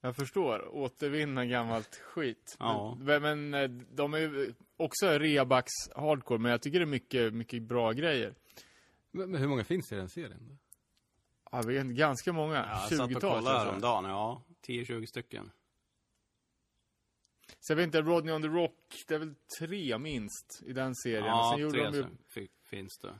jag 0.00 0.16
förstår. 0.16 0.74
Återvinna 0.74 1.46
gammalt 1.46 1.96
skit. 1.96 2.56
Ja. 2.58 2.98
Men, 3.00 3.22
men 3.22 3.54
eh, 3.54 3.68
de 3.94 4.14
är 4.14 4.18
ju 4.18 4.54
också 4.76 5.06
Rebax 5.18 5.70
Hardcore, 5.96 6.38
men 6.38 6.50
jag 6.50 6.62
tycker 6.62 6.78
det 6.78 6.84
är 6.84 6.86
mycket, 6.86 7.34
mycket 7.34 7.62
bra 7.62 7.92
grejer. 7.92 8.34
Men, 9.10 9.30
men 9.30 9.40
hur 9.40 9.48
många 9.48 9.64
finns 9.64 9.88
det 9.88 9.94
i 9.96 9.98
den 9.98 10.08
serien? 10.08 10.58
Ja, 11.52 11.62
vi 11.66 11.76
är 11.76 11.84
ganska 11.84 12.32
många. 12.32 12.54
ja, 12.54 12.86
jag 12.90 12.98
satt 12.98 13.00
och 13.00 13.10
20-tal. 13.10 13.38
kollade 13.38 13.56
jag. 13.56 13.64
häromdagen, 13.64 14.04
ja, 14.04 14.42
10-20 14.66 15.06
stycken. 15.06 15.50
Så 17.60 17.72
jag 17.72 17.76
vet 17.76 17.84
inte, 17.84 18.02
Rodney 18.02 18.34
on 18.34 18.42
the 18.42 18.48
Rock, 18.48 19.04
det 19.08 19.14
är 19.14 19.18
väl 19.18 19.34
tre 19.58 19.98
minst 19.98 20.62
i 20.66 20.72
den 20.72 20.94
serien. 20.94 21.24
Ja, 21.24 21.50
Sen 21.54 21.62
gjorde 21.62 21.90
tre 21.90 22.00
de 22.00 22.40
ju, 22.40 22.48
finns 22.64 22.98
det. 22.98 23.14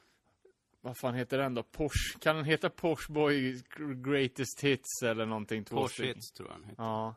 Vad 0.80 0.96
fan 0.96 1.14
heter 1.14 1.38
den 1.38 1.54
då? 1.54 1.62
Porsche, 1.62 2.18
kan 2.20 2.36
den 2.36 2.44
heta 2.44 2.70
Porsche 2.70 3.12
Boy 3.12 3.62
Greatest 4.04 4.60
Hits 4.60 5.02
eller 5.02 5.26
någonting? 5.26 5.64
Två 5.64 5.76
Porsche 5.76 5.94
stycken. 5.94 6.14
Hits 6.14 6.32
tror 6.32 6.48
jag 6.48 6.58
den 6.58 6.68
heter. 6.68 6.82
Ja. 6.82 7.14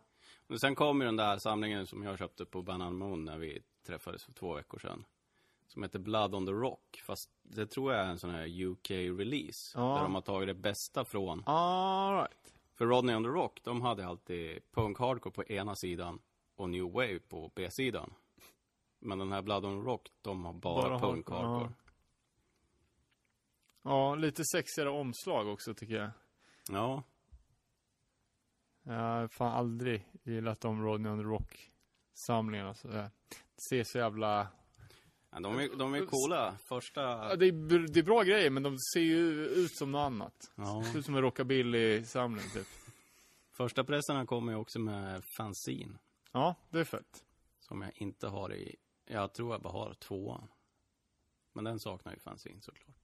Och 0.48 0.60
sen 0.60 0.76
kom 0.76 1.02
ju 1.02 1.06
den 1.06 1.16
där 1.16 1.38
samlingen 1.38 1.88
som 1.88 2.04
jag 2.04 2.20
köpte 2.20 2.46
på 2.46 2.62
Banan 2.62 2.98
Moon 2.98 3.26
när 3.26 3.38
vi 3.38 3.62
träffades 3.88 4.24
för 4.24 4.34
två 4.34 4.54
veckor 4.54 4.80
sedan. 4.80 5.06
Som 5.68 5.84
heter 5.84 6.00
Blood 6.00 6.36
on 6.36 6.46
the 6.46 6.52
Rock. 6.52 7.02
Fast 7.06 7.30
det 7.44 7.68
tror 7.68 7.94
jag 7.94 8.06
är 8.06 8.10
en 8.10 8.20
sån 8.20 8.30
här 8.30 8.48
UK-release. 8.48 9.72
Ja. 9.76 9.96
Där 9.96 10.04
de 10.04 10.16
har 10.16 10.22
tagit 10.22 10.48
det 10.48 10.54
bästa 10.54 11.06
från. 11.06 11.44
All 11.46 12.16
right. 12.16 12.54
För 12.76 12.86
Rodney 12.86 13.16
on 13.16 13.24
the 13.24 13.30
Rock, 13.30 13.60
de 13.64 13.82
hade 13.82 14.06
alltid 14.06 14.60
punk 14.72 15.00
hardcore 15.00 15.34
på 15.34 15.44
ena 15.44 15.76
sidan 15.76 16.20
och 16.56 16.70
new 16.70 16.92
wave 16.92 17.20
på 17.20 17.52
B-sidan. 17.56 18.14
Men 19.00 19.20
den 19.20 19.32
här 19.32 19.42
Blood 19.42 19.66
on 19.66 19.82
the 19.82 19.90
Rock, 19.90 20.08
de 20.22 20.46
har 20.46 20.54
bara, 20.54 20.90
Bara 20.90 21.00
punk 21.00 21.30
hardcore, 21.30 21.48
hardcore. 21.48 21.74
Ja, 23.84 24.16
lite 24.16 24.44
sexigare 24.46 24.90
omslag 24.90 25.48
också 25.48 25.74
tycker 25.74 25.96
jag. 25.96 26.10
Ja. 26.70 27.04
Jag 28.84 28.94
har 28.94 29.28
fan 29.28 29.52
aldrig 29.52 30.08
gillat 30.24 30.62
de 30.62 30.84
Rodney 30.84 31.12
on 31.12 31.20
the 31.20 31.24
Rock-samlingarna. 31.24 32.74
Så 32.74 32.88
det 32.88 33.12
ser 33.70 33.84
så 33.84 33.98
jävla... 33.98 34.48
ja 35.32 35.40
de, 35.40 35.60
är, 35.60 35.78
de 35.78 35.94
är 35.94 36.06
coola. 36.06 36.58
Första... 36.70 37.02
Ja, 37.02 37.36
det, 37.36 37.46
är, 37.46 37.88
det 37.94 38.00
är 38.00 38.04
bra 38.04 38.24
grejer, 38.24 38.50
men 38.50 38.64
de 38.64 38.78
ser 38.94 39.00
ju 39.00 39.46
ut 39.46 39.78
som 39.78 39.92
något 39.92 40.06
annat. 40.06 40.52
Ja. 40.56 40.84
Ser 40.84 41.00
ut 41.00 41.06
som 41.06 41.16
en 41.16 41.22
rockabilly-samling, 41.22 42.50
typ. 42.54 42.68
Första 43.52 43.84
pressarna 43.84 44.26
kommer 44.26 44.52
ju 44.52 44.58
också 44.58 44.80
med 44.80 45.24
fanzine. 45.38 45.98
Ja, 46.32 46.56
det 46.70 46.80
är 46.80 46.84
fett. 46.84 47.26
Som 47.60 47.82
jag 47.82 47.92
inte 47.96 48.28
har 48.28 48.54
i, 48.54 48.76
jag 49.06 49.34
tror 49.34 49.52
jag 49.52 49.62
bara 49.62 49.74
har 49.74 49.94
tvåan. 49.94 50.48
Men 51.54 51.64
den 51.64 51.80
saknar 51.80 52.14
ju 52.14 52.20
fanzine 52.20 52.62
såklart. 52.62 53.01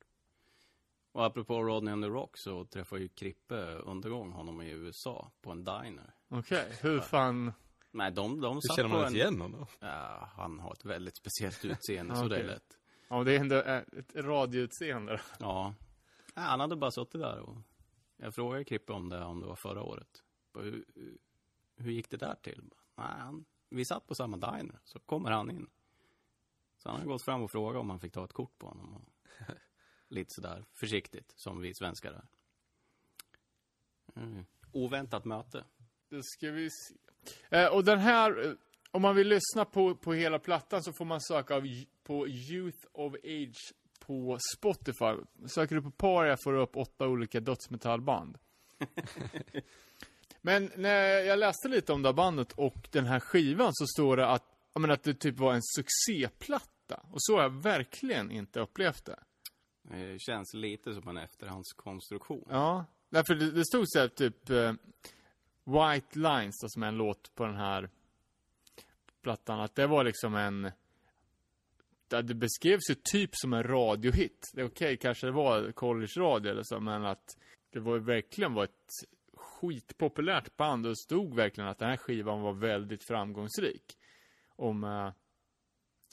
Och 1.18 1.26
apropå 1.26 1.64
Rodney 1.64 1.94
on 1.94 2.02
the 2.02 2.08
Rock 2.08 2.38
så 2.38 2.66
träffade 2.66 3.02
ju 3.02 3.08
Krippe 3.08 3.56
undergång 3.76 4.32
honom 4.32 4.62
i 4.62 4.72
USA 4.72 5.32
på 5.42 5.52
en 5.52 5.64
diner. 5.64 6.14
Okej, 6.30 6.78
hur 6.82 7.00
fan... 7.00 7.54
Nej, 7.92 8.12
de, 8.12 8.42
de 8.42 8.54
Hur 8.54 8.62
satt 8.62 8.76
känner 8.76 8.90
på 8.90 8.96
man 8.96 9.06
en... 9.06 9.16
igen 9.16 9.42
honom? 9.42 9.66
Ja, 9.80 10.30
han 10.36 10.60
har 10.60 10.72
ett 10.72 10.86
väldigt 10.86 11.16
speciellt 11.16 11.66
utseende, 11.66 12.16
så 12.16 12.28
det 12.28 12.38
är 12.38 12.44
lätt. 12.44 12.78
Ja, 13.08 13.24
det 13.24 13.36
är 13.36 13.40
ändå 13.40 13.56
eh, 13.56 13.78
ett 13.78 14.16
radioutseende. 14.16 15.22
Ja. 15.40 15.74
ja. 16.36 16.42
Han 16.42 16.60
hade 16.60 16.76
bara 16.76 16.92
suttit 16.92 17.22
där 17.22 17.40
och 17.40 17.58
jag 18.18 18.36
frågade 18.36 18.64
Krippe 18.64 18.94
om 18.94 19.10
det, 19.10 19.24
om 19.24 19.40
det 19.40 19.48
var 19.48 19.56
förra 19.56 19.84
året. 19.84 20.24
Hur, 20.54 20.86
hur, 20.96 21.18
hur 21.78 21.92
gick 21.92 22.10
det 22.10 22.18
där 22.18 22.36
till? 22.42 22.64
Nej, 22.96 23.20
han, 23.20 23.46
vi 23.70 23.86
satt 23.86 24.08
på 24.08 24.16
samma 24.16 24.38
diner, 24.38 24.80
så 24.84 25.00
kommer 25.00 25.32
han 25.32 25.52
in. 25.52 25.68
Så 26.78 26.90
han 26.90 27.00
har 27.00 27.08
gått 27.08 27.22
fram 27.22 27.42
och 27.42 27.52
frågat 27.52 27.80
om 27.80 27.90
han 27.90 28.00
fick 28.00 28.14
ta 28.14 28.24
ett 28.24 28.34
kort 28.34 28.58
på 28.58 28.68
honom. 28.68 28.94
Och 28.94 29.04
lite 30.10 30.30
sådär 30.30 30.66
försiktigt, 30.74 31.34
som 31.36 31.62
vi 31.62 31.74
svenskar 31.74 32.12
är. 32.12 32.26
Mm. 34.22 34.46
Oväntat 34.72 35.26
möte. 35.26 35.64
Då 36.10 36.20
ska 36.24 36.52
vi 36.52 36.70
se. 36.70 36.96
Eh, 37.50 37.68
och 37.68 37.84
den 37.84 38.00
här, 38.00 38.46
eh, 38.46 38.54
om 38.92 39.02
man 39.02 39.16
vill 39.16 39.28
lyssna 39.28 39.66
på, 39.66 39.96
på 39.96 40.14
hela 40.14 40.40
plattan 40.40 40.84
så 40.84 40.94
får 40.94 41.06
man 41.06 41.22
söka 41.22 41.56
av, 41.56 41.68
på 42.04 42.28
Youth 42.28 42.88
of 42.92 43.14
Age 43.14 43.74
på 44.00 44.38
Spotify. 44.58 45.14
Söker 45.48 45.76
du 45.76 45.82
på 45.82 45.92
Paria 45.92 46.38
får 46.44 46.54
du 46.54 46.60
upp 46.60 46.78
åtta 46.78 47.08
olika 47.08 47.40
dödsmetallband. 47.40 48.38
Men 50.42 50.72
när 50.76 51.04
jag 51.04 51.40
läste 51.40 51.68
lite 51.68 51.94
om 51.94 52.02
det 52.02 52.10
här 52.10 52.14
bandet 52.14 52.52
och 52.52 52.88
den 52.92 53.06
här 53.06 53.20
skivan 53.20 53.72
så 53.74 53.88
står 53.88 54.18
det 54.18 54.28
att, 54.28 54.44
menar, 54.76 54.94
att 54.94 55.04
det 55.04 55.14
typ 55.14 55.38
var 55.38 55.54
en 55.54 55.62
succéplatta. 55.64 57.06
Och 57.12 57.18
så 57.18 57.36
har 57.36 57.42
jag 57.42 57.62
verkligen 57.64 58.32
inte 58.32 58.60
upplevt 58.60 59.06
det. 59.06 59.20
Det 59.90 60.22
känns 60.22 60.54
lite 60.54 60.94
som 60.94 61.08
en 61.08 61.18
efterhandskonstruktion. 61.18 62.46
Ja, 62.50 62.86
därför 63.10 63.36
det, 63.36 63.52
det 63.52 63.66
stod 63.66 63.84
så 63.88 64.00
här 64.00 64.08
typ 64.08 64.50
eh, 64.50 64.74
White 65.64 66.20
Lines 66.20 66.56
då, 66.62 66.70
som 66.70 66.84
är 66.84 66.88
en 66.88 66.98
låt 66.98 67.36
på 67.36 67.46
den 67.46 67.56
här 67.56 67.90
plattan, 69.22 69.60
att 69.60 69.76
det 69.76 69.88
var 69.88 70.04
liksom 70.04 70.36
en 70.36 70.72
det 72.08 72.22
det 72.22 72.34
beskrevs 72.34 72.90
ju 72.90 72.96
typ 73.04 73.30
som 73.34 73.54
en 73.54 73.64
radiohit. 73.64 74.52
Det 74.54 74.62
är 74.62 74.66
okej, 74.66 74.98
kanske 74.98 75.28
det 75.28 75.32
var 75.32 75.72
college-radio 75.72 76.52
eller 76.52 76.64
så, 76.64 76.80
men 76.80 77.06
att 77.06 77.38
det 77.74 77.80
var 77.80 78.00
verkligen 78.00 78.54
var 78.54 78.64
ett 78.64 78.92
skitpopulärt 79.34 80.58
band 80.58 80.86
och 80.86 80.92
det 80.92 80.98
stod 80.98 81.36
verkligen 81.36 81.70
att 81.70 81.80
den 81.80 81.90
här 81.90 81.98
skivan 81.98 82.42
var 82.42 82.54
väldigt 82.54 83.08
framgångsrik. 83.08 83.98
Om, 84.56 84.84
eh, 84.84 85.12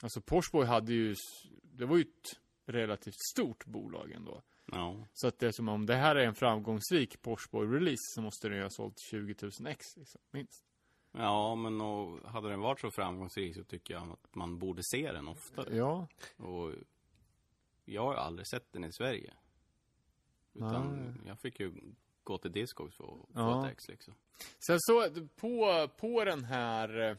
alltså 0.03 0.21
Porsche 0.21 0.65
hade 0.65 0.93
ju, 0.93 1.15
det 1.63 1.87
var 1.87 1.97
ju 1.97 2.03
ett 2.03 2.44
relativt 2.67 3.17
stort 3.33 3.65
bolag 3.67 4.13
ändå. 4.13 4.43
Ja. 4.73 4.97
Så 5.13 5.27
att 5.27 5.39
det 5.39 5.47
är 5.47 5.53
som 5.53 5.69
om 5.69 5.87
det 5.87 5.95
här 5.95 6.17
är 6.17 6.27
en 6.27 6.35
framgångsrik 6.35 7.23
Porsche 7.23 7.59
release 7.59 8.15
så 8.15 8.21
måste 8.23 8.49
den 8.49 8.57
ju 8.57 8.63
ha 8.63 8.71
sålt 8.71 8.99
20 8.99 9.35
000 9.43 9.53
ex 9.67 9.97
liksom, 9.97 10.21
minst. 10.31 10.65
Ja, 11.13 11.55
men 11.55 11.81
och 11.81 12.31
hade 12.31 12.49
den 12.49 12.61
varit 12.61 12.81
så 12.81 12.91
framgångsrik 12.91 13.55
så 13.55 13.65
tycker 13.65 13.95
jag 13.95 14.03
att 14.11 14.35
man 14.35 14.59
borde 14.59 14.83
se 14.85 15.13
den 15.13 15.29
oftare. 15.29 15.77
Ja. 15.77 16.09
Och 16.37 16.73
jag 17.85 18.03
har 18.03 18.15
aldrig 18.15 18.47
sett 18.49 18.73
den 18.73 18.85
i 18.85 18.93
Sverige. 18.93 19.35
Utan 20.55 20.97
Nej. 20.97 21.27
jag 21.27 21.39
fick 21.41 21.61
ju 21.61 21.73
gå 22.25 22.39
till 22.39 22.53
Discogs 22.53 22.97
för 22.97 23.05
att 23.05 23.11
få 23.11 23.29
Ja. 23.35 23.67
ett 23.67 23.73
ex 23.73 23.89
liksom. 23.89 24.15
Sen 24.67 24.77
så 24.81 25.11
på, 25.37 25.89
på 25.97 26.25
den 26.25 26.45
här 26.45 27.17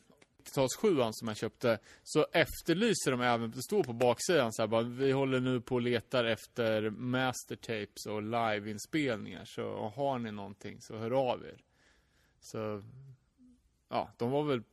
eh, 0.57 0.61
80-talssjuan 0.61 1.11
som 1.13 1.27
jag 1.27 1.37
köpte 1.37 1.79
så 2.03 2.25
efterlyser 2.31 3.11
de 3.11 3.21
även, 3.21 3.51
det 3.51 3.61
står 3.61 3.83
på 3.83 3.93
baksidan 3.93 4.53
så 4.53 4.61
här 4.61 4.67
bara, 4.67 4.81
vi 4.81 5.11
håller 5.11 5.39
nu 5.39 5.61
på 5.61 5.75
och 5.75 5.81
letar 5.81 6.25
efter 6.25 6.89
mastertapes 6.89 8.05
och 8.05 8.23
liveinspelningar 8.23 9.45
så 9.45 9.91
har 9.95 10.19
ni 10.19 10.31
någonting 10.31 10.81
så 10.81 10.97
hör 10.97 11.11
av 11.11 11.45
er. 11.45 11.63
Så, 12.39 12.83
ja, 13.89 14.09
de 14.17 14.31
var 14.31 14.43
väl 14.43 14.63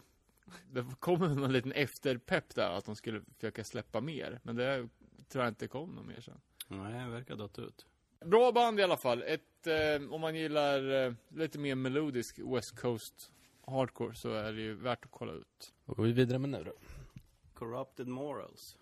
det 0.70 0.85
kom 1.01 1.20
någon 1.20 1.53
liten 1.53 1.73
efterpepp 1.73 2.55
där, 2.55 2.70
att 2.70 2.85
de 2.85 2.97
skulle 2.97 3.23
försöka 3.35 3.65
släppa 3.65 4.01
mer. 4.01 4.40
Men 4.43 4.57
det 4.57 4.89
tror 5.28 5.44
jag 5.44 5.51
inte 5.51 5.69
kom 5.69 5.94
något 5.94 6.07
mer 6.07 6.20
sen. 6.20 6.40
Nej, 6.69 7.05
det 7.05 7.11
verkar 7.11 7.36
dött 7.36 7.59
ut. 7.59 7.86
Bra 8.24 8.53
band 8.53 8.81
i 8.81 8.82
alla 8.82 8.97
fall. 8.97 9.23
Ett, 9.23 9.66
eh, 9.66 10.12
om 10.12 10.20
man 10.20 10.35
gillar 10.35 11.05
eh, 11.07 11.12
lite 11.28 11.59
mer 11.59 11.74
melodisk 11.74 12.39
West 12.39 12.81
Coast 12.81 13.32
hardcore 13.66 14.14
så 14.14 14.34
är 14.34 14.52
det 14.52 14.60
ju 14.60 14.74
värt 14.74 15.05
att 15.05 15.10
kolla 15.10 15.32
ut. 15.32 15.74
Vad 15.84 15.97
går 15.97 16.05
vi 16.05 16.12
vidare 16.12 16.39
med 16.39 16.51
nu 16.51 16.64
då? 16.64 16.72
Corrupted 17.55 18.09
Morals. 18.09 18.76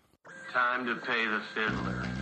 Time 0.53 0.93
to 0.95 1.05
pay 1.05 1.25
the 1.25 1.39
fiddler. 1.53 2.20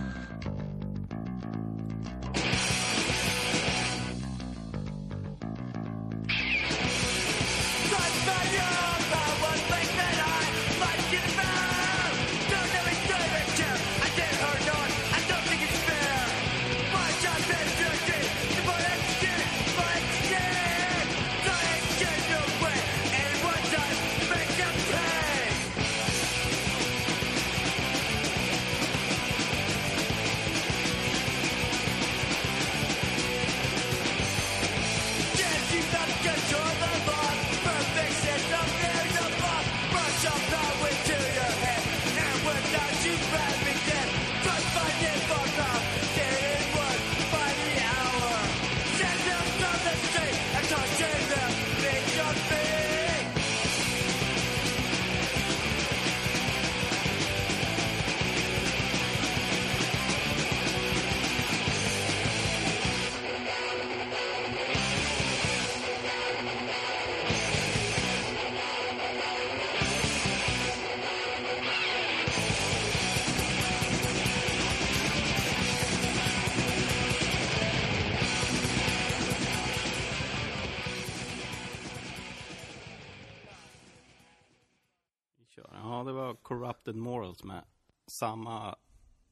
Samma 88.20 88.76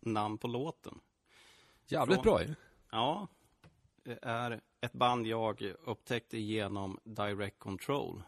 namn 0.01 0.39
på 0.39 0.49
låten. 0.49 1.01
Jävligt 1.87 2.17
Från- 2.17 2.23
bra 2.23 2.43
ju. 2.43 2.55
Ja, 2.91 3.29
det 4.03 4.19
är 4.23 4.61
ett 4.81 4.93
band 4.93 5.27
jag 5.27 5.63
upptäckte 5.63 6.39
genom 6.39 7.01
Direct 7.05 7.59
Control. 7.59 8.23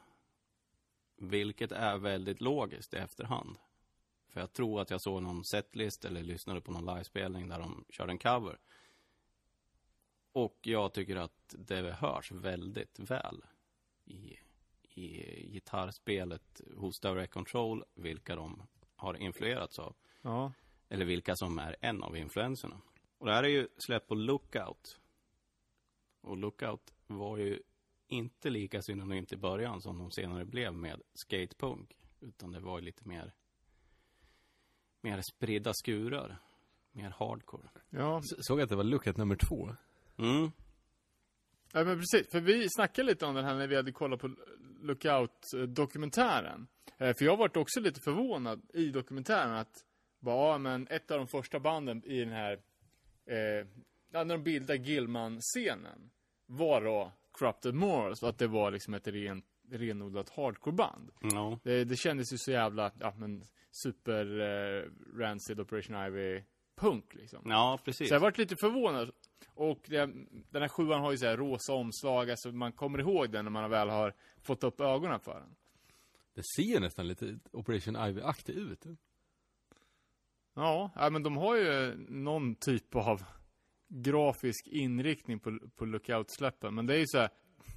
Vilket 1.17 1.73
är 1.73 1.99
väldigt 1.99 2.41
logiskt 2.41 2.95
i 2.95 2.97
efterhand. 2.97 3.57
För 4.29 4.41
jag 4.41 4.53
tror 4.53 4.81
att 4.81 4.91
jag 4.91 5.01
såg 5.01 5.23
någon 5.23 5.45
setlist 5.45 6.05
eller 6.05 6.23
lyssnade 6.23 6.61
på 6.61 6.73
någon 6.73 6.95
livespelning 6.95 7.49
där 7.49 7.59
de 7.59 7.85
körde 7.91 8.13
en 8.13 8.19
cover. 8.19 8.59
Och 10.33 10.59
jag 10.63 10.93
tycker 10.93 11.17
att 11.17 11.55
det 11.59 11.93
hörs 11.93 12.33
väldigt 12.33 12.99
väl 12.99 13.45
i, 14.05 14.39
i 14.83 15.07
gitarrspelet 15.53 16.61
hos 16.77 17.01
Direct 17.01 17.33
Control, 17.33 17.85
vilka 17.95 18.37
de 18.37 18.63
har 18.97 19.15
influerats 19.15 19.79
av. 19.79 19.95
Ja. 20.23 20.53
Eller 20.89 21.05
vilka 21.05 21.37
som 21.37 21.59
är 21.59 21.77
en 21.81 22.03
av 22.03 22.17
influenserna. 22.17 22.81
Och 23.19 23.27
det 23.27 23.33
här 23.33 23.43
är 23.45 23.49
ju 23.49 23.69
släppt 23.77 24.09
på 24.09 24.15
Lookout. 24.15 24.99
Och 26.21 26.37
Lookout 26.37 26.93
var 27.07 27.37
ju 27.39 27.63
inte 28.09 28.51
lika 28.51 28.83
synonymt 28.83 29.33
i 29.33 29.37
början 29.37 29.81
som 29.81 29.99
de 29.99 30.11
senare 30.11 30.45
blev 30.45 30.75
med 30.75 31.03
skatepunk. 31.15 31.97
Utan 32.21 32.53
det 32.53 32.61
var 32.61 32.79
ju 32.79 32.85
lite 32.85 33.09
mer, 33.09 33.33
mer 35.01 35.21
spridda 35.35 35.73
skurar. 35.75 36.39
Mer 36.93 37.11
hardcore. 37.19 37.69
Ja, 37.91 38.19
S- 38.19 38.47
Såg 38.47 38.61
att 38.61 38.69
det 38.69 38.77
var 38.77 38.85
lookat 38.85 39.17
nummer 39.17 39.37
två. 39.37 39.77
Mm. 40.19 40.51
Ja 41.73 41.85
men 41.85 41.99
precis, 41.99 42.31
för 42.33 42.41
vi 42.41 42.67
snackade 42.71 43.07
lite 43.09 43.27
om 43.27 43.35
den 43.35 43.45
här 43.45 43.55
när 43.55 43.67
vi 43.67 43.77
hade 43.77 43.93
kollat 43.93 44.21
på 44.21 44.31
Lookout-dokumentären. 44.83 46.67
Eh, 46.99 47.15
För 47.19 47.25
jag 47.25 47.37
varit 47.37 47.57
också 47.57 47.81
lite 47.81 48.01
förvånad 48.01 48.63
i 48.75 48.91
dokumentären 48.91 49.53
att 49.53 49.85
bara, 50.21 50.53
ja, 50.53 50.59
men 50.59 50.87
ett 50.91 51.11
av 51.11 51.19
de 51.19 51.29
första 51.29 51.61
banden 51.61 52.05
i 52.05 52.21
den 52.21 52.33
här, 52.33 52.53
eh, 53.27 53.67
när 54.13 54.25
de 54.25 54.43
bildade 54.43 54.79
Gilman-scenen 54.79 56.11
var 56.47 56.85
då 56.85 57.13
Corrupted 57.33 57.75
Morals 57.75 58.23
att 58.23 58.39
det 58.39 58.47
var 58.47 58.71
liksom 58.71 58.95
ett 58.95 59.07
ren, 59.07 59.43
renodlat 59.71 60.29
hardcore-band. 60.29 61.11
Ja. 61.21 61.59
Det, 61.63 61.85
det 61.85 61.97
kändes 61.97 62.33
ju 62.33 62.39
så 62.39 62.51
jävla, 62.51 62.93
ja 63.01 63.15
men 63.17 63.43
super 63.71 64.41
eh, 64.41 64.85
rancid 65.19 65.61
Operation 65.61 66.07
Ivy 66.07 66.43
punk 66.75 67.15
liksom. 67.15 67.43
ja, 67.45 67.79
precis. 67.85 68.09
Så 68.09 68.15
jag 68.15 68.21
varit 68.21 68.39
lite 68.39 68.57
förvånad. 68.57 69.11
Och 69.55 69.81
det, 69.87 70.11
den 70.51 70.63
här 70.63 70.69
sjuan 70.69 71.01
har 71.01 71.11
ju 71.11 71.19
så 71.19 71.27
här 71.27 71.37
rosa 71.37 71.73
omslag, 71.73 72.31
alltså 72.31 72.53
man 72.53 72.73
kommer 72.73 72.99
ihåg 72.99 73.31
den 73.31 73.45
när 73.45 73.53
man 73.53 73.71
väl 73.71 73.89
har 73.89 74.15
fått 74.43 74.65
upp 74.65 74.81
ögonen 74.81 75.21
för 75.21 75.41
den. 75.41 75.57
Det 76.35 76.43
ser 76.43 76.81
nästan 76.81 77.09
lite 77.09 77.39
Operation 77.53 77.97
Ivy-aktig 77.97 78.53
ut. 78.53 78.85
Ja, 80.55 81.09
men 81.13 81.23
de 81.23 81.37
har 81.37 81.57
ju 81.57 81.95
någon 82.09 82.55
typ 82.55 82.95
av 82.97 83.23
grafisk 83.89 84.67
inriktning 84.69 85.41
på, 85.41 85.59
på 85.77 85.85
Lookout-släppen. 85.85 86.75
Men 86.75 86.87
det 86.87 86.95
är 86.95 86.99
ju 86.99 87.07
så 87.07 87.19
här, 87.19 87.31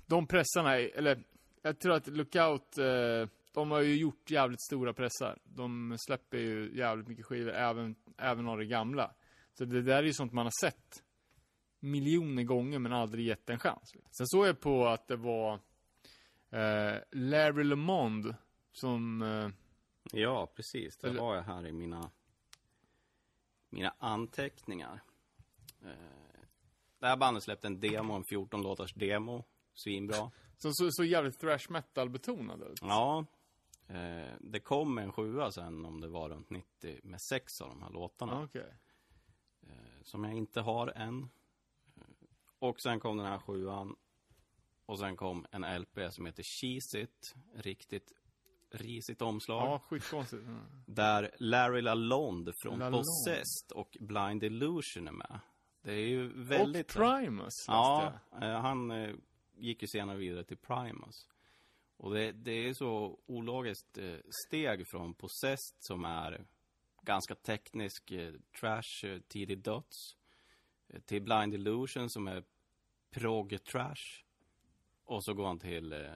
de 0.05 0.27
pressarna, 0.27 0.79
är, 0.79 0.97
eller 0.97 1.23
jag 1.61 1.79
tror 1.79 1.93
att 1.93 2.07
Lookout, 2.07 2.77
eh, 2.77 3.29
de 3.53 3.71
har 3.71 3.81
ju 3.81 3.95
gjort 3.95 4.31
jävligt 4.31 4.61
stora 4.61 4.93
pressar. 4.93 5.39
De 5.43 5.95
släpper 5.99 6.37
ju 6.37 6.77
jävligt 6.77 7.07
mycket 7.07 7.25
skivor, 7.25 7.51
även, 7.51 7.95
även 8.17 8.47
av 8.47 8.57
det 8.57 8.65
gamla. 8.65 9.11
Så 9.57 9.65
det 9.65 9.81
där 9.81 9.97
är 9.97 10.03
ju 10.03 10.13
sånt 10.13 10.33
man 10.33 10.45
har 10.45 10.61
sett 10.61 11.03
miljoner 11.79 12.43
gånger 12.43 12.79
men 12.79 12.93
aldrig 12.93 13.25
gett 13.27 13.49
en 13.49 13.59
chans. 13.59 13.93
Sen 14.17 14.27
såg 14.27 14.47
jag 14.47 14.59
på 14.59 14.87
att 14.87 15.07
det 15.07 15.15
var 15.15 15.53
eh, 16.49 16.97
Larry 17.11 17.63
LeMond 17.63 18.35
som 18.71 19.21
eh, 19.21 19.49
Ja, 20.11 20.51
precis. 20.55 20.97
Det 20.97 21.07
Eller- 21.07 21.19
har 21.21 21.35
jag 21.35 21.43
här 21.43 21.67
i 21.67 21.71
mina, 21.71 22.11
mina 23.73 23.93
anteckningar. 23.99 25.03
Eh, 25.81 25.89
det 26.99 27.07
här 27.07 27.17
bandet 27.17 27.43
släppte 27.43 27.67
en 27.67 27.79
demo, 27.79 28.13
en 28.13 28.23
14 28.23 28.61
låtars 28.61 28.93
demo. 28.93 29.43
Svinbra. 29.73 30.31
som 30.57 30.73
så, 30.73 30.91
så 30.91 31.03
jävligt 31.03 31.39
thrash 31.39 31.71
metal 31.71 32.09
betonad 32.09 32.61
ut. 32.63 32.79
Ja. 32.81 33.25
Eh, 33.87 34.33
det 34.39 34.59
kom 34.59 34.97
en 34.97 35.11
sjua 35.11 35.51
sen, 35.51 35.85
om 35.85 36.01
det 36.01 36.07
var 36.07 36.29
runt 36.29 36.49
90, 36.49 36.99
med 37.03 37.21
sex 37.21 37.61
av 37.61 37.69
de 37.69 37.81
här 37.81 37.89
låtarna. 37.89 38.43
Okej. 38.43 38.73
Som 40.03 40.23
jag 40.23 40.33
inte 40.33 40.61
har 40.61 40.87
än. 40.87 41.29
Eh, 41.97 42.01
Och 42.59 42.81
sen 42.81 42.99
kom 42.99 43.17
den 43.17 43.25
här 43.25 43.39
sjuan. 43.39 43.95
Och 44.85 44.99
sen 44.99 45.15
kom 45.15 45.45
en 45.51 45.81
LP 45.81 46.11
som 46.11 46.25
heter 46.25 46.43
Cheese 46.43 46.99
It. 47.01 47.35
Riktigt 47.55 48.11
risigt 48.73 49.21
omslag. 49.21 49.67
Ja, 49.67 49.79
skitkonstigt. 49.79 50.43
Mm. 50.43 50.61
Där 50.85 51.31
Larry 51.39 51.81
LaLonde 51.81 52.53
från 52.63 52.79
LaLonde. 52.79 52.97
Possessed 52.97 53.71
och 53.73 53.97
Blind 53.99 54.43
Illusion 54.43 55.07
är 55.07 55.11
med. 55.11 55.39
Det 55.81 55.93
är 55.93 56.07
ju 56.07 56.43
väldigt... 56.43 56.95
Och 56.95 57.01
Primus 57.01 57.65
Ja, 57.67 58.13
eh, 58.41 58.61
han 58.61 58.91
eh, 58.91 59.15
gick 59.55 59.81
ju 59.81 59.87
senare 59.87 60.17
vidare 60.17 60.43
till 60.43 60.57
Primus. 60.57 61.27
Och 61.97 62.13
det, 62.13 62.31
det 62.31 62.51
är 62.51 62.73
så 62.73 63.19
ologiskt 63.25 63.97
eh, 63.97 64.15
steg 64.47 64.87
från 64.87 65.13
Possessed 65.13 65.75
som 65.79 66.05
är 66.05 66.45
ganska 67.01 67.35
teknisk 67.35 68.13
trash, 68.59 69.19
tidig 69.27 69.57
döds. 69.59 70.15
Till 71.05 71.21
Blind 71.21 71.53
Illusion 71.53 72.09
som 72.09 72.27
är 72.27 72.43
prog 73.11 73.63
trash. 73.63 74.23
Och 75.05 75.23
så 75.23 75.33
går 75.33 75.45
han 75.45 75.59
till 75.59 76.09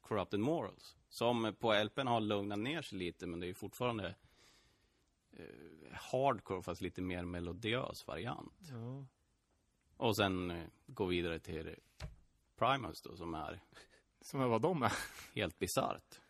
Corrupted 0.00 0.40
Morals. 0.40 0.96
Som 1.12 1.54
på 1.58 1.72
LPn 1.84 2.06
har 2.06 2.20
lugnat 2.20 2.58
ner 2.58 2.82
sig 2.82 2.98
lite 2.98 3.26
men 3.26 3.40
det 3.40 3.46
är 3.46 3.48
ju 3.48 3.54
fortfarande 3.54 4.14
eh, 5.32 5.92
hardcore 5.92 6.62
fast 6.62 6.80
lite 6.80 7.02
mer 7.02 7.24
melodiös 7.24 8.06
variant. 8.06 8.68
Ja. 8.70 9.06
Och 9.96 10.16
sen 10.16 10.50
eh, 10.50 10.64
gå 10.86 11.04
vidare 11.04 11.38
till 11.38 11.76
Primus 12.56 13.02
då, 13.02 13.16
som 13.16 13.34
är 13.34 13.60
Som 14.20 14.40
är 14.40 14.46
vad 14.46 14.62
de 14.62 14.82
är. 14.82 14.92
helt 15.34 15.58
bisarrt. 15.58 16.20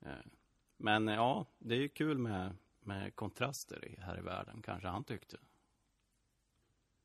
Eh, 0.00 0.12
Men 0.76 1.08
eh, 1.08 1.14
ja, 1.14 1.46
det 1.58 1.74
är 1.74 1.78
ju 1.78 1.88
kul 1.88 2.18
med, 2.18 2.56
med 2.80 3.16
kontraster 3.16 3.94
här 3.98 4.18
i 4.18 4.22
världen, 4.22 4.62
kanske 4.62 4.88
han 4.88 5.04
tyckte. 5.04 5.36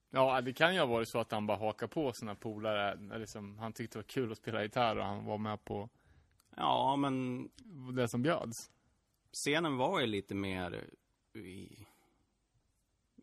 Ja, 0.09 0.41
det 0.41 0.53
kan 0.53 0.73
ju 0.73 0.80
ha 0.80 0.88
varit 0.88 1.09
så 1.09 1.19
att 1.19 1.31
han 1.31 1.47
bara 1.47 1.57
hakar 1.57 1.88
på 1.88 2.13
sina 2.13 2.35
polare. 2.35 2.91
Eller 2.91 3.26
som, 3.26 3.57
han 3.57 3.73
tyckte 3.73 3.97
det 3.97 4.01
var 4.01 4.07
kul 4.07 4.31
att 4.31 4.38
spela 4.38 4.63
gitarr 4.63 4.95
och 4.95 5.05
han 5.05 5.26
var 5.26 5.38
med 5.38 5.63
på 5.65 5.89
Ja, 6.56 6.95
men 6.95 7.49
det 7.95 8.07
som 8.07 8.22
bjöds. 8.22 8.72
scenen 9.32 9.77
var 9.77 9.99
ju 9.99 10.07
lite 10.07 10.36
mer 10.36 10.90
i, 11.34 11.86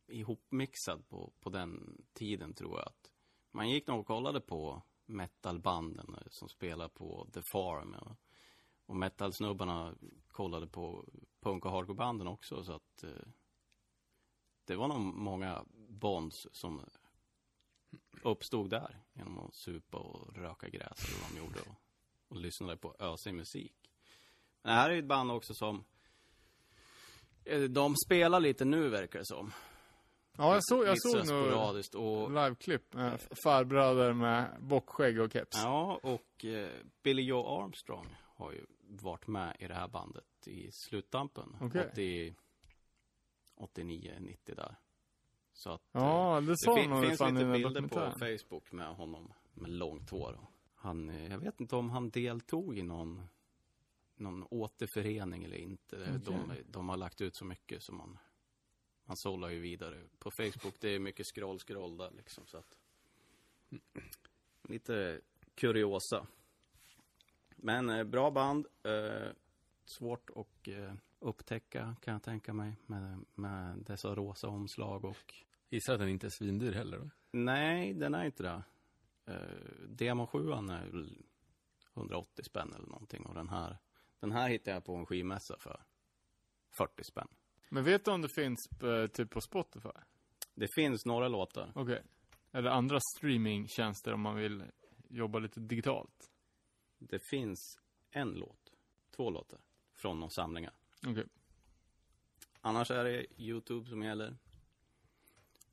ihopmixad 0.07 1.09
på, 1.09 1.33
på 1.41 1.51
den 1.51 2.03
tiden 2.13 2.55
tror 2.55 2.79
jag. 2.79 2.87
att 2.87 3.11
Man 3.51 3.71
gick 3.71 3.87
nog 3.87 4.01
och 4.01 4.07
kollade 4.07 4.41
på 4.41 4.83
metalbanden 5.07 6.17
som 6.31 6.49
spelar 6.49 6.89
på 6.89 7.29
The 7.33 7.43
Farm. 7.43 7.95
Och, 7.95 8.17
och 8.87 8.97
metalsnubbarna 8.97 9.95
kollade 10.29 10.67
på 10.67 11.09
punk 11.41 11.65
och 11.65 11.73
hardcorebanden 11.73 12.27
också. 12.27 12.65
Så 12.65 12.73
att 12.73 13.05
eh, 13.05 13.29
det 14.65 14.77
var 14.77 14.89
nog 14.89 15.01
många 15.01 15.65
bonds 15.89 16.49
som 16.53 16.85
uppstod 18.23 18.71
där 18.71 19.03
genom 19.13 19.39
att 19.39 19.55
supa 19.55 19.99
och 19.99 20.37
röka 20.37 20.69
gräs 20.69 21.09
eller 21.09 21.23
vad 21.23 21.31
de 21.33 21.39
gjorde. 21.39 21.61
Och, 21.61 21.77
och 22.33 22.41
lyssnade 22.41 22.77
på 22.77 22.97
ösig 22.99 23.35
musik. 23.35 23.75
Men 24.63 24.75
det 24.75 24.81
här 24.81 24.91
är 24.91 24.95
ju 24.95 24.99
ett 24.99 25.05
band 25.07 25.31
också 25.31 25.55
som 25.55 25.85
eh, 27.45 27.61
de 27.61 27.95
spelar 28.07 28.41
lite 28.41 28.65
nu 28.65 28.89
verkar 28.89 29.19
det 29.19 29.27
som. 29.27 29.53
Ja, 30.37 30.53
jag 30.55 30.61
såg, 30.65 30.85
jag 30.87 30.97
såg 31.03 31.27
sporadiskt 31.27 31.95
och 31.95 32.31
liveklipp 32.31 32.95
med 32.95 33.21
farbröder 33.45 34.13
med 34.13 34.57
bockskägg 34.61 35.21
och 35.21 35.33
keps. 35.33 35.57
Ja, 35.65 36.01
och 36.03 36.45
eh, 36.45 36.71
Billy 37.03 37.23
Joe 37.23 37.63
Armstrong 37.63 38.07
har 38.37 38.53
ju 38.53 38.67
varit 38.89 39.27
med 39.27 39.57
i 39.59 39.67
det 39.67 39.75
här 39.75 39.89
bandet 39.89 40.25
i 40.47 40.69
sluttampen. 40.73 41.57
Okej. 41.61 41.89
80, 41.93 42.35
89, 43.57 44.17
90 44.21 44.55
där. 44.55 44.77
Så 45.53 45.71
att 45.71 45.83
Ja, 45.93 46.41
det 46.41 46.47
det 46.47 46.57
fin- 46.77 46.91
han 46.91 47.01
nog 47.01 47.09
finns 47.09 47.21
lite 47.21 47.45
bilder 47.53 47.83
på. 47.83 48.19
Facebook 48.19 48.73
med 48.73 48.95
honom 48.95 49.33
med 49.55 49.71
långt 49.71 50.11
hår. 50.11 50.39
Han, 50.83 51.09
eh, 51.11 51.31
jag 51.31 51.39
vet 51.39 51.61
inte 51.61 51.77
om 51.77 51.91
han 51.91 52.11
deltog 52.11 52.79
i 52.79 52.83
någon, 52.83 53.23
någon 54.17 54.47
återförening 54.51 55.45
eller 55.45 55.57
inte. 55.57 55.97
De, 56.25 56.45
Okej. 56.45 56.63
de 56.67 56.89
har 56.89 56.97
lagt 56.97 57.21
ut 57.21 57.37
så 57.37 57.45
mycket 57.45 57.83
som 57.83 57.97
man, 57.97 58.19
man 59.05 59.17
sållar 59.17 59.49
ju 59.49 59.61
vidare. 59.61 60.03
På 60.19 60.31
Facebook, 60.31 60.75
det 60.81 60.89
är 60.89 60.99
mycket 60.99 61.27
scroll, 61.27 61.59
scroll 61.59 61.97
där 61.97 62.11
liksom. 62.11 62.47
Så 62.47 62.59
att, 62.59 62.77
lite 64.63 65.21
kuriosa. 65.55 66.27
Men 67.57 67.91
eh, 67.91 68.05
bra 68.05 68.31
band. 68.31 68.67
Eh, 68.83 69.31
svårt 69.85 70.31
att 70.31 70.69
eh, 70.69 70.95
upptäcka 71.19 71.97
kan 72.01 72.13
jag 72.13 72.23
tänka 72.23 72.53
mig 72.53 72.77
med, 72.87 73.25
med 73.35 73.79
dessa 73.79 74.15
rosa 74.15 74.49
omslag 74.49 75.05
och 75.05 75.35
Gissar 75.71 75.93
att 75.93 76.01
den 76.01 76.09
inte 76.09 76.27
är 76.27 76.31
svindyr 76.31 76.73
heller 76.73 76.99
då? 76.99 77.11
Nej, 77.31 77.95
den 77.95 78.15
är 78.15 78.25
inte 78.25 78.43
det. 78.43 78.63
Uh, 79.28 79.86
Demo 79.89 80.27
7 80.27 80.39
är 80.53 80.90
väl 80.90 81.23
180 81.94 82.44
spänn 82.44 82.73
eller 82.77 82.86
någonting. 82.86 83.27
Och 83.27 83.35
den 83.35 83.49
här, 83.49 83.78
den 84.20 84.32
här 84.32 84.49
hittade 84.49 84.77
jag 84.77 84.85
på 84.85 84.94
en 84.94 85.07
skivmässa 85.07 85.57
för 85.59 85.85
40 86.78 87.05
spänn. 87.05 87.28
Men 87.69 87.85
vet 87.85 88.05
du 88.05 88.11
om 88.11 88.23
det 88.23 88.28
finns 88.28 88.59
eh, 88.82 89.07
typ 89.07 89.31
på 89.31 89.40
Spotify? 89.40 89.89
Det 90.55 90.69
finns 90.74 91.07
några 91.07 91.28
låtar. 91.28 91.73
Okej. 91.74 92.03
Eller 92.53 92.70
andra 92.70 92.99
streamingtjänster 93.16 94.12
om 94.12 94.20
man 94.20 94.36
vill 94.36 94.65
jobba 95.09 95.39
lite 95.39 95.61
digitalt? 95.61 96.31
Det 96.99 97.19
finns 97.31 97.78
en 98.11 98.31
låt, 98.31 98.73
två 99.16 99.31
låtar, 99.31 99.61
från 99.94 100.20
någon 100.20 100.31
samlingar. 100.31 100.73
Okej. 101.07 101.27
Annars 102.61 102.90
är 102.90 103.05
det 103.05 103.27
YouTube 103.36 103.90
som 103.90 104.03
gäller. 104.03 104.36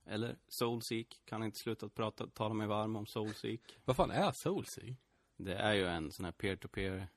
Eller 0.09 0.37
Soulseek, 0.47 1.21
kan 1.25 1.43
inte 1.43 1.59
sluta 1.59 1.85
att 1.85 1.93
prata, 1.93 2.27
tala 2.27 2.53
mig 2.53 2.67
varm 2.67 2.95
om 2.95 3.05
Soulseek. 3.05 3.61
Vad 3.85 3.95
fan 3.95 4.11
är 4.11 4.31
Soulsea? 4.31 4.95
Det 5.37 5.55
är 5.55 5.73
ju 5.73 5.87
en 5.87 6.11
sån 6.11 6.25
här 6.25 6.31
peer-to-peer 6.31 7.07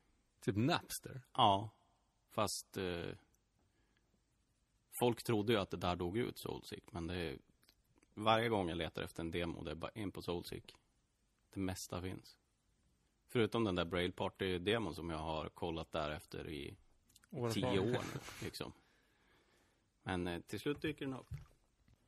Typ 0.40 0.56
Napster? 0.56 1.23
Ja, 1.32 1.70
fast 2.31 2.77
eh, 2.77 3.10
folk 4.90 5.23
trodde 5.23 5.52
ju 5.52 5.59
att 5.59 5.70
det 5.70 5.77
där 5.77 5.97
dog 5.97 6.19
ut 6.19 6.39
Soulseek, 6.39 6.93
men 6.93 7.06
det 7.06 7.16
är, 7.16 7.39
varje 8.14 8.48
gång 8.48 8.69
jag 8.69 8.78
letar 8.78 9.02
efter 9.02 9.23
en 9.23 9.31
demo, 9.31 9.64
det 9.64 9.70
är 9.70 9.74
bara 9.74 9.90
in 9.94 10.12
på 10.12 10.23
Soulseek. 10.23 10.74
Det 11.51 11.60
mesta 11.60 12.02
finns. 12.02 12.39
Förutom 13.28 13.64
den 13.64 13.74
där 13.74 13.85
Braille 13.85 14.12
Party-demon 14.12 14.94
som 14.94 15.10
jag 15.10 15.19
har 15.19 15.48
kollat 15.48 15.93
därefter 15.93 16.48
i 16.48 16.77
tio 17.52 17.78
år 17.78 18.05
nu, 18.14 18.20
liksom. 18.43 18.73
Men 20.02 20.27
eh, 20.27 20.40
till 20.40 20.60
slut 20.60 20.82
dyker 20.82 21.06
den 21.06 21.14
upp. 21.14 21.35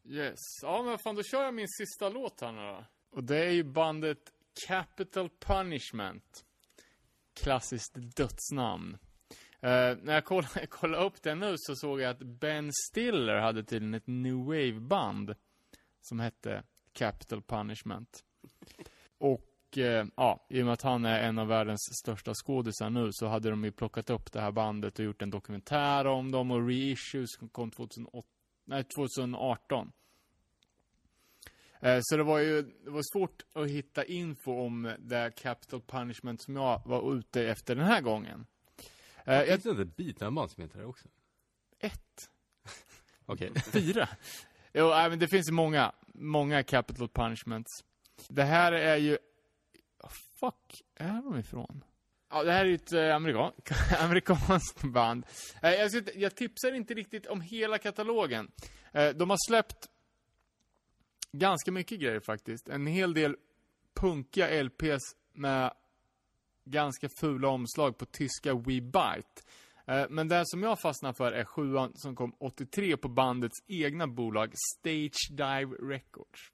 Yes. 0.09 0.39
Ja, 0.63 0.83
men 0.83 0.99
fan, 0.99 1.15
då 1.15 1.23
kör 1.23 1.43
jag 1.43 1.55
min 1.55 1.69
sista 1.69 2.09
låt 2.09 2.41
här 2.41 2.53
nu 2.53 2.61
då. 2.61 2.85
Och 3.11 3.25
det 3.25 3.45
är 3.45 3.51
ju 3.51 3.65
bandet 3.65 4.33
Capital 4.67 5.31
Punishment. 5.39 6.45
Klassiskt 7.35 7.95
dödsnamn. 7.95 8.99
Uh, 9.65 9.97
när 10.03 10.15
jag 10.15 10.25
kollade, 10.25 10.49
jag 10.61 10.71
kollade 10.71 11.05
upp 11.05 11.23
det 11.23 11.35
nu 11.35 11.55
så 11.59 11.77
såg 11.77 12.01
jag 12.01 12.11
att 12.11 12.23
Ben 12.23 12.71
Stiller 12.73 13.37
hade 13.37 13.65
tydligen 13.65 13.95
ett 13.95 14.07
new 14.07 14.37
wave-band 14.37 15.35
som 16.01 16.21
hette 16.21 16.63
Capital 16.93 17.43
Punishment. 17.43 18.25
Och 19.19 19.79
eh, 19.79 20.07
ja, 20.17 20.47
i 20.51 20.63
och 20.63 20.65
med 20.65 20.73
att 20.73 20.83
han 20.83 21.05
är 21.05 21.23
en 21.23 21.39
av 21.39 21.47
världens 21.47 21.81
största 22.03 22.33
skådisar 22.35 22.91
nu 22.91 23.09
så 23.13 23.27
hade 23.27 23.51
de 23.51 23.65
ju 23.65 23.73
plockat 23.73 24.11
upp 24.11 24.33
det 24.33 24.41
här 24.41 24.53
bandet 24.53 24.99
och 24.99 25.05
gjort 25.05 25.23
en 25.23 25.31
dokumentär 25.31 26.07
om 26.07 26.31
dem 26.31 26.51
och 26.51 26.67
reissues 26.67 27.37
kom 27.53 27.71
2008, 27.71 28.29
nej, 28.65 28.85
2018. 28.85 29.93
Eh, 31.81 31.99
Så 32.03 32.17
det 32.17 32.23
var 32.23 32.39
ju 32.39 32.63
det 32.63 32.91
var 32.91 33.03
svårt 33.15 33.43
att 33.53 33.69
hitta 33.69 34.05
info 34.05 34.61
om 34.61 34.95
det 34.99 35.31
Capital 35.37 35.81
Punishment 35.81 36.43
som 36.43 36.57
jag 36.57 36.83
var 36.87 37.15
ute 37.15 37.43
efter 37.49 37.75
den 37.75 37.85
här 37.85 38.01
gången. 38.01 38.47
Eh, 39.25 39.35
Jag, 39.35 39.47
Finns 39.47 39.63
det 39.63 39.71
inte 39.71 39.83
ett 39.83 39.97
Beatman-band 39.97 40.51
som 40.51 40.63
heter 40.63 40.79
det 40.79 40.85
också? 40.87 41.09
ett, 41.79 42.31
Okej. 43.27 43.53
fyra. 43.73 44.09
Jo, 44.73 44.89
men 44.89 45.19
det 45.19 45.29
finns 45.29 45.51
många, 45.51 45.93
många 46.15 46.63
Capital 46.63 47.09
Punishments. 47.09 47.85
Det 48.29 48.43
här 48.45 48.73
är 48.73 48.97
ju, 48.97 49.19
fuck, 50.41 50.83
är 50.95 51.23
de 51.23 51.39
ifrån? 51.39 51.85
Ja, 52.35 52.45
det 52.45 52.53
här 52.53 52.65
är 52.65 52.69
ju 52.69 52.75
ett 52.75 52.93
eh, 52.93 53.17
amerikan, 53.17 53.53
amerikanskt 54.01 54.83
band. 54.83 55.27
Eh, 55.63 55.71
jag, 55.71 55.91
ska, 55.91 56.03
jag 56.15 56.37
tipsar 56.37 56.73
inte 56.73 56.95
riktigt 56.95 57.27
om 57.27 57.41
hela 57.41 57.79
katalogen. 57.79 58.51
Eh, 58.93 59.09
de 59.09 59.31
har 59.31 59.49
släppt 59.49 59.89
ganska 61.33 61.73
mycket 61.73 62.01
grejer 62.01 62.21
faktiskt. 62.21 62.69
En 62.69 62.87
hel 62.87 63.15
del 63.15 63.37
punkiga 63.95 64.63
LPs 64.63 65.17
med 65.33 65.73
ganska 66.65 67.09
fula 67.21 67.49
omslag 67.49 67.99
på 67.99 68.07
tyska 68.07 68.55
We 68.55 68.81
Bite. 68.81 69.43
Eh, 69.87 70.05
men 70.11 70.29
det 70.29 70.43
som 70.47 70.63
jag 70.63 70.81
fastnar 70.81 71.13
för 71.13 71.33
är 71.33 71.45
sjuan 71.45 71.93
som 71.97 72.17
kom 72.17 72.35
83 72.39 72.97
på 72.97 73.09
bandets 73.09 73.59
egna 73.67 74.07
bolag 74.07 74.53
Stage 74.79 75.31
Dive 75.31 75.77
Records. 75.77 76.51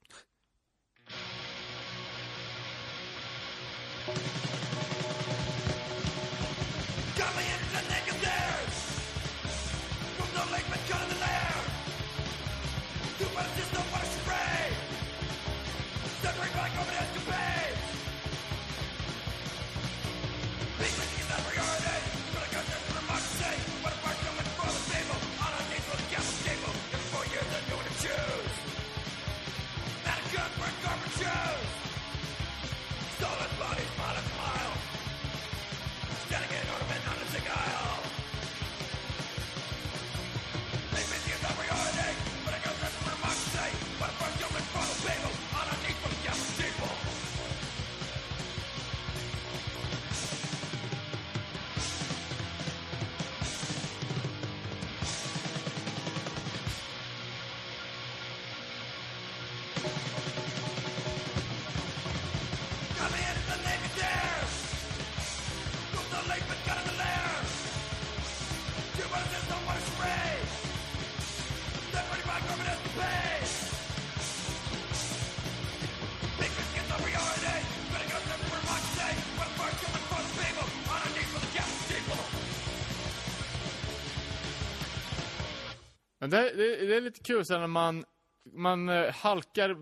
Det, 86.30 86.56
det, 86.56 86.86
det 86.86 86.96
är 86.96 87.00
lite 87.00 87.20
kul 87.20 87.44
sen 87.44 87.60
när 87.60 87.66
man, 87.66 88.04
man 88.44 88.88
eh, 88.88 89.12
halkar 89.12 89.76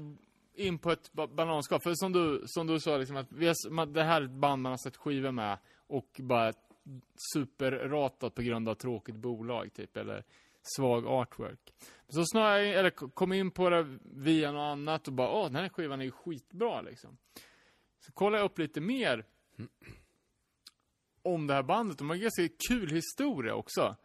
in 0.55 0.79
på 0.79 0.91
ett 0.91 1.13
bananskal. 1.13 1.81
För 1.81 1.95
som 1.95 2.13
du, 2.13 2.43
som 2.47 2.67
du 2.67 2.81
sa, 2.81 2.97
liksom, 2.97 3.17
att 3.17 3.33
har, 3.33 3.71
man, 3.71 3.93
det 3.93 4.03
här 4.03 4.21
är 4.21 4.25
ett 4.25 4.31
band 4.31 4.63
man 4.63 4.73
har 4.73 4.77
sett 4.77 4.97
skivor 4.97 5.33
med 5.33 5.59
och 5.87 6.21
bara 6.23 6.53
superratat 7.35 8.35
på 8.35 8.43
grund 8.43 8.69
av 8.69 8.75
tråkigt 8.75 9.17
bolag, 9.17 9.73
typ, 9.75 9.97
eller 9.97 10.25
svag 10.77 11.07
artwork. 11.07 11.75
Så 12.09 12.25
snarare, 12.25 12.75
eller 12.75 12.91
kom 12.91 13.33
in 13.33 13.51
på 13.51 13.71
det 13.71 13.99
via 14.03 14.53
något 14.53 14.73
annat 14.73 15.09
och 15.09 15.15
bara, 15.15 15.31
åh, 15.31 15.45
den 15.45 15.55
här 15.55 15.69
skivan 15.69 16.01
är 16.01 16.05
ju 16.05 16.11
skitbra, 16.11 16.81
liksom. 16.81 17.19
Så 18.01 18.13
kollade 18.13 18.39
jag 18.39 18.51
upp 18.51 18.59
lite 18.59 18.81
mer 18.81 19.25
om 21.23 21.47
det 21.47 21.55
här 21.55 21.63
bandet. 21.63 21.99
De 21.99 22.09
har 22.09 22.17
en 22.17 22.23
ganska 22.23 22.49
kul 22.69 22.91
historia 22.91 23.55
också. 23.55 23.97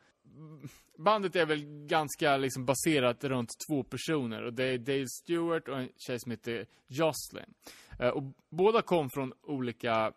Bandet 0.98 1.36
är 1.36 1.46
väl 1.46 1.66
ganska 1.88 2.38
liksom 2.38 2.66
baserat 2.66 3.24
runt 3.24 3.50
två 3.70 3.84
personer 3.84 4.44
och 4.44 4.54
det 4.54 4.64
är 4.64 4.78
Dale 4.78 5.08
Stewart 5.08 5.68
och 5.68 5.80
en 5.80 5.90
tjej 5.98 6.20
som 6.20 6.32
heter 6.32 6.66
Jocelyn. 6.88 7.54
Eh, 8.00 8.10
och 8.10 8.24
båda 8.50 8.82
kom 8.82 9.10
från 9.10 9.34
olika 9.42 10.14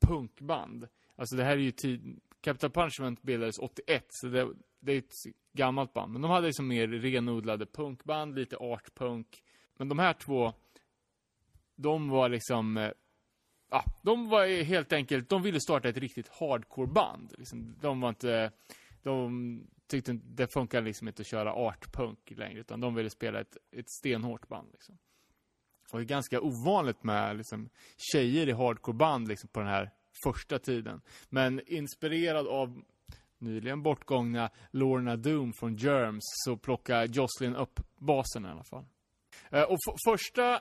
punkband. 0.00 0.88
Alltså 1.16 1.36
det 1.36 1.44
här 1.44 1.52
är 1.52 1.56
ju 1.56 1.70
tid... 1.70 2.20
Capital 2.40 2.70
Punishment 2.70 3.22
bildades 3.22 3.58
81, 3.58 4.06
så 4.08 4.26
det, 4.26 4.48
det 4.80 4.92
är 4.92 4.98
ett 4.98 5.12
gammalt 5.52 5.92
band. 5.92 6.12
Men 6.12 6.22
de 6.22 6.30
hade 6.30 6.46
liksom 6.46 6.68
mer 6.68 6.88
renodlade 6.88 7.66
punkband, 7.66 8.34
lite 8.34 8.56
artpunk. 8.56 9.42
Men 9.76 9.88
de 9.88 9.98
här 9.98 10.12
två, 10.12 10.52
de 11.76 12.08
var 12.08 12.28
liksom... 12.28 12.76
eh, 12.76 12.90
Ja, 13.70 13.84
de 14.02 14.28
var 14.28 14.62
helt 14.64 14.92
enkelt, 14.92 15.28
de 15.28 15.42
ville 15.42 15.60
starta 15.60 15.88
ett 15.88 15.96
riktigt 15.96 16.28
hardcore-band. 16.28 17.34
Liksom, 17.38 17.74
de 17.80 18.00
var 18.00 18.08
inte, 18.08 18.52
de 19.02 19.60
tyckte 19.88 20.12
det 20.12 20.52
funkar 20.52 20.82
liksom 20.82 21.08
inte 21.08 21.20
att 21.20 21.26
köra 21.26 21.52
artpunk 21.52 22.30
längre, 22.30 22.60
utan 22.60 22.80
de 22.80 22.94
ville 22.94 23.10
spela 23.10 23.40
ett, 23.40 23.56
ett 23.72 23.90
stenhårt 23.90 24.48
band 24.48 24.68
liksom. 24.72 24.98
Och 25.92 25.98
det 25.98 26.04
är 26.04 26.06
ganska 26.08 26.40
ovanligt 26.40 27.04
med 27.04 27.36
liksom, 27.36 27.68
tjejer 28.12 28.48
i 28.48 28.52
hardcoreband 28.52 29.28
liksom, 29.28 29.48
på 29.48 29.60
den 29.60 29.68
här 29.68 29.90
första 30.24 30.58
tiden. 30.58 31.00
Men 31.28 31.60
inspirerad 31.66 32.46
av 32.46 32.82
nyligen 33.38 33.82
bortgångna 33.82 34.50
Lorna 34.70 35.16
Doom 35.16 35.52
från 35.52 35.76
Germs 35.76 36.24
så 36.24 36.56
plockar 36.56 37.04
Jocelyn 37.06 37.56
upp 37.56 37.80
basen 37.96 38.44
i 38.44 38.48
alla 38.48 38.64
fall. 38.64 38.84
Eh, 39.50 39.62
och 39.62 39.78
första, 40.08 40.60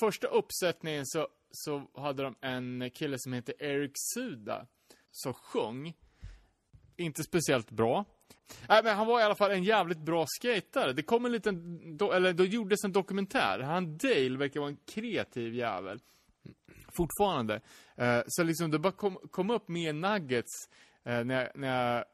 första 0.00 0.26
uppsättningen 0.26 1.06
så, 1.06 1.28
så 1.50 1.88
hade 1.94 2.22
de 2.22 2.34
en 2.40 2.90
kille 2.90 3.16
som 3.18 3.32
heter 3.32 3.62
Eric 3.62 3.92
Suda 4.14 4.66
som 5.10 5.34
sjöng. 5.34 5.94
Inte 6.96 7.22
speciellt 7.22 7.70
bra. 7.70 8.04
Nej, 8.68 8.80
men 8.84 8.96
han 8.96 9.06
var 9.06 9.20
i 9.20 9.22
alla 9.22 9.34
fall 9.34 9.50
en 9.50 9.64
jävligt 9.64 9.98
bra 9.98 10.26
skatare. 10.28 10.92
Det 10.92 11.02
kom 11.02 11.24
en 11.24 11.32
liten, 11.32 11.96
do, 11.96 12.12
eller 12.12 12.32
då 12.32 12.44
gjordes 12.44 12.84
en 12.84 12.92
dokumentär. 12.92 13.58
Han 13.58 13.96
Dale 13.96 14.38
verkar 14.38 14.60
vara 14.60 14.70
en 14.70 14.78
kreativ 14.86 15.54
jävel. 15.54 16.00
Fortfarande. 16.96 17.60
Eh, 17.96 18.20
så 18.26 18.42
liksom 18.42 18.70
det 18.70 18.78
bara 18.78 18.92
kom, 18.92 19.16
kom 19.30 19.50
upp 19.50 19.68
mer 19.68 19.92
nuggets 19.92 20.68
eh, 21.04 21.24
när, 21.24 21.40
jag, 21.40 21.48
när 21.54 21.68
jag 21.68 22.04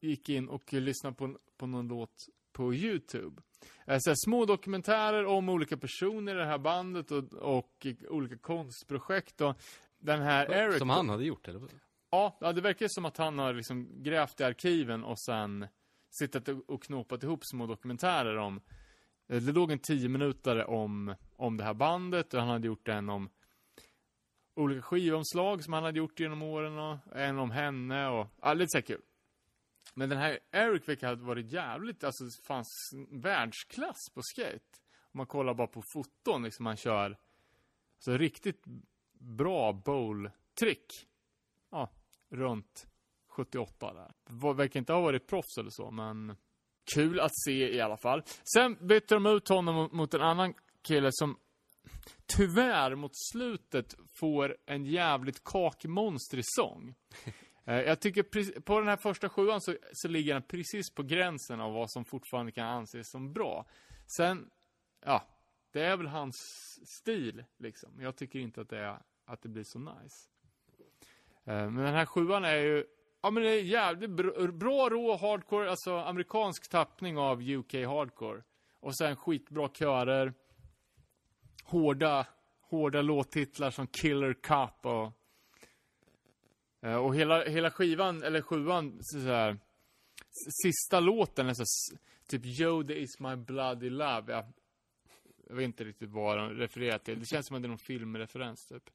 gick 0.00 0.28
in 0.28 0.48
och 0.48 0.72
lyssnade 0.72 1.16
på, 1.16 1.38
på 1.56 1.66
någon 1.66 1.88
låt 1.88 2.28
på 2.52 2.74
YouTube. 2.74 3.42
Eh, 3.86 3.98
så 4.00 4.12
små 4.16 4.44
dokumentärer 4.44 5.26
om 5.26 5.48
olika 5.48 5.76
personer 5.76 6.34
i 6.34 6.38
det 6.38 6.46
här 6.46 6.58
bandet 6.58 7.10
och, 7.10 7.32
och 7.32 7.86
olika 8.08 8.38
konstprojekt. 8.38 9.40
Och 9.40 9.56
den 9.98 10.22
här 10.22 10.52
Eric... 10.52 10.78
Som 10.78 10.90
han 10.90 11.08
hade 11.08 11.24
gjort, 11.24 11.48
eller? 11.48 11.62
Ja, 12.40 12.52
det 12.52 12.60
verkar 12.60 12.88
som 12.88 13.04
att 13.04 13.16
han 13.16 13.38
har 13.38 13.54
liksom 13.54 14.02
grävt 14.02 14.40
i 14.40 14.44
arkiven 14.44 15.04
och 15.04 15.18
sen 15.18 15.66
suttit 16.10 16.48
och 16.48 16.82
knopat 16.82 17.22
ihop 17.22 17.44
små 17.44 17.66
dokumentärer 17.66 18.36
om 18.36 18.60
eh, 19.28 19.42
det 19.42 19.52
låg 19.52 19.72
en 19.72 19.78
tio 19.78 20.08
minuter 20.08 20.70
om, 20.70 21.14
om 21.36 21.56
det 21.56 21.64
här 21.64 21.74
bandet 21.74 22.34
och 22.34 22.40
han 22.40 22.48
hade 22.48 22.66
gjort 22.66 22.88
en 22.88 23.08
om 23.08 23.30
olika 24.54 24.82
skivomslag 24.82 25.64
som 25.64 25.72
han 25.72 25.84
hade 25.84 25.98
gjort 25.98 26.20
genom 26.20 26.42
åren 26.42 26.78
och 26.78 27.16
en 27.16 27.38
om 27.38 27.50
henne 27.50 28.08
och, 28.08 28.26
ja, 28.42 28.54
lite 28.54 28.70
så 28.70 28.82
kul. 28.82 29.02
Men 29.94 30.08
den 30.08 30.18
här 30.18 30.38
Eric 30.50 30.88
verkar 30.88 31.16
ha 31.16 31.26
varit 31.26 31.52
jävligt, 31.52 32.04
alltså 32.04 32.24
fanns 32.46 32.94
världsklass 33.10 34.10
på 34.14 34.22
skate. 34.22 34.78
Om 35.12 35.18
man 35.18 35.26
kollar 35.26 35.54
bara 35.54 35.66
på 35.66 35.82
foton, 35.92 36.42
liksom 36.42 36.66
han 36.66 36.76
kör 36.76 37.16
så 37.98 38.16
riktigt 38.16 38.64
bra 39.12 39.72
bowl-trick. 39.72 41.06
Ja, 41.70 41.90
runt 42.34 42.86
78 43.28 43.94
där. 43.94 44.52
Verkar 44.54 44.80
inte 44.80 44.92
ha 44.92 45.00
varit 45.00 45.26
proffs 45.26 45.58
eller 45.58 45.70
så, 45.70 45.90
men 45.90 46.36
kul 46.94 47.20
att 47.20 47.32
se 47.44 47.74
i 47.74 47.80
alla 47.80 47.96
fall. 47.96 48.22
Sen 48.54 48.86
bytte 48.86 49.14
de 49.14 49.26
ut 49.26 49.48
honom 49.48 49.88
mot- 49.92 50.14
en 50.14 50.20
annan 50.22 50.54
kille 50.82 51.08
som 51.12 51.38
tyvärr 52.36 52.94
mot 52.94 53.12
slutet 53.32 53.94
får 54.20 54.56
en 54.66 54.84
jävligt 54.84 55.44
kakmonstrig 55.44 56.42
sång. 56.46 56.94
Eh, 57.66 57.80
Jag 57.80 58.00
tycker 58.00 58.60
på 58.60 58.78
den 58.78 58.88
här 58.88 58.96
första 58.96 59.28
sjuan 59.28 59.60
så, 59.60 59.76
så 59.92 60.08
ligger 60.08 60.34
den 60.34 60.42
precis 60.42 60.94
på 60.94 61.02
gränsen 61.02 61.60
av 61.60 61.72
vad 61.72 61.90
som 61.90 62.04
fortfarande 62.04 62.52
kan 62.52 62.66
anses 62.66 63.10
som 63.10 63.32
bra. 63.32 63.66
Sen, 64.16 64.50
ja, 65.04 65.22
det 65.72 65.80
är 65.80 65.96
väl 65.96 66.06
hans 66.06 66.34
stil 67.00 67.44
liksom. 67.58 68.00
Jag 68.00 68.16
tycker 68.16 68.38
inte 68.38 68.60
att 68.60 68.68
det, 68.68 68.78
är, 68.78 68.98
att 69.24 69.42
det 69.42 69.48
blir 69.48 69.64
så 69.66 69.78
nice. 69.78 70.28
Eh, 71.44 71.70
men 71.70 71.76
den 71.76 71.94
här 71.94 72.06
sjuan 72.06 72.44
är 72.44 72.56
ju, 72.56 72.84
ja 73.22 73.30
men 73.30 73.42
det 73.42 73.48
är 73.50 73.62
jävligt 73.62 74.10
bra, 74.10 74.46
bra 74.46 74.88
rå 74.88 75.16
hardcore, 75.16 75.70
alltså 75.70 75.96
amerikansk 75.96 76.70
tappning 76.70 77.18
av 77.18 77.42
UK 77.42 77.74
hardcore. 77.74 78.42
Och 78.80 78.96
sen 78.96 79.16
skitbra 79.16 79.68
körer. 79.68 80.34
Hårda, 81.64 82.26
hårda 82.60 83.02
låttitlar 83.02 83.70
som 83.70 83.86
Killer 83.86 84.34
Cup 84.34 84.86
och 84.86 85.12
eh, 86.88 86.96
Och 86.96 87.16
hela, 87.16 87.44
hela 87.44 87.70
skivan, 87.70 88.22
eller 88.22 88.42
sjuan, 88.42 88.98
så 89.00 89.20
så 89.20 89.26
här, 89.26 89.58
sista 90.62 91.00
låten 91.00 91.48
är 91.48 91.54
så 91.54 91.64
typ 92.28 92.60
Yoda 92.60 92.94
is 92.94 93.20
my 93.20 93.36
bloody 93.36 93.90
love. 93.90 94.32
Jag, 94.32 94.44
jag 95.48 95.56
vet 95.56 95.64
inte 95.64 95.84
riktigt 95.84 96.10
vad 96.10 96.38
den 96.38 96.50
refererar 96.50 96.98
till. 96.98 97.20
Det 97.20 97.26
känns 97.26 97.46
som 97.46 97.56
att 97.56 97.62
det 97.62 97.66
är 97.66 97.68
någon 97.68 97.78
filmreferens 97.78 98.66
typ. 98.66 98.90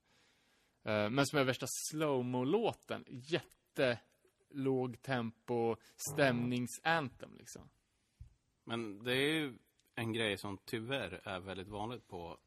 Eh, 0.84 1.10
men 1.10 1.26
som 1.26 1.40
är 1.40 1.44
värsta 1.44 1.66
slowmo-låten. 1.68 3.06
Jättelåg 3.08 5.02
tempo, 5.02 5.76
stämningsanthem 5.96 7.36
liksom. 7.38 7.70
Men 8.64 9.04
det 9.04 9.14
är 9.14 9.34
ju 9.34 9.58
en 9.96 10.14
grej 10.14 10.38
som 10.38 10.58
tyvärr 10.66 11.22
är 11.24 11.40
väldigt 11.40 11.68
vanligt 11.68 12.08
på 12.08 12.38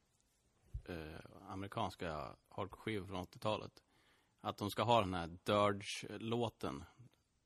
eh, 0.88 1.20
amerikanska 1.48 2.36
hardcore-skivor 2.48 3.06
från 3.06 3.26
80-talet. 3.26 3.82
Att 4.40 4.56
de 4.56 4.70
ska 4.70 4.82
ha 4.82 5.00
den 5.00 5.14
här 5.14 5.26
Dirge-låten, 5.26 6.84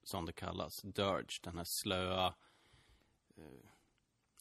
som 0.03 0.27
det 0.27 0.33
kallas. 0.33 0.83
Dirge, 0.83 1.41
den 1.43 1.57
här 1.57 1.67
slöa, 1.83 2.35
eh, 3.37 3.71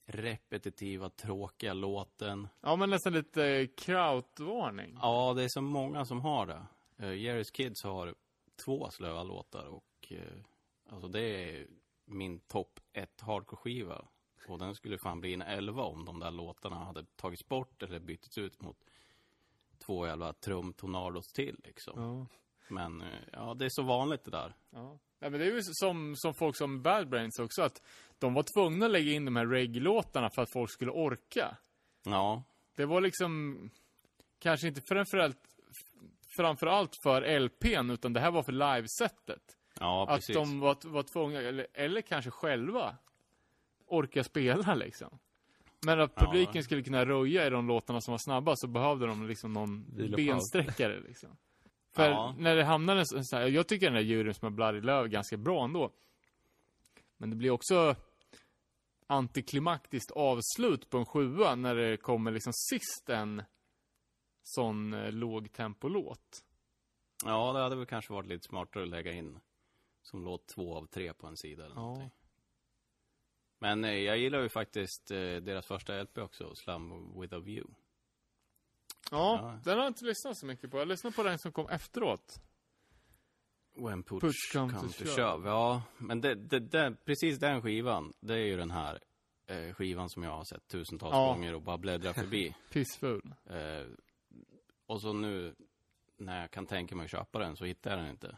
repetitiva, 0.05 1.09
tråkiga 1.09 1.73
låten. 1.73 2.47
Ja, 2.61 2.75
men 2.75 2.89
nästan 2.89 3.13
lite 3.13 3.45
eh, 3.45 3.67
krautvarning. 3.77 4.97
Ja, 5.01 5.33
det 5.33 5.43
är 5.43 5.47
så 5.47 5.61
många 5.61 6.05
som 6.05 6.21
har 6.21 6.45
det. 6.45 6.65
Uh, 6.99 7.11
Jerry's 7.11 7.51
Kids 7.51 7.83
har 7.83 8.15
två 8.65 8.89
slöa 8.89 9.23
låtar 9.23 9.65
och 9.65 10.07
eh, 10.09 10.37
alltså 10.89 11.07
det 11.07 11.21
är 11.21 11.67
min 12.05 12.39
topp 12.39 12.79
ett 12.93 13.21
hardcore-skiva. 13.21 14.05
Och 14.47 14.59
den 14.59 14.75
skulle 14.75 14.97
fan 14.97 15.21
bli 15.21 15.33
en 15.33 15.41
elva 15.41 15.83
om 15.83 16.05
de 16.05 16.19
där 16.19 16.31
låtarna 16.31 16.75
hade 16.75 17.05
tagits 17.15 17.47
bort 17.47 17.83
eller 17.83 17.99
bytts 17.99 18.37
ut 18.37 18.61
mot 18.61 18.77
två 19.77 20.07
jävla 20.07 20.33
trumtornados 20.33 21.33
till 21.33 21.61
liksom. 21.63 22.01
Ja. 22.01 22.27
Men 22.67 23.01
eh, 23.01 23.19
ja, 23.33 23.53
det 23.53 23.65
är 23.65 23.69
så 23.69 23.83
vanligt 23.83 24.23
det 24.23 24.31
där. 24.31 24.53
Ja. 24.69 24.99
Ja, 25.19 25.29
men 25.29 25.39
det 25.39 25.45
är 25.45 25.51
ju 25.51 25.61
som, 25.63 26.13
som 26.15 26.33
folk 26.33 26.57
som 26.57 26.81
Bad 26.81 27.09
Brains 27.09 27.39
också, 27.39 27.61
att 27.61 27.81
de 28.19 28.33
var 28.33 28.43
tvungna 28.55 28.85
att 28.85 28.91
lägga 28.91 29.11
in 29.11 29.25
de 29.25 29.35
här 29.35 29.45
reggae-låtarna 29.45 30.29
för 30.29 30.41
att 30.41 30.51
folk 30.53 30.71
skulle 30.71 30.91
orka. 30.91 31.57
Ja, 32.03 32.43
Det 32.75 32.85
var 32.85 33.01
liksom, 33.01 33.57
kanske 34.39 34.67
inte 34.67 34.81
framförallt, 34.81 35.37
framförallt 36.37 36.91
för 37.03 37.39
LPn, 37.39 37.89
utan 37.89 38.13
det 38.13 38.19
här 38.19 38.31
var 38.31 38.43
för 38.43 38.51
livesättet. 38.51 39.57
ja 39.79 40.03
Att 40.09 40.15
precis. 40.15 40.35
de 40.35 40.59
var, 40.59 40.77
var 40.83 41.03
tvungna, 41.03 41.39
eller, 41.39 41.67
eller 41.73 42.01
kanske 42.01 42.31
själva, 42.31 42.95
orka 43.87 44.23
spela 44.23 44.75
liksom. 44.75 45.19
Men 45.85 45.99
att 46.01 46.11
Ja. 46.15 46.25
publiken 46.25 46.63
skulle 46.63 46.83
kunna 46.83 47.05
röja 47.05 47.47
i 47.47 47.49
de 47.49 47.67
låtarna 47.67 48.01
som 48.01 48.11
var 48.11 48.17
snabba 48.19 48.53
så 48.55 48.67
behövde 48.67 49.07
de 49.07 49.27
liksom 49.27 49.53
någon 49.53 49.85
Vila 49.95 50.17
bensträckare 50.17 50.99
liksom. 50.99 51.29
För 51.95 52.09
Ja. 52.09 52.35
när 52.37 52.55
det 52.55 52.63
hamnar 52.63 52.95
en 52.95 53.05
sån 53.05 53.23
här, 53.39 53.47
jag 53.47 53.67
tycker 53.67 53.85
den 53.85 53.93
där 53.93 54.01
djuren 54.01 54.33
som 54.33 54.45
har 54.45 54.51
Bloody 54.51 54.81
Love 54.81 54.99
är 55.03 55.07
ganska 55.07 55.37
bra 55.37 55.63
ändå. 55.63 55.91
Men 57.17 57.29
det 57.29 57.35
blir 57.35 57.51
också 57.51 57.95
antiklimaktiskt 59.07 60.11
avslut 60.11 60.89
på 60.89 60.97
en 60.97 61.05
sjua 61.05 61.55
när 61.55 61.75
det 61.75 61.97
kommer 61.97 62.31
liksom 62.31 62.53
sist 62.53 63.09
en 63.09 63.43
sån 64.43 64.93
eh, 64.93 65.11
lågtempolåt. 65.11 66.43
Ja, 67.25 67.53
det 67.53 67.59
hade 67.59 67.75
väl 67.75 67.85
kanske 67.85 68.13
varit 68.13 68.27
lite 68.27 68.47
smartare 68.47 68.83
att 68.83 68.89
lägga 68.89 69.11
in 69.11 69.39
som 70.01 70.23
låt 70.23 70.47
två 70.47 70.75
av 70.75 70.85
tre 70.85 71.13
på 71.13 71.27
en 71.27 71.37
sida 71.37 71.65
eller 71.65 71.75
Ja. 71.75 71.81
någonting. 71.81 72.11
Men 73.59 73.83
eh, 73.83 73.91
jag 73.93 74.17
gillar 74.17 74.41
ju 74.41 74.49
faktiskt 74.49 75.11
eh, 75.11 75.17
deras 75.17 75.65
första 75.65 76.01
LP 76.03 76.17
också, 76.17 76.55
Slum 76.55 77.19
with 77.21 77.35
a 77.35 77.39
View. 77.39 77.73
Ja, 79.11 79.39
Ja. 79.41 79.59
den 79.63 79.77
har 79.77 79.83
jag 79.83 79.89
inte 79.89 80.05
lyssnat 80.05 80.37
så 80.37 80.45
mycket 80.45 80.71
på. 80.71 80.77
Jag 80.77 80.87
lyssnade 80.87 81.15
på 81.15 81.23
den 81.23 81.39
som 81.39 81.51
kom 81.51 81.69
efteråt. 81.69 82.39
When 83.77 84.03
push, 84.03 84.21
Push 84.21 84.53
come 84.53 84.73
come, 84.73 84.87
to 84.93 85.03
to, 85.03 85.05
shove. 85.05 85.49
Ja, 85.49 85.83
men 85.97 86.21
det, 86.21 86.35
det, 86.35 86.59
det, 86.59 86.95
precis 87.05 87.39
den 87.39 87.61
skivan, 87.61 88.13
det 88.21 88.33
är 88.33 88.37
ju 88.45 88.57
den 88.57 88.71
här 88.71 88.99
eh, 89.47 89.73
skivan 89.73 90.09
som 90.09 90.23
jag 90.23 90.31
har 90.31 90.43
sett 90.43 90.67
tusentals 90.67 91.13
Ja. 91.13 91.25
gånger 91.33 91.53
och 91.55 91.61
bara 91.61 91.77
bläddrar 91.77 92.13
förbi. 92.13 92.55
Pissfull. 92.71 93.33
eh, 93.49 93.87
och 94.85 95.01
så 95.01 95.13
nu, 95.13 95.55
när 96.17 96.41
jag 96.41 96.51
kan 96.51 96.65
tänka 96.65 96.95
mig 96.95 97.03
att 97.05 97.11
köpa 97.11 97.39
den, 97.39 97.55
så 97.55 97.65
hittar 97.65 97.89
jag 97.91 97.99
den 97.99 98.09
inte. 98.09 98.37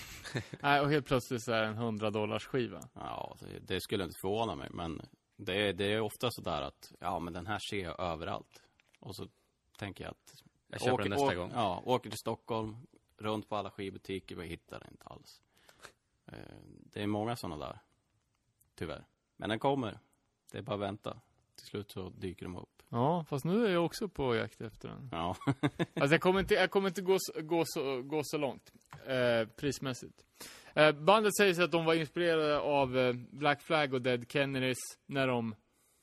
Nej, 0.60 0.80
och 0.80 0.90
helt 0.90 1.06
plötsligt 1.06 1.42
så 1.42 1.52
är 1.52 1.60
det 1.62 1.66
en 1.68 1.74
100 1.74 2.10
dollars 2.10 2.46
skiva. 2.46 2.80
Ja, 2.94 3.36
det, 3.40 3.58
det 3.58 3.80
skulle 3.80 4.04
inte 4.04 4.18
förvåna 4.20 4.54
mig, 4.54 4.68
men 4.72 5.02
det, 5.36 5.68
är- 5.68 5.72
det 5.72 5.92
är 5.92 6.00
ofta 6.00 6.30
sådär 6.30 6.62
att, 6.62 6.92
ja 7.00 7.18
men 7.18 7.32
den 7.32 7.46
här 7.46 7.58
ser 7.58 7.82
jag 7.84 8.00
överallt. 8.00 8.62
Och 9.00 9.16
så 9.16 9.28
tänker 9.76 10.04
jag 10.04 10.10
att 10.10 10.42
Jag 10.68 10.80
köper 10.80 10.98
den 11.02 11.10
nästa 11.10 11.26
åker, 11.26 11.36
gång. 11.36 11.50
Ja, 11.54 11.82
åker 11.84 12.10
till 12.10 12.18
Stockholm, 12.18 12.76
runt 13.16 13.48
på 13.48 13.56
alla 13.56 13.70
skivbutiker, 13.70 14.36
men 14.36 14.46
hittar 14.48 14.80
den 14.80 14.88
inte 14.90 15.04
alls. 15.06 15.42
Eh, 16.26 16.38
det 16.92 17.02
är 17.02 17.06
många 17.06 17.36
sådana 17.36 17.66
där, 17.66 17.78
tyvärr. 18.74 19.04
Men 19.36 19.48
den 19.48 19.58
kommer. 19.58 19.98
Det 20.52 20.58
är 20.58 20.62
bara 20.62 20.74
att 20.74 20.80
vänta. 20.80 21.20
Till 21.56 21.66
slut 21.66 21.90
så 21.90 22.08
dyker 22.08 22.46
de 22.46 22.56
upp. 22.56 22.82
Ja, 22.88 23.24
fast 23.28 23.44
nu 23.44 23.66
är 23.66 23.70
jag 23.70 23.84
också 23.84 24.08
på 24.08 24.34
jakt 24.34 24.60
efter 24.60 24.88
den. 24.88 25.08
Ja, 25.12 25.36
Alltså 25.94 26.14
jag 26.14 26.20
kommer 26.20 26.40
inte, 26.40 26.54
jag 26.54 26.70
kommer 26.70 26.88
inte 26.88 27.02
gå, 27.02 27.16
så- 27.20 27.42
gå, 27.42 27.62
så, 27.66 28.02
gå 28.02 28.20
så 28.24 28.38
långt. 28.38 28.72
Eh, 29.06 29.48
prismässigt. 29.48 30.24
Eh, 30.74 30.92
bandet 30.92 31.36
säger 31.36 31.54
sig 31.54 31.64
att 31.64 31.72
de 31.72 31.84
var 31.84 31.94
inspirerade 31.94 32.58
av 32.60 32.98
eh, 32.98 33.12
Black 33.12 33.62
Flag 33.62 33.94
och 33.94 34.02
Dead 34.02 34.30
Kennedys 34.32 34.78
när 35.06 35.26
de, 35.26 35.54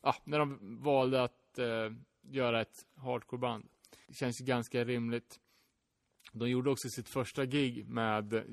ah, 0.01 0.15
när 0.23 0.39
de 0.39 0.77
valde 0.83 1.23
att 1.23 1.59
eh, 1.59 1.89
göra 2.21 2.61
ett 2.61 2.85
hardcore-band. 2.95 3.69
Det 4.07 4.13
känns 4.13 4.41
ju 4.41 4.45
ganska 4.45 4.83
rimligt. 4.83 5.39
De 6.31 6.49
gjorde 6.49 6.69
också 6.69 6.89
sitt 6.89 7.09
första 7.09 7.45
gig 7.45 7.87
med 7.87 8.43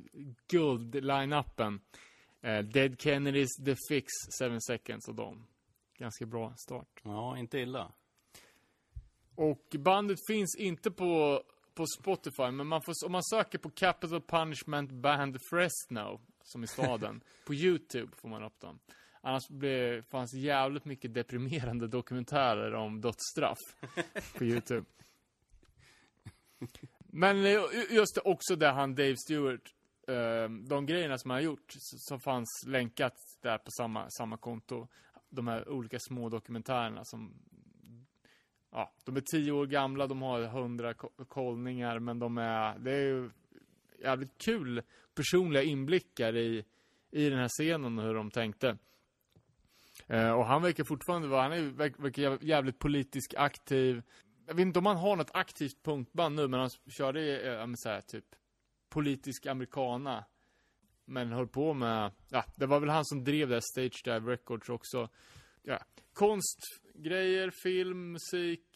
guld-line-upen. 0.49 1.81
Eh, 2.41 2.59
Dead 2.59 3.01
Kennedys, 3.01 3.57
The 3.65 3.77
Fix, 3.89 4.07
Seven 4.39 4.61
Seconds 4.61 5.09
och 5.09 5.15
dem. 5.15 5.47
Ganska 5.99 6.27
bra 6.27 6.55
start. 6.57 7.01
ja 7.03 7.39
inte 7.39 7.59
illa. 7.59 7.93
Och 9.35 9.77
bandet 9.79 10.19
finns 10.27 10.57
inte 10.59 10.91
på, 10.91 11.43
på 11.75 11.87
Spotify, 12.01 12.51
men 12.51 12.67
man 12.67 12.83
får, 12.83 13.07
om 13.07 13.13
man 13.13 13.25
söker 13.25 13.59
på 13.59 13.71
Capital 13.71 14.21
Punishment 14.21 14.91
Band 14.91 15.39
Fresno, 15.51 16.21
som 16.43 16.65
i 16.65 16.67
staden, 16.67 17.21
på 17.47 17.55
YouTube 17.55 18.13
får 18.17 18.29
man 18.29 18.43
upp 18.43 18.61
dem. 18.61 18.79
Annars 19.21 19.49
blir, 19.49 20.03
fanns 20.03 20.35
jävligt 20.35 20.85
mycket 20.85 21.15
deprimerande 21.15 21.89
dokumentärer 21.89 22.75
om 22.75 23.01
dödsstraff 23.01 23.59
på 24.39 24.45
YouTube. 24.45 24.85
Men 26.99 27.45
eh, 27.45 27.61
just 27.91 28.15
det, 28.15 28.21
också 28.21 28.57
där 28.57 28.73
han 28.73 28.95
Dave 28.95 29.17
Stewart, 29.17 29.75
eh, 30.09 30.49
de 30.69 30.87
grejerna 30.87 31.19
som 31.19 31.31
han 31.31 31.37
har 31.37 31.45
gjort, 31.45 31.73
som 32.09 32.21
fanns 32.21 32.65
länkat 32.67 33.15
där 33.41 33.59
på 33.59 33.71
samma, 33.71 34.11
samma 34.11 34.37
konto. 34.37 34.89
De 35.29 35.49
här 35.49 35.69
olika 35.69 35.99
små 36.01 36.29
dokumentärerna 36.29 37.05
som 37.05 37.35
ja, 38.71 38.93
de 39.05 39.17
är 39.17 39.21
tio 39.21 39.53
år 39.53 39.67
gamla, 39.67 40.07
de 40.07 40.23
har 40.23 40.43
hundra 40.43 40.95
ko- 40.95 41.11
kollningar, 41.29 41.99
men 41.99 42.19
de 42.19 42.39
är, 42.39 42.79
det 42.79 42.93
är 42.93 43.05
ju 43.07 43.31
jävligt 44.03 44.39
kul 44.39 44.83
personliga 45.15 45.63
inblickar 45.63 46.37
i, 46.37 46.65
i 47.11 47.29
den 47.31 47.39
här 47.39 47.49
scenen 47.49 47.99
och 47.99 48.05
hur 48.05 48.15
de 48.15 48.31
tänkte. 48.31 48.79
Eh, 50.09 50.31
och 50.31 50.45
han 50.47 50.63
verkar 50.63 50.85
fortfarande 50.85 51.29
vara, 51.29 51.43
han 51.43 51.53
är, 51.53 51.63
verkar, 51.63 52.03
verkar 52.03 52.23
jäv- 52.23 52.39
jävligt 52.45 52.79
politisk 52.79 53.35
aktiv. 53.37 54.03
Jag 54.47 54.55
vet 54.55 54.63
inte 54.63 54.79
om 54.79 54.87
han 54.87 54.97
har 54.97 55.17
något 55.17 55.31
aktivt 55.35 55.83
punkband 55.83 56.37
nu, 56.37 56.49
men 56.49 56.61
han 56.61 56.71
körde 56.91 57.41
eh, 57.61 57.67
så 57.77 57.89
här, 57.89 58.01
typ 58.01 58.25
politisk 58.89 59.47
americana. 59.47 60.25
Men 61.05 61.33
höll 61.33 61.49
på 61.49 61.75
med, 61.75 62.13
ja, 62.29 62.45
det 62.57 62.67
var 62.67 62.81
väl 62.81 62.89
han 62.89 63.05
som 63.05 63.25
drev 63.25 63.49
det 63.49 63.63
Stage 63.63 64.03
Dive 64.05 64.33
Records 64.33 64.69
också. 64.69 65.09
Ja, 65.63 65.79
konstgrejer, 66.13 67.51
film, 67.51 68.13
musik. 68.13 68.67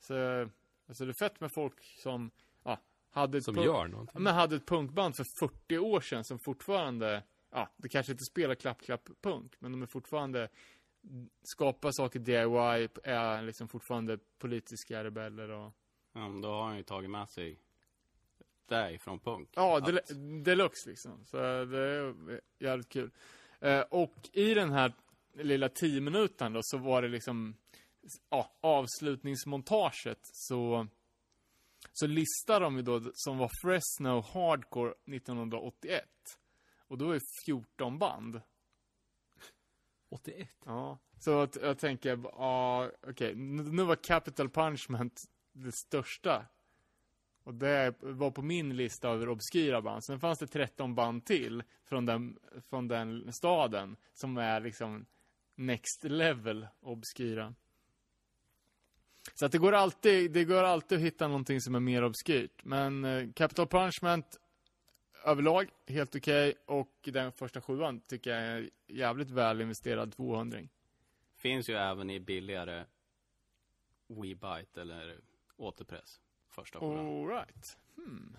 Så, 0.00 0.14
alltså 0.88 1.04
det 1.04 1.10
är 1.10 1.28
fett 1.28 1.40
med 1.40 1.50
folk 1.54 1.74
som, 2.02 2.30
ja, 2.64 2.78
hade 3.10 3.38
ett 3.38 3.44
Som 3.44 3.54
punk- 3.56 3.64
gör 3.64 3.86
någonting. 3.88 4.22
men 4.22 4.34
hade 4.34 4.56
ett 4.56 4.66
punkband 4.66 5.16
för 5.16 5.24
40 5.40 5.78
år 5.78 6.00
sedan 6.00 6.24
som 6.24 6.38
fortfarande, 6.38 7.22
ja, 7.56 7.68
det 7.76 7.88
kanske 7.88 8.12
inte 8.12 8.24
spelar 8.24 8.54
klapp-klapp-punk, 8.54 9.52
men 9.58 9.72
de 9.72 9.82
är 9.82 9.86
fortfarande 9.86 10.48
skapar 11.42 11.90
saker 11.92 12.18
DIY, 12.20 12.88
är 13.04 13.42
liksom 13.42 13.68
fortfarande 13.68 14.18
politiska 14.38 15.04
rebeller 15.04 15.48
och... 15.48 15.72
Ja, 16.12 16.28
men 16.28 16.40
då 16.40 16.48
har 16.48 16.64
han 16.66 16.76
ju 16.76 16.82
tagit 16.82 17.10
med 17.10 17.30
sig 17.30 17.58
det 18.66 18.92
ifrån 18.92 19.18
punk. 19.18 19.48
Ja, 19.54 19.78
Att- 19.78 19.86
del- 19.86 20.42
deluxe 20.42 20.88
liksom. 20.88 21.24
Så 21.24 21.36
det 21.64 21.78
är 21.78 22.40
jävligt 22.58 22.88
kul. 22.88 23.10
Eh, 23.60 23.80
och 23.80 24.14
i 24.32 24.54
den 24.54 24.70
här 24.72 24.92
lilla 25.34 25.68
10 25.68 26.00
minuten 26.00 26.52
då, 26.52 26.60
så 26.62 26.78
var 26.78 27.02
det 27.02 27.08
liksom, 27.08 27.54
ja, 28.30 28.52
avslutningsmontaget 28.60 30.18
så, 30.22 30.86
så 31.92 32.06
listar 32.06 32.60
de 32.60 32.76
ju 32.76 32.82
då, 32.82 33.00
som 33.14 33.38
var 33.38 33.50
Fresno 33.62 34.20
Hardcore 34.20 34.90
1981. 34.90 36.04
Och 36.88 36.98
då 36.98 37.10
är 37.10 37.14
det 37.14 37.24
14 37.44 37.98
band. 37.98 38.40
81? 40.08 40.48
Ja. 40.64 40.98
Så 41.18 41.40
att 41.40 41.56
jag 41.62 41.78
tänker, 41.78 42.20
ja, 42.22 42.90
okej, 43.02 43.34
nu 43.34 43.62
nu 43.62 43.82
var 43.82 43.96
Capital 43.96 44.50
Punishment 44.50 45.22
det 45.52 45.72
största. 45.72 46.46
Och 47.44 47.54
det 47.54 47.94
var 48.00 48.30
på 48.30 48.42
min 48.42 48.76
lista 48.76 49.08
över 49.08 49.28
obskyra 49.28 49.82
band. 49.82 50.04
Sen 50.04 50.20
fanns 50.20 50.38
det 50.38 50.46
13 50.46 50.94
band 50.94 51.24
till 51.24 51.62
från 51.84 52.06
den, 52.06 52.38
från 52.70 52.88
den 52.88 53.32
staden 53.32 53.96
som 54.14 54.36
är 54.36 54.60
liksom 54.60 55.06
next 55.54 56.04
level 56.04 56.66
obskyra. 56.80 57.54
Så 59.34 59.46
att 59.46 59.52
det 59.52 59.58
går 59.58 59.72
alltid, 59.72 60.32
det 60.32 60.44
går 60.44 60.62
alltid 60.62 60.98
att 60.98 61.04
hitta 61.04 61.28
någonting 61.28 61.60
som 61.60 61.74
är 61.74 61.80
mer 61.80 62.04
obskyrt. 62.04 62.64
Men 62.64 63.04
eh, 63.04 63.32
Capital 63.32 63.66
Punishment 63.66 64.40
överlag 65.26 65.70
helt 65.86 66.16
okej 66.16 66.54
och 66.66 66.92
den 67.04 67.32
första 67.32 67.60
sjuan 67.60 68.00
tycker 68.00 68.30
jag 68.30 68.42
är 68.42 68.70
jävligt 68.86 69.30
väl 69.30 69.60
investerad 69.60 70.12
200 70.12 70.58
Finns 71.36 71.68
ju 71.68 71.74
även 71.74 72.10
i 72.10 72.20
billigare 72.20 72.84
WeBite 74.06 74.80
eller 74.80 75.20
återpress. 75.56 76.20
Första 76.48 76.78
skivan. 76.78 77.06
All 77.06 77.28
right. 77.28 77.78
Hmm. 77.96 78.36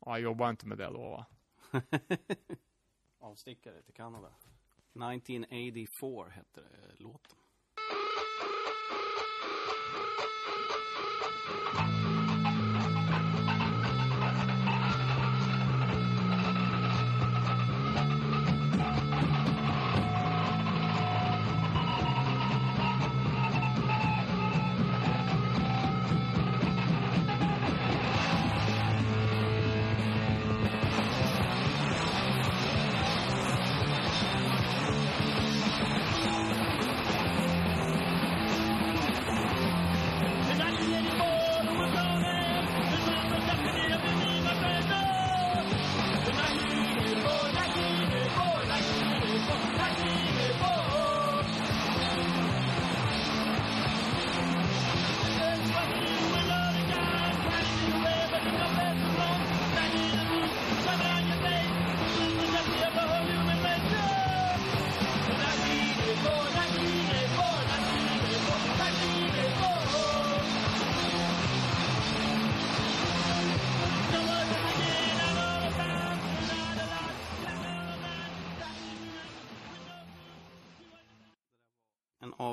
Ja, 0.00 0.10
jag 0.10 0.20
jobbar 0.20 0.50
inte 0.50 0.66
med 0.66 0.78
det 0.78 0.86
då 0.86 1.08
va? 1.10 1.26
Avstickare 3.20 3.82
till 3.82 3.94
Kanada. 3.94 4.28
1984 4.92 6.28
hette 6.28 6.60
det, 6.60 7.02
låten. 7.02 7.36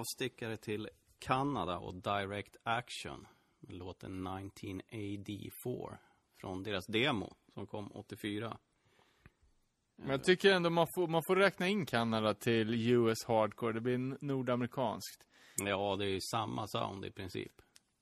Avstickare 0.06 0.58
till 0.58 0.90
Kanada 1.20 1.78
och 1.78 1.96
Direct 1.96 2.56
Action. 2.64 3.28
Med 3.60 3.76
låten 3.76 4.28
19AD4 4.28 5.98
från 6.42 6.64
deras 6.64 6.88
demo 6.88 7.36
som 7.54 7.68
kom 7.68 7.92
84. 7.92 8.58
Men 9.96 10.10
jag 10.10 10.24
tycker 10.24 10.52
ändå 10.52 10.70
man 10.70 10.88
får, 10.96 11.08
man 11.08 11.24
får 11.28 11.36
räkna 11.36 11.68
in 11.68 11.86
Kanada 11.86 12.34
till 12.34 12.92
US 12.92 13.26
Hardcore. 13.26 13.74
Det 13.74 13.82
blir 13.82 14.18
nordamerikanskt. 14.26 15.26
Ja, 15.58 15.96
det 15.96 16.06
är 16.06 16.10
ju 16.10 16.22
samma 16.22 16.68
sound 16.68 17.06
i 17.06 17.12
princip. 17.12 17.62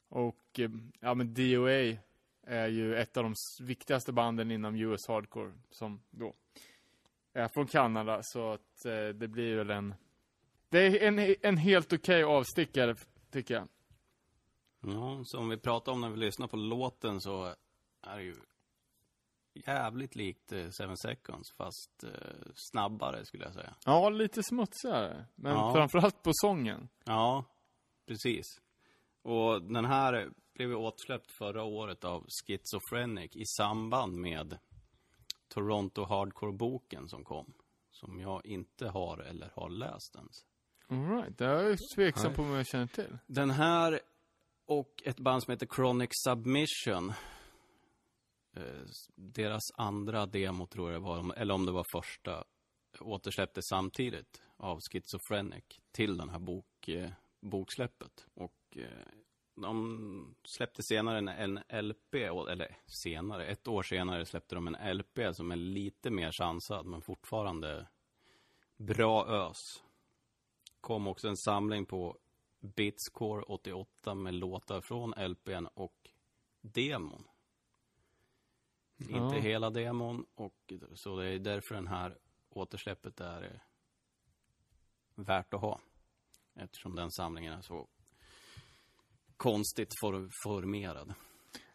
Och, 0.09 0.59
eh, 0.59 0.69
ja 0.99 1.13
men 1.13 1.33
DOA 1.33 1.97
är 2.47 2.67
ju 2.67 2.95
ett 2.95 3.17
av 3.17 3.23
de 3.23 3.33
viktigaste 3.61 4.13
banden 4.13 4.51
inom 4.51 4.75
US 4.75 5.07
Hardcore. 5.07 5.53
Som 5.69 6.03
då 6.09 6.35
är 7.33 7.47
från 7.47 7.67
Kanada. 7.67 8.19
Så 8.23 8.51
att 8.51 8.85
eh, 8.85 9.07
det 9.07 9.27
blir 9.27 9.55
väl 9.55 9.69
en... 9.69 9.95
Det 10.73 10.79
är 11.03 11.07
en, 11.07 11.35
en 11.41 11.57
helt 11.57 11.93
okej 11.93 12.23
avstickare, 12.23 12.95
tycker 13.31 13.53
jag. 13.53 13.67
Ja, 14.81 15.21
så 15.25 15.39
om 15.39 15.49
vi 15.49 15.57
pratar 15.57 15.91
om 15.91 16.01
när 16.01 16.09
vi 16.09 16.17
lyssnar 16.17 16.47
på 16.47 16.57
låten 16.57 17.21
så 17.21 17.55
är 18.01 18.17
det 18.17 18.23
ju 18.23 18.35
jävligt 19.53 20.15
likt 20.15 20.51
eh, 20.51 20.69
Seven 20.69 20.97
Seconds 20.97 21.51
fast 21.57 22.03
eh, 22.03 22.11
snabbare 22.71 23.25
skulle 23.25 23.43
jag 23.43 23.53
säga. 23.53 23.75
Ja, 23.85 24.09
lite 24.09 24.43
smutsigare. 24.43 25.25
Men 25.35 25.51
Ja. 25.51 25.73
framförallt 25.73 26.23
på 26.23 26.31
sången. 26.33 26.89
Ja, 27.05 27.45
precis. 28.05 28.45
Och 29.21 29.61
den 29.61 29.85
här 29.85 30.29
blev 30.53 30.69
ju 30.69 30.75
återsläppt 30.75 31.31
förra 31.31 31.63
året 31.63 32.03
av 32.03 32.25
Schizophrenic 32.47 33.35
i 33.35 33.45
samband 33.57 34.13
med 34.15 34.57
Toronto 35.47 36.03
Hardcore-boken 36.05 37.07
som 37.07 37.23
kom. 37.23 37.53
Som 37.91 38.19
jag 38.19 38.45
inte 38.45 38.87
har 38.87 39.17
eller 39.17 39.51
har 39.55 39.69
läst 39.69 40.15
ens. 40.15 40.45
All 40.87 41.07
right, 41.07 41.37
det 41.37 41.45
är 41.45 41.69
jag 41.69 41.79
tveksam 41.95 42.27
Nej. 42.27 42.35
på 42.35 42.41
om 42.41 42.51
jag 42.51 42.67
känner 42.67 42.87
till. 42.87 43.17
Den 43.27 43.51
här 43.51 43.99
och 44.65 45.03
ett 45.05 45.19
band 45.19 45.43
som 45.43 45.51
heter 45.51 45.67
Chronic 45.75 46.09
Submission. 46.13 47.09
Eh, 48.55 48.63
deras 49.15 49.71
andra 49.75 50.25
demo 50.25 50.67
tror 50.67 50.91
jag 50.91 50.99
var, 50.99 51.33
eller 51.37 51.53
om 51.53 51.65
det 51.65 51.71
var 51.71 51.85
första, 51.91 52.43
återsläpptes 52.99 53.67
samtidigt 53.67 54.41
av 54.57 54.79
Schizophrenic 54.91 55.63
till 55.91 56.17
den 56.17 56.29
här 56.29 56.39
bok, 56.39 56.87
eh, 56.87 57.09
boksläppet. 57.41 58.27
Och 58.33 58.77
eh, 58.77 59.07
de 59.55 60.35
släppte 60.43 60.83
senare 60.83 61.17
en, 61.17 61.27
en 61.27 61.87
LP, 61.87 62.15
eller 62.49 62.77
senare, 63.03 63.45
ett 63.45 63.67
år 63.67 63.83
senare 63.83 64.25
släppte 64.25 64.55
de 64.55 64.67
en 64.67 64.97
LP 64.97 65.35
som 65.35 65.51
är 65.51 65.55
lite 65.55 66.11
mer 66.11 66.31
sansad 66.31 66.85
men 66.85 67.01
fortfarande 67.01 67.87
bra 68.77 69.27
ös. 69.27 69.83
Kom 70.83 71.07
också 71.07 71.27
en 71.27 71.37
samling 71.37 71.85
på 71.85 72.17
Bitscore 72.59 73.43
88 73.43 74.15
med 74.15 74.33
låtar 74.33 74.81
från 74.81 75.13
LPn 75.29 75.67
och 75.73 76.09
demon. 76.61 77.23
Ja. 78.97 79.17
Inte 79.17 79.47
hela 79.47 79.69
demon 79.69 80.25
och 80.35 80.73
så 80.95 81.15
det 81.19 81.27
är 81.27 81.39
därför 81.39 81.75
den 81.75 81.87
här 81.87 82.17
återsläppet 82.49 83.19
är 83.19 83.63
värt 85.15 85.53
att 85.53 85.61
ha. 85.61 85.79
Eftersom 86.55 86.95
den 86.95 87.11
samlingen 87.11 87.53
är 87.53 87.61
så 87.61 87.87
konstigt 89.37 89.89
for, 90.01 90.29
formerad. 90.43 91.13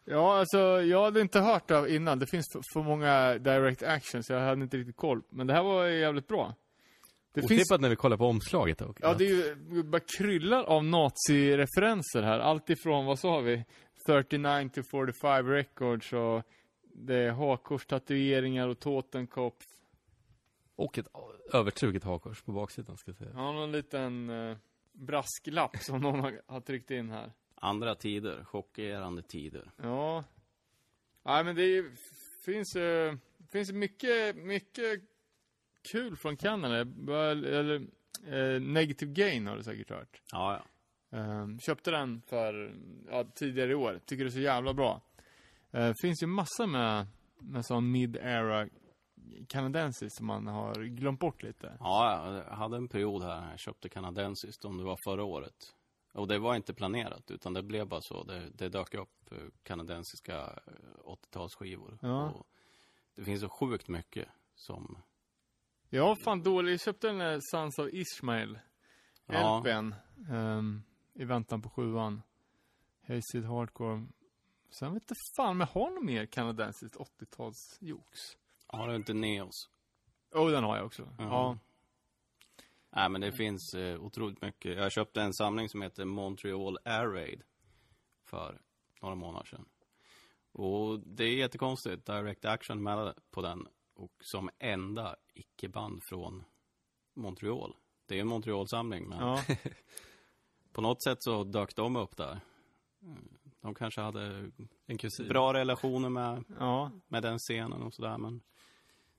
Ja, 0.03 0.39
alltså 0.39 0.59
jag 0.81 1.03
hade 1.03 1.21
inte 1.21 1.39
hört 1.39 1.67
det 1.67 1.95
innan. 1.95 2.19
Det 2.19 2.27
finns 2.27 2.45
för, 2.73 2.83
många 2.83 3.37
direct 3.37 3.83
actions, 3.83 4.29
jag 4.29 4.39
hade 4.39 4.63
inte 4.63 4.77
riktigt 4.77 4.97
koll. 4.97 5.23
Men 5.29 5.47
det 5.47 5.53
här 5.53 5.63
var 5.63 5.85
jävligt 5.87 6.27
bra. 6.27 6.55
Det 7.31 7.41
Otippat 7.41 7.57
finns, 7.57 7.81
när 7.81 7.89
vi 7.89 7.95
kollar 7.95 8.17
på 8.17 8.25
omslaget 8.25 8.77
dock. 8.77 8.97
ja 9.01 9.13
det 9.13 9.25
är 9.25 9.57
ju 9.73 9.83
bara 9.83 10.01
kryllar 10.17 10.63
av 10.63 10.83
nazi-referenser 10.83 12.21
här. 12.21 12.39
Allt 12.39 12.69
ifrån, 12.69 13.05
vad 13.05 13.19
sa 13.19 13.39
vi? 13.39 13.65
39 14.05 14.69
to 14.69 14.83
45 14.83 15.47
records 15.47 16.13
och 16.13 16.43
det 16.83 17.15
är 17.15 17.31
hakorstatueringar 17.31 18.67
och 18.67 18.79
totenkopf. 18.79 19.65
Och 20.75 20.97
ett 20.97 21.07
övertruget 21.53 22.03
hakkors 22.03 22.41
på 22.41 22.51
baksidan 22.51 22.97
ska 22.97 23.11
jag 23.11 23.17
säga. 23.17 23.31
Ja, 23.33 23.51
någon 23.51 23.71
liten 23.71 24.29
eh, 24.29 24.57
brasklapp 24.91 25.77
som 25.81 26.01
någon 26.01 26.19
har, 26.19 26.41
har 26.47 26.61
tryckt 26.61 26.91
in 26.91 27.09
här. 27.09 27.31
Andra 27.55 27.95
tider, 27.95 28.43
chockerande 28.43 29.21
tider. 29.21 29.71
Ja. 29.77 30.23
Nej 31.23 31.43
men 31.43 31.55
det 31.55 31.63
är, 31.63 31.85
finns 32.45 32.75
uh, 32.75 33.15
finns 33.51 33.71
mycket, 33.71 34.35
mycket 34.35 35.01
kul 35.91 36.15
från 36.17 36.37
Kanada. 36.37 36.79
Eller, 37.31 37.87
eh, 38.27 38.61
Negative 38.61 39.11
Gain 39.11 39.47
har 39.47 39.57
du 39.57 39.63
säkert 39.63 39.89
hört. 39.89 40.21
Ja, 40.31 40.53
ja. 40.59 40.65
Eh, 41.17 41.47
köpte 41.57 41.91
den 41.91 42.21
för, 42.27 42.75
ja, 43.11 43.23
tidigare 43.35 43.71
i 43.71 43.75
år. 43.75 43.99
Tycker 44.05 44.23
det 44.23 44.29
är 44.29 44.31
så 44.31 44.39
jävla 44.39 44.73
bra. 44.73 45.01
Uh, 45.75 45.93
finns 46.01 46.23
ju 46.23 46.27
massor 46.27 46.67
med, 46.67 47.07
med 47.39 47.65
sån 47.65 47.91
mid-era 47.91 48.69
kanadensiskt 49.47 50.17
som 50.17 50.27
man 50.27 50.47
har 50.47 50.83
glömt 50.83 51.19
bort 51.19 51.43
lite. 51.43 51.77
Ja, 51.79 52.35
jag 52.35 52.55
hade 52.55 52.77
en 52.77 52.87
period 52.87 53.23
här 53.23 53.49
jag 53.49 53.59
köpte 53.59 53.89
kanadensiskt, 53.89 54.65
om 54.65 54.77
det 54.77 54.83
var 54.83 54.97
förra 55.05 55.23
året. 55.23 55.75
Och 56.13 56.27
det 56.27 56.39
var 56.39 56.55
inte 56.55 56.73
planerat, 56.73 57.31
utan 57.31 57.53
det 57.53 57.63
blev 57.63 57.87
bara 57.87 58.01
så. 58.01 58.23
Det, 58.23 58.49
det 58.53 58.69
dök 58.69 58.93
upp 58.93 59.31
eh, 59.31 59.37
kanadensiska 59.63 60.37
eh, 60.67 60.73
80-talsskivor. 61.05 61.97
Ja. 62.01 62.29
Och 62.29 62.47
det 63.15 63.23
finns 63.23 63.41
så 63.41 63.49
sjukt 63.49 63.87
mycket 63.87 64.27
som... 64.55 64.97
Ja, 65.89 66.15
fan 66.25 66.43
dålig. 66.43 66.73
Jag 66.73 66.79
köpte 66.81 67.07
den 67.07 67.17
där 67.17 67.39
Sons 67.51 67.79
of 67.79 67.87
Ishmael. 67.93 68.59
Ja, 69.25 69.59
LPn. 69.59 69.93
ehm, 70.31 70.83
I 71.13 71.25
väntan 71.25 71.61
på 71.61 71.69
sjuan. 71.69 72.21
Hayseed 73.07 73.45
Hardcore. 73.45 74.07
Sen 74.69 74.93
vet 74.93 75.03
inte 75.03 75.15
fan 75.37 75.59
jag 75.59 75.67
har 75.67 75.89
något 75.91 76.03
mer 76.03 76.25
kanadensiskt 76.25 76.95
80-tals 76.97 77.77
jox. 77.81 78.19
har 78.67 78.87
du 78.87 78.95
inte 78.95 79.13
Neos? 79.13 79.69
Oh, 80.31 80.51
den 80.51 80.63
har 80.63 80.77
jag 80.77 80.85
också. 80.85 81.09
Ja. 81.17 81.23
Ja. 81.23 81.57
Nej, 82.95 83.09
men 83.09 83.21
det 83.21 83.31
finns 83.31 83.73
eh, 83.73 84.01
otroligt 84.01 84.41
mycket. 84.41 84.77
Jag 84.77 84.91
köpte 84.91 85.21
en 85.21 85.33
samling 85.33 85.69
som 85.69 85.81
heter 85.81 86.05
Montreal 86.05 86.77
Air 86.85 87.07
Raid 87.07 87.43
för 88.25 88.61
några 89.01 89.15
månader 89.15 89.45
sedan. 89.45 89.65
Och 90.51 90.99
det 90.99 91.23
är 91.23 91.37
jättekonstigt. 91.37 92.05
Direct 92.05 92.45
Action 92.45 92.83
med 92.83 93.13
på 93.31 93.41
den. 93.41 93.67
Och 93.99 94.11
som 94.19 94.49
enda 94.59 95.15
icke-band 95.33 96.03
från 96.03 96.43
Montreal. 97.13 97.75
Det 98.05 98.15
är 98.15 98.21
en 98.21 98.27
Montreal-samling, 98.27 99.09
men 99.09 99.19
ja. 99.19 99.43
på 100.73 100.81
något 100.81 101.03
sätt 101.03 101.23
så 101.23 101.43
dök 101.43 101.75
de 101.75 101.95
upp 101.95 102.17
där. 102.17 102.39
De 103.61 103.75
kanske 103.75 104.01
hade 104.01 104.51
bra 105.29 105.53
relationer 105.53 106.09
med, 106.09 106.43
ja. 106.59 106.91
med 107.07 107.23
den 107.23 107.37
scenen 107.37 107.81
och 107.81 107.93
sådär, 107.93 108.17
men 108.17 108.41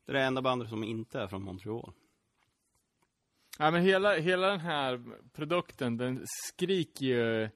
det 0.05 0.13
är 0.13 0.17
det 0.17 0.23
enda 0.23 0.43
bandet 0.43 0.69
som 0.69 0.85
inte 0.85 1.21
är 1.21 1.29
från 1.29 1.43
Montreal. 1.43 1.93
Ja, 3.59 3.71
men 3.71 3.83
hela, 3.83 4.17
hela 4.17 4.47
den 4.47 4.61
här 4.61 5.03
produkten, 5.33 5.97
den 5.97 6.25
skriker 6.27 7.07
ju 7.07 7.49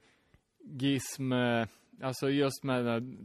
Gizm, 0.58 1.32
eh, 1.32 1.66
alltså 2.02 2.30
just 2.30 2.64
med 2.64 2.84
den 2.84 2.86
här 2.86 3.16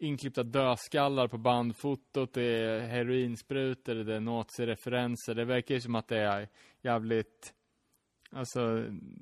inklippta 0.00 0.42
dödskallar 0.42 1.28
på 1.28 1.38
bandfotot, 1.38 2.32
det 2.32 2.42
är 2.42 2.80
heroinsprutor, 2.80 3.94
det 3.94 4.14
är 4.14 4.20
nazireferenser. 4.20 5.34
Det 5.34 5.44
verkar 5.44 5.74
ju 5.74 5.80
som 5.80 5.94
att 5.94 6.08
det 6.08 6.18
är 6.18 6.48
jävligt, 6.82 7.54
alltså, 8.30 8.60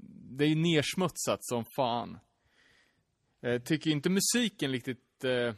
det 0.09 0.44
är 0.44 0.48
ju 0.48 0.55
nersmutsat 0.55 1.38
som 1.40 1.64
fan. 1.76 2.18
Jag 3.40 3.64
tycker 3.64 3.90
inte 3.90 4.10
musiken 4.10 4.72
riktigt 4.72 5.24
eh, 5.24 5.55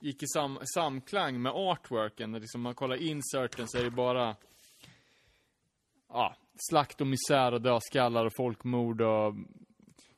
gick 0.00 0.22
i 0.22 0.26
sam, 0.26 0.58
samklang 0.74 1.42
med 1.42 1.52
artworken. 1.52 2.32
Liksom 2.32 2.60
man 2.60 2.74
kollar 2.74 2.96
inserten 2.96 3.68
så 3.68 3.78
är 3.78 3.84
det 3.84 3.90
bara 3.90 4.36
ja, 6.08 6.36
slakt 6.70 7.00
och 7.00 7.06
misär 7.06 7.52
och 7.52 7.62
dödskallar 7.62 8.26
och 8.26 8.32
folkmord 8.36 9.00
och 9.00 9.34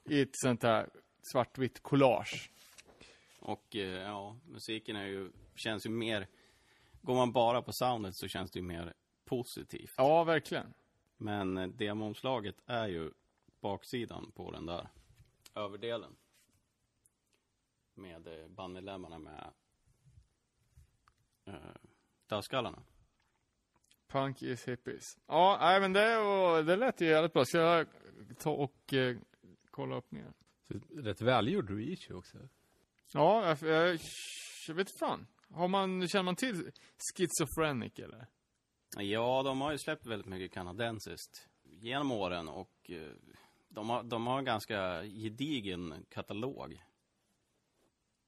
i 0.09 0.21
ett 0.21 0.31
sånt 0.33 0.63
här 0.63 0.89
svartvitt 1.33 1.83
collage. 1.83 2.51
Och 3.45 3.77
eh, 3.77 4.03
ja, 4.03 4.37
musiken 4.47 4.97
är 4.97 5.07
ju, 5.07 5.33
känns 5.55 5.87
ju 5.87 5.91
mer, 5.91 6.29
går 7.03 7.15
man 7.15 7.33
bara 7.33 7.63
på 7.63 7.73
soundet 7.73 8.17
så 8.17 8.29
känns 8.29 8.51
det 8.51 8.59
ju 8.59 8.65
mer 8.65 8.95
positivt. 9.25 9.95
Ja, 9.97 10.25
verkligen. 10.25 10.75
Men 11.17 11.59
eh, 11.59 11.69
demoomslaget 11.69 12.57
är 12.67 12.89
ju 12.89 13.11
baksidan 13.61 14.33
på 14.35 14.51
den 14.51 14.67
där 14.67 14.89
överdelen. 15.55 16.17
Med 17.95 18.27
eh, 18.27 18.49
bandmedlemmarna 18.49 19.19
med 19.19 19.51
eh, 21.45 21.55
dödskallarna. 22.27 22.83
Punk 24.07 24.43
is 24.43 24.69
hippies. 24.69 25.19
Ja, 25.27 25.59
nej 25.61 25.81
men 25.81 25.93
det, 25.93 26.63
det 26.63 26.77
lät 26.77 27.01
ju 27.01 27.07
jävligt 27.07 27.33
bra. 27.33 27.45
Ska 27.45 27.59
jag 27.59 27.87
ta 28.39 28.51
och 28.51 28.95
eh, 28.95 29.17
kolla 29.71 29.97
upp 29.97 30.13
mer? 30.13 30.33
Rätt 30.97 31.21
välgjord 31.21 31.71
reissue 31.71 32.17
också. 32.17 32.39
Ja, 33.15 33.57
jag, 33.63 33.99
jag, 34.69 34.75
vet 34.75 34.99
fan. 34.99 35.27
Har 35.51 35.69
man, 35.69 36.09
känner 36.09 36.23
man 36.23 36.37
till 36.37 36.71
Schizophrenic 37.17 37.99
eller? 37.99 38.27
Ja, 38.97 39.43
de 39.43 39.61
har 39.61 39.73
ju 39.73 39.79
släppt 39.79 40.07
väldigt 40.07 40.29
mycket 40.29 40.53
kanadensiskt 40.53 41.49
genom 41.65 42.13
åren 42.13 42.49
och 42.49 42.91
eh, 42.91 43.13
De 43.69 43.91
har, 43.91 44.03
de 44.03 44.27
har 44.27 44.39
en 44.39 44.45
ganska 44.45 45.03
gedigen 45.03 46.07
katalog. 46.09 46.83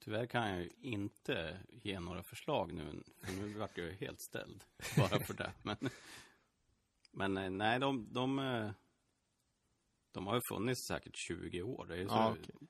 Tyvärr 0.05 0.27
kan 0.27 0.51
jag 0.51 0.61
ju 0.63 0.71
inte 0.81 1.61
ge 1.69 2.01
några 2.01 2.23
förslag 2.23 2.73
nu, 2.73 3.03
för 3.23 3.33
nu 3.33 3.53
vart 3.53 3.79
jag 3.79 3.93
helt 3.93 4.21
ställd 4.21 4.65
bara 4.97 5.21
för 5.21 5.35
det. 5.35 5.53
Men, 5.63 5.77
men 7.13 7.37
eh, 7.37 7.51
nej, 7.51 7.79
de, 7.79 8.13
de, 8.13 8.39
eh, 8.39 8.71
de 10.13 10.27
har 10.27 10.35
ju 10.35 10.41
funnits 10.49 10.87
säkert 10.89 11.17
20 11.17 11.63
år. 11.63 11.87
Det 11.87 11.95
är 11.95 11.99
ju 11.99 12.09
så, 12.09 12.15
Ja, 12.15 12.37
okej. 12.41 12.69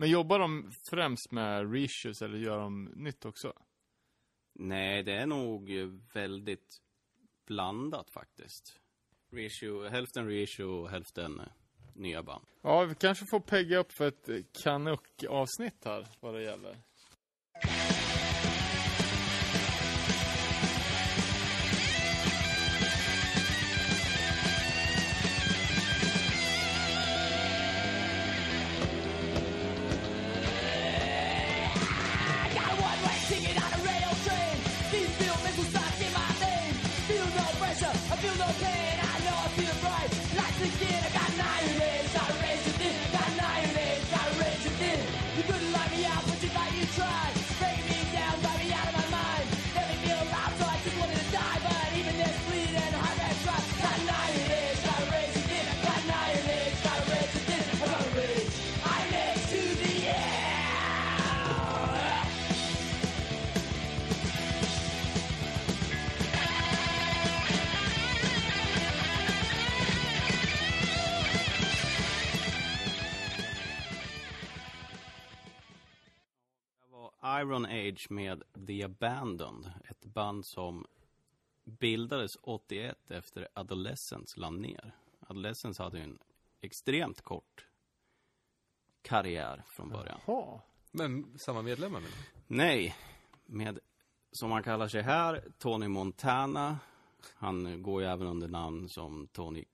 Men 0.00 0.10
jobbar 0.10 0.38
de 0.38 0.72
främst 0.90 1.32
med 1.32 1.72
reissues 1.72 2.22
eller 2.22 2.38
gör 2.38 2.58
de 2.58 2.84
nytt 2.84 3.24
också? 3.24 3.52
Nej, 4.54 5.02
det 5.02 5.12
är 5.12 5.26
nog 5.26 5.78
eh, 5.78 5.86
väldigt 6.14 6.80
blandat 7.46 8.10
faktiskt. 8.10 8.80
Reissue, 9.30 9.88
hälften 9.88 10.26
reissue 10.26 10.66
och 10.66 10.90
hälften 10.90 11.40
eh, 11.40 11.46
nya 11.94 12.22
band. 12.22 12.44
Ja, 12.62 12.84
vi 12.84 12.94
kanske 12.94 13.24
får 13.30 13.40
pegga 13.40 13.78
upp 13.78 13.92
för 13.92 14.08
ett 14.08 14.28
Canuck-avsnitt 14.64 15.84
här, 15.84 16.06
vad 16.20 16.34
det 16.34 16.42
gäller. 16.42 16.76
Iron 77.40 77.66
Age 77.66 78.06
med 78.10 78.42
The 78.66 78.82
Abandoned. 78.84 79.72
Ett 79.90 80.04
band 80.04 80.46
som 80.46 80.86
bildades 81.64 82.36
81 82.42 83.10
efter 83.10 83.48
Adolescence 83.54 84.40
la 84.40 84.50
ner. 84.50 84.94
Adolescence 85.20 85.82
hade 85.82 85.98
ju 85.98 86.04
en 86.04 86.18
extremt 86.60 87.22
kort 87.22 87.66
karriär 89.02 89.64
från 89.66 89.88
början. 89.88 90.20
Jaha. 90.26 90.60
Men 90.90 91.38
samma 91.38 91.62
medlemmar 91.62 92.00
menar? 92.00 92.16
Nej, 92.46 92.96
med, 93.46 93.78
som 94.32 94.50
han 94.50 94.62
kallar 94.62 94.88
sig 94.88 95.02
här, 95.02 95.44
Tony 95.58 95.88
Montana. 95.88 96.78
Han 97.34 97.82
går 97.82 98.02
ju 98.02 98.08
även 98.08 98.26
under 98.26 98.48
namn 98.48 98.88
som 98.88 99.28
Tony 99.32 99.64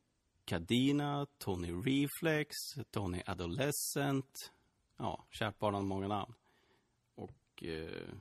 Cadina, 0.45 1.27
Tony 1.39 1.73
Reflex, 1.73 2.49
Tony 2.91 3.23
Adolescent. 3.27 4.53
Ja, 4.97 5.25
kärt 5.31 5.59
barn 5.59 5.75
har 5.75 5.83
många 5.83 6.09
namn. 6.09 6.35
Eh, 7.65 8.15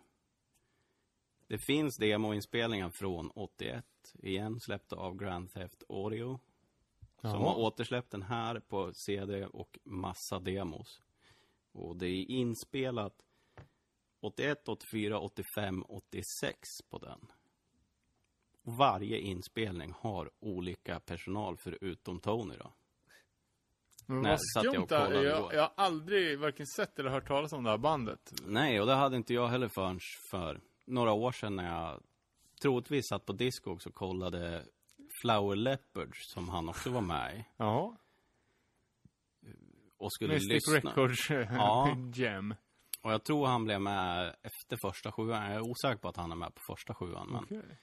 det 1.48 1.58
finns 1.58 1.98
demoinspelningar 1.98 2.90
från 2.90 3.32
81, 3.36 3.86
igen 4.14 4.60
släppta 4.60 4.96
av 4.96 5.16
Grand 5.16 5.54
Theft 5.54 5.84
Audio. 5.90 6.40
Som 7.22 7.30
Jaha. 7.30 7.40
har 7.40 7.56
återsläppt 7.56 8.12
den 8.12 8.22
här 8.22 8.60
på 8.60 8.94
CD 8.94 9.46
och 9.46 9.80
massa 9.84 10.40
demos. 10.40 11.02
Och 11.72 11.98
det 11.98 12.08
är 12.08 12.32
inspelat 12.32 13.24
81, 14.20 14.68
84, 14.68 15.20
85, 15.20 15.86
86 15.88 16.82
på 16.82 16.98
den. 16.98 17.32
Varje 18.62 19.20
inspelning 19.20 19.94
har 19.98 20.32
olika 20.40 21.00
personal 21.00 21.58
förutom 21.58 22.20
Tony 22.20 22.56
då. 22.58 22.74
Men 24.06 24.22
Nej, 24.22 24.38
vad 24.56 24.66
jag 24.66 24.74
skumt 24.74 24.88
kollade 24.88 25.24
jag, 25.24 25.40
igår. 25.40 25.54
jag 25.54 25.62
har 25.62 25.72
aldrig 25.76 26.40
varken 26.40 26.66
sett 26.68 27.00
eller 27.00 27.10
hört 27.10 27.28
talas 27.28 27.54
om 27.54 27.64
det 27.64 27.70
här 27.70 27.78
bandet. 27.78 28.34
Nej, 28.46 28.82
och 28.82 28.88
det 28.88 28.94
hade 28.96 29.16
inte 29.18 29.34
jag 29.34 29.48
heller 29.48 29.70
förrän 29.76 30.00
för 30.32 30.62
några 30.86 31.12
år 31.12 31.32
sedan 31.32 31.56
när 31.56 31.80
jag 31.80 32.02
troligtvis 32.62 33.08
satt 33.10 33.26
på 33.26 33.34
Discogs 33.34 33.86
och 33.86 33.94
kollade 33.94 34.64
Flower 35.22 35.56
Leopards 35.56 36.32
som 36.34 36.50
han 36.50 36.70
också 36.70 36.90
var 36.90 37.02
med 37.02 37.38
i. 37.38 37.46
Jaha. 37.58 37.98
Och 39.98 40.14
skulle 40.14 40.34
Mystic 40.34 40.52
lyssna. 40.52 40.90
Records 40.90 41.30
Ja. 41.30 41.98
Gem. 42.14 42.56
Och 43.02 43.12
jag 43.14 43.24
tror 43.24 43.48
han 43.48 43.64
blev 43.66 43.82
med 43.82 44.36
efter 44.44 44.78
första 44.82 45.12
sjuan. 45.12 45.44
Jag 45.44 45.56
är 45.56 45.62
osäker 45.62 45.98
på 45.98 46.08
att 46.10 46.18
han 46.18 46.32
är 46.32 46.36
med 46.36 46.56
på 46.56 46.62
första 46.68 46.94
sjuan. 46.94 47.28
Men 47.32 47.44
Okej. 47.44 47.78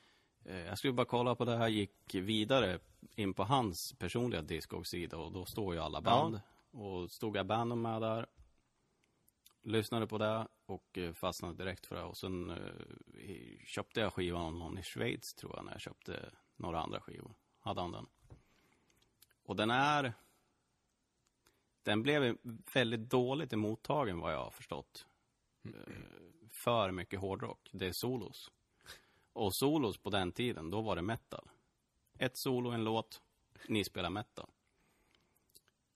Eh, 0.45 0.57
Jag 0.57 0.79
skulle 0.79 0.93
bara 0.93 1.07
kolla 1.07 1.35
på 1.35 1.45
det 1.45 1.57
här, 1.57 1.69
gick 1.69 2.15
vidare 2.15 2.79
in 3.15 3.35
på 3.35 3.45
hans 3.45 3.93
personliga 3.93 4.43
Discogs-sida 4.43 5.17
och 5.17 5.33
då 5.33 5.45
står 5.45 5.75
ju 5.75 5.81
alla 5.81 6.01
band. 6.01 6.41
Och 6.71 7.11
stod 7.11 7.37
Abandon 7.39 7.83
med 7.83 8.03
där. 8.03 8.27
Lyssnade 9.63 10.07
på 10.07 10.19
det 10.19 10.49
och 10.67 10.99
eh, 10.99 11.13
fastnade 11.13 11.55
direkt 11.65 11.87
för 11.87 11.97
det. 11.97 12.03
Och 12.03 12.17
sen 12.17 12.51
eh, 12.51 13.67
köpte 13.67 14.01
jag 14.01 14.13
skivan 14.13 14.43
av 14.43 14.53
någon 14.53 14.79
i 14.79 14.83
Schweiz 14.83 15.35
tror 15.35 15.57
jag, 15.57 15.65
när 15.65 15.73
jag 15.73 15.81
köpte 15.81 16.31
några 16.57 16.81
andra 16.81 17.01
skivor. 17.01 17.35
Hade 17.59 17.81
han 17.81 17.93
den. 17.93 18.07
Och 19.43 19.57
den 19.57 19.71
är... 19.71 20.13
Den 21.83 22.03
blev 22.03 22.37
väldigt 22.75 23.11
dåligt 23.11 23.53
emottagen 23.53 24.21
vad 24.21 24.33
jag 24.33 24.45
har 24.45 24.51
förstått. 24.51 25.07
Eh, 25.65 25.71
För 26.51 26.91
mycket 26.91 27.21
hårdrock. 27.21 27.71
Det 27.73 27.87
är 27.87 27.93
solos. 27.93 28.51
Och 29.33 29.55
solos 29.57 29.99
på 29.99 30.11
den 30.11 30.33
tiden, 30.33 30.71
då 30.71 30.81
var 30.81 30.97
det 30.97 31.03
metal. 31.03 31.49
Ett 32.19 32.37
solo, 32.37 32.71
en 32.71 32.85
låt, 32.85 33.21
ni 33.69 33.85
spelar 33.85 34.11
metal. 34.11 34.51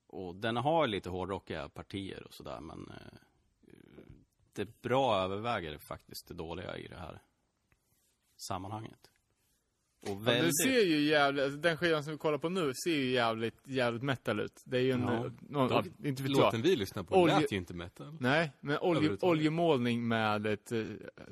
Och 0.07 0.35
den 0.37 0.57
har 0.57 0.87
lite 0.87 1.11
hårdrockiga 1.11 1.69
partier 1.69 2.23
och 2.27 2.35
sådär, 2.35 2.61
men 2.61 2.91
eh, 2.91 3.19
det 4.53 4.83
bra 4.83 5.17
överväger 5.17 5.79
faktiskt 5.79 6.29
det 6.29 6.35
dåliga 6.35 6.77
i 6.79 6.89
det 6.89 6.97
här 6.99 7.23
sammanhanget. 8.37 9.11
Och 10.01 10.09
Ja, 10.11 10.15
väldigt... 10.15 10.45
det 10.45 10.53
ser 10.71 10.85
ju 10.85 11.01
jävligt, 11.01 11.45
alltså, 11.45 11.59
den 11.59 11.77
skivan 11.77 12.05
som 12.05 12.13
vi 12.13 12.19
kollar 12.19 12.39
på 12.39 12.49
nu 12.49 12.73
ser 12.85 12.91
ju 12.97 13.11
jävligt, 13.11 13.61
jävligt 13.65 14.03
metal 14.03 14.41
ut. 14.41 14.63
Det 14.65 14.77
är 14.79 14.83
ju 14.83 14.91
en, 14.93 15.03
Ja. 15.03 15.27
eh, 15.27 15.33
någon, 15.41 15.71
ja, 15.71 15.85
inte 16.09 16.23
vet 16.23 16.33
Låten 16.33 16.63
vi 16.63 16.77
lyssnar 16.77 17.03
på 17.03 17.15
Olje- 17.15 17.41
lät 17.41 17.53
ju 17.53 17.57
inte 17.57 17.75
metal. 17.75 18.17
Nej, 18.21 18.53
men 18.61 18.79
olje, 18.79 19.17
oljemålning 19.21 20.09
med 20.09 20.47
ett 20.47 20.73
eh, 20.73 20.85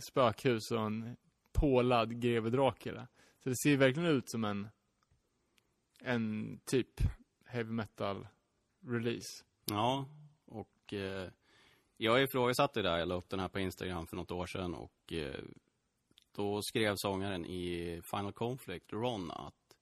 spökhus 0.09 0.71
och 0.71 0.81
en 0.81 1.17
pålad 1.63 2.21
greve 2.21 2.51
Dracula. 2.51 3.09
Så 3.43 3.49
det 3.49 3.57
ser 3.57 3.71
ju 3.71 3.77
verkligen 3.77 4.09
ut 4.09 4.31
som 4.31 4.45
en, 4.45 4.69
en 6.01 6.59
typ 6.65 7.01
heavy 7.47 7.71
metal 7.71 8.27
release. 8.87 9.45
Ja, 9.65 10.07
och 10.47 10.93
eh, 10.93 11.31
jag 11.97 12.23
ifrågasatte 12.23 12.83
det 12.83 12.89
där. 12.89 12.99
Jag 12.99 13.09
la 13.09 13.15
upp 13.15 13.29
den 13.29 13.41
här 13.41 13.49
på 13.49 13.61
Instagram 13.61 14.07
för 14.07 14.17
något 14.17 14.31
år 14.31 14.47
sedan 14.47 14.75
och 14.75 15.13
eh, 15.13 15.45
då 16.33 16.63
skrev 16.63 16.95
sångaren 16.97 17.47
i 17.47 18.01
Final 18.05 18.33
Conflict, 18.33 18.93
Ron, 18.93 19.31
att 19.31 19.77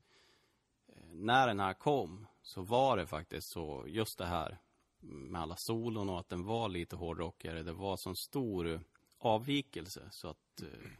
eh, 0.89 1.13
när 1.13 1.47
den 1.47 1.61
här 1.61 1.75
kom 1.75 2.27
så 2.43 2.63
var 2.63 2.97
det 2.97 3.07
faktiskt 3.07 3.53
så, 3.53 3.85
just 3.87 4.19
det 4.19 4.27
här 4.27 4.59
med 5.01 5.41
alla 5.41 5.57
solon 5.57 6.09
och 6.09 6.21
att 6.21 6.29
den 6.29 6.45
var 6.45 6.69
lite 6.69 6.97
hårdrockigare. 6.97 7.63
Det 7.63 7.73
var 7.73 7.97
sån 7.97 8.17
stor 8.17 8.81
avvikelse 9.19 10.09
så 10.11 10.29
att 10.29 10.63
eh, 10.63 10.91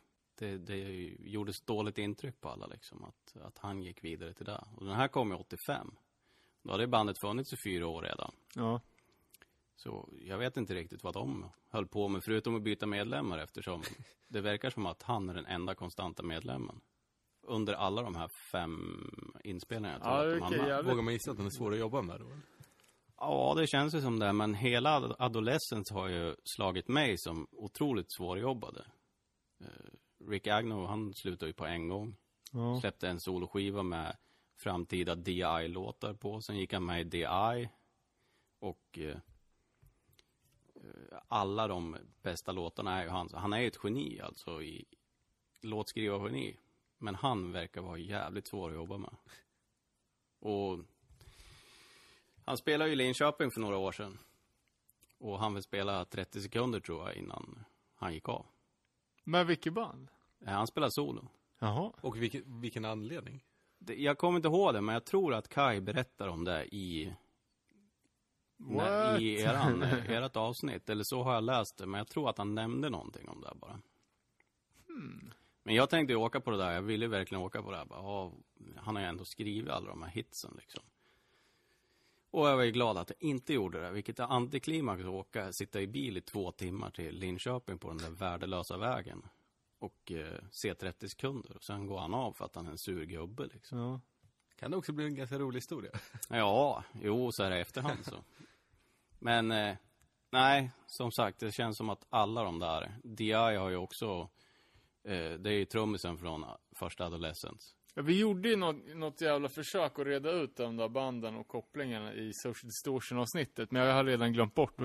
det, 0.41 0.59
det 0.59 0.79
gjorde 1.21 1.53
dåligt 1.67 1.99
intryck 1.99 2.41
på 2.41 2.49
alla 2.49 2.67
liksom, 2.67 3.05
att, 3.05 3.37
att 3.43 3.59
han 3.59 3.83
gick 3.83 4.05
vidare 4.05 4.35
till 4.35 4.45
det. 4.47 4.65
Och 4.77 4.85
den 4.85 4.95
här 4.95 5.09
kom 5.09 5.31
ju 5.31 5.37
85. 5.37 5.95
Då 6.63 6.73
hade 6.73 6.87
bandet 6.87 7.21
funnits 7.21 7.53
i 7.53 7.57
fyra 7.65 7.87
år 7.87 8.03
redan. 8.03 8.33
Ja. 8.55 8.81
Så 9.77 10.09
jag 10.21 10.39
vet 10.39 10.57
inte 10.57 10.75
riktigt 10.75 11.05
vad 11.05 11.15
de 11.15 11.47
höll 11.69 11.87
på 11.87 12.09
med, 12.09 12.25
förutom 12.25 12.57
att 12.57 12.63
byta 12.63 12.87
medlemmar 12.87 13.39
eftersom 13.39 13.83
det 14.29 14.41
verkar 14.41 14.71
som 14.71 14.87
att 14.87 15.03
han 15.03 15.29
är 15.29 15.35
den 15.35 15.47
enda 15.47 15.75
konstanta 15.75 16.23
medlemmen. 16.23 16.81
Under 17.43 17.75
alla 17.75 18.03
de 18.03 18.15
här 18.17 18.29
fem 18.53 19.11
inspelningarna. 19.45 20.05
Ja, 20.05 20.37
okej, 20.47 20.59
med. 20.59 20.69
jävligt. 20.69 20.93
Vågar 20.93 21.03
man 21.03 21.13
gissa 21.13 21.31
att 21.31 21.37
den 21.37 21.47
är 21.47 21.51
svår 21.51 21.73
att 21.73 21.79
jobba 21.79 22.03
med 22.03 22.21
då? 22.21 22.27
Ja, 23.17 23.55
det 23.57 23.67
känns 23.67 23.95
ju 23.95 24.01
som 24.01 24.19
det. 24.19 24.33
Men 24.33 24.55
hela 24.55 24.91
Ad- 24.97 25.17
Adolescence 25.19 25.95
har 25.95 26.09
ju 26.09 26.35
slagit 26.45 26.89
mig 26.89 27.19
som 27.19 27.47
otroligt 27.53 28.13
svårjobbade. 28.13 28.85
Rick 30.29 30.47
Agnew, 30.47 30.87
han 30.87 31.15
slutade 31.15 31.47
ju 31.47 31.53
på 31.53 31.67
en 31.67 31.89
gång. 31.89 32.17
ja. 32.53 32.81
Släppte 32.81 33.09
en 33.09 33.21
soloskiva 33.21 33.83
med 33.83 34.17
framtida 34.57 35.15
DI-låtar 35.15 36.15
på. 36.15 36.41
Sen 36.41 36.59
gick 36.59 36.73
han 36.73 36.85
med 36.85 37.01
i 37.01 37.05
DI. 37.05 37.69
Och 38.59 38.99
eh, 38.99 39.17
eh, 40.75 41.19
alla 41.29 41.69
de 41.69 41.97
bästa 42.23 42.53
låtarna 42.53 42.99
är 42.99 43.03
ju 43.05 43.09
hans. 43.09 43.33
Han 43.33 43.53
är 43.53 43.61
ju 43.61 43.67
ett 43.67 43.79
geni 43.83 44.21
alltså 44.21 44.63
i 44.63 44.85
låtskrivargeni. 45.61 46.57
Men 46.99 47.15
han 47.15 47.53
verkar 47.53 47.81
vara 47.81 47.99
jävligt 47.99 48.47
svår 48.47 48.69
att 48.69 48.75
jobba 48.75 48.99
med. 48.99 49.17
Och 50.39 50.79
han 52.45 52.57
spelade 52.57 52.91
ju 52.91 52.93
i 52.93 52.97
Linköping 52.97 53.51
för 53.51 53.61
några 53.61 53.77
år 53.77 53.93
sedan. 53.93 54.19
Och 55.19 55.39
han 55.39 55.55
vill 55.55 55.63
spela 55.63 56.05
30 56.05 56.41
sekunder 56.41 56.81
tror 56.81 57.09
jag 57.09 57.17
innan 57.17 57.65
han 57.95 58.15
gick 58.15 58.29
av. 58.29 58.47
Men 59.31 59.47
vilket 59.47 59.73
band? 59.73 60.09
Eh, 60.47 60.53
Han 60.53 60.67
spelar 60.67 60.89
solo. 60.91 61.29
Jaha. 61.59 61.93
Och 62.01 62.23
vilken, 62.23 62.61
vilken 62.61 62.85
anledning? 62.85 63.45
Det- 63.79 63.95
Jag 64.03 64.19
kommer 64.19 64.37
inte 64.37 64.49
ihåg 64.49 64.75
det, 64.75 64.81
men 64.81 64.93
jag 64.93 65.05
tror 65.05 65.35
att 65.35 65.49
Kai 65.49 65.81
berättar 65.81 66.29
om 66.29 66.45
det 66.45 66.75
i, 66.75 67.15
när, 68.57 69.21
i 69.21 69.41
eran, 69.41 69.83
ert 70.09 70.37
avsnitt. 70.37 70.91
Eller 70.91 71.05
så 71.05 71.23
har 71.23 71.35
jag 71.35 71.45
läst 71.45 71.77
det, 71.79 71.87
men 71.87 71.99
jag 71.99 72.09
tror 72.09 72.31
att 72.31 72.39
han 72.39 72.55
nämnde 72.55 72.91
någonting 72.91 73.29
om 73.29 73.41
det 73.41 73.53
bara. 73.55 73.81
Hmm. 74.89 75.33
Men 75.63 75.75
jag 75.75 75.91
tänkte 75.91 76.15
åka 76.15 76.41
på 76.41 76.51
det 76.51 76.57
där. 76.57 76.73
Jag 76.73 76.83
ville 76.83 77.05
ju 77.05 77.11
verkligen 77.11 77.43
åka 77.43 77.63
på 77.63 77.71
det 77.71 77.77
här. 77.77 77.85
Bara, 77.85 78.31
han 78.77 78.97
har 78.97 79.03
ju 79.03 79.09
ändå 79.09 79.25
skrivit 79.25 79.71
alla 79.71 79.89
de 79.89 80.03
här 80.03 80.11
hitsen 80.11 80.55
liksom. 80.59 80.83
Och 82.31 82.49
jag 82.49 82.57
var 82.57 82.65
ju 82.65 82.71
glad 82.71 82.99
att 82.99 83.11
jag 83.11 83.29
inte 83.31 83.53
gjorde 83.53 83.81
det. 83.81 83.91
Vilket 83.91 84.19
är 84.19 84.25
antiklimax 84.25 85.03
att 85.03 85.09
åka, 85.09 85.53
sitta 85.53 85.81
i 85.81 85.87
bil 85.87 86.17
i 86.17 86.21
två 86.21 86.53
timmar 86.53 86.91
till 86.91 87.19
Linköping 87.19 87.79
på 87.79 87.89
den 87.89 87.99
där 87.99 88.11
värdelösa 88.11 88.77
vägen. 88.77 89.23
Och 89.79 90.13
eh, 90.13 90.39
se 90.51 90.75
30 90.75 91.09
sekunder. 91.09 91.57
Och 91.57 91.65
sen 91.65 91.87
går 91.87 91.99
han 91.99 92.15
av 92.15 92.33
för 92.33 92.45
att 92.45 92.55
han 92.55 92.67
är 92.67 92.71
en 92.71 92.79
sur 92.79 93.05
gubbe 93.05 93.47
liksom. 93.47 93.79
Ja. 93.79 94.01
Kan 94.57 94.71
det 94.71 94.77
också 94.77 94.93
bli 94.93 95.05
en 95.05 95.15
ganska 95.15 95.39
rolig 95.39 95.57
historia? 95.57 95.93
Ja, 96.29 96.85
jo, 97.03 97.33
så 97.33 97.43
är 97.43 97.51
det 97.51 97.59
i 97.59 97.61
efterhand 97.61 98.05
så. 98.05 98.17
Men, 99.19 99.51
eh, 99.51 99.77
nej, 100.31 100.71
som 100.87 101.13
sagt, 101.13 101.39
det 101.39 101.53
känns 101.53 101.77
som 101.77 101.89
att 101.89 102.07
alla 102.11 102.45
de 102.45 102.59
där, 102.59 102.95
DI 103.05 103.33
har 103.33 103.71
ju 103.71 103.77
också, 103.77 104.29
eh, 105.05 105.33
det 105.33 105.51
är 105.51 105.59
ju 105.59 105.65
trummisen 105.65 106.19
från 106.19 106.45
första 106.73 107.07
Adolescence. 107.07 107.75
Ja, 107.95 108.03
vi 108.03 108.21
gjorde 108.21 108.49
ju 108.49 108.57
något, 108.57 108.77
något 108.95 109.21
jävla 109.21 109.49
försök 109.49 109.99
att 109.99 110.07
reda 110.07 110.31
ut 110.31 110.57
de 110.57 110.77
där 110.77 110.89
banden 110.89 111.37
och 111.37 111.49
kopplingarna 111.49 112.15
i 112.15 112.33
Social 112.33 112.69
Distortion-avsnittet, 112.69 113.71
men 113.71 113.83
jag 113.83 113.95
har 113.95 114.05
redan 114.05 114.33
glömt 114.33 114.55
bort. 114.55 114.77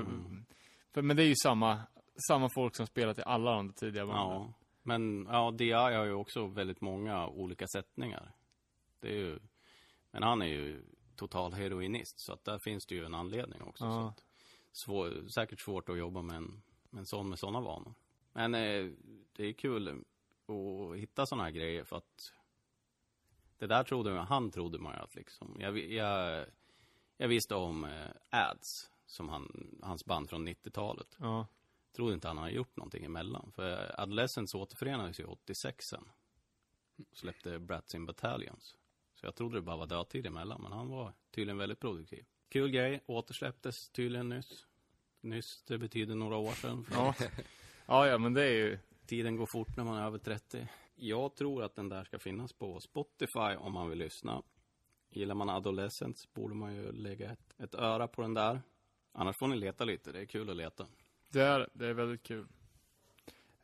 För, 0.93 1.01
men 1.01 1.17
det 1.17 1.23
är 1.23 1.27
ju 1.27 1.35
samma, 1.35 1.81
samma 2.27 2.49
folk 2.55 2.75
som 2.75 2.87
spelat 2.87 3.19
i 3.19 3.21
alla 3.25 3.51
de 3.51 3.73
tidiga 3.73 4.05
banden. 4.05 4.37
Ja, 4.37 4.53
men 4.83 5.27
ja, 5.31 5.51
DI 5.51 5.71
har 5.71 6.05
ju 6.05 6.13
också 6.13 6.47
väldigt 6.47 6.81
många 6.81 7.27
olika 7.27 7.65
sättningar. 7.67 8.31
Det 8.99 9.07
är 9.07 9.17
ju, 9.17 9.39
men 10.11 10.23
han 10.23 10.41
är 10.41 10.45
ju 10.45 10.83
total 11.15 11.53
heroinist, 11.53 12.19
så 12.19 12.33
att 12.33 12.45
där 12.45 12.59
finns 12.63 12.85
det 12.85 12.95
ju 12.95 13.05
en 13.05 13.15
anledning 13.15 13.61
också. 13.61 13.85
Ja. 13.85 13.91
Så 13.91 14.07
att, 14.07 14.23
svår, 14.71 15.27
säkert 15.27 15.61
svårt 15.61 15.89
att 15.89 15.97
jobba 15.97 16.21
med 16.21 16.35
en, 16.35 16.61
med 16.89 16.99
en 16.99 17.05
sån 17.05 17.29
med 17.29 17.39
sådana 17.39 17.61
vanor. 17.61 17.93
Men 18.33 18.55
eh, 18.55 18.91
det 19.35 19.45
är 19.45 19.53
kul 19.53 20.03
att 20.47 20.97
hitta 20.97 21.25
sådana 21.25 21.43
här 21.43 21.51
grejer 21.51 21.83
för 21.83 21.97
att 21.97 22.33
det 23.57 23.67
där 23.67 23.83
trodde 23.83 24.13
man, 24.13 24.27
han 24.27 24.51
trodde 24.51 24.79
man 24.79 24.93
ju 24.93 24.99
att 24.99 25.15
liksom, 25.15 25.57
jag, 25.59 25.77
jag, 25.77 26.45
jag 27.17 27.27
visste 27.27 27.55
om 27.55 27.83
eh, 27.83 28.09
Ads, 28.29 28.91
som 29.05 29.29
han, 29.29 29.75
hans 29.81 30.05
band 30.05 30.29
från 30.29 30.47
90-talet. 30.47 31.17
Ja. 31.19 31.47
Trodde 31.95 32.13
inte 32.13 32.27
han 32.27 32.37
hade 32.37 32.51
gjort 32.51 32.77
någonting 32.77 33.05
emellan. 33.05 33.51
För 33.55 34.01
Adolescence 34.01 34.57
återförenades 34.57 35.19
ju 35.19 35.25
86 35.25 35.87
sen. 35.87 36.09
Släppte 37.13 37.59
Brats 37.59 37.95
in 37.95 38.05
Battalions. 38.05 38.75
Så 39.15 39.25
jag 39.25 39.35
trodde 39.35 39.57
det 39.57 39.61
bara 39.61 39.77
var 39.77 39.87
dödtid 39.87 40.25
emellan, 40.25 40.61
men 40.61 40.71
han 40.71 40.89
var 40.89 41.13
tydligen 41.31 41.57
väldigt 41.57 41.79
produktiv. 41.79 42.25
Kul 42.49 42.71
grej, 42.71 43.03
återsläpptes 43.05 43.89
tydligen 43.89 44.29
nyss. 44.29 44.65
Nyss, 45.21 45.63
det 45.67 45.77
betyder 45.77 46.15
några 46.15 46.37
år 46.37 46.51
sedan. 46.51 46.85
Ja. 46.91 47.15
ja, 47.85 48.07
ja, 48.07 48.17
men 48.17 48.33
det 48.33 48.43
är 48.43 48.51
ju... 48.51 48.79
Tiden 49.05 49.35
går 49.35 49.45
fort 49.45 49.77
när 49.77 49.83
man 49.83 49.97
är 49.97 50.05
över 50.05 50.17
30. 50.17 50.67
Jag 50.95 51.35
tror 51.35 51.63
att 51.63 51.75
den 51.75 51.89
där 51.89 52.03
ska 52.03 52.19
finnas 52.19 52.53
på 52.53 52.79
Spotify 52.79 53.55
om 53.57 53.73
man 53.73 53.89
vill 53.89 53.99
lyssna. 53.99 54.43
Gillar 55.09 55.35
man 55.35 55.49
Adolescence 55.49 56.27
borde 56.33 56.55
man 56.55 56.75
ju 56.75 56.91
lägga 56.91 57.31
ett, 57.31 57.55
ett 57.57 57.75
öra 57.75 58.07
på 58.07 58.21
den 58.21 58.33
där. 58.33 58.61
Annars 59.11 59.37
får 59.37 59.47
ni 59.47 59.55
leta 59.55 59.83
lite, 59.83 60.11
det 60.11 60.19
är 60.19 60.25
kul 60.25 60.49
att 60.49 60.55
leta. 60.55 60.87
Det 61.31 61.41
är, 61.41 61.69
det 61.73 61.87
är 61.87 61.93
väldigt 61.93 62.23
kul. 62.23 62.47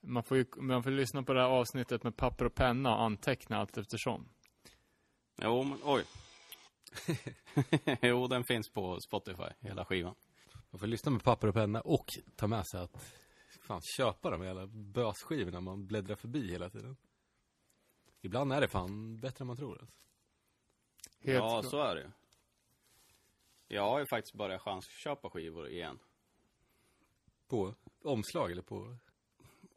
Man 0.01 0.23
får 0.23 0.37
ju 0.37 0.45
man 0.57 0.83
får 0.83 0.91
lyssna 0.91 1.23
på 1.23 1.33
det 1.33 1.41
här 1.41 1.47
avsnittet 1.47 2.03
med 2.03 2.17
papper 2.17 2.45
och 2.45 2.55
penna 2.55 2.95
och 2.95 3.01
anteckna 3.01 3.57
allt 3.57 3.77
eftersom. 3.77 4.29
Jo, 5.41 5.63
men 5.63 5.79
oj. 5.83 6.03
jo, 8.01 8.27
den 8.27 8.43
finns 8.43 8.69
på 8.69 8.99
Spotify, 8.99 9.49
hela 9.59 9.85
skivan. 9.85 10.15
Man 10.71 10.79
får 10.79 10.87
lyssna 10.87 11.11
med 11.11 11.23
papper 11.23 11.47
och 11.47 11.53
penna 11.53 11.81
och 11.81 12.05
ta 12.35 12.47
med 12.47 12.67
sig 12.67 12.81
att 12.81 13.15
fan 13.61 13.81
köpa 13.97 14.29
de 14.29 14.43
jävla 14.43 14.67
bösskivorna 14.67 15.61
man 15.61 15.87
bläddrar 15.87 16.15
förbi 16.15 16.51
hela 16.51 16.69
tiden. 16.69 16.97
Ibland 18.22 18.53
är 18.53 18.61
det 18.61 18.68
fan 18.68 19.19
bättre 19.19 19.43
än 19.43 19.48
man 19.48 19.57
tror. 19.57 19.81
Alltså. 19.81 19.98
Helt 21.19 21.43
ja, 21.43 21.61
klart. 21.61 21.72
så 21.72 21.81
är 21.81 21.95
det 21.95 22.02
ju. 22.02 22.11
Jag 23.68 23.89
har 23.89 23.99
ju 23.99 24.06
faktiskt 24.06 24.34
börjat 24.34 24.61
chansköpa 24.61 25.30
skivor 25.30 25.69
igen. 25.69 25.99
På 27.48 27.76
omslag 28.03 28.52
eller 28.52 28.61
på... 28.61 28.98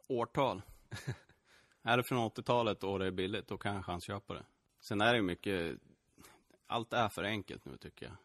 Årtal. 0.07 0.61
är 1.81 1.97
det 1.97 2.03
från 2.03 2.29
80-talet 2.29 2.83
och 2.83 2.99
det 2.99 3.05
är 3.05 3.11
billigt, 3.11 3.47
då 3.47 3.57
kan 3.57 3.75
jag 3.75 3.85
chansköpa 3.85 4.33
det. 4.33 4.45
Sen 4.79 5.01
är 5.01 5.13
det 5.13 5.17
ju 5.17 5.23
mycket, 5.23 5.79
allt 6.67 6.93
är 6.93 7.09
för 7.09 7.23
enkelt 7.23 7.65
nu 7.65 7.77
tycker 7.77 8.05
jag. 8.05 8.15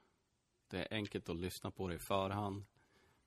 Det 0.69 0.79
är 0.79 0.95
enkelt 0.95 1.29
att 1.29 1.37
lyssna 1.37 1.71
på 1.71 1.89
det 1.89 1.95
i 1.95 1.99
förhand. 1.99 2.65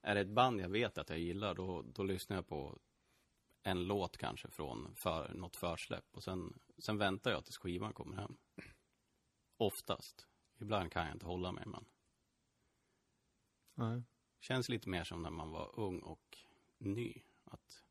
Är 0.01 0.15
det 0.15 0.21
ett 0.21 0.27
band 0.27 0.61
jag 0.61 0.69
vet 0.69 0.97
att 0.97 1.09
jag 1.09 1.19
gillar, 1.19 1.55
då, 1.55 1.81
då 1.81 2.03
lyssnar 2.03 2.37
jag 2.37 2.47
på 2.47 2.77
en 3.63 3.83
låt 3.83 4.17
kanske 4.17 4.49
från 4.49 4.95
för, 4.95 5.33
något 5.33 5.55
försläpp. 5.55 6.05
Och 6.11 6.23
sen, 6.23 6.59
sen 6.77 6.97
väntar 6.97 7.31
jag 7.31 7.45
tills 7.45 7.57
skivan 7.57 7.93
kommer 7.93 8.15
hem. 8.15 8.37
Oftast. 9.57 10.27
Ibland 10.59 10.91
kan 10.91 11.05
jag 11.05 11.15
inte 11.15 11.25
hålla 11.25 11.51
mig, 11.51 11.63
men 11.65 11.85
Nej. 13.75 14.03
känns 14.39 14.69
lite 14.69 14.89
mer 14.89 15.03
som 15.03 15.21
när 15.21 15.29
man 15.29 15.49
var 15.49 15.79
ung 15.79 15.99
och 15.99 16.37
ny. 16.77 17.21
Att 17.43 17.83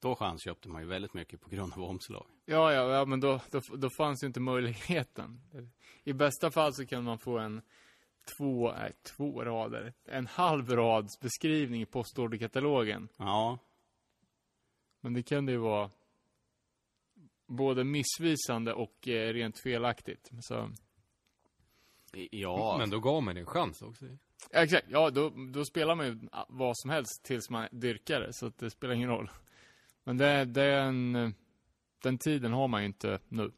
då 0.00 0.14
chansköpte 0.16 0.68
man 0.68 0.82
ju 0.82 0.88
väldigt 0.88 1.14
mycket 1.14 1.40
på 1.40 1.48
grund 1.50 1.72
av 1.72 1.82
omslag. 1.82 2.26
Ja, 2.44 2.72
ja, 2.72 2.90
ja, 2.90 3.04
men 3.04 3.20
då, 3.20 3.40
då, 3.50 3.60
då 3.76 3.90
fanns 3.98 4.22
ju 4.22 4.26
inte 4.26 4.40
möjligheten. 4.40 5.40
I 6.04 6.12
bästa 6.12 6.50
fall 6.50 6.74
så 6.74 6.86
kan 6.86 7.04
man 7.04 7.18
få 7.18 7.38
en 7.38 7.62
två, 8.38 8.72
nej, 8.72 8.92
två 9.16 9.44
rader, 9.44 9.94
en 10.04 10.26
halv 10.26 10.70
rads 10.70 11.20
beskrivning 11.20 11.82
i 11.82 11.86
postorderkatalogen. 11.86 13.08
Ja, 13.16 13.58
Men 15.04 15.14
det 15.14 15.22
kunde 15.22 15.52
ju 15.52 15.58
vara 15.58 15.90
både 17.46 17.84
missvisande 17.84 18.72
och 18.72 19.08
eh, 19.08 19.32
rent 19.32 19.58
felaktigt. 19.58 20.30
Så, 20.40 20.70
ja. 22.30 22.76
Men 22.78 22.90
då 22.90 23.00
gav 23.00 23.22
man 23.22 23.36
en 23.36 23.46
chans 23.46 23.82
också. 23.82 24.04
ja, 24.50 24.62
exakt, 24.62 24.86
ja, 24.88 25.10
då, 25.10 25.32
då 25.52 25.64
spelar 25.64 25.94
man 25.94 26.06
ju 26.06 26.28
vad 26.48 26.78
som 26.78 26.90
helst 26.90 27.24
tills 27.24 27.50
man 27.50 27.68
dyrkar 27.72 28.20
det, 28.20 28.32
så 28.32 28.46
att 28.46 28.58
det 28.58 28.70
spelar 28.70 28.94
ingen 28.94 29.08
roll. 29.08 29.30
Men 30.04 30.16
det, 30.16 30.44
det 30.44 30.62
är 30.62 30.82
en, 30.82 31.34
den 32.02 32.18
tiden 32.18 32.52
har 32.52 32.68
man 32.68 32.80
ju 32.80 32.86
inte 32.86 33.18
nu. 33.28 33.52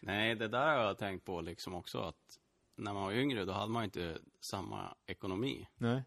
Nej, 0.00 0.34
det 0.34 0.48
där 0.48 0.76
har 0.76 0.84
jag 0.84 0.98
tänkt 0.98 1.24
på 1.24 1.40
liksom 1.40 1.74
också 1.74 1.98
att 1.98 2.38
när 2.76 2.92
man 2.92 3.02
var 3.02 3.12
yngre 3.12 3.44
då 3.44 3.52
hade 3.52 3.72
man 3.72 3.84
inte 3.84 4.18
samma 4.40 4.94
ekonomi. 5.06 5.68
Nej. 5.76 6.02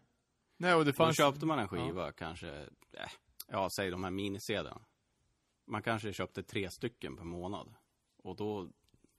Nej, 0.56 0.74
och 0.74 0.84
det 0.84 0.90
Då 0.90 0.96
fanns... 0.96 1.16
köpte 1.16 1.46
man 1.46 1.58
en 1.58 1.68
skiva 1.68 2.12
kanske, 2.12 2.48
äh, 2.92 3.10
ja, 3.46 3.68
säg 3.76 3.90
de 3.90 4.04
här 4.04 4.10
minisedeln. 4.10 4.78
Man 5.66 5.82
kanske 5.82 6.12
köpte 6.12 6.42
tre 6.42 6.70
stycken 6.70 7.16
per 7.16 7.24
månad. 7.24 7.74
Och 8.22 8.36
då, 8.36 8.68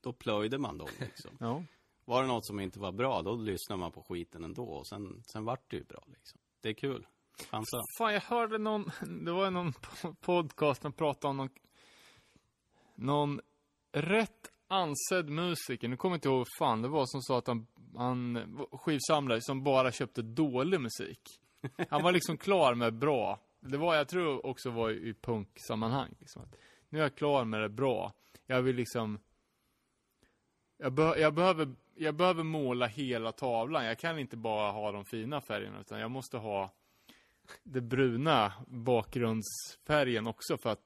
då 0.02 0.14
plöjde 0.14 0.58
man 0.58 0.78
dem 0.78 0.90
liksom. 1.00 1.32
Ja. 1.40 1.64
Var 2.06 2.22
det 2.22 2.28
något 2.28 2.46
som 2.46 2.60
inte 2.60 2.80
var 2.80 2.92
bra, 2.92 3.22
då 3.22 3.36
lyssnade 3.36 3.80
man 3.80 3.92
på 3.92 4.04
skiten 4.04 4.44
ändå. 4.44 4.64
Och 4.64 4.88
sen, 4.88 5.24
sen 5.26 5.46
vart 5.46 5.72
det 5.72 5.78
ju 5.78 5.84
bra 5.84 6.04
liksom. 6.08 6.40
Det 6.62 6.70
är 6.70 6.74
kul. 6.74 7.08
Chansa. 7.50 7.78
Fan, 7.98 8.14
jag 8.14 8.22
hörde 8.22 8.58
någon, 8.58 8.92
det 9.26 9.32
var 9.32 9.52
någon 9.52 9.72
po- 9.72 10.16
podcast 10.22 10.82
som 10.82 10.94
pratade 10.94 11.30
om 11.30 11.38
någon, 11.38 11.50
någon 12.96 13.42
rätt 13.92 14.52
ansedd 14.68 15.30
musiker, 15.30 15.88
nu 15.88 15.98
kommer 15.98 16.14
jag 16.14 16.18
inte 16.18 16.28
ihåg 16.28 16.38
vad 16.38 16.48
fan 16.60 16.82
det 16.82 16.88
var, 16.88 17.06
som 17.06 17.22
sa 17.22 17.38
att 17.38 17.48
han, 17.48 17.68
han 17.96 18.68
skivsamlare 18.72 19.42
som 19.42 19.64
bara 19.64 19.92
köpte 19.92 20.22
dålig 20.22 20.82
musik. 20.82 21.22
Han 21.90 22.04
var 22.04 22.12
liksom 22.12 22.38
klar 22.38 22.76
med 22.76 22.94
bra. 22.94 23.40
Det 23.60 23.78
var, 23.78 23.96
jag 23.96 24.08
tror 24.08 24.46
också 24.46 24.70
var 24.70 24.90
i, 24.90 25.14
punksammanhang. 25.14 26.16
Liksom, 26.20 26.42
att 26.42 26.56
nu 26.90 27.00
är 27.00 27.04
jag 27.04 27.16
klar 27.16 27.46
med 27.46 27.62
det 27.62 27.70
bra. 27.70 28.14
Jag 28.46 28.62
vill 28.62 28.76
liksom, 28.76 29.20
jag, 30.78 30.94
be, 30.94 31.20
jag, 31.20 31.34
behöver, 31.34 31.76
jag 31.96 32.16
behöver 32.16 32.44
måla 32.44 32.86
hela 32.88 33.32
tavlan. 33.32 33.86
Jag 33.86 34.00
kan 34.00 34.20
inte 34.20 34.38
bara 34.38 34.72
ha 34.72 34.92
de 34.92 35.06
fina 35.06 35.42
färgerna, 35.42 35.80
utan 35.82 36.00
jag 36.00 36.12
måste 36.12 36.38
ha 36.38 36.72
det 37.64 37.82
bruna 37.82 38.54
bakgrundsfärgen 38.68 40.28
också 40.28 40.58
för 40.58 40.70
att 40.70 40.82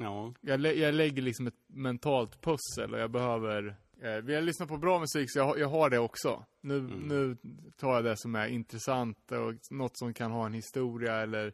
Ja, 0.00 0.34
jag, 0.40 0.60
lä- 0.60 0.72
jag 0.72 0.94
lägger 0.94 1.22
liksom 1.22 1.46
ett 1.46 1.54
mentalt 1.66 2.40
pussel 2.40 2.94
och 2.94 3.00
jag 3.00 3.10
behöver 3.10 3.76
Eh, 4.02 4.14
vill 4.16 4.34
jag 4.34 4.44
lyssna 4.44 4.66
på 4.66 4.76
bra 4.76 4.98
musik 5.00 5.32
så 5.32 5.38
jag, 5.38 5.44
har- 5.44 5.56
jag 5.56 5.68
har 5.68 5.90
det 5.90 5.98
också. 5.98 6.44
Nu, 6.60 6.78
Mm. 6.78 6.92
nu 6.98 7.36
tar 7.76 7.94
jag 7.94 8.04
det 8.04 8.16
som 8.16 8.34
är 8.34 8.46
intressant 8.46 9.32
och 9.32 9.54
något 9.70 9.98
som 9.98 10.14
kan 10.14 10.30
ha 10.30 10.46
en 10.46 10.52
historia 10.54 11.14
eller, 11.16 11.52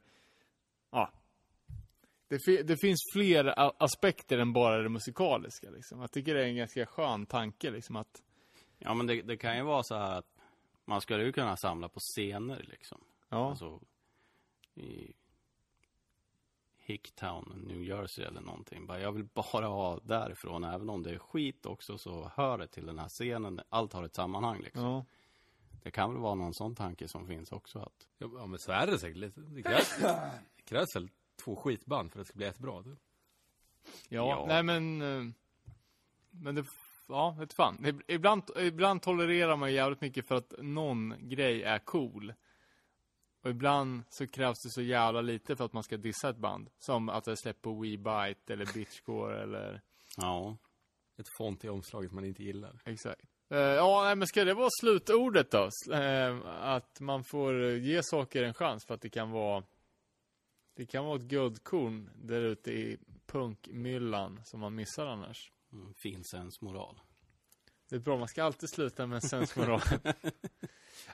ja. 0.94 1.12
Det, 2.28 2.62
det 2.62 2.76
finns 2.76 3.00
fler 3.12 3.54
aspekter 3.82 4.38
än 4.38 4.52
bara 4.52 4.82
det 4.82 4.88
musikaliska 4.88 5.70
liksom. 5.70 6.00
Jag 6.00 6.12
tycker 6.12 6.34
det 6.34 6.44
är 6.44 6.48
en 6.48 6.56
ganska 6.56 6.86
skön 6.86 7.26
tanke 7.26 7.70
liksom 7.70 7.96
att, 7.96 8.22
Ja, 8.78 8.94
men 8.94 9.06
det, 9.06 9.22
det 9.22 9.36
kan 9.36 9.56
ju 9.56 9.62
vara 9.62 9.82
så 9.82 9.94
här 9.94 10.18
att 10.18 10.34
man 10.84 11.00
skulle 11.00 11.24
ju 11.24 11.32
kunna 11.32 11.56
samla 11.56 11.88
på 11.88 12.00
scener 12.00 12.66
liksom. 12.68 13.04
ja. 13.28 13.50
Alltså 13.50 13.80
i 14.74 15.12
Hicktown, 16.78 17.64
New 17.66 17.84
Jersey 17.84 18.24
eller 18.24 18.40
någonting. 18.40 18.86
Bara, 18.86 19.00
jag 19.00 19.12
vill 19.12 19.24
bara 19.24 19.66
ha 19.66 20.00
därifrån, 20.02 20.64
även 20.64 20.90
om 20.90 21.02
det 21.02 21.10
är 21.10 21.18
skit 21.18 21.66
också 21.66 21.98
så 21.98 22.30
hör 22.34 22.58
det 22.58 22.66
till 22.66 22.86
den 22.86 22.98
här 22.98 23.08
scenen. 23.08 23.60
Allt 23.68 23.92
har 23.92 24.04
ett 24.04 24.14
sammanhang 24.14 24.60
liksom. 24.60 24.84
ja. 24.84 25.04
Det 25.82 25.90
kan 25.90 26.12
väl 26.12 26.22
vara 26.22 26.34
någon 26.34 26.54
sån 26.54 26.74
tanke 26.74 27.08
som 27.08 27.26
finns 27.26 27.52
också 27.52 27.78
att 27.78 28.08
Ja, 28.18 28.30
ja, 28.34 28.46
men 28.46 28.58
så 28.58 28.72
är 28.72 28.86
det 28.86 28.98
säkert 28.98 29.16
lite. 29.16 29.40
Krävs, 30.64 30.96
väl 30.96 31.08
två 31.44 31.56
skitband 31.56 32.12
för 32.12 32.20
att 32.20 32.26
det 32.26 32.28
ska 32.28 32.36
bli 32.36 32.46
ett 32.46 32.58
bra. 32.58 32.82
Du. 32.82 32.96
Ja, 34.08 34.28
Ja. 34.28 34.44
nej 34.48 34.62
men... 34.62 35.02
eh, 35.02 35.32
Men 36.30 36.54
det... 36.54 36.64
Ja, 37.08 37.36
vet 37.38 37.52
fan. 37.54 37.78
Ib- 37.78 38.02
Ibland, 38.08 38.42
ibland 38.58 39.02
tolererar 39.02 39.56
man 39.56 39.72
jävligt 39.72 40.00
mycket 40.00 40.28
för 40.28 40.34
att 40.34 40.54
någon 40.58 41.14
grej 41.28 41.62
är 41.62 41.78
cool. 41.78 42.34
Och 43.42 43.50
ibland 43.50 44.02
så 44.08 44.26
krävs 44.26 44.62
det 44.64 44.70
så 44.70 44.82
jävla 44.82 45.20
lite 45.20 45.56
för 45.56 45.64
att 45.64 45.72
man 45.72 45.82
ska 45.82 45.96
dissa 45.96 46.28
ett 46.28 46.36
band. 46.36 46.70
Som 46.78 47.08
att 47.08 47.24
det 47.24 47.36
släpper 47.36 47.70
WeBite 47.80 48.52
eller 48.52 48.74
Bitchcore 48.74 49.42
eller... 49.42 49.80
Ja, 50.16 50.56
Ett 51.16 51.28
font 51.38 51.64
i 51.64 51.68
omslaget 51.68 52.12
man 52.12 52.24
inte 52.24 52.42
gillar. 52.44 52.80
Exakt. 52.84 53.22
Eh, 53.50 53.58
ja, 53.58 54.14
men 54.14 54.26
ska 54.28 54.44
det 54.44 54.54
vara 54.54 54.68
slutordet 54.80 55.50
då? 55.50 55.68
Eh, 55.94 56.38
att 56.46 57.00
man 57.00 57.24
får 57.24 57.62
ge 57.70 58.00
saker 58.02 58.42
en 58.42 58.54
chans 58.54 58.86
för 58.86 58.94
att 58.94 59.00
det 59.00 59.10
kan 59.10 59.30
vara... 59.30 59.62
Det 60.74 60.86
kan 60.86 61.04
vara 61.04 61.16
ett 61.16 61.22
guldkorn 61.22 62.10
där 62.14 62.40
ute 62.40 62.72
i 62.72 62.98
punkmyllan 63.26 64.40
som 64.44 64.60
man 64.60 64.74
missar 64.74 65.06
annars. 65.06 65.52
mm, 65.72 65.94
fin 65.94 66.24
sensmoral. 66.24 67.00
Det 67.88 67.96
är 67.96 68.00
bra, 68.00 68.18
man 68.18 68.28
ska 68.28 68.44
alltid 68.44 68.68
sluta 68.70 69.06
med 69.06 69.16
en 69.16 69.22
sensmoral. 69.28 69.80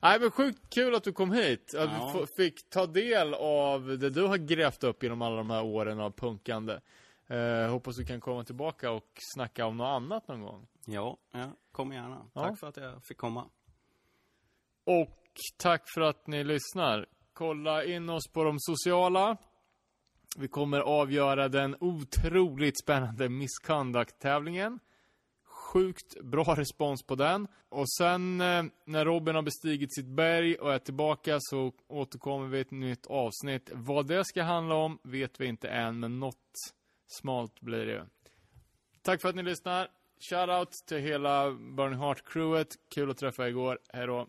Nej 0.03 0.21
men 0.21 0.31
sjukt 0.31 0.71
kul 0.75 0.95
att 0.95 1.05
du 1.05 1.13
kom 1.13 1.33
hit. 1.33 1.75
Att 1.75 1.91
Ja. 1.91 2.17
vi 2.21 2.27
fick 2.27 2.71
ta 2.71 2.87
del 2.87 3.35
av 3.35 3.99
det 3.99 4.11
du 4.11 4.23
har 4.27 4.37
grävt 4.37 4.85
upp 4.85 5.03
genom 5.03 5.23
alla 5.23 5.37
de 5.37 5.51
här 5.51 5.63
åren 5.65 6.01
av 6.01 6.11
punkande. 6.11 6.81
Eh, 7.27 7.71
hoppas 7.71 7.97
du 7.97 8.05
kan 8.05 8.21
komma 8.21 8.45
tillbaka 8.45 8.91
och 8.91 9.19
snacka 9.35 9.67
om 9.67 9.77
något 9.77 9.87
annat 10.03 10.29
någon 10.29 10.43
gång. 10.43 10.67
Ja, 10.87 11.17
ja 11.33 11.53
kom 11.73 11.93
gärna. 11.93 12.31
Ja. 12.35 12.43
Tack 12.43 12.59
för 12.59 12.67
att 12.67 12.77
jag 12.77 13.05
fick 13.05 13.19
komma. 13.19 13.51
Och 14.85 15.19
tack 15.57 15.83
för 15.95 16.01
att 16.01 16.27
ni 16.27 16.45
lyssnar. 16.45 17.07
Kolla 17.33 17.85
in 17.85 18.09
oss 18.11 18.29
på 18.33 18.45
de 18.45 18.57
sociala. 18.59 19.37
Vi 20.37 20.49
kommer 20.49 20.81
avgöra 20.81 21.49
den 21.49 21.77
otroligt 21.81 22.79
spännande 22.79 23.29
Misconduct-tävlingen. 23.29 24.79
Sjukt 25.45 26.21
bra 26.23 26.55
respons 26.57 27.03
på 27.03 27.15
den. 27.15 27.49
Och 27.69 27.93
sen 27.93 28.41
eh, 28.41 28.65
när 28.85 29.05
Robin 29.05 29.35
har 29.35 29.43
bestigit 29.43 29.95
sitt 29.95 30.07
berg 30.07 30.55
och 30.55 30.75
är 30.75 30.79
tillbaka 30.79 31.37
så 31.41 31.73
återkommer 31.89 32.47
vi 32.47 32.59
i 32.59 32.61
ett 32.61 32.71
nytt 32.71 33.07
avsnitt. 33.07 33.71
Vad 33.75 34.07
det 34.07 34.25
ska 34.25 34.43
handla 34.43 34.75
om 34.75 34.99
vet 35.03 35.41
vi 35.41 35.47
inte 35.47 35.69
än, 35.69 36.01
men 36.01 36.21
något 36.21 36.55
smalt 37.07 37.61
blir 37.61 37.87
det 37.87 37.93
ju. 37.93 38.03
Tack 39.03 39.21
för 39.21 39.29
att 39.29 39.35
ni 39.35 39.43
lyssnar. 39.43 39.89
Shoutout 40.31 40.73
till 40.87 40.99
hela 40.99 41.51
Burning 41.51 41.99
Heart-crewet. 41.99 42.77
Kul 42.95 43.11
att 43.11 43.19
träffa 43.19 43.45
er 43.45 43.49
igår. 43.49 43.79
Hej 43.93 44.07
då. 44.07 44.27